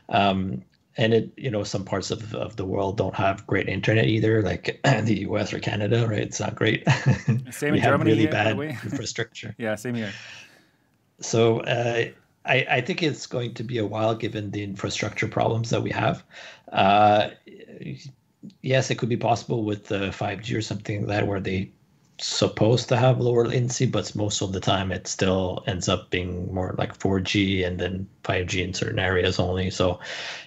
Um, 0.09 0.63
and 0.99 1.13
it 1.13 1.31
you 1.37 1.49
know 1.49 1.63
some 1.63 1.85
parts 1.85 2.11
of, 2.11 2.35
of 2.35 2.57
the 2.57 2.65
world 2.65 2.97
don't 2.97 3.15
have 3.15 3.47
great 3.47 3.69
internet 3.69 4.05
either 4.05 4.43
like 4.43 4.79
the 5.03 5.21
us 5.21 5.53
or 5.53 5.59
canada 5.59 6.05
right? 6.07 6.19
It's 6.19 6.39
not 6.39 6.55
great. 6.55 6.83
Same 7.51 7.71
we 7.71 7.77
in 7.77 7.83
have 7.83 7.93
Germany 7.93 8.11
really 8.11 8.21
here, 8.23 8.31
bad 8.31 8.59
infrastructure. 8.83 9.55
Yeah 9.57 9.75
same 9.75 9.95
here. 9.95 10.11
So 11.21 11.61
uh, 11.61 12.05
I, 12.45 12.65
I 12.69 12.81
think 12.81 13.01
it's 13.01 13.27
going 13.27 13.53
to 13.55 13.63
be 13.63 13.77
a 13.77 13.85
while 13.85 14.15
given 14.15 14.51
the 14.51 14.63
infrastructure 14.63 15.27
problems 15.27 15.69
that 15.69 15.81
we 15.81 15.91
have. 15.91 16.23
Uh, 16.71 17.29
yes, 18.61 18.89
it 18.91 18.95
could 18.95 19.09
be 19.09 19.17
possible 19.17 19.63
with 19.63 19.87
the 19.87 20.09
5G 20.09 20.57
or 20.57 20.61
something 20.61 21.01
like 21.01 21.07
that 21.07 21.27
where 21.27 21.39
they 21.39 21.71
supposed 22.21 22.89
to 22.89 22.97
have 22.97 23.19
lower 23.19 23.47
latency, 23.47 23.85
but 23.85 24.15
most 24.15 24.41
of 24.41 24.51
the 24.51 24.59
time 24.59 24.91
it 24.91 25.07
still 25.07 25.63
ends 25.67 25.87
up 25.87 26.09
being 26.09 26.53
more 26.53 26.75
like 26.77 26.97
4G 26.97 27.65
and 27.65 27.79
then 27.79 28.07
5G 28.23 28.63
in 28.63 28.73
certain 28.73 28.99
areas 28.99 29.39
only. 29.39 29.69
So, 29.69 29.99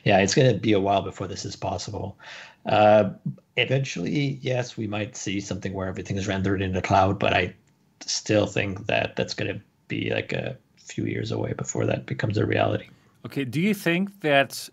yeah, 0.05 0.19
it's 0.19 0.35
going 0.35 0.53
to 0.53 0.59
be 0.59 0.73
a 0.73 0.81
while 0.81 1.03
before 1.03 1.27
this 1.27 1.45
is 1.45 1.57
possible. 1.57 2.19
Uh, 2.67 3.11
eventually, 3.57 4.39
yes, 4.43 4.77
we 4.77 4.87
might 4.87 5.17
see 5.17 5.41
something 5.41 5.73
where 5.73 5.89
everything 5.89 6.17
is 6.17 6.29
rendered 6.29 6.63
in 6.63 6.73
the 6.73 6.83
cloud, 6.83 7.19
but 7.19 7.33
I 7.33 7.55
still 8.01 8.47
think 8.47 8.87
that 8.87 9.17
that's 9.17 9.35
going 9.35 9.53
to 9.53 9.61
be 9.89 10.11
like 10.11 10.33
a 10.33 10.57
few 10.77 11.05
years 11.05 11.33
away 11.33 11.53
before 11.55 11.87
that 11.87 12.07
becomes 12.07 12.39
a 12.39 12.47
reality. 12.47 12.89
Okay, 13.25 13.45
do 13.45 13.61
you 13.61 13.75
think 13.75 14.21
that 14.21 14.69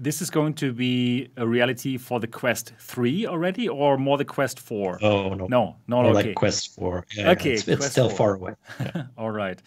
this 0.00 0.22
is 0.22 0.30
going 0.30 0.54
to 0.54 0.72
be 0.72 1.28
a 1.36 1.46
reality 1.46 1.98
for 1.98 2.18
the 2.20 2.26
Quest 2.26 2.72
3 2.78 3.26
already 3.26 3.68
or 3.68 3.98
more 3.98 4.16
the 4.16 4.24
Quest 4.24 4.58
4? 4.58 4.98
Oh, 5.02 5.34
no. 5.34 5.46
No, 5.46 5.76
not 5.86 6.06
okay. 6.06 6.14
like 6.14 6.34
Quest 6.34 6.74
4. 6.74 7.06
Yeah, 7.14 7.30
okay, 7.32 7.52
it's, 7.52 7.68
it's 7.68 7.90
still 7.90 8.08
4. 8.08 8.16
far 8.16 8.34
away. 8.34 8.54
Yeah. 8.80 9.02
All 9.18 9.30
right. 9.30 9.60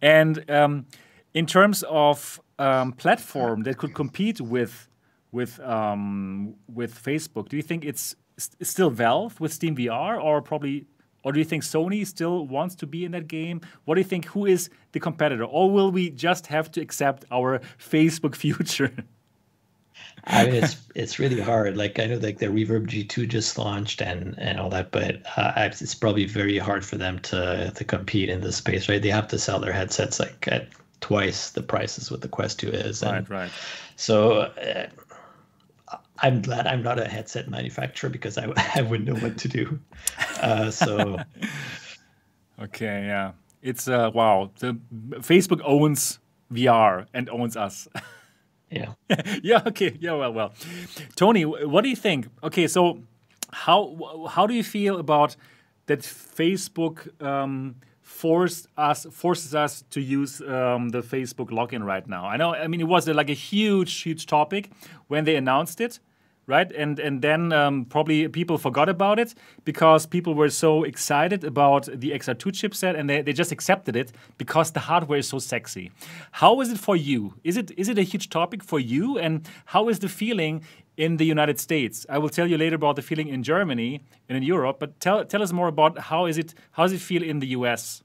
And 0.00 0.50
um, 0.50 0.86
in 1.34 1.44
terms 1.44 1.84
of 1.88 2.40
um, 2.58 2.92
platform 2.92 3.62
that 3.64 3.76
could 3.76 3.94
compete 3.94 4.40
with 4.40 4.88
with 5.32 5.60
um, 5.60 6.54
with 6.72 6.94
Facebook, 6.94 7.48
do 7.48 7.56
you 7.56 7.62
think 7.62 7.84
it's, 7.84 8.16
it's 8.36 8.70
still 8.70 8.90
Valve 8.90 9.38
with 9.40 9.52
Steam 9.52 9.76
VR 9.76 10.22
or 10.22 10.40
probably 10.40 10.86
or 11.24 11.32
do 11.32 11.38
you 11.38 11.44
think 11.44 11.62
Sony 11.62 12.06
still 12.06 12.46
wants 12.46 12.74
to 12.76 12.86
be 12.86 13.04
in 13.04 13.12
that 13.12 13.26
game? 13.28 13.62
What 13.86 13.94
do 13.94 14.00
you 14.00 14.06
think? 14.06 14.26
Who 14.26 14.46
is 14.46 14.68
the 14.92 15.00
competitor? 15.00 15.44
Or 15.44 15.70
will 15.70 15.90
we 15.90 16.10
just 16.10 16.46
have 16.48 16.70
to 16.72 16.80
accept 16.80 17.24
our 17.30 17.60
Facebook 17.78 18.34
future? 18.44 18.92
I 20.26 20.46
mean, 20.46 20.54
it's 20.54 20.76
it's 20.94 21.18
really 21.18 21.40
hard. 21.40 21.76
Like 21.76 21.98
I 21.98 22.06
know, 22.06 22.16
like 22.16 22.38
the 22.38 22.46
Reverb 22.46 22.86
G2 22.86 23.28
just 23.28 23.58
launched 23.58 24.00
and 24.00 24.34
and 24.38 24.58
all 24.58 24.70
that, 24.70 24.90
but 24.90 25.22
uh, 25.36 25.52
it's 25.56 25.94
probably 25.94 26.24
very 26.24 26.58
hard 26.58 26.84
for 26.84 26.96
them 26.96 27.18
to 27.20 27.72
to 27.74 27.84
compete 27.84 28.28
in 28.28 28.40
this 28.40 28.56
space, 28.56 28.88
right? 28.88 29.02
They 29.02 29.10
have 29.10 29.28
to 29.28 29.38
sell 29.38 29.58
their 29.58 29.72
headsets 29.72 30.20
like 30.20 30.48
at 30.48 30.68
twice 31.00 31.50
the 31.50 31.62
prices 31.62 32.10
what 32.10 32.22
the 32.22 32.28
Quest 32.28 32.60
2 32.60 32.70
is. 32.70 33.02
And 33.02 33.28
right, 33.28 33.42
right. 33.42 33.50
So. 33.96 34.40
Uh, 34.40 34.86
I'm 36.18 36.42
glad 36.42 36.66
I'm 36.68 36.82
not 36.82 36.98
a 37.00 37.08
headset 37.08 37.48
manufacturer 37.48 38.08
because 38.08 38.38
I, 38.38 38.50
I 38.76 38.82
wouldn't 38.82 39.08
know 39.08 39.20
what 39.20 39.36
to 39.38 39.48
do. 39.48 39.78
Uh, 40.40 40.70
so, 40.70 41.18
okay, 42.62 43.06
yeah, 43.06 43.32
it's 43.62 43.88
uh, 43.88 44.10
wow. 44.14 44.50
The 44.60 44.78
Facebook 45.16 45.60
owns 45.64 46.20
VR 46.52 47.06
and 47.12 47.28
owns 47.30 47.56
us. 47.56 47.88
Yeah. 48.70 48.92
yeah. 49.42 49.62
Okay. 49.66 49.96
Yeah. 50.00 50.14
Well. 50.14 50.32
Well. 50.32 50.52
Tony, 51.16 51.44
what 51.44 51.82
do 51.82 51.88
you 51.88 51.96
think? 51.96 52.28
Okay. 52.42 52.66
So, 52.66 53.00
how 53.52 54.26
how 54.30 54.46
do 54.46 54.54
you 54.54 54.64
feel 54.64 54.98
about 54.98 55.36
that 55.86 56.00
Facebook 56.00 57.22
um, 57.22 57.76
forced 58.02 58.68
us 58.76 59.06
forces 59.12 59.54
us 59.54 59.84
to 59.90 60.00
use 60.00 60.40
um, 60.40 60.90
the 60.90 61.02
Facebook 61.02 61.50
login 61.50 61.84
right 61.84 62.06
now? 62.08 62.26
I 62.26 62.36
know. 62.36 62.54
I 62.54 62.66
mean, 62.66 62.80
it 62.80 62.88
was 62.88 63.06
like 63.08 63.30
a 63.30 63.34
huge, 63.34 64.02
huge 64.02 64.26
topic 64.26 64.70
when 65.08 65.24
they 65.24 65.36
announced 65.36 65.80
it 65.80 66.00
right? 66.46 66.70
And 66.72 66.98
and 66.98 67.22
then 67.22 67.52
um, 67.52 67.84
probably 67.86 68.28
people 68.28 68.58
forgot 68.58 68.88
about 68.88 69.18
it 69.18 69.34
because 69.64 70.06
people 70.06 70.34
were 70.34 70.50
so 70.50 70.84
excited 70.84 71.44
about 71.44 71.86
the 71.86 72.10
XR2 72.10 72.52
chipset 72.52 72.98
and 72.98 73.08
they, 73.08 73.22
they 73.22 73.32
just 73.32 73.52
accepted 73.52 73.96
it 73.96 74.12
because 74.38 74.72
the 74.72 74.80
hardware 74.80 75.18
is 75.18 75.28
so 75.28 75.38
sexy. 75.38 75.90
How 76.32 76.60
is 76.60 76.70
it 76.70 76.78
for 76.78 76.96
you? 76.96 77.34
Is 77.44 77.56
it 77.56 77.70
is 77.76 77.88
it 77.88 77.98
a 77.98 78.02
huge 78.02 78.28
topic 78.28 78.62
for 78.62 78.78
you? 78.78 79.18
And 79.18 79.48
how 79.66 79.88
is 79.88 79.98
the 79.98 80.08
feeling 80.08 80.62
in 80.96 81.16
the 81.16 81.24
United 81.24 81.58
States? 81.58 82.06
I 82.08 82.18
will 82.18 82.28
tell 82.28 82.46
you 82.46 82.58
later 82.58 82.76
about 82.76 82.96
the 82.96 83.02
feeling 83.02 83.28
in 83.28 83.42
Germany 83.42 84.00
and 84.28 84.36
in 84.36 84.42
Europe, 84.42 84.76
but 84.78 85.00
tell 85.00 85.24
tell 85.24 85.42
us 85.42 85.52
more 85.52 85.68
about 85.68 85.98
how 86.10 86.26
is 86.26 86.38
it 86.38 86.54
how 86.72 86.84
does 86.84 86.92
it 86.92 87.00
feel 87.00 87.22
in 87.22 87.40
the 87.40 87.48
US? 87.48 88.03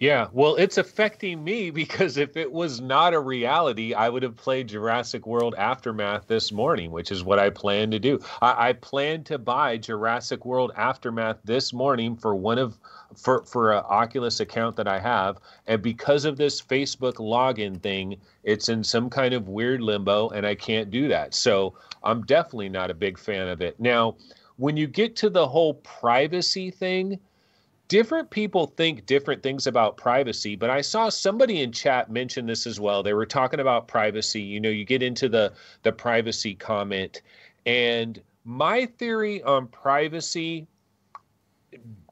Yeah, 0.00 0.28
well, 0.32 0.56
it's 0.56 0.78
affecting 0.78 1.44
me 1.44 1.70
because 1.82 2.16
if 2.16 2.34
it 2.34 2.50
was 2.50 2.80
not 2.80 3.12
a 3.12 3.20
reality, 3.20 3.92
I 3.92 4.08
would 4.08 4.22
have 4.22 4.34
played 4.34 4.68
Jurassic 4.68 5.26
World 5.26 5.54
Aftermath 5.58 6.26
this 6.26 6.50
morning, 6.50 6.90
which 6.90 7.12
is 7.12 7.22
what 7.22 7.38
I 7.38 7.50
plan 7.50 7.90
to 7.90 7.98
do. 7.98 8.18
I, 8.40 8.70
I 8.70 8.72
plan 8.72 9.24
to 9.24 9.36
buy 9.38 9.76
Jurassic 9.76 10.46
World 10.46 10.72
Aftermath 10.74 11.36
this 11.44 11.74
morning 11.74 12.16
for 12.16 12.34
one 12.34 12.58
of 12.58 12.78
for 13.14 13.44
for 13.44 13.72
an 13.72 13.84
Oculus 13.88 14.40
account 14.40 14.76
that 14.76 14.88
I 14.88 14.98
have, 15.00 15.38
and 15.66 15.82
because 15.82 16.24
of 16.24 16.38
this 16.38 16.62
Facebook 16.62 17.14
login 17.16 17.82
thing, 17.82 18.16
it's 18.42 18.70
in 18.70 18.82
some 18.82 19.10
kind 19.10 19.34
of 19.34 19.48
weird 19.48 19.82
limbo, 19.82 20.30
and 20.30 20.46
I 20.46 20.54
can't 20.54 20.90
do 20.90 21.08
that. 21.08 21.34
So 21.34 21.74
I'm 22.02 22.22
definitely 22.22 22.70
not 22.70 22.90
a 22.90 22.94
big 22.94 23.18
fan 23.18 23.48
of 23.48 23.60
it. 23.60 23.78
Now, 23.78 24.16
when 24.56 24.76
you 24.76 24.86
get 24.86 25.16
to 25.16 25.28
the 25.28 25.46
whole 25.46 25.74
privacy 25.74 26.70
thing 26.70 27.18
different 27.90 28.30
people 28.30 28.68
think 28.68 29.04
different 29.04 29.42
things 29.42 29.66
about 29.66 29.96
privacy 29.96 30.54
but 30.54 30.70
i 30.70 30.80
saw 30.80 31.08
somebody 31.08 31.60
in 31.60 31.72
chat 31.72 32.08
mention 32.10 32.46
this 32.46 32.66
as 32.66 32.78
well. 32.78 33.02
They 33.02 33.14
were 33.14 33.26
talking 33.26 33.60
about 33.60 33.88
privacy. 33.88 34.40
You 34.40 34.60
know 34.60 34.68
you 34.68 34.84
get 34.84 35.02
into 35.02 35.28
the 35.28 35.52
the 35.82 35.92
privacy 35.92 36.54
comment. 36.54 37.22
And 37.66 38.20
my 38.44 38.86
theory 38.86 39.42
on 39.42 39.66
privacy 39.66 40.66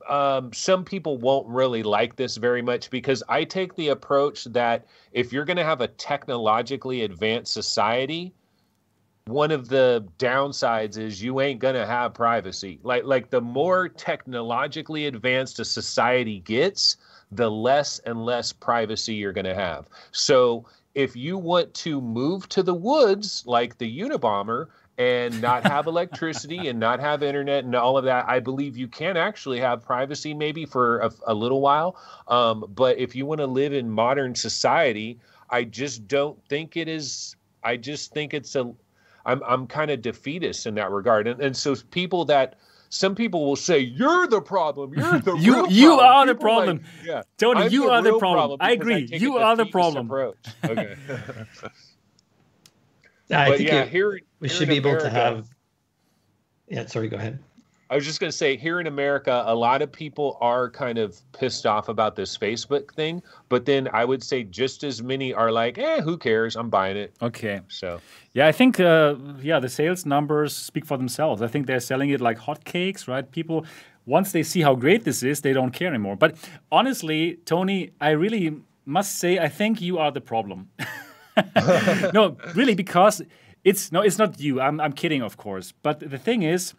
um, 0.08 0.52
some 0.54 0.84
people 0.84 1.18
won't 1.18 1.46
really 1.46 1.82
like 1.82 2.16
this 2.16 2.38
very 2.38 2.62
much 2.62 2.88
because 2.90 3.22
I 3.28 3.44
take 3.44 3.74
the 3.76 3.88
approach 3.88 4.44
that 4.44 4.86
if 5.12 5.32
you're 5.32 5.44
going 5.44 5.58
to 5.58 5.64
have 5.64 5.82
a 5.82 5.88
technologically 5.88 7.02
advanced 7.02 7.52
society, 7.52 8.32
one 9.28 9.50
of 9.50 9.68
the 9.68 10.06
downsides 10.18 10.98
is 10.98 11.22
you 11.22 11.40
ain't 11.40 11.60
gonna 11.60 11.86
have 11.86 12.14
privacy. 12.14 12.80
Like 12.82 13.04
like 13.04 13.30
the 13.30 13.40
more 13.40 13.88
technologically 13.88 15.06
advanced 15.06 15.60
a 15.60 15.64
society 15.64 16.40
gets, 16.40 16.96
the 17.30 17.50
less 17.50 17.98
and 18.00 18.24
less 18.24 18.52
privacy 18.52 19.14
you're 19.14 19.32
gonna 19.32 19.54
have. 19.54 19.88
So 20.12 20.66
if 20.94 21.14
you 21.14 21.38
want 21.38 21.72
to 21.74 22.00
move 22.00 22.48
to 22.48 22.62
the 22.62 22.74
woods 22.74 23.44
like 23.46 23.78
the 23.78 24.00
Unabomber 24.00 24.66
and 24.96 25.40
not 25.40 25.64
have 25.64 25.86
electricity 25.88 26.68
and 26.68 26.80
not 26.80 26.98
have 26.98 27.22
internet 27.22 27.64
and 27.64 27.74
all 27.74 27.96
of 27.96 28.04
that, 28.04 28.28
I 28.28 28.40
believe 28.40 28.76
you 28.76 28.88
can 28.88 29.16
actually 29.16 29.60
have 29.60 29.84
privacy 29.84 30.34
maybe 30.34 30.66
for 30.66 30.98
a, 30.98 31.12
a 31.28 31.34
little 31.34 31.60
while. 31.60 31.96
Um, 32.26 32.64
but 32.74 32.98
if 32.98 33.14
you 33.14 33.26
want 33.26 33.40
to 33.40 33.46
live 33.46 33.72
in 33.72 33.88
modern 33.88 34.34
society, 34.34 35.20
I 35.50 35.64
just 35.64 36.08
don't 36.08 36.42
think 36.48 36.76
it 36.76 36.88
is. 36.88 37.36
I 37.62 37.76
just 37.76 38.12
think 38.12 38.34
it's 38.34 38.56
a 38.56 38.72
I'm 39.28 39.42
I'm 39.46 39.66
kind 39.66 39.90
of 39.90 40.00
defeatist 40.02 40.66
in 40.66 40.74
that 40.76 40.90
regard. 40.90 41.28
And 41.28 41.40
and 41.40 41.56
so 41.56 41.76
people 41.90 42.24
that 42.26 42.56
some 42.88 43.14
people 43.14 43.46
will 43.46 43.56
say 43.56 43.78
you're 43.78 44.26
the 44.26 44.40
problem. 44.40 44.94
You're 44.94 45.18
the 45.18 45.34
you 45.38 45.68
you 45.68 45.88
problem. 45.96 46.06
are 46.06 46.26
the 46.26 46.34
problem. 46.34 46.76
Like, 46.78 47.06
yeah, 47.06 47.22
Tony, 47.36 47.60
I'm 47.64 47.70
you 47.72 47.82
the 47.82 47.90
are 47.90 48.02
the 48.02 48.18
problem. 48.18 48.58
problem 48.58 48.58
I 48.60 48.72
agree. 48.72 49.08
I 49.12 49.16
you 49.16 49.36
are 49.36 49.54
the 49.54 49.66
problem. 49.66 50.06
Approach. 50.06 50.36
Okay. 50.64 50.96
I 53.30 53.50
but 53.50 53.58
think 53.58 53.68
yeah, 53.68 53.82
it, 53.82 53.90
here 53.90 54.18
we 54.40 54.48
here 54.48 54.56
should 54.56 54.68
be 54.68 54.78
America, 54.78 55.06
able 55.06 55.10
to 55.10 55.10
have. 55.10 55.48
Yeah, 56.66 56.86
sorry. 56.86 57.08
Go 57.08 57.18
ahead. 57.18 57.38
I 57.90 57.94
was 57.94 58.04
just 58.04 58.20
going 58.20 58.30
to 58.30 58.36
say 58.36 58.56
here 58.56 58.80
in 58.80 58.86
America, 58.86 59.42
a 59.46 59.54
lot 59.54 59.80
of 59.80 59.90
people 59.90 60.36
are 60.42 60.68
kind 60.70 60.98
of 60.98 61.18
pissed 61.32 61.64
off 61.64 61.88
about 61.88 62.16
this 62.16 62.36
Facebook 62.36 62.92
thing, 62.94 63.22
but 63.48 63.64
then 63.64 63.88
I 63.94 64.04
would 64.04 64.22
say 64.22 64.42
just 64.42 64.84
as 64.84 65.02
many 65.02 65.32
are 65.32 65.50
like, 65.50 65.78
"Eh, 65.78 66.02
who 66.02 66.18
cares? 66.18 66.54
I'm 66.56 66.68
buying 66.68 66.98
it." 66.98 67.14
Okay. 67.22 67.60
So 67.68 68.00
yeah, 68.34 68.46
I 68.46 68.52
think 68.52 68.78
uh, 68.78 69.14
yeah, 69.40 69.58
the 69.58 69.70
sales 69.70 70.04
numbers 70.04 70.54
speak 70.54 70.84
for 70.84 70.98
themselves. 70.98 71.40
I 71.40 71.46
think 71.46 71.66
they're 71.66 71.80
selling 71.80 72.10
it 72.10 72.20
like 72.20 72.38
hotcakes, 72.38 73.08
right? 73.08 73.30
People 73.30 73.64
once 74.04 74.32
they 74.32 74.42
see 74.42 74.60
how 74.60 74.74
great 74.74 75.04
this 75.04 75.22
is, 75.22 75.40
they 75.40 75.52
don't 75.52 75.72
care 75.72 75.88
anymore. 75.88 76.16
But 76.16 76.36
honestly, 76.72 77.38
Tony, 77.44 77.90
I 78.00 78.10
really 78.10 78.56
must 78.86 79.18
say, 79.18 79.38
I 79.38 79.48
think 79.48 79.80
you 79.80 79.98
are 79.98 80.10
the 80.10 80.22
problem. 80.22 80.70
no, 82.14 82.36
really, 82.54 82.74
because 82.74 83.22
it's 83.64 83.92
no, 83.92 84.00
it's 84.00 84.18
not 84.18 84.40
you. 84.40 84.60
I'm 84.60 84.80
I'm 84.80 84.92
kidding, 84.92 85.22
of 85.22 85.36
course. 85.36 85.72
But 85.82 86.00
the 86.00 86.18
thing 86.18 86.42
is 86.42 86.74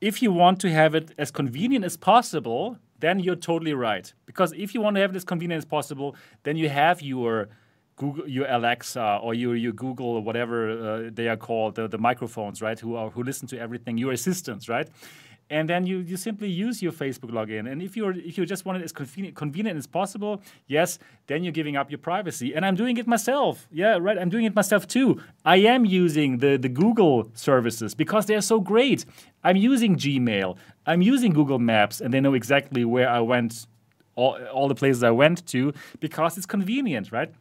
if 0.00 0.22
you 0.22 0.32
want 0.32 0.60
to 0.60 0.70
have 0.70 0.94
it 0.94 1.12
as 1.18 1.30
convenient 1.30 1.84
as 1.84 1.96
possible, 1.96 2.78
then 3.00 3.18
you're 3.20 3.36
totally 3.36 3.74
right. 3.74 4.12
Because 4.26 4.52
if 4.52 4.74
you 4.74 4.80
want 4.80 4.96
to 4.96 5.00
have 5.00 5.10
it 5.10 5.16
as 5.16 5.24
convenient 5.24 5.58
as 5.58 5.64
possible, 5.64 6.16
then 6.42 6.56
you 6.56 6.68
have 6.68 7.02
your 7.02 7.48
Google, 7.96 8.26
your 8.26 8.46
Alexa 8.48 9.20
or 9.22 9.34
your, 9.34 9.54
your 9.56 9.72
Google 9.72 10.06
or 10.06 10.22
whatever 10.22 10.70
uh, 10.70 11.10
they 11.12 11.28
are 11.28 11.36
called, 11.36 11.74
the, 11.74 11.86
the 11.86 11.98
microphones, 11.98 12.62
right? 12.62 12.78
Who 12.80 12.96
are 12.96 13.10
who 13.10 13.22
listen 13.22 13.46
to 13.48 13.58
everything, 13.58 13.98
your 13.98 14.12
assistants, 14.12 14.68
right? 14.68 14.88
And 15.50 15.68
then 15.68 15.84
you, 15.84 15.98
you 15.98 16.16
simply 16.16 16.48
use 16.48 16.80
your 16.80 16.92
Facebook 16.92 17.30
login. 17.32 17.70
And 17.70 17.82
if 17.82 17.96
you're 17.96 18.12
if 18.12 18.38
you 18.38 18.46
just 18.46 18.64
want 18.64 18.78
it 18.80 18.84
as 18.84 18.92
convenient, 18.92 19.36
convenient 19.36 19.76
as 19.76 19.86
possible, 19.86 20.40
yes, 20.68 20.98
then 21.26 21.42
you're 21.42 21.52
giving 21.52 21.76
up 21.76 21.90
your 21.90 21.98
privacy. 21.98 22.54
And 22.54 22.64
I'm 22.64 22.76
doing 22.76 22.96
it 22.96 23.06
myself. 23.08 23.66
Yeah, 23.72 23.98
right. 24.00 24.16
I'm 24.16 24.30
doing 24.30 24.44
it 24.44 24.54
myself 24.54 24.86
too. 24.86 25.20
I 25.44 25.56
am 25.56 25.84
using 25.84 26.38
the 26.38 26.56
the 26.56 26.68
Google 26.68 27.30
services 27.34 27.94
because 27.94 28.26
they're 28.26 28.40
so 28.40 28.60
great. 28.60 29.04
I'm 29.42 29.56
using 29.56 29.96
Gmail. 29.96 30.56
I'm 30.86 31.02
using 31.02 31.32
Google 31.32 31.58
Maps, 31.58 32.00
and 32.00 32.14
they 32.14 32.20
know 32.20 32.34
exactly 32.34 32.84
where 32.84 33.08
I 33.08 33.20
went, 33.20 33.66
all, 34.14 34.38
all 34.52 34.68
the 34.68 34.74
places 34.74 35.02
I 35.02 35.10
went 35.10 35.46
to 35.48 35.72
because 35.98 36.36
it's 36.36 36.46
convenient, 36.46 37.10
right? 37.10 37.32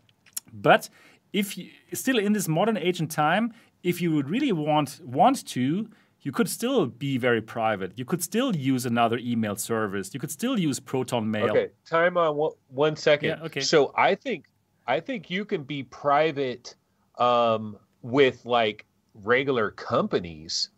But 0.51 0.89
if 1.31 1.57
you 1.57 1.69
still 1.93 2.17
in 2.17 2.33
this 2.33 2.47
modern 2.47 2.77
age 2.77 2.99
and 2.99 3.09
time, 3.09 3.53
if 3.83 4.01
you 4.01 4.11
would 4.15 4.29
really 4.29 4.51
want 4.51 4.99
want 5.03 5.45
to, 5.47 5.89
you 6.21 6.31
could 6.31 6.49
still 6.49 6.85
be 6.85 7.17
very 7.17 7.41
private. 7.41 7.93
You 7.95 8.05
could 8.05 8.21
still 8.21 8.55
use 8.55 8.85
another 8.85 9.17
email 9.19 9.55
service. 9.55 10.13
You 10.13 10.19
could 10.19 10.31
still 10.31 10.59
use 10.59 10.79
Proton 10.79 11.29
Mail. 11.29 11.51
Okay, 11.51 11.69
time 11.85 12.17
on 12.17 12.35
one, 12.35 12.51
one 12.67 12.95
second. 12.95 13.29
Yeah, 13.29 13.45
okay. 13.45 13.61
So 13.61 13.93
I 13.95 14.15
think 14.15 14.45
I 14.87 14.99
think 14.99 15.29
you 15.29 15.45
can 15.45 15.63
be 15.63 15.83
private 15.83 16.75
um, 17.17 17.77
with 18.01 18.45
like 18.45 18.85
regular 19.13 19.71
companies, 19.71 20.69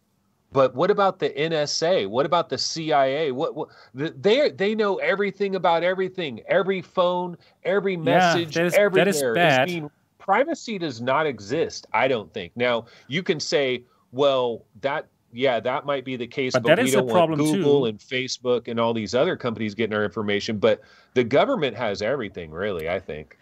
but 0.51 0.76
what 0.76 0.91
about 0.91 1.18
the 1.18 1.30
NSA? 1.30 2.07
What 2.07 2.26
about 2.26 2.49
the 2.49 2.57
CIA? 2.57 3.31
What, 3.31 3.55
what 3.55 3.69
they 3.93 4.51
they 4.51 4.76
know 4.76 4.97
everything 4.97 5.55
about 5.55 5.84
everything, 5.84 6.41
every 6.47 6.81
phone, 6.81 7.38
every 7.63 7.97
message, 7.97 8.55
yeah, 8.55 8.63
that 8.63 8.68
is, 8.68 8.73
everywhere. 8.76 9.05
That 9.05 9.09
is 9.09 9.22
bad. 9.23 9.61
I 9.61 9.65
mean, 9.65 9.89
privacy 10.19 10.77
does 10.77 11.01
not 11.01 11.26
exist. 11.26 11.88
I 11.93 12.07
don't 12.07 12.31
think. 12.31 12.51
Now 12.55 12.85
you 13.07 13.23
can 13.23 13.39
say, 13.39 13.85
well, 14.11 14.65
that 14.81 15.07
yeah, 15.33 15.59
that 15.59 15.85
might 15.85 16.05
be 16.05 16.15
the 16.15 16.27
case, 16.27 16.53
but, 16.53 16.63
but 16.63 16.79
we 16.79 16.91
don't 16.91 17.07
want 17.07 17.35
Google 17.35 17.81
too. 17.81 17.85
and 17.85 17.99
Facebook 17.99 18.67
and 18.67 18.79
all 18.79 18.93
these 18.93 19.15
other 19.15 19.35
companies 19.35 19.75
getting 19.75 19.95
our 19.95 20.03
information. 20.03 20.57
But 20.57 20.81
the 21.13 21.23
government 21.23 21.75
has 21.77 22.01
everything, 22.01 22.51
really. 22.51 22.89
I 22.89 22.99
think 22.99 23.37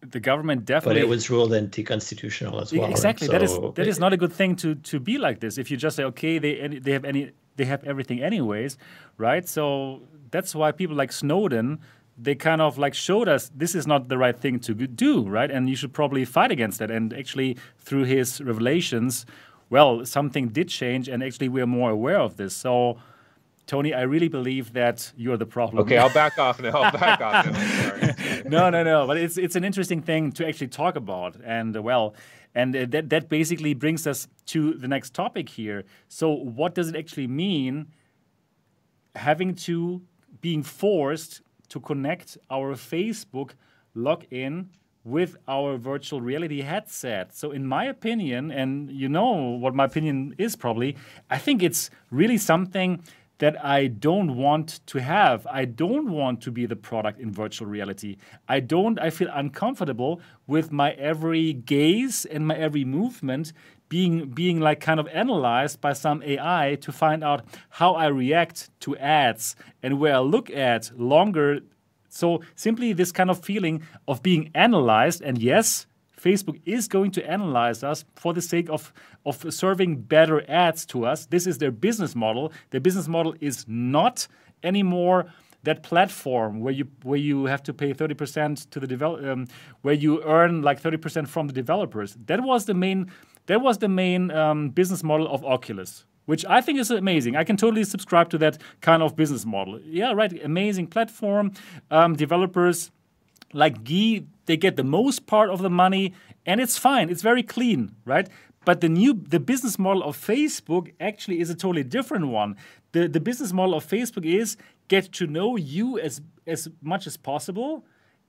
the 0.00 0.20
government 0.20 0.64
definitely. 0.64 1.00
But 1.00 1.06
it 1.06 1.08
was 1.08 1.30
ruled 1.30 1.52
anti-constitutional 1.52 2.60
as 2.60 2.72
well. 2.72 2.90
Exactly. 2.90 3.26
So 3.26 3.32
that 3.32 3.42
is 3.42 3.58
that 3.74 3.86
is 3.86 3.98
not 3.98 4.12
a 4.12 4.16
good 4.16 4.32
thing 4.32 4.56
to 4.56 4.74
to 4.74 5.00
be 5.00 5.18
like 5.18 5.40
this. 5.40 5.58
If 5.58 5.70
you 5.70 5.76
just 5.76 5.96
say, 5.96 6.04
okay, 6.04 6.38
they 6.38 6.78
they 6.80 6.92
have 6.92 7.04
any 7.04 7.30
they 7.56 7.64
have 7.64 7.84
everything 7.84 8.22
anyways, 8.22 8.78
right? 9.16 9.48
So 9.48 10.02
that's 10.30 10.54
why 10.54 10.72
people 10.72 10.96
like 10.96 11.12
Snowden 11.12 11.80
they 12.20 12.34
kind 12.34 12.60
of 12.60 12.78
like 12.78 12.94
showed 12.94 13.28
us 13.28 13.50
this 13.54 13.74
is 13.74 13.86
not 13.86 14.08
the 14.08 14.18
right 14.18 14.36
thing 14.36 14.58
to 14.58 14.74
do, 14.74 15.22
right? 15.22 15.50
And 15.50 15.70
you 15.70 15.76
should 15.76 15.92
probably 15.92 16.24
fight 16.24 16.50
against 16.50 16.80
that. 16.80 16.90
And 16.90 17.12
actually, 17.14 17.56
through 17.78 18.04
his 18.04 18.40
revelations, 18.40 19.24
well, 19.70 20.04
something 20.06 20.48
did 20.48 20.68
change, 20.68 21.08
and 21.08 21.22
actually, 21.22 21.48
we're 21.48 21.66
more 21.66 21.90
aware 21.90 22.18
of 22.18 22.36
this. 22.36 22.54
So, 22.54 22.98
Tony, 23.66 23.92
I 23.92 24.02
really 24.02 24.28
believe 24.28 24.72
that 24.72 25.12
you're 25.16 25.36
the 25.36 25.46
problem. 25.46 25.82
Okay, 25.82 25.98
I'll 25.98 26.12
back 26.12 26.38
off 26.38 26.60
now. 26.60 26.70
I'll 26.70 26.92
back 26.92 27.20
off 27.20 27.46
now. 27.46 28.40
no, 28.46 28.70
no, 28.70 28.82
no. 28.82 29.06
But 29.06 29.18
it's 29.18 29.36
it's 29.36 29.56
an 29.56 29.64
interesting 29.64 30.00
thing 30.00 30.32
to 30.32 30.46
actually 30.46 30.68
talk 30.68 30.96
about, 30.96 31.36
and 31.44 31.76
uh, 31.76 31.82
well, 31.82 32.14
and 32.54 32.74
uh, 32.74 32.86
that 32.88 33.10
that 33.10 33.28
basically 33.28 33.74
brings 33.74 34.06
us 34.06 34.26
to 34.46 34.72
the 34.74 34.88
next 34.88 35.12
topic 35.14 35.50
here. 35.50 35.84
So, 36.08 36.30
what 36.30 36.74
does 36.74 36.88
it 36.88 36.96
actually 36.96 37.26
mean 37.26 37.88
having 39.16 39.54
to 39.54 40.02
being 40.40 40.62
forced 40.62 41.42
to 41.68 41.80
connect 41.80 42.38
our 42.50 42.74
Facebook 42.74 43.50
login 43.94 44.68
with 45.04 45.36
our 45.46 45.76
virtual 45.76 46.20
reality 46.20 46.62
headset. 46.62 47.34
So, 47.34 47.50
in 47.50 47.66
my 47.66 47.84
opinion, 47.84 48.50
and 48.50 48.90
you 48.90 49.08
know 49.08 49.32
what 49.32 49.74
my 49.74 49.84
opinion 49.84 50.34
is 50.38 50.56
probably, 50.56 50.96
I 51.30 51.38
think 51.38 51.62
it's 51.62 51.90
really 52.10 52.38
something 52.38 53.02
that 53.38 53.64
I 53.64 53.86
don't 53.86 54.36
want 54.36 54.80
to 54.86 55.00
have. 55.00 55.46
I 55.46 55.64
don't 55.64 56.10
want 56.10 56.42
to 56.42 56.50
be 56.50 56.66
the 56.66 56.76
product 56.76 57.20
in 57.20 57.32
virtual 57.32 57.68
reality. 57.68 58.16
I 58.48 58.60
don't, 58.60 58.98
I 58.98 59.10
feel 59.10 59.28
uncomfortable 59.32 60.20
with 60.46 60.72
my 60.72 60.92
every 60.92 61.52
gaze 61.52 62.24
and 62.24 62.46
my 62.46 62.56
every 62.56 62.84
movement 62.84 63.52
being 63.88 64.28
being 64.30 64.60
like 64.60 64.80
kind 64.80 65.00
of 65.00 65.08
analyzed 65.08 65.80
by 65.80 65.92
some 65.92 66.22
AI 66.22 66.76
to 66.82 66.92
find 66.92 67.24
out 67.24 67.44
how 67.70 67.94
I 67.94 68.06
react 68.08 68.70
to 68.80 68.96
ads 68.98 69.56
and 69.82 69.98
where 69.98 70.16
I 70.16 70.18
look 70.18 70.50
at 70.50 70.90
longer 70.98 71.60
so 72.08 72.42
simply 72.54 72.92
this 72.92 73.12
kind 73.12 73.30
of 73.30 73.44
feeling 73.44 73.82
of 74.06 74.22
being 74.22 74.50
analyzed, 74.54 75.22
and 75.22 75.38
yes, 75.38 75.86
Facebook 76.18 76.60
is 76.64 76.88
going 76.88 77.10
to 77.12 77.30
analyze 77.30 77.82
us 77.82 78.04
for 78.16 78.34
the 78.34 78.42
sake 78.42 78.68
of, 78.68 78.92
of 79.24 79.52
serving 79.52 80.02
better 80.02 80.48
ads 80.50 80.84
to 80.86 81.06
us. 81.06 81.26
This 81.26 81.46
is 81.46 81.58
their 81.58 81.70
business 81.70 82.14
model. 82.14 82.52
Their 82.70 82.80
business 82.80 83.08
model 83.08 83.34
is 83.40 83.64
not 83.68 84.26
anymore 84.62 85.26
that 85.64 85.82
platform 85.82 86.60
where 86.60 86.72
you 86.72 86.88
where 87.02 87.18
you 87.18 87.46
have 87.46 87.62
to 87.64 87.74
pay 87.74 87.92
30% 87.92 88.70
to 88.70 88.80
the 88.80 88.86
develop 88.86 89.24
um, 89.24 89.46
where 89.82 89.94
you 89.94 90.22
earn 90.22 90.62
like 90.62 90.80
30% 90.80 91.26
from 91.28 91.48
the 91.48 91.52
developers. 91.52 92.16
That 92.26 92.42
was 92.42 92.66
the 92.66 92.74
main 92.74 93.10
that 93.46 93.60
was 93.60 93.78
the 93.78 93.88
main 93.88 94.30
um, 94.30 94.70
business 94.70 95.02
model 95.02 95.26
of 95.28 95.44
Oculus 95.44 96.04
which 96.28 96.44
I 96.44 96.60
think 96.60 96.78
is 96.78 96.90
amazing. 96.90 97.36
I 97.36 97.44
can 97.44 97.56
totally 97.56 97.84
subscribe 97.84 98.28
to 98.30 98.38
that 98.38 98.58
kind 98.82 99.02
of 99.02 99.16
business 99.16 99.46
model. 99.46 99.80
Yeah, 99.82 100.12
right. 100.12 100.30
Amazing 100.44 100.88
platform. 100.88 101.52
Um, 101.90 102.16
developers 102.16 102.90
like 103.54 103.82
Guy, 103.82 104.24
they 104.44 104.58
get 104.58 104.76
the 104.76 104.84
most 104.84 105.26
part 105.26 105.48
of 105.48 105.62
the 105.62 105.70
money, 105.70 106.12
and 106.44 106.60
it's 106.60 106.76
fine. 106.76 107.08
It's 107.08 107.22
very 107.22 107.42
clean, 107.42 107.96
right? 108.04 108.28
But 108.66 108.82
the 108.82 108.90
new 108.90 109.14
the 109.14 109.40
business 109.40 109.78
model 109.78 110.02
of 110.02 110.18
Facebook 110.18 110.92
actually 111.00 111.40
is 111.40 111.48
a 111.48 111.54
totally 111.54 111.82
different 111.82 112.28
one. 112.28 112.56
The 112.92 113.08
the 113.08 113.20
business 113.20 113.54
model 113.54 113.74
of 113.74 113.86
Facebook 113.86 114.26
is 114.26 114.58
get 114.88 115.10
to 115.12 115.26
know 115.26 115.56
you 115.56 115.98
as 115.98 116.20
as 116.46 116.68
much 116.82 117.06
as 117.06 117.16
possible 117.16 117.86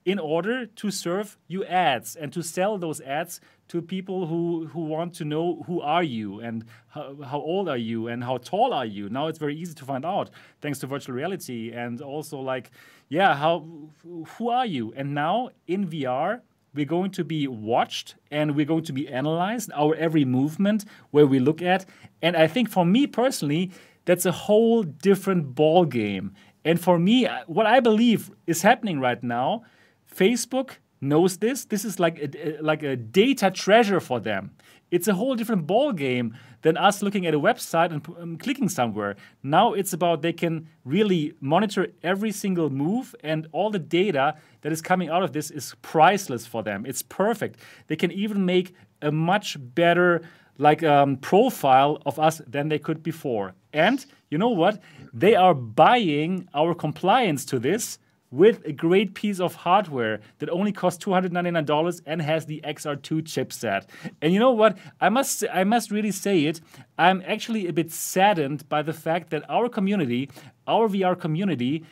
in 0.10 0.18
order 0.18 0.66
to 0.66 0.90
serve 0.90 1.38
you 1.48 1.64
ads 1.66 2.16
and 2.16 2.34
to 2.34 2.42
sell 2.42 2.80
those 2.80 3.00
ads 3.02 3.40
to 3.68 3.80
people 3.80 4.26
who, 4.26 4.66
who 4.74 4.86
want 4.86 5.14
to 5.14 5.24
know 5.24 5.64
who 5.68 5.80
are 5.82 6.02
you 6.02 6.40
and 6.40 6.66
how, 6.88 7.16
how 7.24 7.38
old 7.38 7.70
are 7.70 7.78
you 7.78 8.08
and 8.08 8.24
how 8.24 8.38
tall 8.38 8.74
are 8.74 8.88
you. 8.88 9.08
Now 9.08 9.28
it's 9.28 9.38
very 9.38 9.56
easy 9.56 9.76
to 9.76 9.86
find 9.86 10.04
out 10.04 10.32
thanks 10.62 10.80
to 10.80 10.88
virtual 10.88 11.14
reality 11.14 11.72
and 11.72 12.02
also 12.02 12.40
like, 12.40 12.72
yeah, 13.08 13.36
how 13.36 13.68
who 14.04 14.50
are 14.50 14.66
you? 14.66 14.92
And 14.96 15.14
now 15.14 15.52
in 15.68 15.88
VR, 15.88 16.42
we're 16.74 16.86
going 16.86 17.12
to 17.12 17.24
be 17.24 17.48
watched 17.48 18.16
and 18.32 18.56
we're 18.56 18.66
going 18.66 18.86
to 18.86 18.94
be 18.94 19.08
analyzed, 19.08 19.70
our 19.76 19.94
every 19.94 20.26
movement 20.26 20.86
where 21.12 21.28
we 21.28 21.38
look 21.38 21.62
at. 21.62 21.86
And 22.24 22.36
I 22.36 22.48
think 22.48 22.68
for 22.72 22.84
me 22.84 23.06
personally, 23.06 23.70
that's 24.06 24.26
a 24.26 24.32
whole 24.32 24.82
different 24.82 25.54
ball 25.54 25.86
game. 25.86 26.34
And 26.66 26.82
for 26.82 26.98
me, 26.98 27.28
what 27.46 27.68
I 27.68 27.80
believe 27.80 28.32
is 28.48 28.64
happening 28.64 29.00
right 29.00 29.22
now 29.22 29.66
Facebook 30.14 30.78
knows 31.02 31.38
this. 31.38 31.66
This 31.66 31.86
is 31.86 32.00
like 32.00 32.20
a, 32.20 32.62
like 32.62 32.84
a 32.84 32.96
data 32.96 33.52
treasure 33.52 34.00
for 34.00 34.20
them. 34.20 34.52
It's 34.92 35.08
a 35.08 35.14
whole 35.14 35.36
different 35.36 35.68
ball 35.68 35.94
game 35.94 36.36
than 36.62 36.76
us 36.76 37.02
looking 37.02 37.26
at 37.26 37.34
a 37.34 37.40
website 37.40 37.92
and 37.92 38.06
um, 38.20 38.38
clicking 38.38 38.70
somewhere. 38.70 39.16
Now 39.44 39.74
it's 39.74 39.94
about 39.94 40.22
they 40.22 40.34
can 40.34 40.68
really 40.84 41.34
monitor 41.40 41.88
every 42.04 42.32
single 42.32 42.70
move 42.70 43.16
and 43.24 43.48
all 43.52 43.70
the 43.70 43.80
data 43.80 44.36
that 44.62 44.72
is 44.72 44.82
coming 44.82 45.10
out 45.10 45.24
of 45.24 45.32
this 45.32 45.52
is 45.52 45.76
priceless 45.82 46.46
for 46.46 46.64
them. 46.64 46.86
It's 46.86 47.04
perfect. 47.04 47.60
They 47.88 47.96
can 47.96 48.12
even 48.12 48.46
make 48.46 48.74
a 49.02 49.12
much 49.12 49.58
better 49.60 50.22
like 50.58 50.84
um, 50.84 51.16
profile 51.18 52.02
of 52.06 52.20
us 52.20 52.42
than 52.46 52.68
they 52.68 52.80
could 52.80 53.02
before. 53.02 53.54
And 53.72 54.06
you 54.30 54.38
know 54.38 54.50
what? 54.50 54.82
They 55.14 55.36
are 55.36 55.54
buying 55.54 56.50
our 56.54 56.74
compliance 56.74 57.46
to 57.46 57.60
this 57.60 58.00
with 58.32 58.64
a 58.66 58.72
great 58.72 59.14
piece 59.14 59.40
of 59.40 59.56
hardware 59.56 60.20
that 60.38 60.50
only 60.50 60.72
costs 60.72 61.04
$299 61.04 62.02
and 62.06 62.22
has 62.22 62.46
the 62.46 62.62
XR2 62.64 63.24
chipset. 63.24 63.86
And 64.22 64.34
you 64.34 64.40
know 64.40 64.52
what? 64.52 64.78
I 65.02 65.10
must 65.10 65.44
I 65.52 65.64
must 65.64 65.92
really 65.92 66.12
say 66.12 66.46
it. 66.46 66.62
I'm 66.98 67.24
actually 67.26 67.68
a 67.68 67.74
bit 67.74 67.92
saddened 67.92 68.68
by 68.70 68.82
the 68.82 68.94
fact 68.94 69.32
that 69.32 69.44
our 69.50 69.70
community, 69.70 70.30
our 70.68 70.88
VR 70.88 71.20
community, 71.20 71.84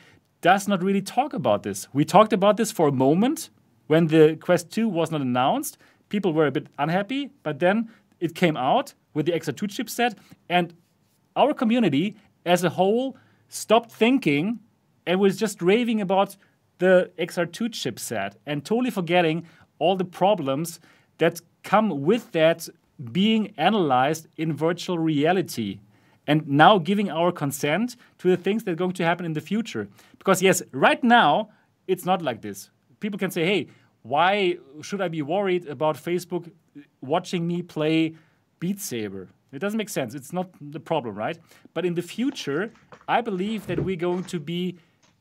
does 0.41 0.67
not 0.67 0.83
really 0.83 1.01
talk 1.01 1.33
about 1.33 1.63
this. 1.63 1.87
We 1.93 2.05
talked 2.05 2.33
about 2.33 2.57
this 2.57 2.71
for 2.71 2.87
a 2.87 2.91
moment 2.91 3.49
when 3.87 4.07
the 4.07 4.37
Quest 4.39 4.69
2 4.71 4.87
was 4.87 5.11
not 5.11 5.21
announced. 5.21 5.77
People 6.09 6.33
were 6.33 6.47
a 6.47 6.51
bit 6.51 6.67
unhappy, 6.77 7.31
but 7.43 7.59
then 7.59 7.89
it 8.19 8.35
came 8.35 8.55
out 8.55 8.93
with 9.13 9.25
the 9.25 9.31
XR2 9.31 9.67
chipset 9.67 10.15
and 10.49 10.73
our 11.35 11.53
community 11.53 12.15
as 12.45 12.63
a 12.63 12.69
whole 12.69 13.17
stopped 13.49 13.91
thinking 13.91 14.59
and 15.07 15.19
was 15.19 15.37
just 15.37 15.61
raving 15.61 16.01
about 16.01 16.37
the 16.77 17.09
XR2 17.17 17.69
chipset 17.69 18.33
and 18.45 18.63
totally 18.63 18.91
forgetting 18.91 19.47
all 19.79 19.95
the 19.95 20.05
problems 20.05 20.79
that 21.17 21.41
come 21.63 22.03
with 22.03 22.31
that 22.33 22.69
being 23.11 23.53
analyzed 23.57 24.27
in 24.37 24.53
virtual 24.53 24.99
reality 24.99 25.79
and 26.27 26.47
now 26.47 26.77
giving 26.77 27.09
our 27.09 27.31
consent 27.31 27.95
to 28.17 28.29
the 28.29 28.37
things 28.37 28.63
that 28.63 28.71
are 28.71 28.75
going 28.75 28.91
to 28.91 29.03
happen 29.03 29.25
in 29.25 29.33
the 29.33 29.41
future. 29.41 29.87
Because, 30.19 30.41
yes, 30.41 30.61
right 30.71 31.03
now, 31.03 31.49
it's 31.87 32.05
not 32.05 32.21
like 32.21 32.41
this. 32.41 32.69
People 32.99 33.17
can 33.17 33.31
say, 33.31 33.45
hey, 33.45 33.67
why 34.03 34.57
should 34.81 35.01
I 35.01 35.07
be 35.07 35.21
worried 35.21 35.67
about 35.67 35.95
Facebook 35.95 36.51
watching 37.01 37.47
me 37.47 37.61
play 37.61 38.15
Beat 38.59 38.81
Saber? 38.81 39.29
It 39.53 39.59
doesn't 39.59 39.77
make 39.77 39.89
sense. 39.89 40.13
It's 40.13 40.33
not 40.33 40.49
the 40.59 40.81
problem, 40.81 41.15
right? 41.15 41.37
But 41.73 41.85
in 41.85 41.93
the 41.93 42.01
future, 42.01 42.73
I 43.07 43.21
believe 43.21 43.67
that 43.67 43.79
we're 43.79 43.95
going 43.95 44.25
to 44.25 44.39
be 44.39 44.77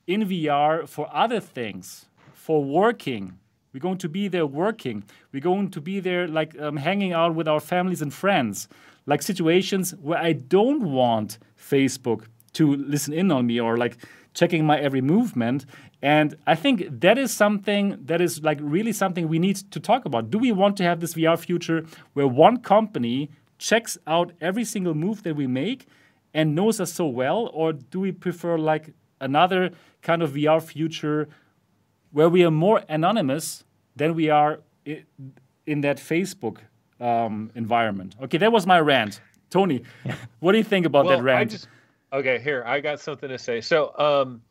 in 0.06 0.28
VR 0.28 0.88
for 0.88 1.08
other 1.12 1.40
things, 1.40 2.06
for 2.32 2.62
working. 2.64 3.38
We're 3.72 3.80
going 3.80 3.98
to 3.98 4.08
be 4.08 4.28
there 4.28 4.46
working. 4.46 5.04
We're 5.32 5.42
going 5.42 5.70
to 5.70 5.80
be 5.80 6.00
there 6.00 6.26
like 6.26 6.58
um, 6.58 6.76
hanging 6.76 7.12
out 7.12 7.34
with 7.34 7.46
our 7.46 7.60
families 7.60 8.00
and 8.00 8.12
friends, 8.12 8.68
like 9.04 9.20
situations 9.22 9.94
where 10.00 10.18
I 10.18 10.32
don't 10.32 10.84
want 10.84 11.38
Facebook 11.58 12.24
to 12.54 12.74
listen 12.76 13.12
in 13.12 13.30
on 13.30 13.46
me 13.46 13.60
or 13.60 13.76
like 13.76 13.98
checking 14.32 14.64
my 14.64 14.78
every 14.78 15.00
movement. 15.00 15.66
And 16.00 16.36
I 16.46 16.54
think 16.54 16.84
that 17.00 17.18
is 17.18 17.32
something 17.32 17.98
that 18.04 18.20
is 18.20 18.42
like 18.42 18.58
really 18.62 18.92
something 18.92 19.28
we 19.28 19.38
need 19.38 19.56
to 19.72 19.80
talk 19.80 20.04
about. 20.04 20.30
Do 20.30 20.38
we 20.38 20.52
want 20.52 20.76
to 20.78 20.84
have 20.84 21.00
this 21.00 21.14
VR 21.14 21.38
future 21.38 21.84
where 22.14 22.26
one 22.26 22.58
company 22.58 23.30
checks 23.58 23.98
out 24.06 24.32
every 24.40 24.64
single 24.64 24.94
move 24.94 25.22
that 25.24 25.34
we 25.36 25.46
make 25.46 25.86
and 26.32 26.54
knows 26.54 26.80
us 26.80 26.92
so 26.92 27.06
well, 27.06 27.50
or 27.54 27.72
do 27.72 28.00
we 28.00 28.12
prefer 28.12 28.58
like 28.58 28.92
another 29.20 29.70
kind 30.02 30.22
of 30.22 30.32
VR 30.32 30.62
future 30.62 31.28
where 32.12 32.28
we 32.28 32.44
are 32.44 32.50
more 32.50 32.82
anonymous 32.88 33.64
than 33.94 34.14
we 34.14 34.30
are 34.30 34.60
in 35.66 35.80
that 35.80 35.98
Facebook 35.98 36.58
um, 37.00 37.50
environment? 37.54 38.16
Okay, 38.22 38.38
that 38.38 38.52
was 38.52 38.66
my 38.66 38.80
rant. 38.80 39.20
Tony, 39.50 39.82
what 40.40 40.52
do 40.52 40.58
you 40.58 40.64
think 40.64 40.86
about 40.86 41.06
well, 41.06 41.18
that 41.18 41.22
rant? 41.22 41.50
Just, 41.50 41.68
okay, 42.12 42.38
here 42.38 42.62
I 42.66 42.80
got 42.80 43.00
something 43.00 43.28
to 43.28 43.38
say. 43.38 43.60
So, 43.60 43.96
um, 43.98 44.42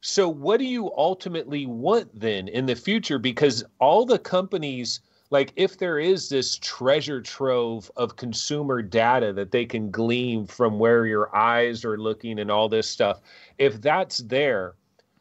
so 0.00 0.28
what 0.28 0.58
do 0.58 0.66
you 0.66 0.92
ultimately 0.96 1.66
want 1.66 2.18
then 2.18 2.48
in 2.48 2.66
the 2.66 2.74
future? 2.74 3.18
Because 3.18 3.64
all 3.78 4.04
the 4.04 4.18
companies 4.18 5.00
like 5.30 5.52
if 5.56 5.78
there 5.78 5.98
is 5.98 6.28
this 6.28 6.58
treasure 6.58 7.20
trove 7.20 7.90
of 7.96 8.16
consumer 8.16 8.82
data 8.82 9.32
that 9.32 9.50
they 9.50 9.64
can 9.64 9.90
glean 9.90 10.46
from 10.46 10.78
where 10.78 11.06
your 11.06 11.34
eyes 11.34 11.84
are 11.84 11.98
looking 11.98 12.38
and 12.38 12.50
all 12.50 12.68
this 12.68 12.88
stuff 12.88 13.20
if 13.58 13.80
that's 13.80 14.18
there 14.18 14.74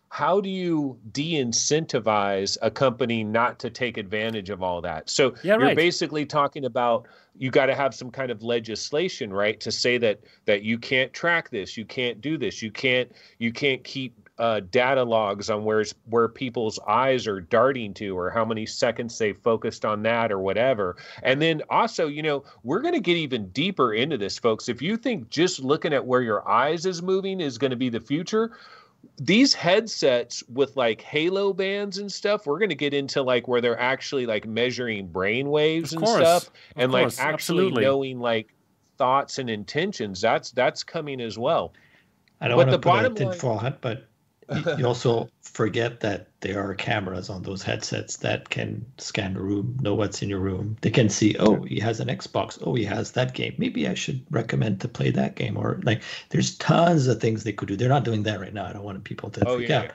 how 0.10 0.40
do 0.40 0.48
you 0.48 0.96
de-incentivize 1.12 2.56
a 2.62 2.70
company 2.70 3.24
not 3.24 3.58
to 3.58 3.72
take 3.72 3.98
advantage 3.98 4.50
of 4.50 4.62
all 4.62 4.82
that 4.82 5.10
so 5.10 5.34
yeah, 5.44 5.56
you're 5.58 5.68
right. 5.68 5.76
basically 5.76 6.26
talking 6.26 6.66
about 6.66 7.08
you 7.36 7.50
got 7.50 7.66
to 7.66 7.76
have 7.76 7.96
some 7.96 8.12
kind 8.12 8.30
of 8.30 8.44
legislation 8.44 9.34
right 9.34 9.60
to 9.60 9.72
say 9.72 9.98
that 9.98 10.20
that 10.46 10.62
you 10.64 10.78
can't 10.78 11.14
track 11.14 11.50
this 11.50 11.76
you 11.78 11.86
can't 11.86 12.22
do 12.22 12.38
this 12.38 12.62
you 12.62 12.72
can't 12.72 13.12
you 13.40 13.52
can't 13.52 13.84
keep 13.84 14.23
uh, 14.40 14.62
data 14.72 15.04
logs 15.04 15.50
on 15.50 15.64
where's 15.64 15.94
where 16.06 16.28
people's 16.28 16.80
eyes 16.88 17.28
are 17.28 17.40
darting 17.40 17.94
to 17.94 18.18
or 18.18 18.30
how 18.30 18.44
many 18.44 18.66
seconds 18.66 19.18
they 19.18 19.34
focused 19.34 19.86
on 19.86 20.02
that 20.04 20.32
or 20.32 20.40
whatever. 20.40 20.96
And 21.22 21.42
then 21.42 21.62
also 21.70 22.08
you 22.08 22.24
know 22.24 22.44
we're 22.64 22.82
going 22.82 22.94
to 22.94 23.00
get 23.00 23.18
even 23.18 23.50
deeper 23.50 23.94
into 23.94 24.18
this 24.18 24.38
folks. 24.38 24.70
If 24.70 24.82
you 24.82 24.98
think 24.98 25.30
just 25.30 25.60
looking 25.60 25.94
at 25.94 26.06
where 26.06 26.22
your 26.22 26.48
eyes 26.50 26.86
is 26.86 27.02
moving 27.02 27.40
is 27.40 27.58
going 27.58 27.72
to 27.72 27.78
be 27.78 27.90
the 27.90 28.00
future 28.00 28.58
these 29.18 29.54
headsets 29.54 30.42
with 30.48 30.78
like 30.78 31.02
halo 31.02 31.52
bands 31.52 31.98
and 31.98 32.10
stuff 32.10 32.48
we're 32.48 32.58
going 32.58 32.70
to 32.70 32.76
get 32.76 32.94
into 32.94 33.22
like 33.22 33.50
where 33.50 33.60
they're 33.60 33.80
actually 33.80 34.26
like 34.26 34.48
measuring 34.48 35.08
brain 35.08 35.50
waves 35.50 35.92
and 35.92 36.08
stuff 36.08 36.50
and 36.78 36.90
like 36.94 37.08
actually 37.20 37.66
Absolutely. 37.66 37.84
knowing 37.84 38.20
like 38.22 38.54
thoughts 38.98 39.40
and 39.40 39.50
intentions. 39.50 40.22
That's 40.22 40.52
that's 40.52 40.84
coming 40.84 41.22
as 41.22 41.38
well. 41.38 41.74
I 42.42 42.48
don't 42.48 42.58
but 42.58 42.68
want 42.86 43.10
to 43.10 43.20
put 43.20 43.26
a 43.26 43.32
tinfoil 43.32 43.58
hat, 43.58 43.80
but 43.82 44.08
you 44.78 44.86
also 44.86 45.30
forget 45.42 46.00
that 46.02 46.28
there 46.42 46.62
are 46.64 46.74
cameras 46.74 47.30
on 47.30 47.44
those 47.44 47.62
headsets 47.62 48.18
that 48.18 48.50
can 48.50 48.86
scan 48.98 49.34
the 49.34 49.42
room, 49.42 49.78
know 49.82 49.94
what's 49.94 50.22
in 50.22 50.30
your 50.30 50.40
room. 50.40 50.78
They 50.82 50.90
can 50.90 51.10
see, 51.10 51.36
oh, 51.40 51.62
he 51.64 51.80
has 51.80 52.00
an 52.00 52.08
Xbox. 52.08 52.58
Oh, 52.62 52.76
he 52.76 52.84
has 52.86 53.12
that 53.12 53.34
game. 53.34 53.54
Maybe 53.58 53.88
I 53.88 53.94
should 53.94 54.26
recommend 54.32 54.82
to 54.82 54.88
play 54.88 55.12
that 55.12 55.36
game. 55.36 55.58
Or 55.58 55.80
like, 55.84 56.02
there's 56.30 56.58
tons 56.58 57.08
of 57.08 57.22
things 57.22 57.44
they 57.44 57.54
could 57.54 57.68
do. 57.68 57.76
They're 57.76 57.90
not 57.90 58.04
doing 58.04 58.24
that 58.24 58.40
right 58.40 58.54
now. 58.54 58.66
I 58.66 58.74
don't 58.74 58.84
want 58.84 59.04
people 59.04 59.30
to 59.32 59.48
oh, 59.48 59.58
forget. 59.58 59.86
Yeah. 59.86 59.92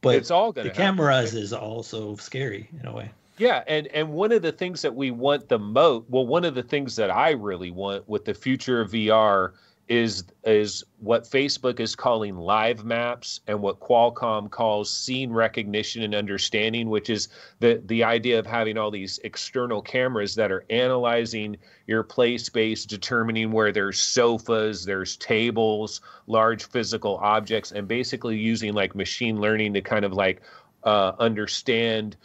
But 0.00 0.14
it's 0.14 0.30
all 0.30 0.52
the 0.52 0.70
cameras 0.70 1.34
is 1.34 1.52
also 1.52 2.14
scary 2.16 2.68
in 2.80 2.86
a 2.86 2.92
way. 2.92 3.10
Yeah, 3.38 3.62
and 3.66 3.86
and 3.88 4.10
one 4.10 4.32
of 4.32 4.42
the 4.42 4.52
things 4.52 4.82
that 4.82 4.94
we 4.94 5.10
want 5.10 5.48
the 5.48 5.58
most, 5.58 6.06
well, 6.08 6.26
one 6.26 6.44
of 6.44 6.54
the 6.54 6.62
things 6.62 6.96
that 6.96 7.10
I 7.10 7.30
really 7.30 7.70
want 7.70 8.08
with 8.08 8.24
the 8.24 8.34
future 8.34 8.80
of 8.80 8.90
VR 8.90 9.52
is 9.88 10.24
is 10.44 10.84
what 10.98 11.24
Facebook 11.24 11.80
is 11.80 11.96
calling 11.96 12.36
live 12.36 12.84
maps 12.84 13.40
and 13.46 13.60
what 13.60 13.80
Qualcomm 13.80 14.50
calls 14.50 14.92
scene 14.92 15.32
recognition 15.32 16.02
and 16.02 16.14
understanding, 16.14 16.90
which 16.90 17.08
is 17.08 17.28
the 17.60 17.82
the 17.86 18.04
idea 18.04 18.38
of 18.38 18.46
having 18.46 18.76
all 18.76 18.90
these 18.90 19.18
external 19.24 19.80
cameras 19.80 20.34
that 20.34 20.52
are 20.52 20.64
analyzing 20.68 21.56
your 21.86 22.02
play 22.02 22.36
space, 22.36 22.84
determining 22.84 23.50
where 23.50 23.72
there's 23.72 24.00
sofas, 24.00 24.84
there's 24.84 25.16
tables, 25.16 26.02
large 26.26 26.64
physical 26.64 27.16
objects, 27.22 27.72
and 27.72 27.88
basically 27.88 28.36
using 28.36 28.74
like 28.74 28.94
machine 28.94 29.40
learning 29.40 29.72
to 29.72 29.80
kind 29.80 30.04
of 30.04 30.12
like 30.12 30.42
uh, 30.84 31.12
understand 31.18 32.16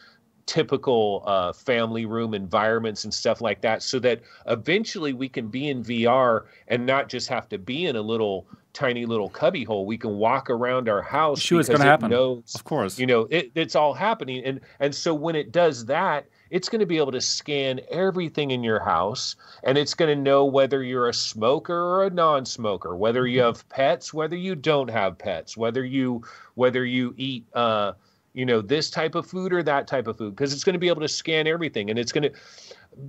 typical 0.45 1.23
uh, 1.25 1.53
family 1.53 2.05
room 2.05 2.33
environments 2.33 3.03
and 3.03 3.13
stuff 3.13 3.41
like 3.41 3.61
that 3.61 3.81
so 3.81 3.99
that 3.99 4.21
eventually 4.47 5.13
we 5.13 5.29
can 5.29 5.47
be 5.47 5.69
in 5.69 5.83
VR 5.83 6.43
and 6.67 6.85
not 6.85 7.09
just 7.09 7.29
have 7.29 7.47
to 7.49 7.57
be 7.57 7.85
in 7.85 7.95
a 7.95 8.01
little 8.01 8.45
tiny 8.73 9.05
little 9.05 9.29
cubby 9.29 9.63
hole. 9.63 9.85
We 9.85 9.97
can 9.97 10.17
walk 10.17 10.49
around 10.49 10.89
our 10.89 11.01
house 11.01 11.39
sure 11.39 11.59
it's 11.59 11.69
going 11.69 11.81
to 11.81 11.85
happen. 11.85 12.09
knows, 12.09 12.55
of 12.55 12.63
course. 12.63 12.99
you 12.99 13.05
know 13.05 13.27
it, 13.29 13.51
it's 13.55 13.75
all 13.75 13.93
happening. 13.93 14.43
And 14.43 14.59
and 14.79 14.93
so 14.93 15.13
when 15.13 15.35
it 15.35 15.51
does 15.51 15.85
that 15.85 16.25
it's 16.53 16.69
going 16.69 16.79
to 16.79 16.85
be 16.85 16.97
able 16.97 17.11
to 17.11 17.19
scan 17.19 17.81
everything 17.89 18.51
in 18.51 18.63
your 18.63 18.79
house 18.79 19.35
and 19.63 19.75
it's 19.75 19.95
going 19.95 20.15
to 20.15 20.21
know 20.21 20.45
whether 20.45 20.83
you're 20.83 21.09
a 21.09 21.13
smoker 21.13 21.73
or 21.73 22.05
a 22.05 22.11
non-smoker 22.11 22.95
whether 22.95 23.25
you 23.25 23.39
mm-hmm. 23.39 23.47
have 23.47 23.67
pets 23.69 24.13
whether 24.13 24.35
you 24.35 24.53
don't 24.53 24.89
have 24.89 25.17
pets 25.17 25.57
whether 25.57 25.83
you 25.83 26.23
whether 26.53 26.85
you 26.85 27.15
eat 27.17 27.43
uh 27.55 27.93
you 28.33 28.45
know 28.45 28.61
this 28.61 28.89
type 28.89 29.15
of 29.15 29.25
food 29.25 29.53
or 29.53 29.63
that 29.63 29.87
type 29.87 30.07
of 30.07 30.17
food 30.17 30.35
because 30.35 30.53
it's 30.53 30.63
going 30.63 30.73
to 30.73 30.79
be 30.79 30.87
able 30.87 31.01
to 31.01 31.07
scan 31.07 31.47
everything 31.47 31.89
and 31.89 31.97
it's 31.97 32.11
going 32.11 32.23
to 32.23 32.31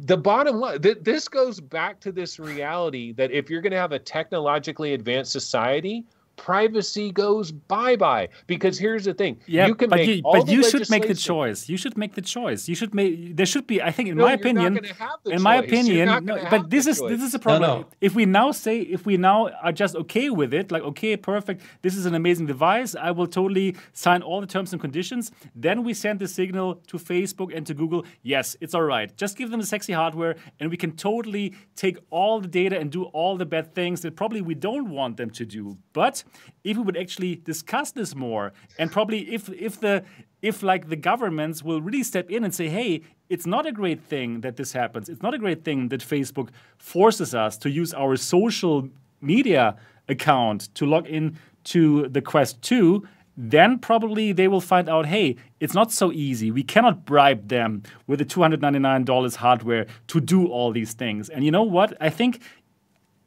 the 0.07 0.17
bottom 0.17 0.57
line 0.57 0.81
th- 0.81 0.99
this 1.03 1.29
goes 1.29 1.61
back 1.61 1.99
to 2.01 2.13
this 2.13 2.39
reality 2.39 3.13
that 3.13 3.31
if 3.31 3.51
you're 3.51 3.63
going 3.63 3.73
to 3.73 3.79
have 3.79 3.93
a 3.93 3.99
technologically 3.99 4.95
advanced 4.95 5.33
society 5.33 6.05
privacy 6.37 7.13
goes 7.13 7.53
bye 7.53 7.97
bye. 7.97 8.29
Because 8.47 8.79
here's 8.79 9.05
the 9.05 9.15
thing: 9.15 9.41
yeah, 9.47 9.67
you 9.67 9.75
can 9.75 9.91
but 9.91 10.07
you, 10.07 10.23
but 10.23 10.49
you 10.49 10.69
should 10.69 10.89
make 10.91 11.07
the 11.07 11.15
choice. 11.15 11.69
You 11.69 11.77
should 11.77 11.97
make 11.97 12.15
the 12.15 12.23
choice. 12.23 12.69
You 12.69 12.75
should 12.75 12.95
make. 12.95 13.37
There 13.37 13.47
should 13.47 13.67
be. 13.67 13.83
I 13.83 13.91
think, 13.91 14.09
in 14.09 14.17
no, 14.17 14.25
my 14.25 14.33
opinion, 14.33 14.79
in 14.79 14.85
choice. 14.85 15.41
my 15.41 15.57
opinion, 15.57 16.25
no, 16.25 16.39
but 16.51 16.71
this 16.71 16.87
is 16.87 16.99
choice. 16.99 17.11
this 17.11 17.23
is 17.23 17.35
a 17.35 17.39
problem. 17.39 17.81
No, 17.81 17.87
if 18.01 18.15
we 18.15 18.27
now 18.27 18.53
say, 18.53 18.81
if 18.81 19.07
we 19.07 19.17
now 19.17 19.49
are 19.63 19.73
just 19.73 19.95
okay 19.97 20.31
with 20.31 20.53
it, 20.55 20.71
like 20.71 20.83
okay, 20.83 21.17
perfect, 21.17 21.63
this 21.83 21.97
is 21.97 22.07
an 22.07 22.15
amazing 22.15 22.47
device. 22.47 22.95
I 22.95 23.11
will 23.11 23.27
totally 23.27 23.77
sign 23.93 24.23
all 24.23 24.41
the 24.41 24.47
terms 24.47 24.73
and 24.73 24.81
conditions. 24.81 25.33
Then 25.55 25.85
we 25.85 25.95
send 25.95 26.21
the 26.21 26.29
signal 26.29 26.77
to 26.89 26.99
Facebook 26.99 27.55
and 27.57 27.67
to 27.67 27.75
Google. 27.75 28.05
Yes, 28.23 28.57
it's 28.61 28.75
all 28.75 28.83
right. 28.83 29.15
Just 29.17 29.37
give 29.37 29.51
them 29.51 29.61
the 29.61 29.67
sexy 29.67 29.93
hardware, 29.93 30.37
and 30.61 30.71
we 30.71 30.77
can 30.77 30.93
totally 30.93 31.55
take 31.77 31.99
all 32.11 32.41
the 32.41 32.49
data 32.49 32.79
and 32.79 32.91
do 32.91 33.05
all 33.05 33.37
the 33.37 33.47
bad 33.47 33.75
things 33.75 34.01
that 34.03 34.17
probably 34.17 34.41
we 34.41 34.55
don't 34.55 34.91
want 34.91 35.17
them 35.17 35.31
to 35.31 35.45
do. 35.45 35.77
But 35.93 36.24
if 36.63 36.77
we 36.77 36.83
would 36.83 36.97
actually 36.97 37.37
discuss 37.37 37.93
this 37.93 38.15
more, 38.15 38.53
and 38.79 38.91
probably 38.91 39.33
if 39.33 39.49
if 39.51 39.81
the 39.81 40.05
if 40.43 40.63
like 40.63 40.89
the 40.89 40.97
governments 40.97 41.63
will 41.63 41.81
really 41.81 42.03
step 42.03 42.31
in 42.31 42.45
and 42.45 42.55
say, 42.55 42.69
hey, 42.69 43.03
it's 43.29 43.47
not 43.47 43.67
a 43.67 43.73
great 43.73 44.03
thing 44.03 44.41
that 44.43 44.57
this 44.57 44.73
happens. 44.73 45.09
It's 45.09 45.23
not 45.23 45.35
a 45.35 45.39
great 45.39 45.65
thing 45.65 45.89
that 45.89 46.01
Facebook 46.01 46.49
forces 46.77 47.35
us 47.35 47.57
to 47.59 47.71
use 47.71 47.95
our 47.95 48.17
social 48.17 48.89
media 49.21 49.77
account 50.09 50.75
to 50.75 50.85
log 50.87 51.07
in 51.07 51.39
to 51.65 52.09
the 52.09 52.21
Quest 52.21 52.61
2 52.63 53.07
then 53.37 53.79
probably 53.79 54.33
they 54.33 54.49
will 54.49 54.61
find 54.61 54.89
out 54.89 55.07
hey, 55.07 55.37
it's 55.61 55.75
not 55.75 55.91
so 55.91 56.13
easy. 56.13 56.51
We 56.51 56.63
cannot 56.63 57.05
bribe 57.05 57.49
them 57.49 57.83
with 58.07 58.19
the 58.21 58.25
$299 58.25 59.37
hardware 59.37 59.87
to 60.09 60.21
do 60.21 60.47
all 60.47 60.73
these 60.73 60.93
things. 60.93 61.29
And 61.29 61.45
you 61.45 61.51
know 61.51 61.63
what? 61.63 61.97
I 62.01 62.11
think 62.11 62.41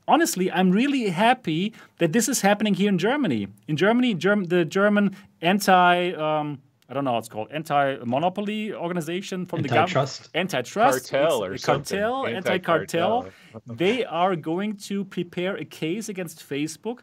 honestly, 0.08 0.52
I'm 0.52 0.72
really 0.72 1.10
happy 1.10 1.74
that 2.00 2.14
this 2.14 2.30
is 2.30 2.42
happening 2.42 2.74
here 2.74 2.90
in 2.90 2.98
Germany. 2.98 3.48
In 3.68 3.78
Germany, 3.78 4.14
Germ- 4.14 4.46
the 4.46 4.66
German 4.66 5.16
anti 5.42 6.12
um, 6.14 6.60
I 6.90 6.94
don't 6.94 7.04
know 7.04 7.12
how 7.12 7.18
it's 7.18 7.28
called 7.28 7.50
anti-monopoly 7.52 8.74
organization 8.74 9.46
from 9.46 9.62
the 9.62 9.68
government 9.68 10.30
antitrust? 10.36 11.12
Cartel 11.12 11.44
or 11.44 11.58
cartel 11.58 12.26
anti-cartel. 12.26 13.28
They 13.66 14.06
are 14.06 14.36
going 14.38 14.78
to 14.78 15.04
prepare 15.04 15.58
a 15.58 15.66
case 15.66 16.08
against 16.08 16.48
Facebook 16.48 17.00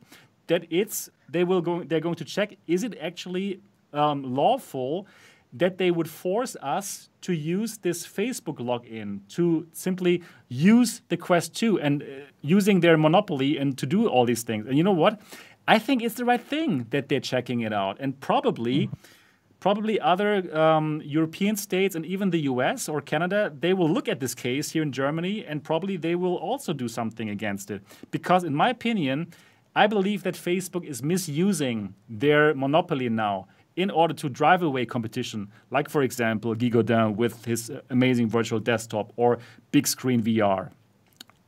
that 0.47 0.65
it's 0.71 1.11
they 1.29 1.45
will 1.45 1.61
go 1.61 1.83
they're 1.85 2.01
going 2.01 2.15
to 2.15 2.25
check 2.25 2.57
is 2.67 2.83
it 2.83 2.97
actually 3.01 3.61
um, 3.93 4.23
lawful 4.23 5.07
that 5.55 5.79
they 5.79 5.91
would 5.91 6.11
force 6.11 6.57
us 6.61 7.09
to 7.23 7.33
use 7.33 7.79
this 7.79 8.07
Facebook 8.07 8.59
login 8.59 9.21
to 9.29 9.67
simply 9.73 10.23
use 10.49 11.01
the 11.09 11.17
Quest 11.17 11.55
2 11.55 11.81
and 11.81 12.03
uh, 12.03 12.07
using 12.43 12.81
their 12.81 12.99
monopoly 12.99 13.57
and 13.57 13.79
to 13.79 13.87
do 13.87 14.09
all 14.09 14.25
these 14.27 14.43
things. 14.43 14.67
And 14.67 14.77
you 14.77 14.83
know 14.83 14.93
what? 14.93 15.21
I 15.67 15.79
think 15.79 16.03
it's 16.03 16.17
the 16.17 16.25
right 16.25 16.43
thing 16.43 16.87
that 16.91 17.09
they're 17.09 17.21
checking 17.21 17.61
it 17.61 17.73
out. 17.73 17.97
And 18.01 18.19
probably, 18.21 18.89
mm. 18.89 18.93
probably 19.61 19.99
other 20.01 20.55
um, 20.55 21.01
European 21.05 21.57
states 21.57 21.95
and 21.95 22.05
even 22.05 22.31
the 22.31 22.41
US 22.41 22.89
or 22.89 23.01
Canada, 23.01 23.53
they 23.59 23.73
will 23.73 23.89
look 23.89 24.09
at 24.09 24.19
this 24.19 24.35
case 24.35 24.73
here 24.73 24.83
in 24.83 24.93
Germany 24.93 25.45
and 25.47 25.63
probably 25.63 25.97
they 25.97 26.17
will 26.17 26.35
also 26.35 26.73
do 26.73 26.89
something 26.89 27.31
against 27.31 27.71
it. 27.71 27.81
Because, 28.11 28.43
in 28.43 28.55
my 28.55 28.71
opinion, 28.71 29.33
I 29.77 29.87
believe 29.87 30.25
that 30.25 30.35
Facebook 30.35 30.85
is 30.85 31.03
misusing 31.03 31.95
their 32.09 32.55
monopoly 32.55 33.09
now 33.09 33.47
in 33.77 33.91
order 33.91 34.15
to 34.15 34.29
drive 34.29 34.63
away 34.63 34.87
competition, 34.87 35.49
like, 35.71 35.89
for 35.89 36.03
example, 36.03 36.55
Guy 36.55 36.69
Godin 36.69 37.17
with 37.17 37.45
his 37.45 37.71
uh, 37.71 37.81
amazing 37.91 38.29
virtual 38.29 38.61
desktop 38.61 39.13
or 39.17 39.39
Bigscreen 39.73 40.23
VR. 40.23 40.71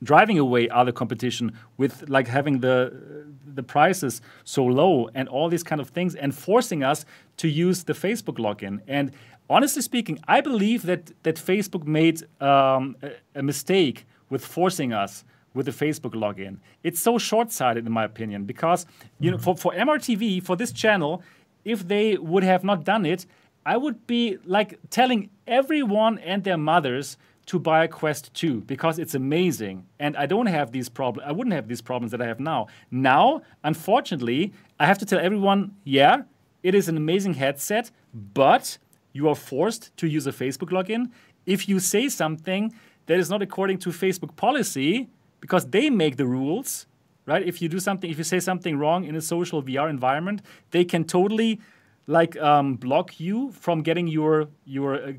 Driving 0.02 0.38
away 0.38 0.68
other 0.68 0.92
competition 0.92 1.56
with 1.78 2.08
like 2.08 2.28
having 2.28 2.60
the 2.60 2.92
uh, 2.92 3.30
the 3.54 3.62
prices 3.62 4.20
so 4.44 4.62
low 4.62 5.08
and 5.14 5.26
all 5.28 5.48
these 5.48 5.62
kind 5.62 5.80
of 5.80 5.88
things 5.88 6.14
and 6.14 6.34
forcing 6.34 6.82
us 6.82 7.06
to 7.38 7.48
use 7.48 7.84
the 7.84 7.94
Facebook 7.94 8.36
login. 8.36 8.80
And 8.86 9.12
honestly 9.48 9.80
speaking, 9.80 10.18
I 10.28 10.42
believe 10.42 10.82
that 10.82 11.12
that 11.22 11.36
Facebook 11.36 11.86
made 11.86 12.22
um, 12.42 12.96
a, 13.02 13.12
a 13.36 13.42
mistake 13.42 14.04
with 14.28 14.44
forcing 14.44 14.92
us 14.92 15.24
with 15.54 15.64
the 15.66 15.72
Facebook 15.72 16.12
login. 16.12 16.58
It's 16.82 17.00
so 17.00 17.16
short-sighted, 17.16 17.86
in 17.86 17.92
my 17.92 18.04
opinion, 18.04 18.44
because 18.44 18.84
you 19.18 19.30
know, 19.30 19.38
mm-hmm. 19.38 19.54
for, 19.54 19.56
for 19.56 19.72
MRTV, 19.72 20.42
for 20.42 20.54
this 20.54 20.70
channel, 20.70 21.22
if 21.66 21.86
they 21.86 22.16
would 22.16 22.44
have 22.44 22.62
not 22.62 22.84
done 22.84 23.04
it, 23.04 23.26
I 23.66 23.76
would 23.76 24.06
be 24.06 24.38
like 24.44 24.78
telling 24.90 25.30
everyone 25.46 26.18
and 26.20 26.44
their 26.44 26.56
mothers 26.56 27.18
to 27.46 27.58
buy 27.58 27.84
a 27.84 27.88
Quest 27.88 28.32
2 28.34 28.60
because 28.62 28.98
it's 28.98 29.14
amazing. 29.14 29.86
And 29.98 30.16
I 30.16 30.26
don't 30.26 30.46
have 30.46 30.70
these 30.70 30.88
problems. 30.88 31.26
I 31.28 31.32
wouldn't 31.32 31.54
have 31.54 31.66
these 31.66 31.82
problems 31.82 32.12
that 32.12 32.22
I 32.22 32.26
have 32.26 32.38
now. 32.38 32.68
Now, 32.90 33.42
unfortunately, 33.64 34.52
I 34.78 34.86
have 34.86 34.98
to 34.98 35.06
tell 35.06 35.18
everyone, 35.18 35.74
yeah, 35.84 36.22
it 36.62 36.74
is 36.74 36.88
an 36.88 36.96
amazing 36.96 37.34
headset, 37.34 37.90
but 38.14 38.78
you 39.12 39.28
are 39.28 39.34
forced 39.34 39.96
to 39.96 40.06
use 40.06 40.26
a 40.26 40.32
Facebook 40.32 40.70
login. 40.70 41.10
If 41.46 41.68
you 41.68 41.80
say 41.80 42.08
something 42.08 42.72
that 43.06 43.18
is 43.18 43.28
not 43.28 43.42
according 43.42 43.78
to 43.78 43.90
Facebook 43.90 44.36
policy, 44.36 45.08
because 45.40 45.66
they 45.66 45.90
make 45.90 46.16
the 46.16 46.26
rules, 46.26 46.86
right? 47.26 47.46
If 47.46 47.60
you 47.60 47.68
do 47.68 47.80
something, 47.80 48.10
if 48.10 48.18
you 48.18 48.24
say 48.24 48.40
something 48.40 48.78
wrong 48.78 49.04
in 49.04 49.14
a 49.14 49.20
social 49.20 49.62
VR 49.62 49.90
environment, 49.90 50.42
they 50.70 50.84
can 50.84 51.04
totally 51.04 51.60
like 52.06 52.36
um, 52.38 52.74
block 52.76 53.20
you 53.20 53.52
from 53.52 53.82
getting 53.82 54.06
your 54.06 54.48
your 54.64 54.94
uh, 54.94 55.12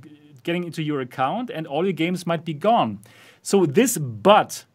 getting 0.43 0.63
into 0.63 0.81
your 0.81 1.01
account, 1.01 1.49
and 1.49 1.67
all 1.67 1.83
your 1.83 1.93
games 1.93 2.25
might 2.25 2.45
be 2.45 2.53
gone. 2.53 2.99
So 3.41 3.65
this 3.65 3.97
but 3.97 4.65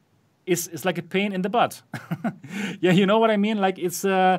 is 0.46 0.68
is 0.68 0.84
like 0.84 0.98
a 0.98 1.02
pain 1.02 1.32
in 1.32 1.42
the 1.42 1.48
butt. 1.48 1.82
yeah, 2.80 2.92
you 2.92 3.06
know 3.06 3.18
what 3.18 3.30
I 3.30 3.36
mean? 3.36 3.58
Like 3.58 3.78
it's. 3.78 4.04
Uh, 4.04 4.38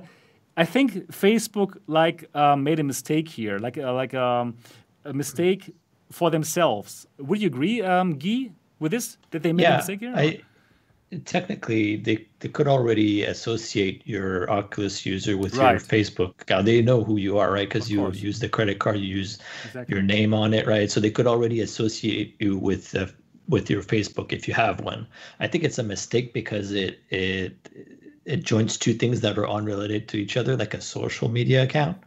I 0.56 0.66
think 0.66 1.12
Facebook 1.12 1.78
like 1.88 2.30
uh, 2.36 2.56
made 2.56 2.80
a 2.80 2.84
mistake 2.84 3.28
here, 3.28 3.58
like 3.58 3.78
uh, 3.78 3.92
like 3.94 4.14
um, 4.14 4.56
a 5.04 5.14
mistake 5.14 5.74
for 6.12 6.30
themselves. 6.30 7.08
Would 7.18 7.42
you 7.42 7.48
agree, 7.48 7.82
um, 7.82 8.20
Guy, 8.20 8.52
with 8.80 8.92
this? 8.92 9.18
Did 9.32 9.42
they 9.42 9.52
make 9.52 9.64
yeah, 9.64 9.74
a 9.74 9.78
mistake 9.78 10.00
here? 10.02 10.14
I, 10.16 10.42
technically, 11.20 11.98
they, 11.98 12.28
they 12.40 12.50
could 12.50 12.68
already 12.68 13.24
associate 13.24 14.02
your 14.06 14.50
Oculus 14.50 15.06
user 15.06 15.38
with 15.38 15.56
Right. 15.56 15.72
your 15.72 15.80
Facebook 15.80 16.42
account. 16.42 16.66
They 16.66 16.82
know 16.82 17.04
who 17.04 17.18
you 17.18 17.38
are, 17.38 17.52
right? 17.52 17.68
Because 17.68 17.90
you 17.92 18.00
course. 18.00 18.22
use 18.22 18.40
the 18.40 18.50
credit 18.50 18.80
card, 18.80 19.00
you 19.00 19.16
use 19.16 19.40
Exactly. 19.66 19.94
your 19.94 20.04
name 20.04 20.34
on 20.34 20.54
it, 20.54 20.68
right? 20.68 20.90
So 20.90 21.00
they 21.00 21.12
could 21.12 21.28
already 21.28 21.62
associate 21.62 22.36
you 22.40 22.58
with 22.58 22.96
uh, 22.96 23.08
with 23.50 23.70
your 23.70 23.84
Facebook 23.84 24.32
if 24.32 24.48
you 24.48 24.54
have 24.54 24.82
one. 24.82 25.06
I 25.40 25.48
think 25.48 25.64
it's 25.64 25.78
a 25.78 25.84
mistake 25.84 26.34
because 26.34 26.72
it 26.72 27.00
it 27.10 27.70
it 28.26 28.44
joins 28.44 28.78
two 28.78 28.94
things 28.94 29.22
that 29.22 29.38
are 29.38 29.50
unrelated 29.50 30.08
to 30.10 30.18
each 30.18 30.38
other, 30.38 30.56
like 30.56 30.74
a 30.74 30.82
social 30.82 31.30
media 31.30 31.64
account 31.64 31.98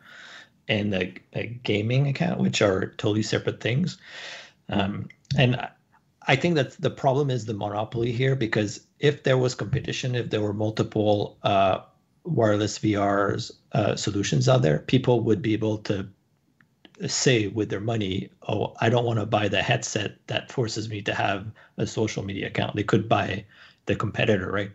and 0.69 0.95
a, 0.95 1.15
a 1.35 1.47
gaming 1.63 2.09
account, 2.09 2.41
which 2.41 2.63
are 2.63 2.87
totally 2.97 3.23
separate 3.23 3.61
things. 3.61 3.99
Um, 4.69 5.09
and 5.39 5.69
I- 6.27 6.37
think 6.37 6.55
that 6.57 6.73
the 6.81 6.91
problem 6.91 7.31
is 7.31 7.45
the 7.47 7.55
monopoly 7.55 8.13
here 8.13 8.37
because 8.37 8.81
if 8.99 9.23
there 9.23 9.39
was 9.39 9.55
competition, 9.55 10.15
if 10.15 10.31
there 10.31 10.41
were 10.43 10.53
multiple 10.53 11.39
uh, 11.43 11.81
wireless 12.25 12.79
VRs 12.79 13.53
uh, 13.73 13.97
solutions 13.97 14.49
out 14.49 14.63
there, 14.63 14.81
people 14.81 15.21
would 15.21 15.43
be 15.43 15.53
able 15.53 15.79
to 15.79 16.09
say 17.07 17.47
with 17.49 17.69
their 17.71 17.81
money, 17.81 18.31
"Oh, 18.49 18.75
I 18.81 18.89
don't 18.89 19.05
want 19.05 19.19
to 19.21 19.27
buy 19.27 19.49
the 19.49 19.63
headset 19.63 20.17
that 20.29 20.51
forces 20.53 20.89
me 20.89 21.03
to 21.03 21.15
have 21.15 21.47
a 21.77 21.87
social 21.87 22.23
media 22.25 22.47
account." 22.49 22.77
They 22.77 22.85
could 22.85 23.09
buy 23.09 23.45
the 23.87 23.97
competitor, 23.97 24.51
right? 24.51 24.73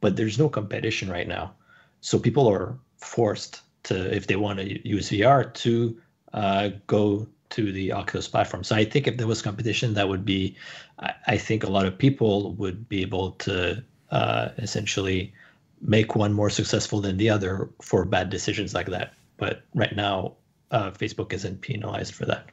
But 0.00 0.16
there's 0.16 0.38
no 0.38 0.48
competition 0.48 1.08
right 1.10 1.28
now, 1.28 1.54
so 2.00 2.18
people 2.18 2.48
are 2.48 2.78
forced 2.98 3.62
to, 3.84 4.14
if 4.14 4.26
they 4.26 4.36
want 4.36 4.58
to 4.58 4.88
use 4.88 5.08
VR, 5.10 5.44
to 5.44 6.00
uh, 6.32 6.70
go 6.86 7.26
to 7.50 7.72
the 7.72 7.92
Oculus 7.92 8.28
platform. 8.28 8.64
So 8.64 8.74
I 8.76 8.84
think 8.84 9.06
if 9.06 9.16
there 9.16 9.26
was 9.26 9.42
competition, 9.42 9.94
that 9.94 10.08
would 10.08 10.24
be, 10.24 10.56
I, 10.98 11.12
I 11.26 11.36
think 11.36 11.64
a 11.64 11.70
lot 11.70 11.86
of 11.86 11.96
people 11.96 12.52
would 12.54 12.88
be 12.88 13.02
able 13.02 13.32
to 13.32 13.82
uh, 14.10 14.48
essentially 14.58 15.32
make 15.80 16.14
one 16.14 16.32
more 16.32 16.50
successful 16.50 17.00
than 17.00 17.16
the 17.16 17.30
other 17.30 17.70
for 17.82 18.04
bad 18.04 18.30
decisions 18.30 18.74
like 18.74 18.86
that. 18.86 19.14
But 19.36 19.62
right 19.74 19.94
now, 19.96 20.34
uh, 20.70 20.90
Facebook 20.90 21.32
isn't 21.32 21.60
penalized 21.60 22.14
for 22.14 22.26
that. 22.26 22.46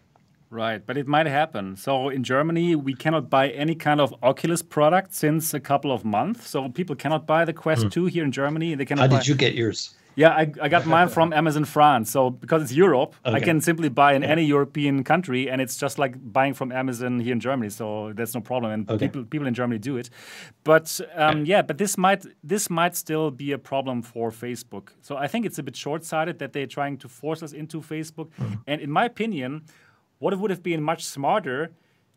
Right, 0.49 0.85
but 0.85 0.97
it 0.97 1.07
might 1.07 1.27
happen. 1.27 1.75
So 1.75 2.07
in 2.07 2.23
Germany, 2.23 2.75
we 2.75 2.93
cannot 2.93 3.29
buy 3.29 3.49
any 3.49 3.75
kind 3.75 3.99
of 3.99 4.15
Oculus 4.23 4.61
product 4.61 5.13
since 5.13 5.53
a 5.53 5.59
couple 5.59 5.91
of 5.91 6.05
months. 6.05 6.47
So 6.49 6.69
people 6.69 6.95
cannot 6.95 7.27
buy 7.27 7.43
the 7.43 7.51
Quest 7.51 7.91
2 7.91 8.05
here 8.05 8.23
in 8.23 8.31
Germany. 8.31 8.73
They 8.75 8.85
cannot 8.85 9.09
How 9.09 9.17
buy. 9.17 9.17
did 9.17 9.27
you 9.27 9.35
get 9.35 9.55
yours? 9.55 9.93
Yeah, 10.17 10.31
I, 10.31 10.51
I 10.65 10.67
got 10.67 10.85
mine 10.87 11.09
from 11.09 11.31
Amazon 11.41 11.63
France. 11.65 12.09
So 12.11 12.31
because 12.31 12.63
it's 12.63 12.73
Europe, 12.73 13.13
I 13.23 13.39
can 13.39 13.61
simply 13.61 13.87
buy 13.89 14.13
in 14.15 14.23
any 14.23 14.43
European 14.45 15.03
country, 15.03 15.47
and 15.49 15.61
it's 15.61 15.77
just 15.77 15.99
like 15.99 16.15
buying 16.33 16.55
from 16.55 16.71
Amazon 16.71 17.19
here 17.19 17.33
in 17.33 17.39
Germany. 17.39 17.69
So 17.69 18.13
that's 18.13 18.33
no 18.33 18.41
problem, 18.41 18.71
and 18.71 18.89
Okay. 18.89 19.05
people 19.05 19.23
people 19.25 19.47
in 19.47 19.53
Germany 19.53 19.79
do 19.79 19.95
it. 19.97 20.09
But 20.63 20.99
um, 21.15 21.45
yeah, 21.45 21.61
but 21.61 21.77
this 21.77 21.97
might 21.97 22.25
this 22.43 22.69
might 22.69 22.95
still 22.95 23.29
be 23.31 23.51
a 23.53 23.57
problem 23.59 24.01
for 24.01 24.31
Facebook. 24.31 24.89
So 25.01 25.15
I 25.25 25.27
think 25.27 25.45
it's 25.45 25.59
a 25.59 25.63
bit 25.63 25.75
short 25.75 26.03
sighted 26.03 26.39
that 26.39 26.51
they're 26.53 26.73
trying 26.79 26.97
to 26.97 27.07
force 27.07 27.43
us 27.45 27.53
into 27.53 27.81
Facebook. 27.81 28.29
And 28.67 28.81
in 28.81 28.89
my 28.91 29.05
opinion, 29.05 29.61
what 30.19 30.33
it 30.33 30.39
would 30.39 30.49
have 30.51 30.63
been 30.63 30.81
much 30.81 31.03
smarter 31.05 31.69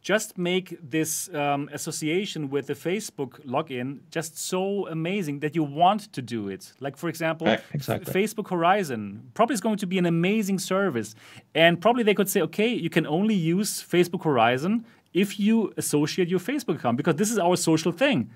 just 0.03 0.39
make 0.39 0.79
this 0.83 1.29
um, 1.35 1.69
association 1.73 2.49
with 2.49 2.67
the 2.69 2.75
Facebook 2.75 3.45
login 3.45 3.99
just 4.11 4.39
so 4.39 4.89
amazing 4.89 5.41
that 5.41 5.55
you 5.55 5.63
want 5.63 6.11
to 6.13 6.23
do 6.23 6.49
it. 6.49 6.73
Like, 6.81 6.97
for 6.97 7.09
example, 7.09 7.47
Right, 7.47 7.59
F- 7.59 7.75
exactly. 7.75 8.15
Facebook 8.15 8.49
Horizon 8.49 9.31
probably 9.35 9.55
is 9.55 9.61
going 9.61 9.77
to 9.77 9.87
be 9.87 9.99
an 9.99 10.07
amazing 10.07 10.59
service. 10.59 11.15
And 11.55 11.81
probably 11.81 12.03
they 12.03 12.15
could 12.15 12.31
say, 12.31 12.41
okay, 12.43 12.69
you 12.69 12.89
can 12.89 13.07
only 13.07 13.35
use 13.35 13.83
Facebook 13.83 14.25
Horizon 14.25 14.87
if 15.13 15.39
you 15.39 15.73
associate 15.77 16.29
your 16.29 16.41
Facebook 16.41 16.77
account 16.77 16.97
because 16.97 17.17
this 17.17 17.31
is 17.31 17.39
our 17.39 17.57
social 17.57 17.93
thing. 17.93 18.31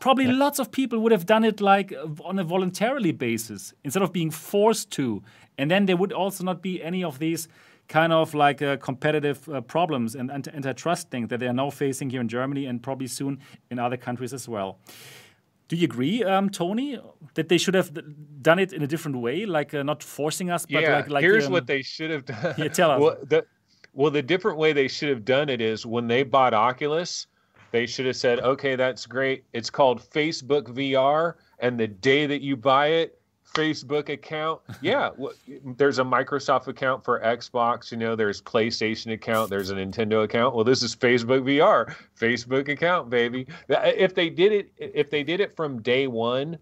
Probably 0.00 0.26
lots 0.26 0.58
of 0.58 0.72
people 0.72 0.98
would 1.00 1.12
have 1.12 1.26
done 1.26 1.44
it 1.44 1.60
like 1.60 1.92
on 2.24 2.38
a 2.38 2.44
voluntarily 2.44 3.12
basis 3.12 3.74
instead 3.84 4.02
of 4.02 4.12
being 4.12 4.30
forced 4.30 4.90
to. 4.92 5.22
And 5.58 5.70
then 5.70 5.84
there 5.84 5.98
would 5.98 6.12
also 6.12 6.42
not 6.42 6.62
be 6.62 6.82
any 6.82 7.04
of 7.04 7.18
these 7.18 7.48
kind 7.92 8.12
of 8.12 8.32
like 8.32 8.62
uh, 8.62 8.78
competitive 8.78 9.46
uh, 9.50 9.60
problems 9.60 10.14
and 10.14 10.30
anti- 10.30 10.50
antitrust 10.50 11.10
things 11.10 11.28
that 11.28 11.40
they 11.40 11.46
are 11.46 11.52
now 11.52 11.68
facing 11.68 12.08
here 12.08 12.22
in 12.22 12.28
Germany 12.28 12.64
and 12.64 12.82
probably 12.82 13.06
soon 13.06 13.38
in 13.70 13.78
other 13.78 13.98
countries 13.98 14.32
as 14.32 14.48
well. 14.48 14.78
Do 15.68 15.76
you 15.76 15.84
agree, 15.84 16.24
um, 16.24 16.48
Tony, 16.48 16.98
that 17.34 17.48
they 17.50 17.58
should 17.58 17.74
have 17.74 17.90
done 18.42 18.58
it 18.58 18.72
in 18.72 18.82
a 18.82 18.86
different 18.86 19.18
way, 19.18 19.44
like 19.44 19.74
uh, 19.74 19.82
not 19.82 20.02
forcing 20.02 20.50
us, 20.50 20.64
but 20.64 20.82
yeah, 20.82 20.96
like 20.96 21.10
like 21.10 21.22
here's 21.22 21.46
um, 21.46 21.52
what 21.52 21.66
they 21.66 21.82
should 21.82 22.10
have 22.10 22.24
done. 22.24 22.54
Yeah, 22.56 22.68
tell 22.68 22.90
us. 22.90 23.00
Well, 23.02 23.16
the, 23.22 23.44
well, 23.94 24.10
the 24.10 24.22
different 24.22 24.56
way 24.56 24.72
they 24.72 24.88
should 24.88 25.10
have 25.10 25.24
done 25.24 25.50
it 25.50 25.60
is 25.60 25.84
when 25.84 26.08
they 26.08 26.22
bought 26.22 26.54
Oculus, 26.54 27.26
they 27.72 27.84
should 27.86 28.06
have 28.06 28.16
said, 28.16 28.40
"Okay, 28.40 28.74
that's 28.74 29.04
great. 29.06 29.44
It's 29.52 29.70
called 29.70 30.00
Facebook 30.00 30.64
VR, 30.78 31.34
and 31.58 31.78
the 31.78 31.88
day 31.88 32.26
that 32.26 32.40
you 32.40 32.56
buy 32.56 32.86
it, 33.02 33.21
Facebook 33.54 34.08
account. 34.08 34.60
Yeah, 34.80 35.10
there's 35.76 35.98
a 35.98 36.04
Microsoft 36.04 36.68
account 36.68 37.04
for 37.04 37.20
Xbox. 37.20 37.90
You 37.90 37.98
know, 37.98 38.16
there's 38.16 38.40
PlayStation 38.40 39.12
account. 39.12 39.50
There's 39.50 39.70
a 39.70 39.74
Nintendo 39.74 40.24
account. 40.24 40.54
Well, 40.54 40.64
this 40.64 40.82
is 40.82 40.96
Facebook 40.96 41.42
VR, 41.42 41.94
Facebook 42.18 42.68
account, 42.68 43.10
baby. 43.10 43.46
If 43.68 44.14
they 44.14 44.30
did 44.30 44.52
it, 44.52 44.72
if 44.76 45.10
they 45.10 45.22
did 45.22 45.40
it 45.40 45.54
from 45.56 45.82
day 45.82 46.06
one, 46.06 46.58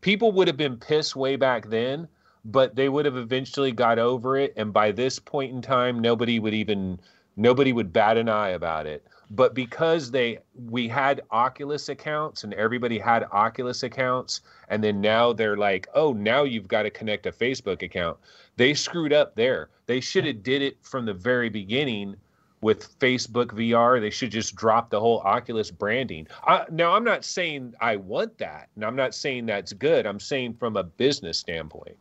people 0.00 0.32
would 0.32 0.48
have 0.48 0.56
been 0.56 0.76
pissed 0.76 1.16
way 1.16 1.36
back 1.36 1.68
then 1.68 2.08
but 2.46 2.76
they 2.76 2.88
would 2.88 3.04
have 3.04 3.16
eventually 3.16 3.72
got 3.72 3.98
over 3.98 4.36
it 4.36 4.52
and 4.56 4.72
by 4.72 4.92
this 4.92 5.18
point 5.18 5.52
in 5.52 5.60
time 5.60 5.98
nobody 5.98 6.38
would 6.38 6.54
even 6.54 6.98
nobody 7.36 7.72
would 7.72 7.92
bat 7.92 8.16
an 8.16 8.28
eye 8.28 8.50
about 8.50 8.86
it 8.86 9.04
but 9.30 9.54
because 9.54 10.10
they 10.10 10.38
we 10.68 10.86
had 10.86 11.20
oculus 11.30 11.88
accounts 11.88 12.44
and 12.44 12.54
everybody 12.54 12.98
had 12.98 13.24
oculus 13.32 13.82
accounts 13.82 14.40
and 14.68 14.82
then 14.82 15.00
now 15.00 15.32
they're 15.32 15.56
like 15.56 15.88
oh 15.94 16.12
now 16.12 16.44
you've 16.44 16.68
got 16.68 16.82
to 16.82 16.90
connect 16.90 17.26
a 17.26 17.32
facebook 17.32 17.82
account 17.82 18.16
they 18.56 18.72
screwed 18.72 19.12
up 19.12 19.34
there 19.34 19.68
they 19.86 20.00
should 20.00 20.24
have 20.24 20.42
did 20.42 20.62
it 20.62 20.76
from 20.82 21.04
the 21.04 21.14
very 21.14 21.48
beginning 21.48 22.16
with 22.60 22.98
Facebook 22.98 23.46
VR. 23.46 24.00
They 24.00 24.10
should 24.10 24.30
just 24.30 24.56
drop 24.56 24.90
the 24.90 24.98
whole 24.98 25.20
Oculus 25.20 25.70
branding. 25.70 26.26
I, 26.44 26.64
now, 26.70 26.94
I'm 26.94 27.04
not 27.04 27.24
saying 27.24 27.74
I 27.80 27.96
want 27.96 28.38
that, 28.38 28.68
and 28.74 28.84
I'm 28.84 28.96
not 28.96 29.14
saying 29.14 29.46
that's 29.46 29.72
good. 29.72 30.06
I'm 30.06 30.20
saying 30.20 30.54
from 30.54 30.76
a 30.76 30.82
business 30.82 31.38
standpoint. 31.38 31.96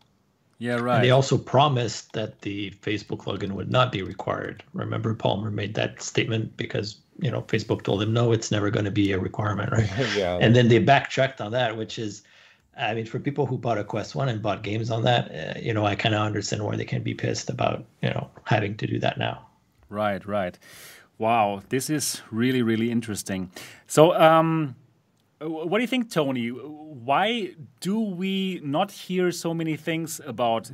yeah, 0.57 0.75
And 0.75 0.83
right. 0.83 1.01
they 1.01 1.11
also 1.11 1.37
promised 1.37 2.13
that 2.13 2.41
the 2.41 2.71
Facebook 2.81 3.25
login 3.25 3.51
would 3.51 3.69
not 3.69 3.91
be 3.91 4.01
required. 4.01 4.63
Remember, 4.73 5.13
Palmer 5.13 5.51
made 5.51 5.75
that 5.75 6.01
statement 6.01 6.55
because 6.57 7.01
you 7.19 7.31
know 7.31 7.41
Facebook 7.43 7.83
told 7.83 8.01
them, 8.01 8.13
no, 8.13 8.31
it's 8.31 8.51
never 8.51 8.69
going 8.69 8.85
to 8.85 8.91
be 8.91 9.11
a 9.11 9.19
requirement, 9.19 9.71
right? 9.71 9.89
yeah. 10.15 10.37
and 10.41 10.55
then 10.55 10.67
they 10.67 10.79
backtracked 10.79 11.41
on 11.41 11.51
that, 11.51 11.77
which 11.77 11.97
is, 11.97 12.23
I 12.77 12.93
mean, 12.93 13.05
for 13.05 13.19
people 13.19 13.45
who 13.45 13.57
bought 13.57 13.77
a 13.77 13.83
Quest 13.83 14.15
One 14.15 14.29
and 14.29 14.41
bought 14.41 14.63
games 14.63 14.91
on 14.91 15.03
that, 15.03 15.31
uh, 15.31 15.59
you 15.59 15.73
know, 15.73 15.85
I 15.85 15.95
kind 15.95 16.15
of 16.15 16.21
understand 16.21 16.63
why 16.63 16.75
they 16.75 16.85
can 16.85 17.03
be 17.03 17.13
pissed 17.13 17.49
about 17.49 17.85
you 18.01 18.09
know 18.09 18.29
having 18.45 18.75
to 18.77 18.87
do 18.87 18.99
that 18.99 19.17
now. 19.17 19.45
Right, 19.89 20.25
right. 20.25 20.57
Wow, 21.17 21.61
this 21.69 21.89
is 21.89 22.21
really, 22.29 22.61
really 22.61 22.91
interesting. 22.91 23.49
So, 23.87 24.13
um, 24.19 24.75
what 25.39 25.77
do 25.77 25.81
you 25.81 25.87
think, 25.87 26.11
Tony? 26.11 26.49
Why 26.49 27.55
do 27.79 27.99
we 27.99 28.59
not 28.63 28.91
hear 28.91 29.31
so 29.31 29.53
many 29.53 29.77
things 29.77 30.19
about 30.25 30.71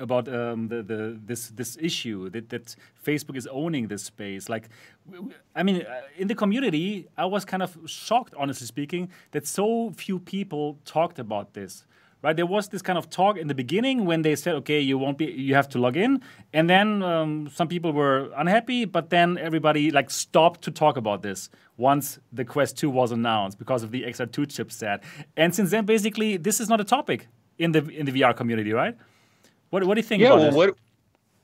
about 0.00 0.28
um, 0.28 0.68
the, 0.68 0.82
the 0.82 1.18
this 1.24 1.48
this 1.48 1.76
issue 1.80 2.30
that, 2.30 2.48
that 2.48 2.74
Facebook 3.04 3.36
is 3.36 3.46
owning 3.46 3.88
this 3.88 4.02
space. 4.04 4.48
Like, 4.48 4.68
I 5.54 5.62
mean, 5.62 5.82
uh, 5.82 6.00
in 6.16 6.28
the 6.28 6.34
community, 6.34 7.08
I 7.16 7.26
was 7.26 7.44
kind 7.44 7.62
of 7.62 7.76
shocked, 7.86 8.34
honestly 8.36 8.66
speaking, 8.66 9.10
that 9.32 9.46
so 9.46 9.92
few 9.96 10.18
people 10.18 10.78
talked 10.84 11.18
about 11.18 11.54
this. 11.54 11.84
Right, 12.22 12.36
there 12.36 12.44
was 12.44 12.68
this 12.68 12.82
kind 12.82 12.98
of 12.98 13.08
talk 13.08 13.38
in 13.38 13.48
the 13.48 13.54
beginning 13.54 14.04
when 14.04 14.20
they 14.20 14.36
said, 14.36 14.54
"Okay, 14.56 14.78
you 14.78 14.98
won't 14.98 15.16
be, 15.16 15.24
you 15.24 15.54
have 15.54 15.70
to 15.70 15.78
log 15.78 15.96
in," 15.96 16.20
and 16.52 16.68
then 16.68 17.02
um, 17.02 17.48
some 17.48 17.66
people 17.66 17.94
were 17.94 18.30
unhappy, 18.36 18.84
but 18.84 19.08
then 19.08 19.38
everybody 19.38 19.90
like 19.90 20.10
stopped 20.10 20.60
to 20.62 20.70
talk 20.70 20.98
about 20.98 21.22
this 21.22 21.48
once 21.78 22.18
the 22.30 22.44
Quest 22.44 22.76
2 22.76 22.90
was 22.90 23.10
announced 23.10 23.58
because 23.58 23.82
of 23.82 23.90
the 23.90 24.02
XR2 24.02 24.46
chipset, 24.48 25.00
and 25.34 25.54
since 25.54 25.70
then, 25.70 25.86
basically, 25.86 26.36
this 26.36 26.60
is 26.60 26.68
not 26.68 26.78
a 26.78 26.84
topic 26.84 27.26
in 27.56 27.72
the 27.72 27.88
in 27.88 28.04
the 28.04 28.12
VR 28.12 28.36
community, 28.36 28.74
right? 28.74 28.98
What 29.70 29.84
What 29.84 29.94
do 29.94 30.00
you 30.00 30.06
think? 30.06 30.22
Yeah, 30.22 30.34
well, 30.34 30.44
this? 30.44 30.54
what 30.54 30.76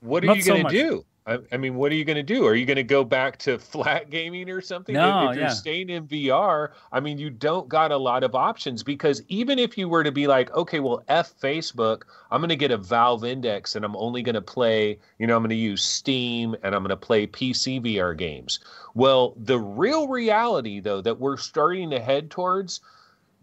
what 0.01 0.23
are 0.23 0.27
Not 0.27 0.37
you 0.37 0.43
going 0.43 0.65
to 0.65 0.69
do? 0.69 1.05
I, 1.27 1.39
I, 1.51 1.57
mean, 1.57 1.75
what 1.75 1.91
are 1.91 1.95
you 1.95 2.05
going 2.05 2.15
to 2.15 2.23
do? 2.23 2.45
Are 2.45 2.55
you 2.55 2.65
going 2.65 2.77
to 2.77 2.83
go 2.83 3.03
back 3.03 3.37
to 3.39 3.59
flat 3.59 4.09
gaming 4.09 4.49
or 4.49 4.61
something? 4.61 4.93
No, 4.93 5.25
if, 5.25 5.31
if 5.31 5.41
you're 5.41 5.49
staying 5.49 5.89
in 5.89 6.07
VR, 6.07 6.69
I 6.93 7.01
mean, 7.01 7.17
you 7.17 7.29
don't 7.29 7.67
got 7.67 7.91
a 7.91 7.97
lot 7.97 8.23
of 8.23 8.33
options 8.33 8.81
because 8.81 9.21
even 9.27 9.59
if 9.59 9.77
you 9.77 9.89
were 9.89 10.05
to 10.05 10.11
be 10.11 10.25
like, 10.25 10.53
okay, 10.55 10.79
well, 10.79 11.03
F 11.09 11.33
Facebook, 11.41 12.03
I'm 12.31 12.39
going 12.39 12.49
to 12.49 12.55
get 12.55 12.71
a 12.71 12.77
Valve 12.77 13.25
Index 13.25 13.75
and 13.75 13.83
I'm 13.83 13.95
only 13.97 14.21
going 14.21 14.35
to 14.35 14.41
play, 14.41 14.99
you 15.19 15.27
know, 15.27 15.35
I'm 15.35 15.41
going 15.41 15.49
to 15.49 15.55
use 15.55 15.83
Steam 15.83 16.55
and 16.63 16.73
I'm 16.73 16.81
going 16.81 16.89
to 16.89 16.97
play 16.97 17.27
PC 17.27 17.81
VR 17.81 18.17
games. 18.17 18.59
Well, 18.93 19.33
the 19.35 19.59
real 19.59 20.07
reality, 20.07 20.79
though, 20.79 21.01
that 21.01 21.19
we're 21.19 21.37
starting 21.37 21.89
to 21.89 21.99
head 21.99 22.31
towards 22.31 22.79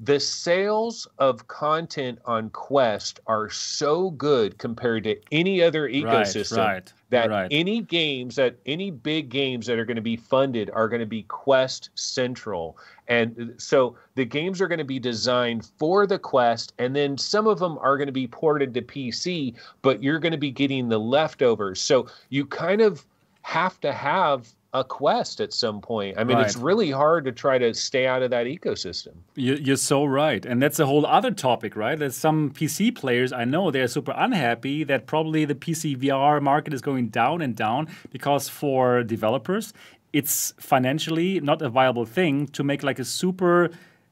the 0.01 0.19
sales 0.19 1.07
of 1.19 1.47
content 1.47 2.19
on 2.25 2.51
Quest 2.51 3.21
are 3.27 3.49
so 3.49 4.11
good 4.11 4.59
compared 4.59 5.05
to 5.05 5.17
any 5.31 5.63
other 5.63 5.89
ecosystem 5.89 6.57
right, 6.59 6.67
right, 6.67 6.93
that 7.11 7.31
right. 7.31 7.49
any 7.53 7.81
games 7.81 8.35
that 8.37 8.57
any 8.67 8.91
big 8.91 9.29
games 9.29 9.67
that 9.67 9.79
are 9.79 9.85
going 9.85 9.97
to 9.97 10.03
be 10.03 10.17
funded 10.17 10.69
are 10.71 10.89
going 10.89 11.01
to 11.01 11.07
be 11.07 11.23
Quest 11.25 11.91
central. 11.95 12.77
And 13.07 13.55
so 13.57 13.97
the 14.17 14.25
games 14.25 14.61
are 14.61 14.67
going 14.67 14.79
to 14.79 14.85
be 14.85 14.99
designed 14.99 15.67
for 15.79 16.07
the 16.07 16.19
Quest, 16.19 16.73
and 16.79 16.97
then 16.97 17.17
some 17.17 17.47
of 17.47 17.61
them 17.61 17.79
are 17.79 17.97
going 17.97 18.09
to 18.09 18.13
be 18.13 18.27
ported 18.27 18.75
to 18.75 18.83
PC, 18.83 19.55
but 19.83 20.03
you're 20.03 20.19
going 20.19 20.33
to 20.33 20.39
be 20.39 20.51
getting 20.51 20.89
the 20.89 20.99
leftovers. 20.99 21.81
So 21.81 22.09
you 22.31 22.47
kind 22.47 22.81
of 22.81 23.07
have 23.43 23.79
to 23.83 23.93
have 23.93 24.49
a 24.75 24.83
quest 24.83 25.41
at 25.41 25.53
some 25.53 25.81
point. 25.81 26.19
I 26.19 26.25
mean, 26.25 26.37
right. 26.37 26.45
it's 26.45 26.57
really 26.57 26.91
hard 26.91 27.25
to 27.27 27.33
try 27.33 27.59
to 27.59 27.73
stay 27.73 28.09
out 28.09 28.23
of 28.23 28.31
that 28.31 28.47
ecosystem. 28.47 29.13
You're 29.37 29.77
so 29.77 30.05
right. 30.05 30.45
And 30.45 30.61
that's 30.61 30.81
a 30.81 30.87
whole 30.87 31.07
other 31.07 31.31
topic, 31.31 31.77
right? 31.77 31.97
There's 31.97 32.17
some 32.17 32.51
PC 32.51 32.95
players 32.95 33.33
I 33.33 33.45
know 33.45 33.71
they're 33.71 33.87
super 33.87 34.13
unhappy 34.17 34.83
that 34.85 35.07
probably 35.07 35.45
the 35.45 35.55
PC 35.55 35.97
VR 35.97 36.43
market 36.43 36.75
is 36.75 36.81
going 36.81 37.09
down 37.09 37.41
and 37.41 37.55
down 37.55 37.87
because 38.11 38.49
for 38.49 39.05
developers, 39.05 39.73
it's 40.13 40.53
financially 40.59 41.41
not 41.41 41.63
a 41.63 41.69
viable 41.69 42.05
thing 42.05 42.49
to 42.49 42.65
make 42.65 42.83
like 42.83 42.99
a 42.99 43.05
super 43.05 43.71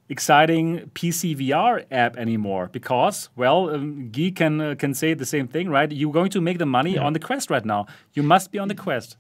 exciting 0.09 0.90
PC 0.94 1.36
VR 1.36 1.84
app 1.90 2.16
anymore 2.16 2.68
because, 2.70 3.30
well, 3.34 3.70
um, 3.70 4.10
Guy 4.10 4.30
can 4.30 4.60
uh, 4.60 4.74
can 4.76 4.94
say 4.94 5.14
the 5.14 5.26
same 5.26 5.48
thing, 5.48 5.70
right? 5.70 5.90
You're 5.90 6.12
going 6.12 6.30
to 6.30 6.40
make 6.40 6.59
the 6.59 6.66
money 6.66 6.94
yeah. 6.94 7.05
on 7.05 7.14
the 7.14 7.18
Quest 7.18 7.51
right 7.51 7.64
now. 7.64 7.86
You 8.12 8.22
must 8.22 8.52
be 8.52 8.59
on 8.59 8.68
the 8.68 8.74
Quest 8.74 9.16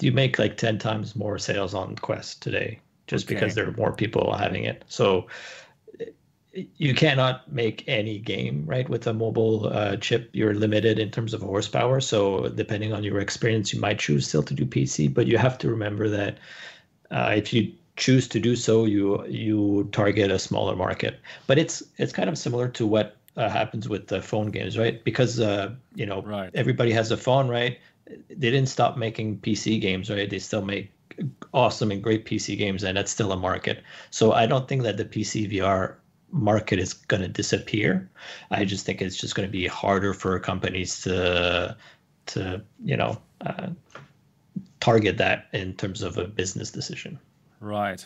you 0.00 0.12
make 0.12 0.38
like 0.38 0.56
10 0.56 0.78
times 0.78 1.14
more 1.14 1.38
sales 1.38 1.74
on 1.74 1.96
Quest 1.96 2.42
today 2.42 2.80
just 3.06 3.26
okay. 3.26 3.34
because 3.34 3.54
there 3.54 3.68
are 3.68 3.72
more 3.72 3.92
people 3.92 4.34
having 4.34 4.64
it. 4.64 4.84
So 4.88 5.26
you 6.76 6.94
cannot 6.94 7.50
make 7.52 7.82
any 7.88 8.18
game 8.18 8.64
right 8.64 8.88
with 8.88 9.06
a 9.06 9.12
mobile 9.12 9.66
uh, 9.66 9.96
chip. 9.96 10.30
You're 10.32 10.54
limited 10.54 10.98
in 10.98 11.10
terms 11.10 11.34
of 11.34 11.42
horsepower. 11.42 12.00
So 12.00 12.48
depending 12.48 12.92
on 12.92 13.02
your 13.02 13.18
experience, 13.18 13.72
you 13.72 13.80
might 13.80 13.98
choose 13.98 14.28
still 14.28 14.42
to 14.44 14.54
do 14.54 14.64
PC. 14.64 15.12
But 15.12 15.26
you 15.26 15.36
have 15.36 15.58
to 15.58 15.68
remember 15.68 16.08
that 16.08 16.38
uh, 17.10 17.34
if 17.36 17.52
you 17.52 17.72
choose 17.96 18.28
to 18.28 18.40
do 18.40 18.54
so, 18.56 18.84
you 18.84 19.26
you 19.26 19.88
target 19.92 20.30
a 20.30 20.38
smaller 20.38 20.76
market. 20.76 21.20
But 21.46 21.58
it's 21.58 21.82
it's 21.98 22.12
kind 22.12 22.28
of 22.28 22.38
similar 22.38 22.68
to 22.68 22.86
what 22.86 23.16
uh, 23.36 23.48
happens 23.48 23.88
with 23.88 24.06
the 24.06 24.22
phone 24.22 24.50
games, 24.50 24.78
right? 24.78 25.02
Because 25.02 25.40
uh, 25.40 25.72
you 25.94 26.06
know 26.06 26.22
right. 26.22 26.50
everybody 26.54 26.92
has 26.92 27.10
a 27.10 27.16
phone, 27.16 27.48
right? 27.48 27.78
They 28.06 28.50
didn't 28.50 28.66
stop 28.66 28.96
making 28.96 29.38
PC 29.38 29.80
games, 29.80 30.10
right? 30.10 30.28
They 30.28 30.38
still 30.38 30.62
make 30.62 30.92
awesome 31.52 31.90
and 31.90 32.02
great 32.02 32.26
PC 32.26 32.58
games, 32.58 32.82
and 32.82 32.96
that's 32.96 33.10
still 33.10 33.32
a 33.32 33.36
market. 33.36 33.82
So 34.10 34.32
I 34.32 34.46
don't 34.46 34.68
think 34.68 34.82
that 34.82 34.96
the 34.96 35.04
PC 35.04 35.50
VR 35.52 35.94
market 36.30 36.78
is 36.78 36.92
going 36.92 37.22
to 37.22 37.28
disappear. 37.28 38.10
I 38.50 38.64
just 38.64 38.84
think 38.84 39.00
it's 39.00 39.16
just 39.16 39.34
going 39.34 39.48
to 39.48 39.52
be 39.52 39.66
harder 39.66 40.12
for 40.12 40.38
companies 40.40 41.00
to 41.02 41.76
to 42.26 42.62
you 42.84 42.96
know 42.96 43.20
uh, 43.42 43.68
target 44.80 45.18
that 45.18 45.46
in 45.52 45.74
terms 45.74 46.02
of 46.02 46.18
a 46.18 46.26
business 46.26 46.70
decision. 46.70 47.18
Right. 47.60 48.04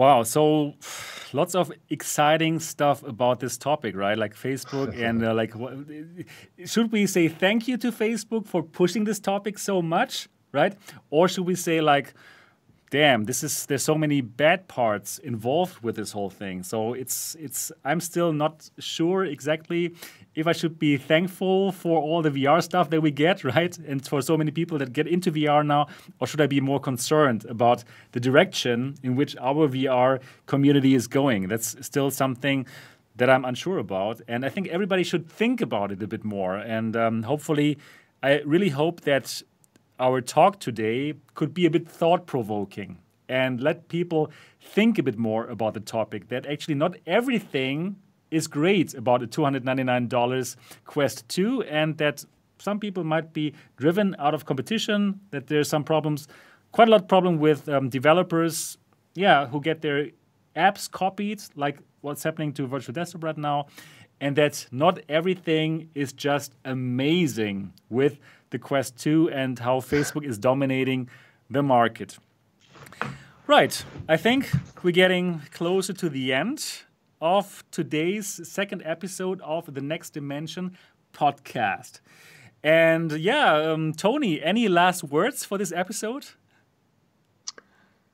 Wow. 0.00 0.22
So 0.22 0.76
lots 1.34 1.54
of 1.54 1.70
exciting 1.90 2.58
stuff 2.58 3.02
about 3.02 3.40
this 3.40 3.58
topic, 3.58 3.94
right? 3.94 4.16
Like 4.16 4.34
Facebook 4.34 4.98
and 5.06 5.22
uh, 5.22 5.34
like, 5.34 5.54
what, 5.54 5.74
should 6.64 6.90
we 6.90 7.06
say 7.06 7.28
thank 7.28 7.68
you 7.68 7.76
to 7.76 7.92
Facebook 7.92 8.46
for 8.46 8.62
pushing 8.62 9.04
this 9.04 9.20
topic 9.20 9.58
so 9.58 9.82
much, 9.82 10.28
right? 10.52 10.74
Or 11.10 11.28
should 11.28 11.44
we 11.44 11.54
say 11.54 11.82
like, 11.82 12.14
damn, 12.90 13.24
this 13.24 13.44
is 13.44 13.66
there's 13.66 13.84
so 13.84 13.94
many 13.94 14.22
bad 14.22 14.68
parts 14.68 15.18
involved 15.18 15.82
with 15.82 15.96
this 15.96 16.12
whole 16.12 16.30
thing. 16.30 16.62
So 16.62 16.94
it's 16.94 17.36
it's 17.38 17.70
I'm 17.84 18.00
still 18.00 18.32
not 18.32 18.70
sure 18.78 19.26
exactly 19.26 19.94
if 20.34 20.46
I 20.46 20.52
should 20.52 20.78
be 20.78 20.96
thankful 20.96 21.72
for 21.72 22.00
all 22.00 22.22
the 22.22 22.30
VR 22.30 22.62
stuff 22.62 22.90
that 22.90 23.00
we 23.00 23.10
get, 23.10 23.44
right? 23.56 23.76
And 23.78 24.06
for 24.06 24.22
so 24.22 24.36
many 24.36 24.50
people 24.50 24.78
that 24.78 24.92
get 24.92 25.06
into 25.06 25.32
VR 25.32 25.64
now, 25.66 25.88
or 26.20 26.26
should 26.26 26.40
I 26.40 26.46
be 26.46 26.60
more 26.60 26.80
concerned 26.80 27.44
about 27.46 27.84
the 28.12 28.20
direction 28.20 28.96
in 29.02 29.16
which 29.16 29.36
our 29.38 29.68
VR 29.68 30.20
community 30.46 30.94
is 30.94 31.06
going? 31.06 31.48
That's 31.48 31.76
still 31.84 32.10
something 32.10 32.66
that 33.16 33.28
I'm 33.28 33.44
unsure 33.44 33.78
about. 33.78 34.20
And 34.28 34.44
I 34.44 34.48
think 34.48 34.68
everybody 34.68 35.02
should 35.02 35.28
think 35.28 35.60
about 35.60 35.92
it 35.92 36.02
a 36.02 36.06
bit 36.06 36.24
more. 36.24 36.56
And 36.56 36.96
um, 36.96 37.22
hopefully, 37.24 37.78
I 38.22 38.40
really 38.40 38.70
hope 38.70 39.02
that 39.02 39.42
our 39.98 40.20
talk 40.20 40.60
today 40.60 41.14
could 41.34 41.52
be 41.52 41.66
a 41.66 41.70
bit 41.70 41.86
thought 41.86 42.26
provoking 42.26 42.98
and 43.28 43.60
let 43.60 43.88
people 43.88 44.30
think 44.60 44.98
a 44.98 45.02
bit 45.02 45.18
more 45.18 45.46
about 45.46 45.74
the 45.74 45.80
topic 45.80 46.28
that 46.28 46.46
actually 46.46 46.74
not 46.74 46.96
everything 47.06 47.96
is 48.30 48.46
great 48.46 48.94
about 48.94 49.22
a 49.22 49.26
$299 49.26 50.56
Quest 50.84 51.28
2 51.28 51.62
and 51.64 51.96
that 51.98 52.24
some 52.58 52.78
people 52.78 53.04
might 53.04 53.32
be 53.32 53.54
driven 53.76 54.14
out 54.18 54.34
of 54.34 54.44
competition, 54.44 55.20
that 55.30 55.46
there's 55.46 55.68
some 55.68 55.84
problems, 55.84 56.28
quite 56.72 56.88
a 56.88 56.90
lot 56.90 57.02
of 57.02 57.08
problem 57.08 57.38
with 57.38 57.68
um, 57.68 57.88
developers, 57.88 58.78
yeah, 59.14 59.46
who 59.46 59.60
get 59.60 59.82
their 59.82 60.08
apps 60.56 60.90
copied, 60.90 61.42
like 61.56 61.78
what's 62.00 62.22
happening 62.22 62.52
to 62.52 62.66
Virtual 62.66 62.92
Desktop 62.92 63.24
right 63.24 63.38
now, 63.38 63.66
and 64.20 64.36
that 64.36 64.66
not 64.70 65.00
everything 65.08 65.88
is 65.94 66.12
just 66.12 66.54
amazing 66.64 67.72
with 67.88 68.18
the 68.50 68.58
Quest 68.58 68.96
2 68.98 69.30
and 69.30 69.58
how 69.58 69.80
Facebook 69.80 70.24
is 70.24 70.38
dominating 70.38 71.08
the 71.48 71.62
market. 71.62 72.18
Right, 73.46 73.84
I 74.08 74.16
think 74.16 74.50
we're 74.82 74.92
getting 74.92 75.42
closer 75.50 75.92
to 75.94 76.08
the 76.08 76.32
end 76.32 76.84
of 77.20 77.64
today's 77.70 78.48
second 78.48 78.82
episode 78.84 79.40
of 79.42 79.74
the 79.74 79.80
Next 79.80 80.10
Dimension 80.10 80.76
podcast. 81.12 82.00
And 82.62 83.12
yeah, 83.12 83.54
um, 83.54 83.92
Tony, 83.92 84.42
any 84.42 84.68
last 84.68 85.04
words 85.04 85.44
for 85.44 85.58
this 85.58 85.72
episode? 85.72 86.26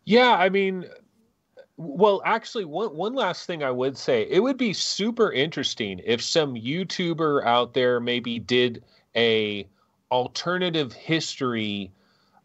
Yeah, 0.04 0.34
I 0.34 0.48
mean, 0.48 0.86
well, 1.76 2.22
actually, 2.24 2.64
one 2.64 2.96
one 2.96 3.14
last 3.14 3.46
thing 3.46 3.62
I 3.62 3.70
would 3.70 3.98
say, 3.98 4.26
it 4.30 4.40
would 4.40 4.56
be 4.56 4.72
super 4.72 5.32
interesting 5.32 6.00
if 6.04 6.22
some 6.22 6.54
YouTuber 6.54 7.44
out 7.44 7.74
there 7.74 8.00
maybe 8.00 8.38
did 8.38 8.84
a 9.16 9.68
alternative 10.10 10.92
history 10.92 11.92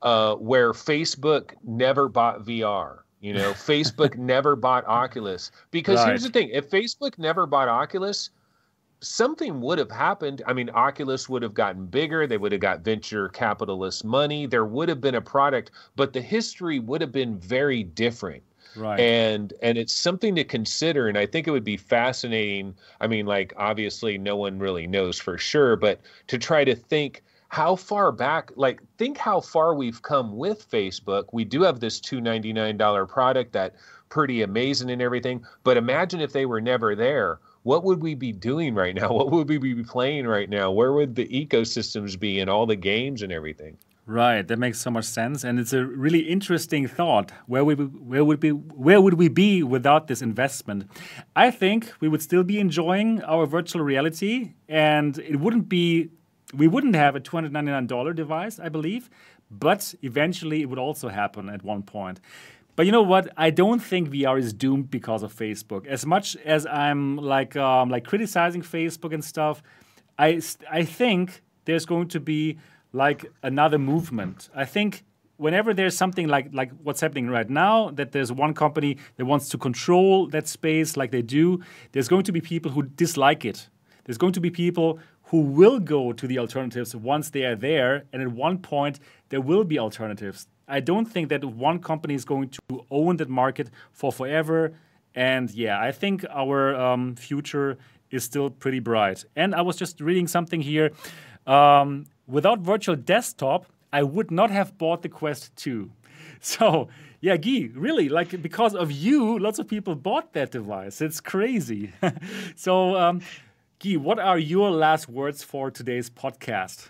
uh, 0.02 0.36
where 0.36 0.74
Facebook 0.74 1.52
never 1.64 2.10
bought 2.10 2.44
VR. 2.46 3.00
You 3.22 3.34
know, 3.34 3.52
Facebook 3.54 4.18
never 4.18 4.56
bought 4.56 4.86
Oculus 4.86 5.52
because 5.70 5.98
right. 5.98 6.10
here's 6.10 6.24
the 6.24 6.30
thing: 6.30 6.50
if 6.50 6.70
Facebook 6.70 7.18
never 7.18 7.46
bought 7.46 7.70
Oculus, 7.70 8.32
something 9.00 9.62
would 9.62 9.78
have 9.78 9.92
happened. 9.92 10.42
I 10.46 10.54
mean, 10.54 10.70
Oculus 10.72 11.30
would 11.30 11.44
have 11.44 11.54
gotten 11.54 11.86
bigger. 11.86 12.28
They 12.28 12.38
would 12.38 12.52
have 12.52 12.62
got 12.62 12.82
venture 12.82 13.30
capitalist 13.30 14.04
money. 14.04 14.46
There 14.46 14.66
would 14.66 14.90
have 14.90 15.02
been 15.02 15.16
a 15.16 15.22
product, 15.22 15.72
but 15.96 16.14
the 16.14 16.22
history 16.22 16.80
would 16.80 17.02
have 17.02 17.12
been 17.12 17.38
very 17.40 17.84
different. 17.84 18.44
Right. 18.76 19.00
And 19.00 19.54
and 19.62 19.78
it's 19.78 19.94
something 19.94 20.34
to 20.36 20.44
consider 20.44 21.10
and 21.10 21.18
I 21.18 21.26
think 21.26 21.46
it 21.46 21.52
would 21.52 21.64
be 21.64 21.76
fascinating. 21.78 22.74
I 23.02 23.08
mean 23.08 23.26
like 23.26 23.54
obviously 23.58 24.18
no 24.18 24.38
one 24.38 24.60
really 24.60 24.88
knows 24.88 25.20
for 25.20 25.38
sure, 25.38 25.76
but 25.76 26.00
to 26.28 26.38
try 26.38 26.64
to 26.64 26.74
think 26.74 27.22
how 27.52 27.76
far 27.76 28.14
back 28.14 28.50
like 28.56 28.82
think 28.98 29.18
how 29.18 29.42
far 29.42 29.76
we've 29.76 30.02
come 30.02 30.38
with 30.38 30.70
facebook 30.72 31.26
we 31.34 31.44
do 31.44 31.62
have 31.62 31.82
this 31.82 32.00
$299 32.00 33.08
product 33.10 33.52
that 33.52 33.76
pretty 34.10 34.42
amazing 34.42 34.90
and 34.90 35.02
everything 35.02 35.44
but 35.64 35.76
imagine 35.76 36.22
if 36.22 36.32
they 36.32 36.46
were 36.46 36.62
never 36.62 36.96
there 36.96 37.40
what 37.64 37.84
would 37.84 38.02
we 38.02 38.16
be 38.16 38.32
doing 38.32 38.74
right 38.74 38.96
now? 38.96 39.12
What 39.22 39.32
would 39.32 39.50
we 39.50 39.58
be 39.58 39.84
playing 39.84 40.26
right 40.26 40.50
now? 40.50 40.72
Where 40.72 40.94
would 40.94 41.16
the 41.16 41.28
ecosystems 41.28 42.20
be 42.20 42.40
and 42.40 42.50
all 42.50 42.66
the 42.66 42.76
games 42.76 43.22
and 43.22 43.32
everything? 43.32 43.78
Right, 44.08 44.48
that 44.48 44.58
makes 44.58 44.82
so 44.82 44.90
much 44.90 45.06
sense, 45.06 45.44
and 45.44 45.60
it's 45.60 45.74
a 45.74 45.86
really 45.86 46.22
interesting 46.22 46.88
thought. 46.88 47.32
Where 47.46 47.64
would 47.64 47.78
we, 47.78 47.86
where 47.86 48.26
would 48.26 48.40
be 48.40 48.50
where 48.50 49.00
would 49.00 49.14
we 49.14 49.30
be 49.30 49.62
without 49.62 50.08
this 50.08 50.24
investment? 50.24 50.90
I 51.36 51.52
think 51.52 51.94
we 52.00 52.08
would 52.08 52.24
still 52.24 52.44
be 52.44 52.60
enjoying 52.60 53.22
our 53.24 53.46
virtual 53.46 53.84
reality, 53.84 54.54
and 54.68 55.20
it 55.20 55.40
wouldn't 55.40 55.70
be 55.70 56.10
we 56.54 56.68
wouldn't 56.68 56.96
have 56.96 57.16
a 57.16 57.20
two 57.20 57.36
hundred 57.36 57.54
ninety 57.54 57.72
nine 57.72 57.88
dollar 57.88 58.14
device, 58.14 58.60
I 58.60 58.70
believe, 58.70 59.10
but 59.50 59.94
eventually 60.02 60.62
it 60.62 60.70
would 60.70 60.80
also 60.80 61.10
happen 61.10 61.50
at 61.50 61.64
one 61.64 61.84
point. 61.84 62.20
But 62.76 62.86
you 62.86 62.92
know 62.92 63.02
what? 63.02 63.32
I 63.38 63.50
don't 63.50 63.80
think 63.80 64.10
VR 64.10 64.40
is 64.40 64.54
doomed 64.54 64.90
because 64.90 65.24
of 65.24 65.34
Facebook. 65.34 65.86
As 65.88 66.06
much 66.06 66.36
as 66.38 66.66
I'm 66.66 67.18
like 67.18 67.56
um, 67.56 67.90
like 67.90 68.06
criticizing 68.06 68.62
Facebook 68.62 69.14
and 69.14 69.24
stuff, 69.24 69.62
I 70.18 70.42
I 70.70 70.84
think 70.84 71.42
there's 71.66 71.86
going 71.86 72.08
to 72.10 72.20
be 72.20 72.58
like 72.94 73.32
another 73.44 73.78
movement. 73.78 74.50
I 74.56 74.66
think 74.66 75.04
whenever 75.38 75.74
there's 75.74 75.98
something 75.98 76.28
like 76.28 76.50
like 76.54 76.72
what's 76.84 77.02
happening 77.02 77.28
right 77.28 77.50
now 77.50 77.90
that 77.92 78.12
there's 78.12 78.32
one 78.32 78.54
company 78.54 78.98
that 79.18 79.26
wants 79.26 79.50
to 79.50 79.58
control 79.58 80.28
that 80.28 80.48
space 80.48 80.96
like 80.96 81.10
they 81.10 81.24
do 81.24 81.60
there's 81.94 82.08
going 82.08 82.22
to 82.24 82.32
be 82.32 82.40
people 82.40 82.70
who 82.70 82.84
dislike 82.84 83.44
it 83.44 83.68
there's 84.04 84.20
going 84.20 84.34
to 84.34 84.40
be 84.40 84.52
people 84.52 85.00
who 85.32 85.42
will 85.42 85.80
go 85.80 86.14
to 86.14 86.28
the 86.28 86.38
alternatives 86.38 86.96
once 86.96 87.30
they 87.30 87.44
are 87.44 87.56
there 87.56 88.06
and 88.14 88.22
at 88.22 88.30
one 88.30 88.58
point 88.58 89.00
there 89.30 89.42
will 89.42 89.64
be 89.64 89.80
alternatives 89.80 90.48
i 90.68 90.80
don't 90.80 91.06
think 91.06 91.30
that 91.30 91.44
one 91.44 91.80
company 91.80 92.14
is 92.14 92.26
going 92.26 92.48
to 92.50 92.86
own 92.92 93.18
that 93.18 93.30
market 93.30 93.70
for 93.92 94.12
forever 94.12 94.74
and 95.16 95.52
yeah 95.52 95.80
i 95.82 95.92
think 95.92 96.26
our 96.30 96.76
um, 96.76 97.16
future 97.16 97.78
is 98.12 98.24
still 98.24 98.50
pretty 98.50 98.80
bright 98.80 99.26
and 99.36 99.56
i 99.56 99.62
was 99.62 99.76
just 99.76 100.00
reading 100.00 100.28
something 100.28 100.62
here 100.62 100.92
um, 101.48 102.06
without 102.28 102.60
virtual 102.60 102.96
desktop, 102.96 103.66
I 103.92 104.04
would 104.04 104.32
not 104.32 104.52
have 104.52 104.78
bought 104.78 105.02
the 105.02 105.10
Quest 105.10 105.56
2. 105.58 105.92
So, 106.44 106.88
yeah, 107.20 107.38
Guy, 107.38 107.70
really, 107.76 108.10
like 108.10 108.42
because 108.42 108.74
of 108.74 108.92
you, 108.92 109.38
lots 109.38 109.60
of 109.60 109.68
people 109.68 109.94
bought 109.94 110.34
that 110.34 110.50
device. 110.50 111.00
It's 111.00 111.22
crazy. 111.22 111.94
so, 112.56 112.96
um, 112.96 113.22
Guy, 113.84 113.96
what 113.96 114.20
are 114.20 114.38
your 114.38 114.70
last 114.70 115.10
words 115.10 115.44
for 115.44 115.72
today's 115.72 116.08
podcast? 116.08 116.90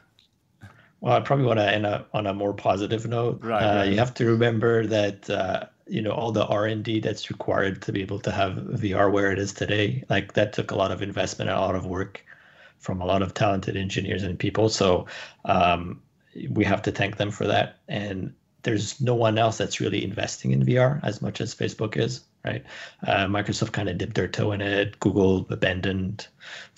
Well, 1.00 1.16
I 1.16 1.22
probably 1.22 1.46
want 1.46 1.60
to 1.60 1.72
end 1.72 1.86
up 1.86 2.10
on 2.14 2.28
a 2.28 2.34
more 2.34 2.54
positive 2.54 3.08
note. 3.08 3.40
Right, 3.44 3.64
uh, 3.64 3.76
right. 3.78 3.90
You 3.90 3.98
have 3.98 4.14
to 4.16 4.26
remember 4.26 4.86
that 4.88 5.30
uh, 5.30 5.68
you 5.88 6.02
know 6.02 6.12
all 6.12 6.34
the 6.34 6.46
R 6.46 6.66
and 6.66 6.84
D 6.84 7.00
that's 7.00 7.30
required 7.30 7.82
to 7.84 7.94
be 7.94 8.02
able 8.02 8.20
to 8.20 8.32
have 8.32 8.54
VR 8.56 9.10
where 9.10 9.32
it 9.32 9.40
is 9.40 9.54
today. 9.54 10.04
Like 10.10 10.34
that 10.34 10.52
took 10.52 10.72
a 10.72 10.76
lot 10.76 10.92
of 10.92 11.02
investment, 11.02 11.50
and 11.50 11.58
a 11.58 11.62
lot 11.62 11.76
of 11.76 11.86
work 11.86 12.26
from 12.80 13.00
a 13.00 13.06
lot 13.06 13.22
of 13.22 13.34
talented 13.34 13.78
engineers 13.78 14.24
and 14.24 14.38
people. 14.38 14.68
So 14.68 15.06
um, 15.46 16.02
we 16.50 16.66
have 16.66 16.82
to 16.82 16.92
thank 16.92 17.16
them 17.16 17.32
for 17.32 17.48
that. 17.48 17.78
And 17.88 18.34
there's 18.64 19.00
no 19.00 19.16
one 19.16 19.38
else 19.38 19.58
that's 19.58 19.80
really 19.80 20.04
investing 20.04 20.52
in 20.52 20.66
VR 20.66 21.00
as 21.04 21.22
much 21.22 21.40
as 21.40 21.56
Facebook 21.56 21.96
is, 21.96 22.22
right? 22.46 22.64
Uh, 23.06 23.26
Microsoft 23.26 23.72
kind 23.72 23.90
of 23.90 23.98
dipped 23.98 24.16
their 24.16 24.28
toe 24.28 24.52
in 24.52 24.62
it. 24.62 25.00
Google 25.00 25.46
abandoned 25.50 26.28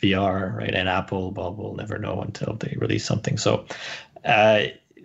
VR, 0.01 0.55
right? 0.55 0.73
And 0.73 0.89
Apple, 0.89 1.31
well, 1.31 1.53
we'll 1.53 1.75
never 1.75 1.97
know 1.97 2.21
until 2.21 2.55
they 2.55 2.75
release 2.79 3.05
something. 3.05 3.37
So 3.37 3.65
uh, 4.25 4.63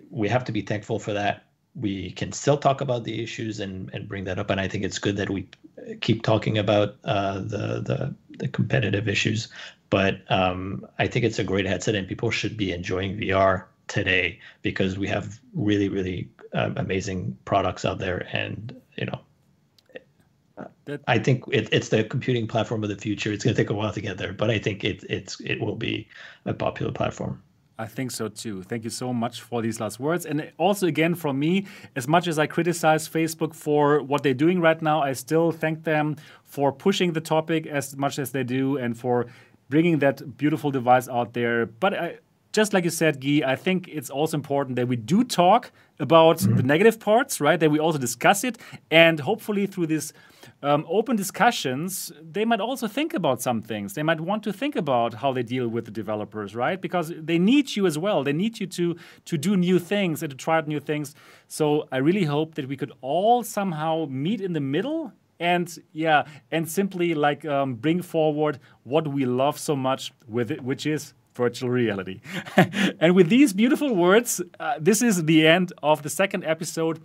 we 0.09 0.29
have 0.29 0.45
to 0.45 0.51
be 0.51 0.61
thankful 0.61 0.99
for 0.99 1.13
that. 1.13 1.45
We 1.75 2.11
can 2.11 2.31
still 2.31 2.57
talk 2.57 2.81
about 2.81 3.03
the 3.03 3.23
issues 3.23 3.59
and, 3.59 3.89
and 3.93 4.07
bring 4.09 4.25
that 4.25 4.39
up. 4.39 4.49
And 4.49 4.59
I 4.59 4.67
think 4.67 4.83
it's 4.83 4.99
good 4.99 5.17
that 5.17 5.29
we 5.29 5.47
keep 6.01 6.23
talking 6.23 6.57
about 6.57 6.95
uh, 7.03 7.39
the, 7.39 7.81
the 7.81 8.15
the 8.37 8.47
competitive 8.47 9.09
issues 9.09 9.49
but 9.89 10.21
um, 10.29 10.85
I 10.99 11.07
think 11.07 11.25
it's 11.25 11.39
a 11.39 11.43
great 11.43 11.65
headset, 11.65 11.95
and 11.95 12.07
people 12.07 12.31
should 12.31 12.57
be 12.57 12.71
enjoying 12.71 13.17
VR 13.17 13.65
today 13.87 14.39
because 14.61 14.97
we 14.97 15.07
have 15.07 15.39
really, 15.53 15.89
really 15.89 16.29
um, 16.53 16.75
amazing 16.77 17.37
products 17.45 17.85
out 17.85 17.99
there, 17.99 18.27
and 18.31 18.79
you 18.97 19.05
know. 19.05 19.19
That, 20.89 21.01
I 21.07 21.19
think 21.19 21.43
it, 21.51 21.69
it's 21.71 21.89
the 21.89 22.03
computing 22.03 22.47
platform 22.47 22.83
of 22.83 22.89
the 22.89 22.97
future. 22.97 23.31
It's 23.31 23.43
going 23.43 23.55
to 23.55 23.61
take 23.61 23.69
a 23.69 23.73
while 23.73 23.93
to 23.93 24.01
get 24.01 24.17
there, 24.17 24.33
but 24.33 24.49
I 24.49 24.57
think 24.57 24.83
it 24.83 25.03
it's 25.07 25.39
it 25.41 25.59
will 25.61 25.75
be 25.75 26.07
a 26.45 26.53
popular 26.53 26.91
platform. 26.91 27.43
I 27.77 27.85
think 27.85 28.11
so 28.11 28.27
too. 28.27 28.63
Thank 28.63 28.83
you 28.83 28.89
so 28.89 29.13
much 29.13 29.41
for 29.41 29.61
these 29.61 29.79
last 29.79 29.99
words. 29.99 30.25
And 30.25 30.51
also, 30.57 30.87
again, 30.87 31.15
from 31.15 31.39
me, 31.39 31.65
as 31.95 32.07
much 32.07 32.27
as 32.27 32.37
I 32.37 32.45
criticize 32.47 33.07
Facebook 33.07 33.53
for 33.53 34.01
what 34.01 34.23
they're 34.23 34.33
doing 34.33 34.59
right 34.59 34.81
now, 34.81 35.01
I 35.01 35.13
still 35.13 35.51
thank 35.51 35.83
them 35.83 36.17
for 36.43 36.73
pushing 36.73 37.13
the 37.13 37.21
topic 37.21 37.67
as 37.67 37.95
much 37.95 38.19
as 38.19 38.31
they 38.31 38.43
do 38.43 38.77
and 38.77 38.97
for 38.97 39.27
bringing 39.69 39.99
that 39.99 40.37
beautiful 40.37 40.71
device 40.71 41.07
out 41.07 41.33
there. 41.33 41.67
But 41.67 41.93
I, 41.93 42.17
just 42.51 42.73
like 42.73 42.83
you 42.83 42.89
said, 42.89 43.21
Guy, 43.21 43.41
I 43.45 43.55
think 43.55 43.87
it's 43.87 44.09
also 44.09 44.35
important 44.35 44.75
that 44.75 44.87
we 44.87 44.95
do 44.95 45.23
talk 45.23 45.71
about 45.99 46.39
mm-hmm. 46.39 46.57
the 46.57 46.63
negative 46.63 46.99
parts, 46.99 47.39
right? 47.39 47.59
That 47.59 47.71
we 47.71 47.79
also 47.79 47.99
discuss 47.99 48.43
it, 48.43 48.57
and 48.89 49.19
hopefully 49.19 49.67
through 49.67 49.87
these 49.87 50.13
um, 50.61 50.85
open 50.89 51.15
discussions, 51.15 52.11
they 52.21 52.45
might 52.45 52.59
also 52.59 52.87
think 52.87 53.13
about 53.13 53.41
some 53.41 53.61
things. 53.61 53.93
They 53.93 54.03
might 54.03 54.19
want 54.19 54.43
to 54.43 54.53
think 54.53 54.75
about 54.75 55.15
how 55.15 55.33
they 55.33 55.43
deal 55.43 55.67
with 55.67 55.85
the 55.85 55.91
developers, 55.91 56.55
right? 56.55 56.79
Because 56.81 57.13
they 57.15 57.39
need 57.39 57.75
you 57.75 57.85
as 57.85 57.97
well. 57.97 58.23
They 58.23 58.33
need 58.33 58.59
you 58.59 58.67
to 58.67 58.95
to 59.25 59.37
do 59.37 59.55
new 59.55 59.79
things 59.79 60.23
and 60.23 60.29
to 60.29 60.37
try 60.37 60.57
out 60.57 60.67
new 60.67 60.79
things. 60.79 61.15
So 61.47 61.87
I 61.91 61.97
really 61.97 62.25
hope 62.25 62.55
that 62.55 62.67
we 62.67 62.77
could 62.77 62.91
all 63.01 63.43
somehow 63.43 64.05
meet 64.09 64.41
in 64.41 64.53
the 64.53 64.59
middle 64.59 65.13
and 65.39 65.73
yeah, 65.93 66.25
and 66.51 66.69
simply 66.69 67.13
like 67.13 67.45
um, 67.45 67.75
bring 67.75 68.01
forward 68.01 68.59
what 68.83 69.07
we 69.07 69.25
love 69.25 69.57
so 69.57 69.75
much 69.75 70.11
with 70.27 70.51
it, 70.51 70.61
which 70.61 70.85
is 70.85 71.13
virtual 71.33 71.69
reality. 71.69 72.19
and 72.99 73.15
with 73.15 73.29
these 73.29 73.53
beautiful 73.53 73.95
words, 73.95 74.41
uh, 74.59 74.73
this 74.79 75.01
is 75.01 75.23
the 75.23 75.47
end 75.47 75.71
of 75.81 76.03
the 76.03 76.09
second 76.09 76.43
episode 76.43 76.99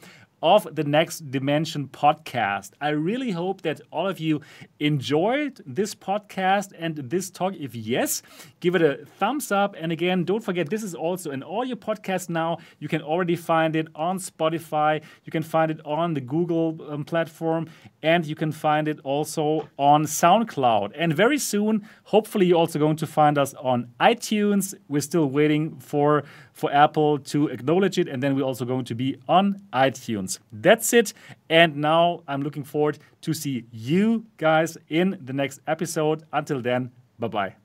of 0.44 0.68
the 0.74 0.84
Next 0.84 1.30
Dimension 1.30 1.88
podcast. 1.88 2.72
I 2.78 2.90
really 2.90 3.30
hope 3.30 3.62
that 3.62 3.80
all 3.90 4.06
of 4.06 4.20
you 4.20 4.42
enjoyed 4.78 5.62
this 5.64 5.94
podcast 5.94 6.72
and 6.78 6.96
this 6.96 7.30
talk. 7.30 7.54
If 7.54 7.74
yes, 7.74 8.20
give 8.60 8.74
it 8.74 8.82
a 8.82 9.06
thumbs 9.18 9.50
up. 9.50 9.74
And 9.78 9.90
again, 9.90 10.24
don't 10.24 10.44
forget, 10.44 10.68
this 10.68 10.82
is 10.82 10.94
also 10.94 11.30
an 11.30 11.42
audio 11.42 11.76
podcast 11.76 12.28
now. 12.28 12.58
You 12.78 12.88
can 12.88 13.00
already 13.00 13.36
find 13.36 13.74
it 13.74 13.88
on 13.94 14.18
Spotify, 14.18 15.02
you 15.24 15.32
can 15.32 15.42
find 15.42 15.70
it 15.70 15.80
on 15.86 16.12
the 16.12 16.20
Google 16.20 16.78
um, 16.90 17.04
platform, 17.04 17.70
and 18.02 18.26
you 18.26 18.34
can 18.34 18.52
find 18.52 18.86
it 18.86 19.00
also 19.02 19.66
on 19.78 20.04
SoundCloud. 20.04 20.92
And 20.94 21.16
very 21.16 21.38
soon, 21.38 21.88
hopefully, 22.04 22.44
you're 22.44 22.58
also 22.58 22.78
going 22.78 22.96
to 22.96 23.06
find 23.06 23.38
us 23.38 23.54
on 23.54 23.88
iTunes. 23.98 24.74
We're 24.88 25.00
still 25.00 25.30
waiting 25.30 25.78
for 25.78 26.24
for 26.55 26.72
Apple 26.72 27.18
to 27.18 27.48
acknowledge 27.48 27.98
it. 27.98 28.09
And 28.09 28.22
then 28.22 28.35
we're 28.35 28.44
also 28.44 28.64
going 28.64 28.85
to 28.86 28.94
be 28.94 29.18
on 29.28 29.60
iTunes. 29.72 30.39
That's 30.51 30.93
it. 30.94 31.12
And 31.51 31.76
now 31.76 32.22
I'm 32.26 32.43
looking 32.43 32.64
forward 32.64 32.98
to 33.22 33.35
see 33.35 33.66
you 33.70 34.24
guys 34.39 34.78
in 34.89 35.18
the 35.22 35.32
next 35.35 35.60
episode. 35.66 36.22
Until 36.32 36.62
then, 36.62 36.93
bye 37.18 37.28
bye. 37.28 37.63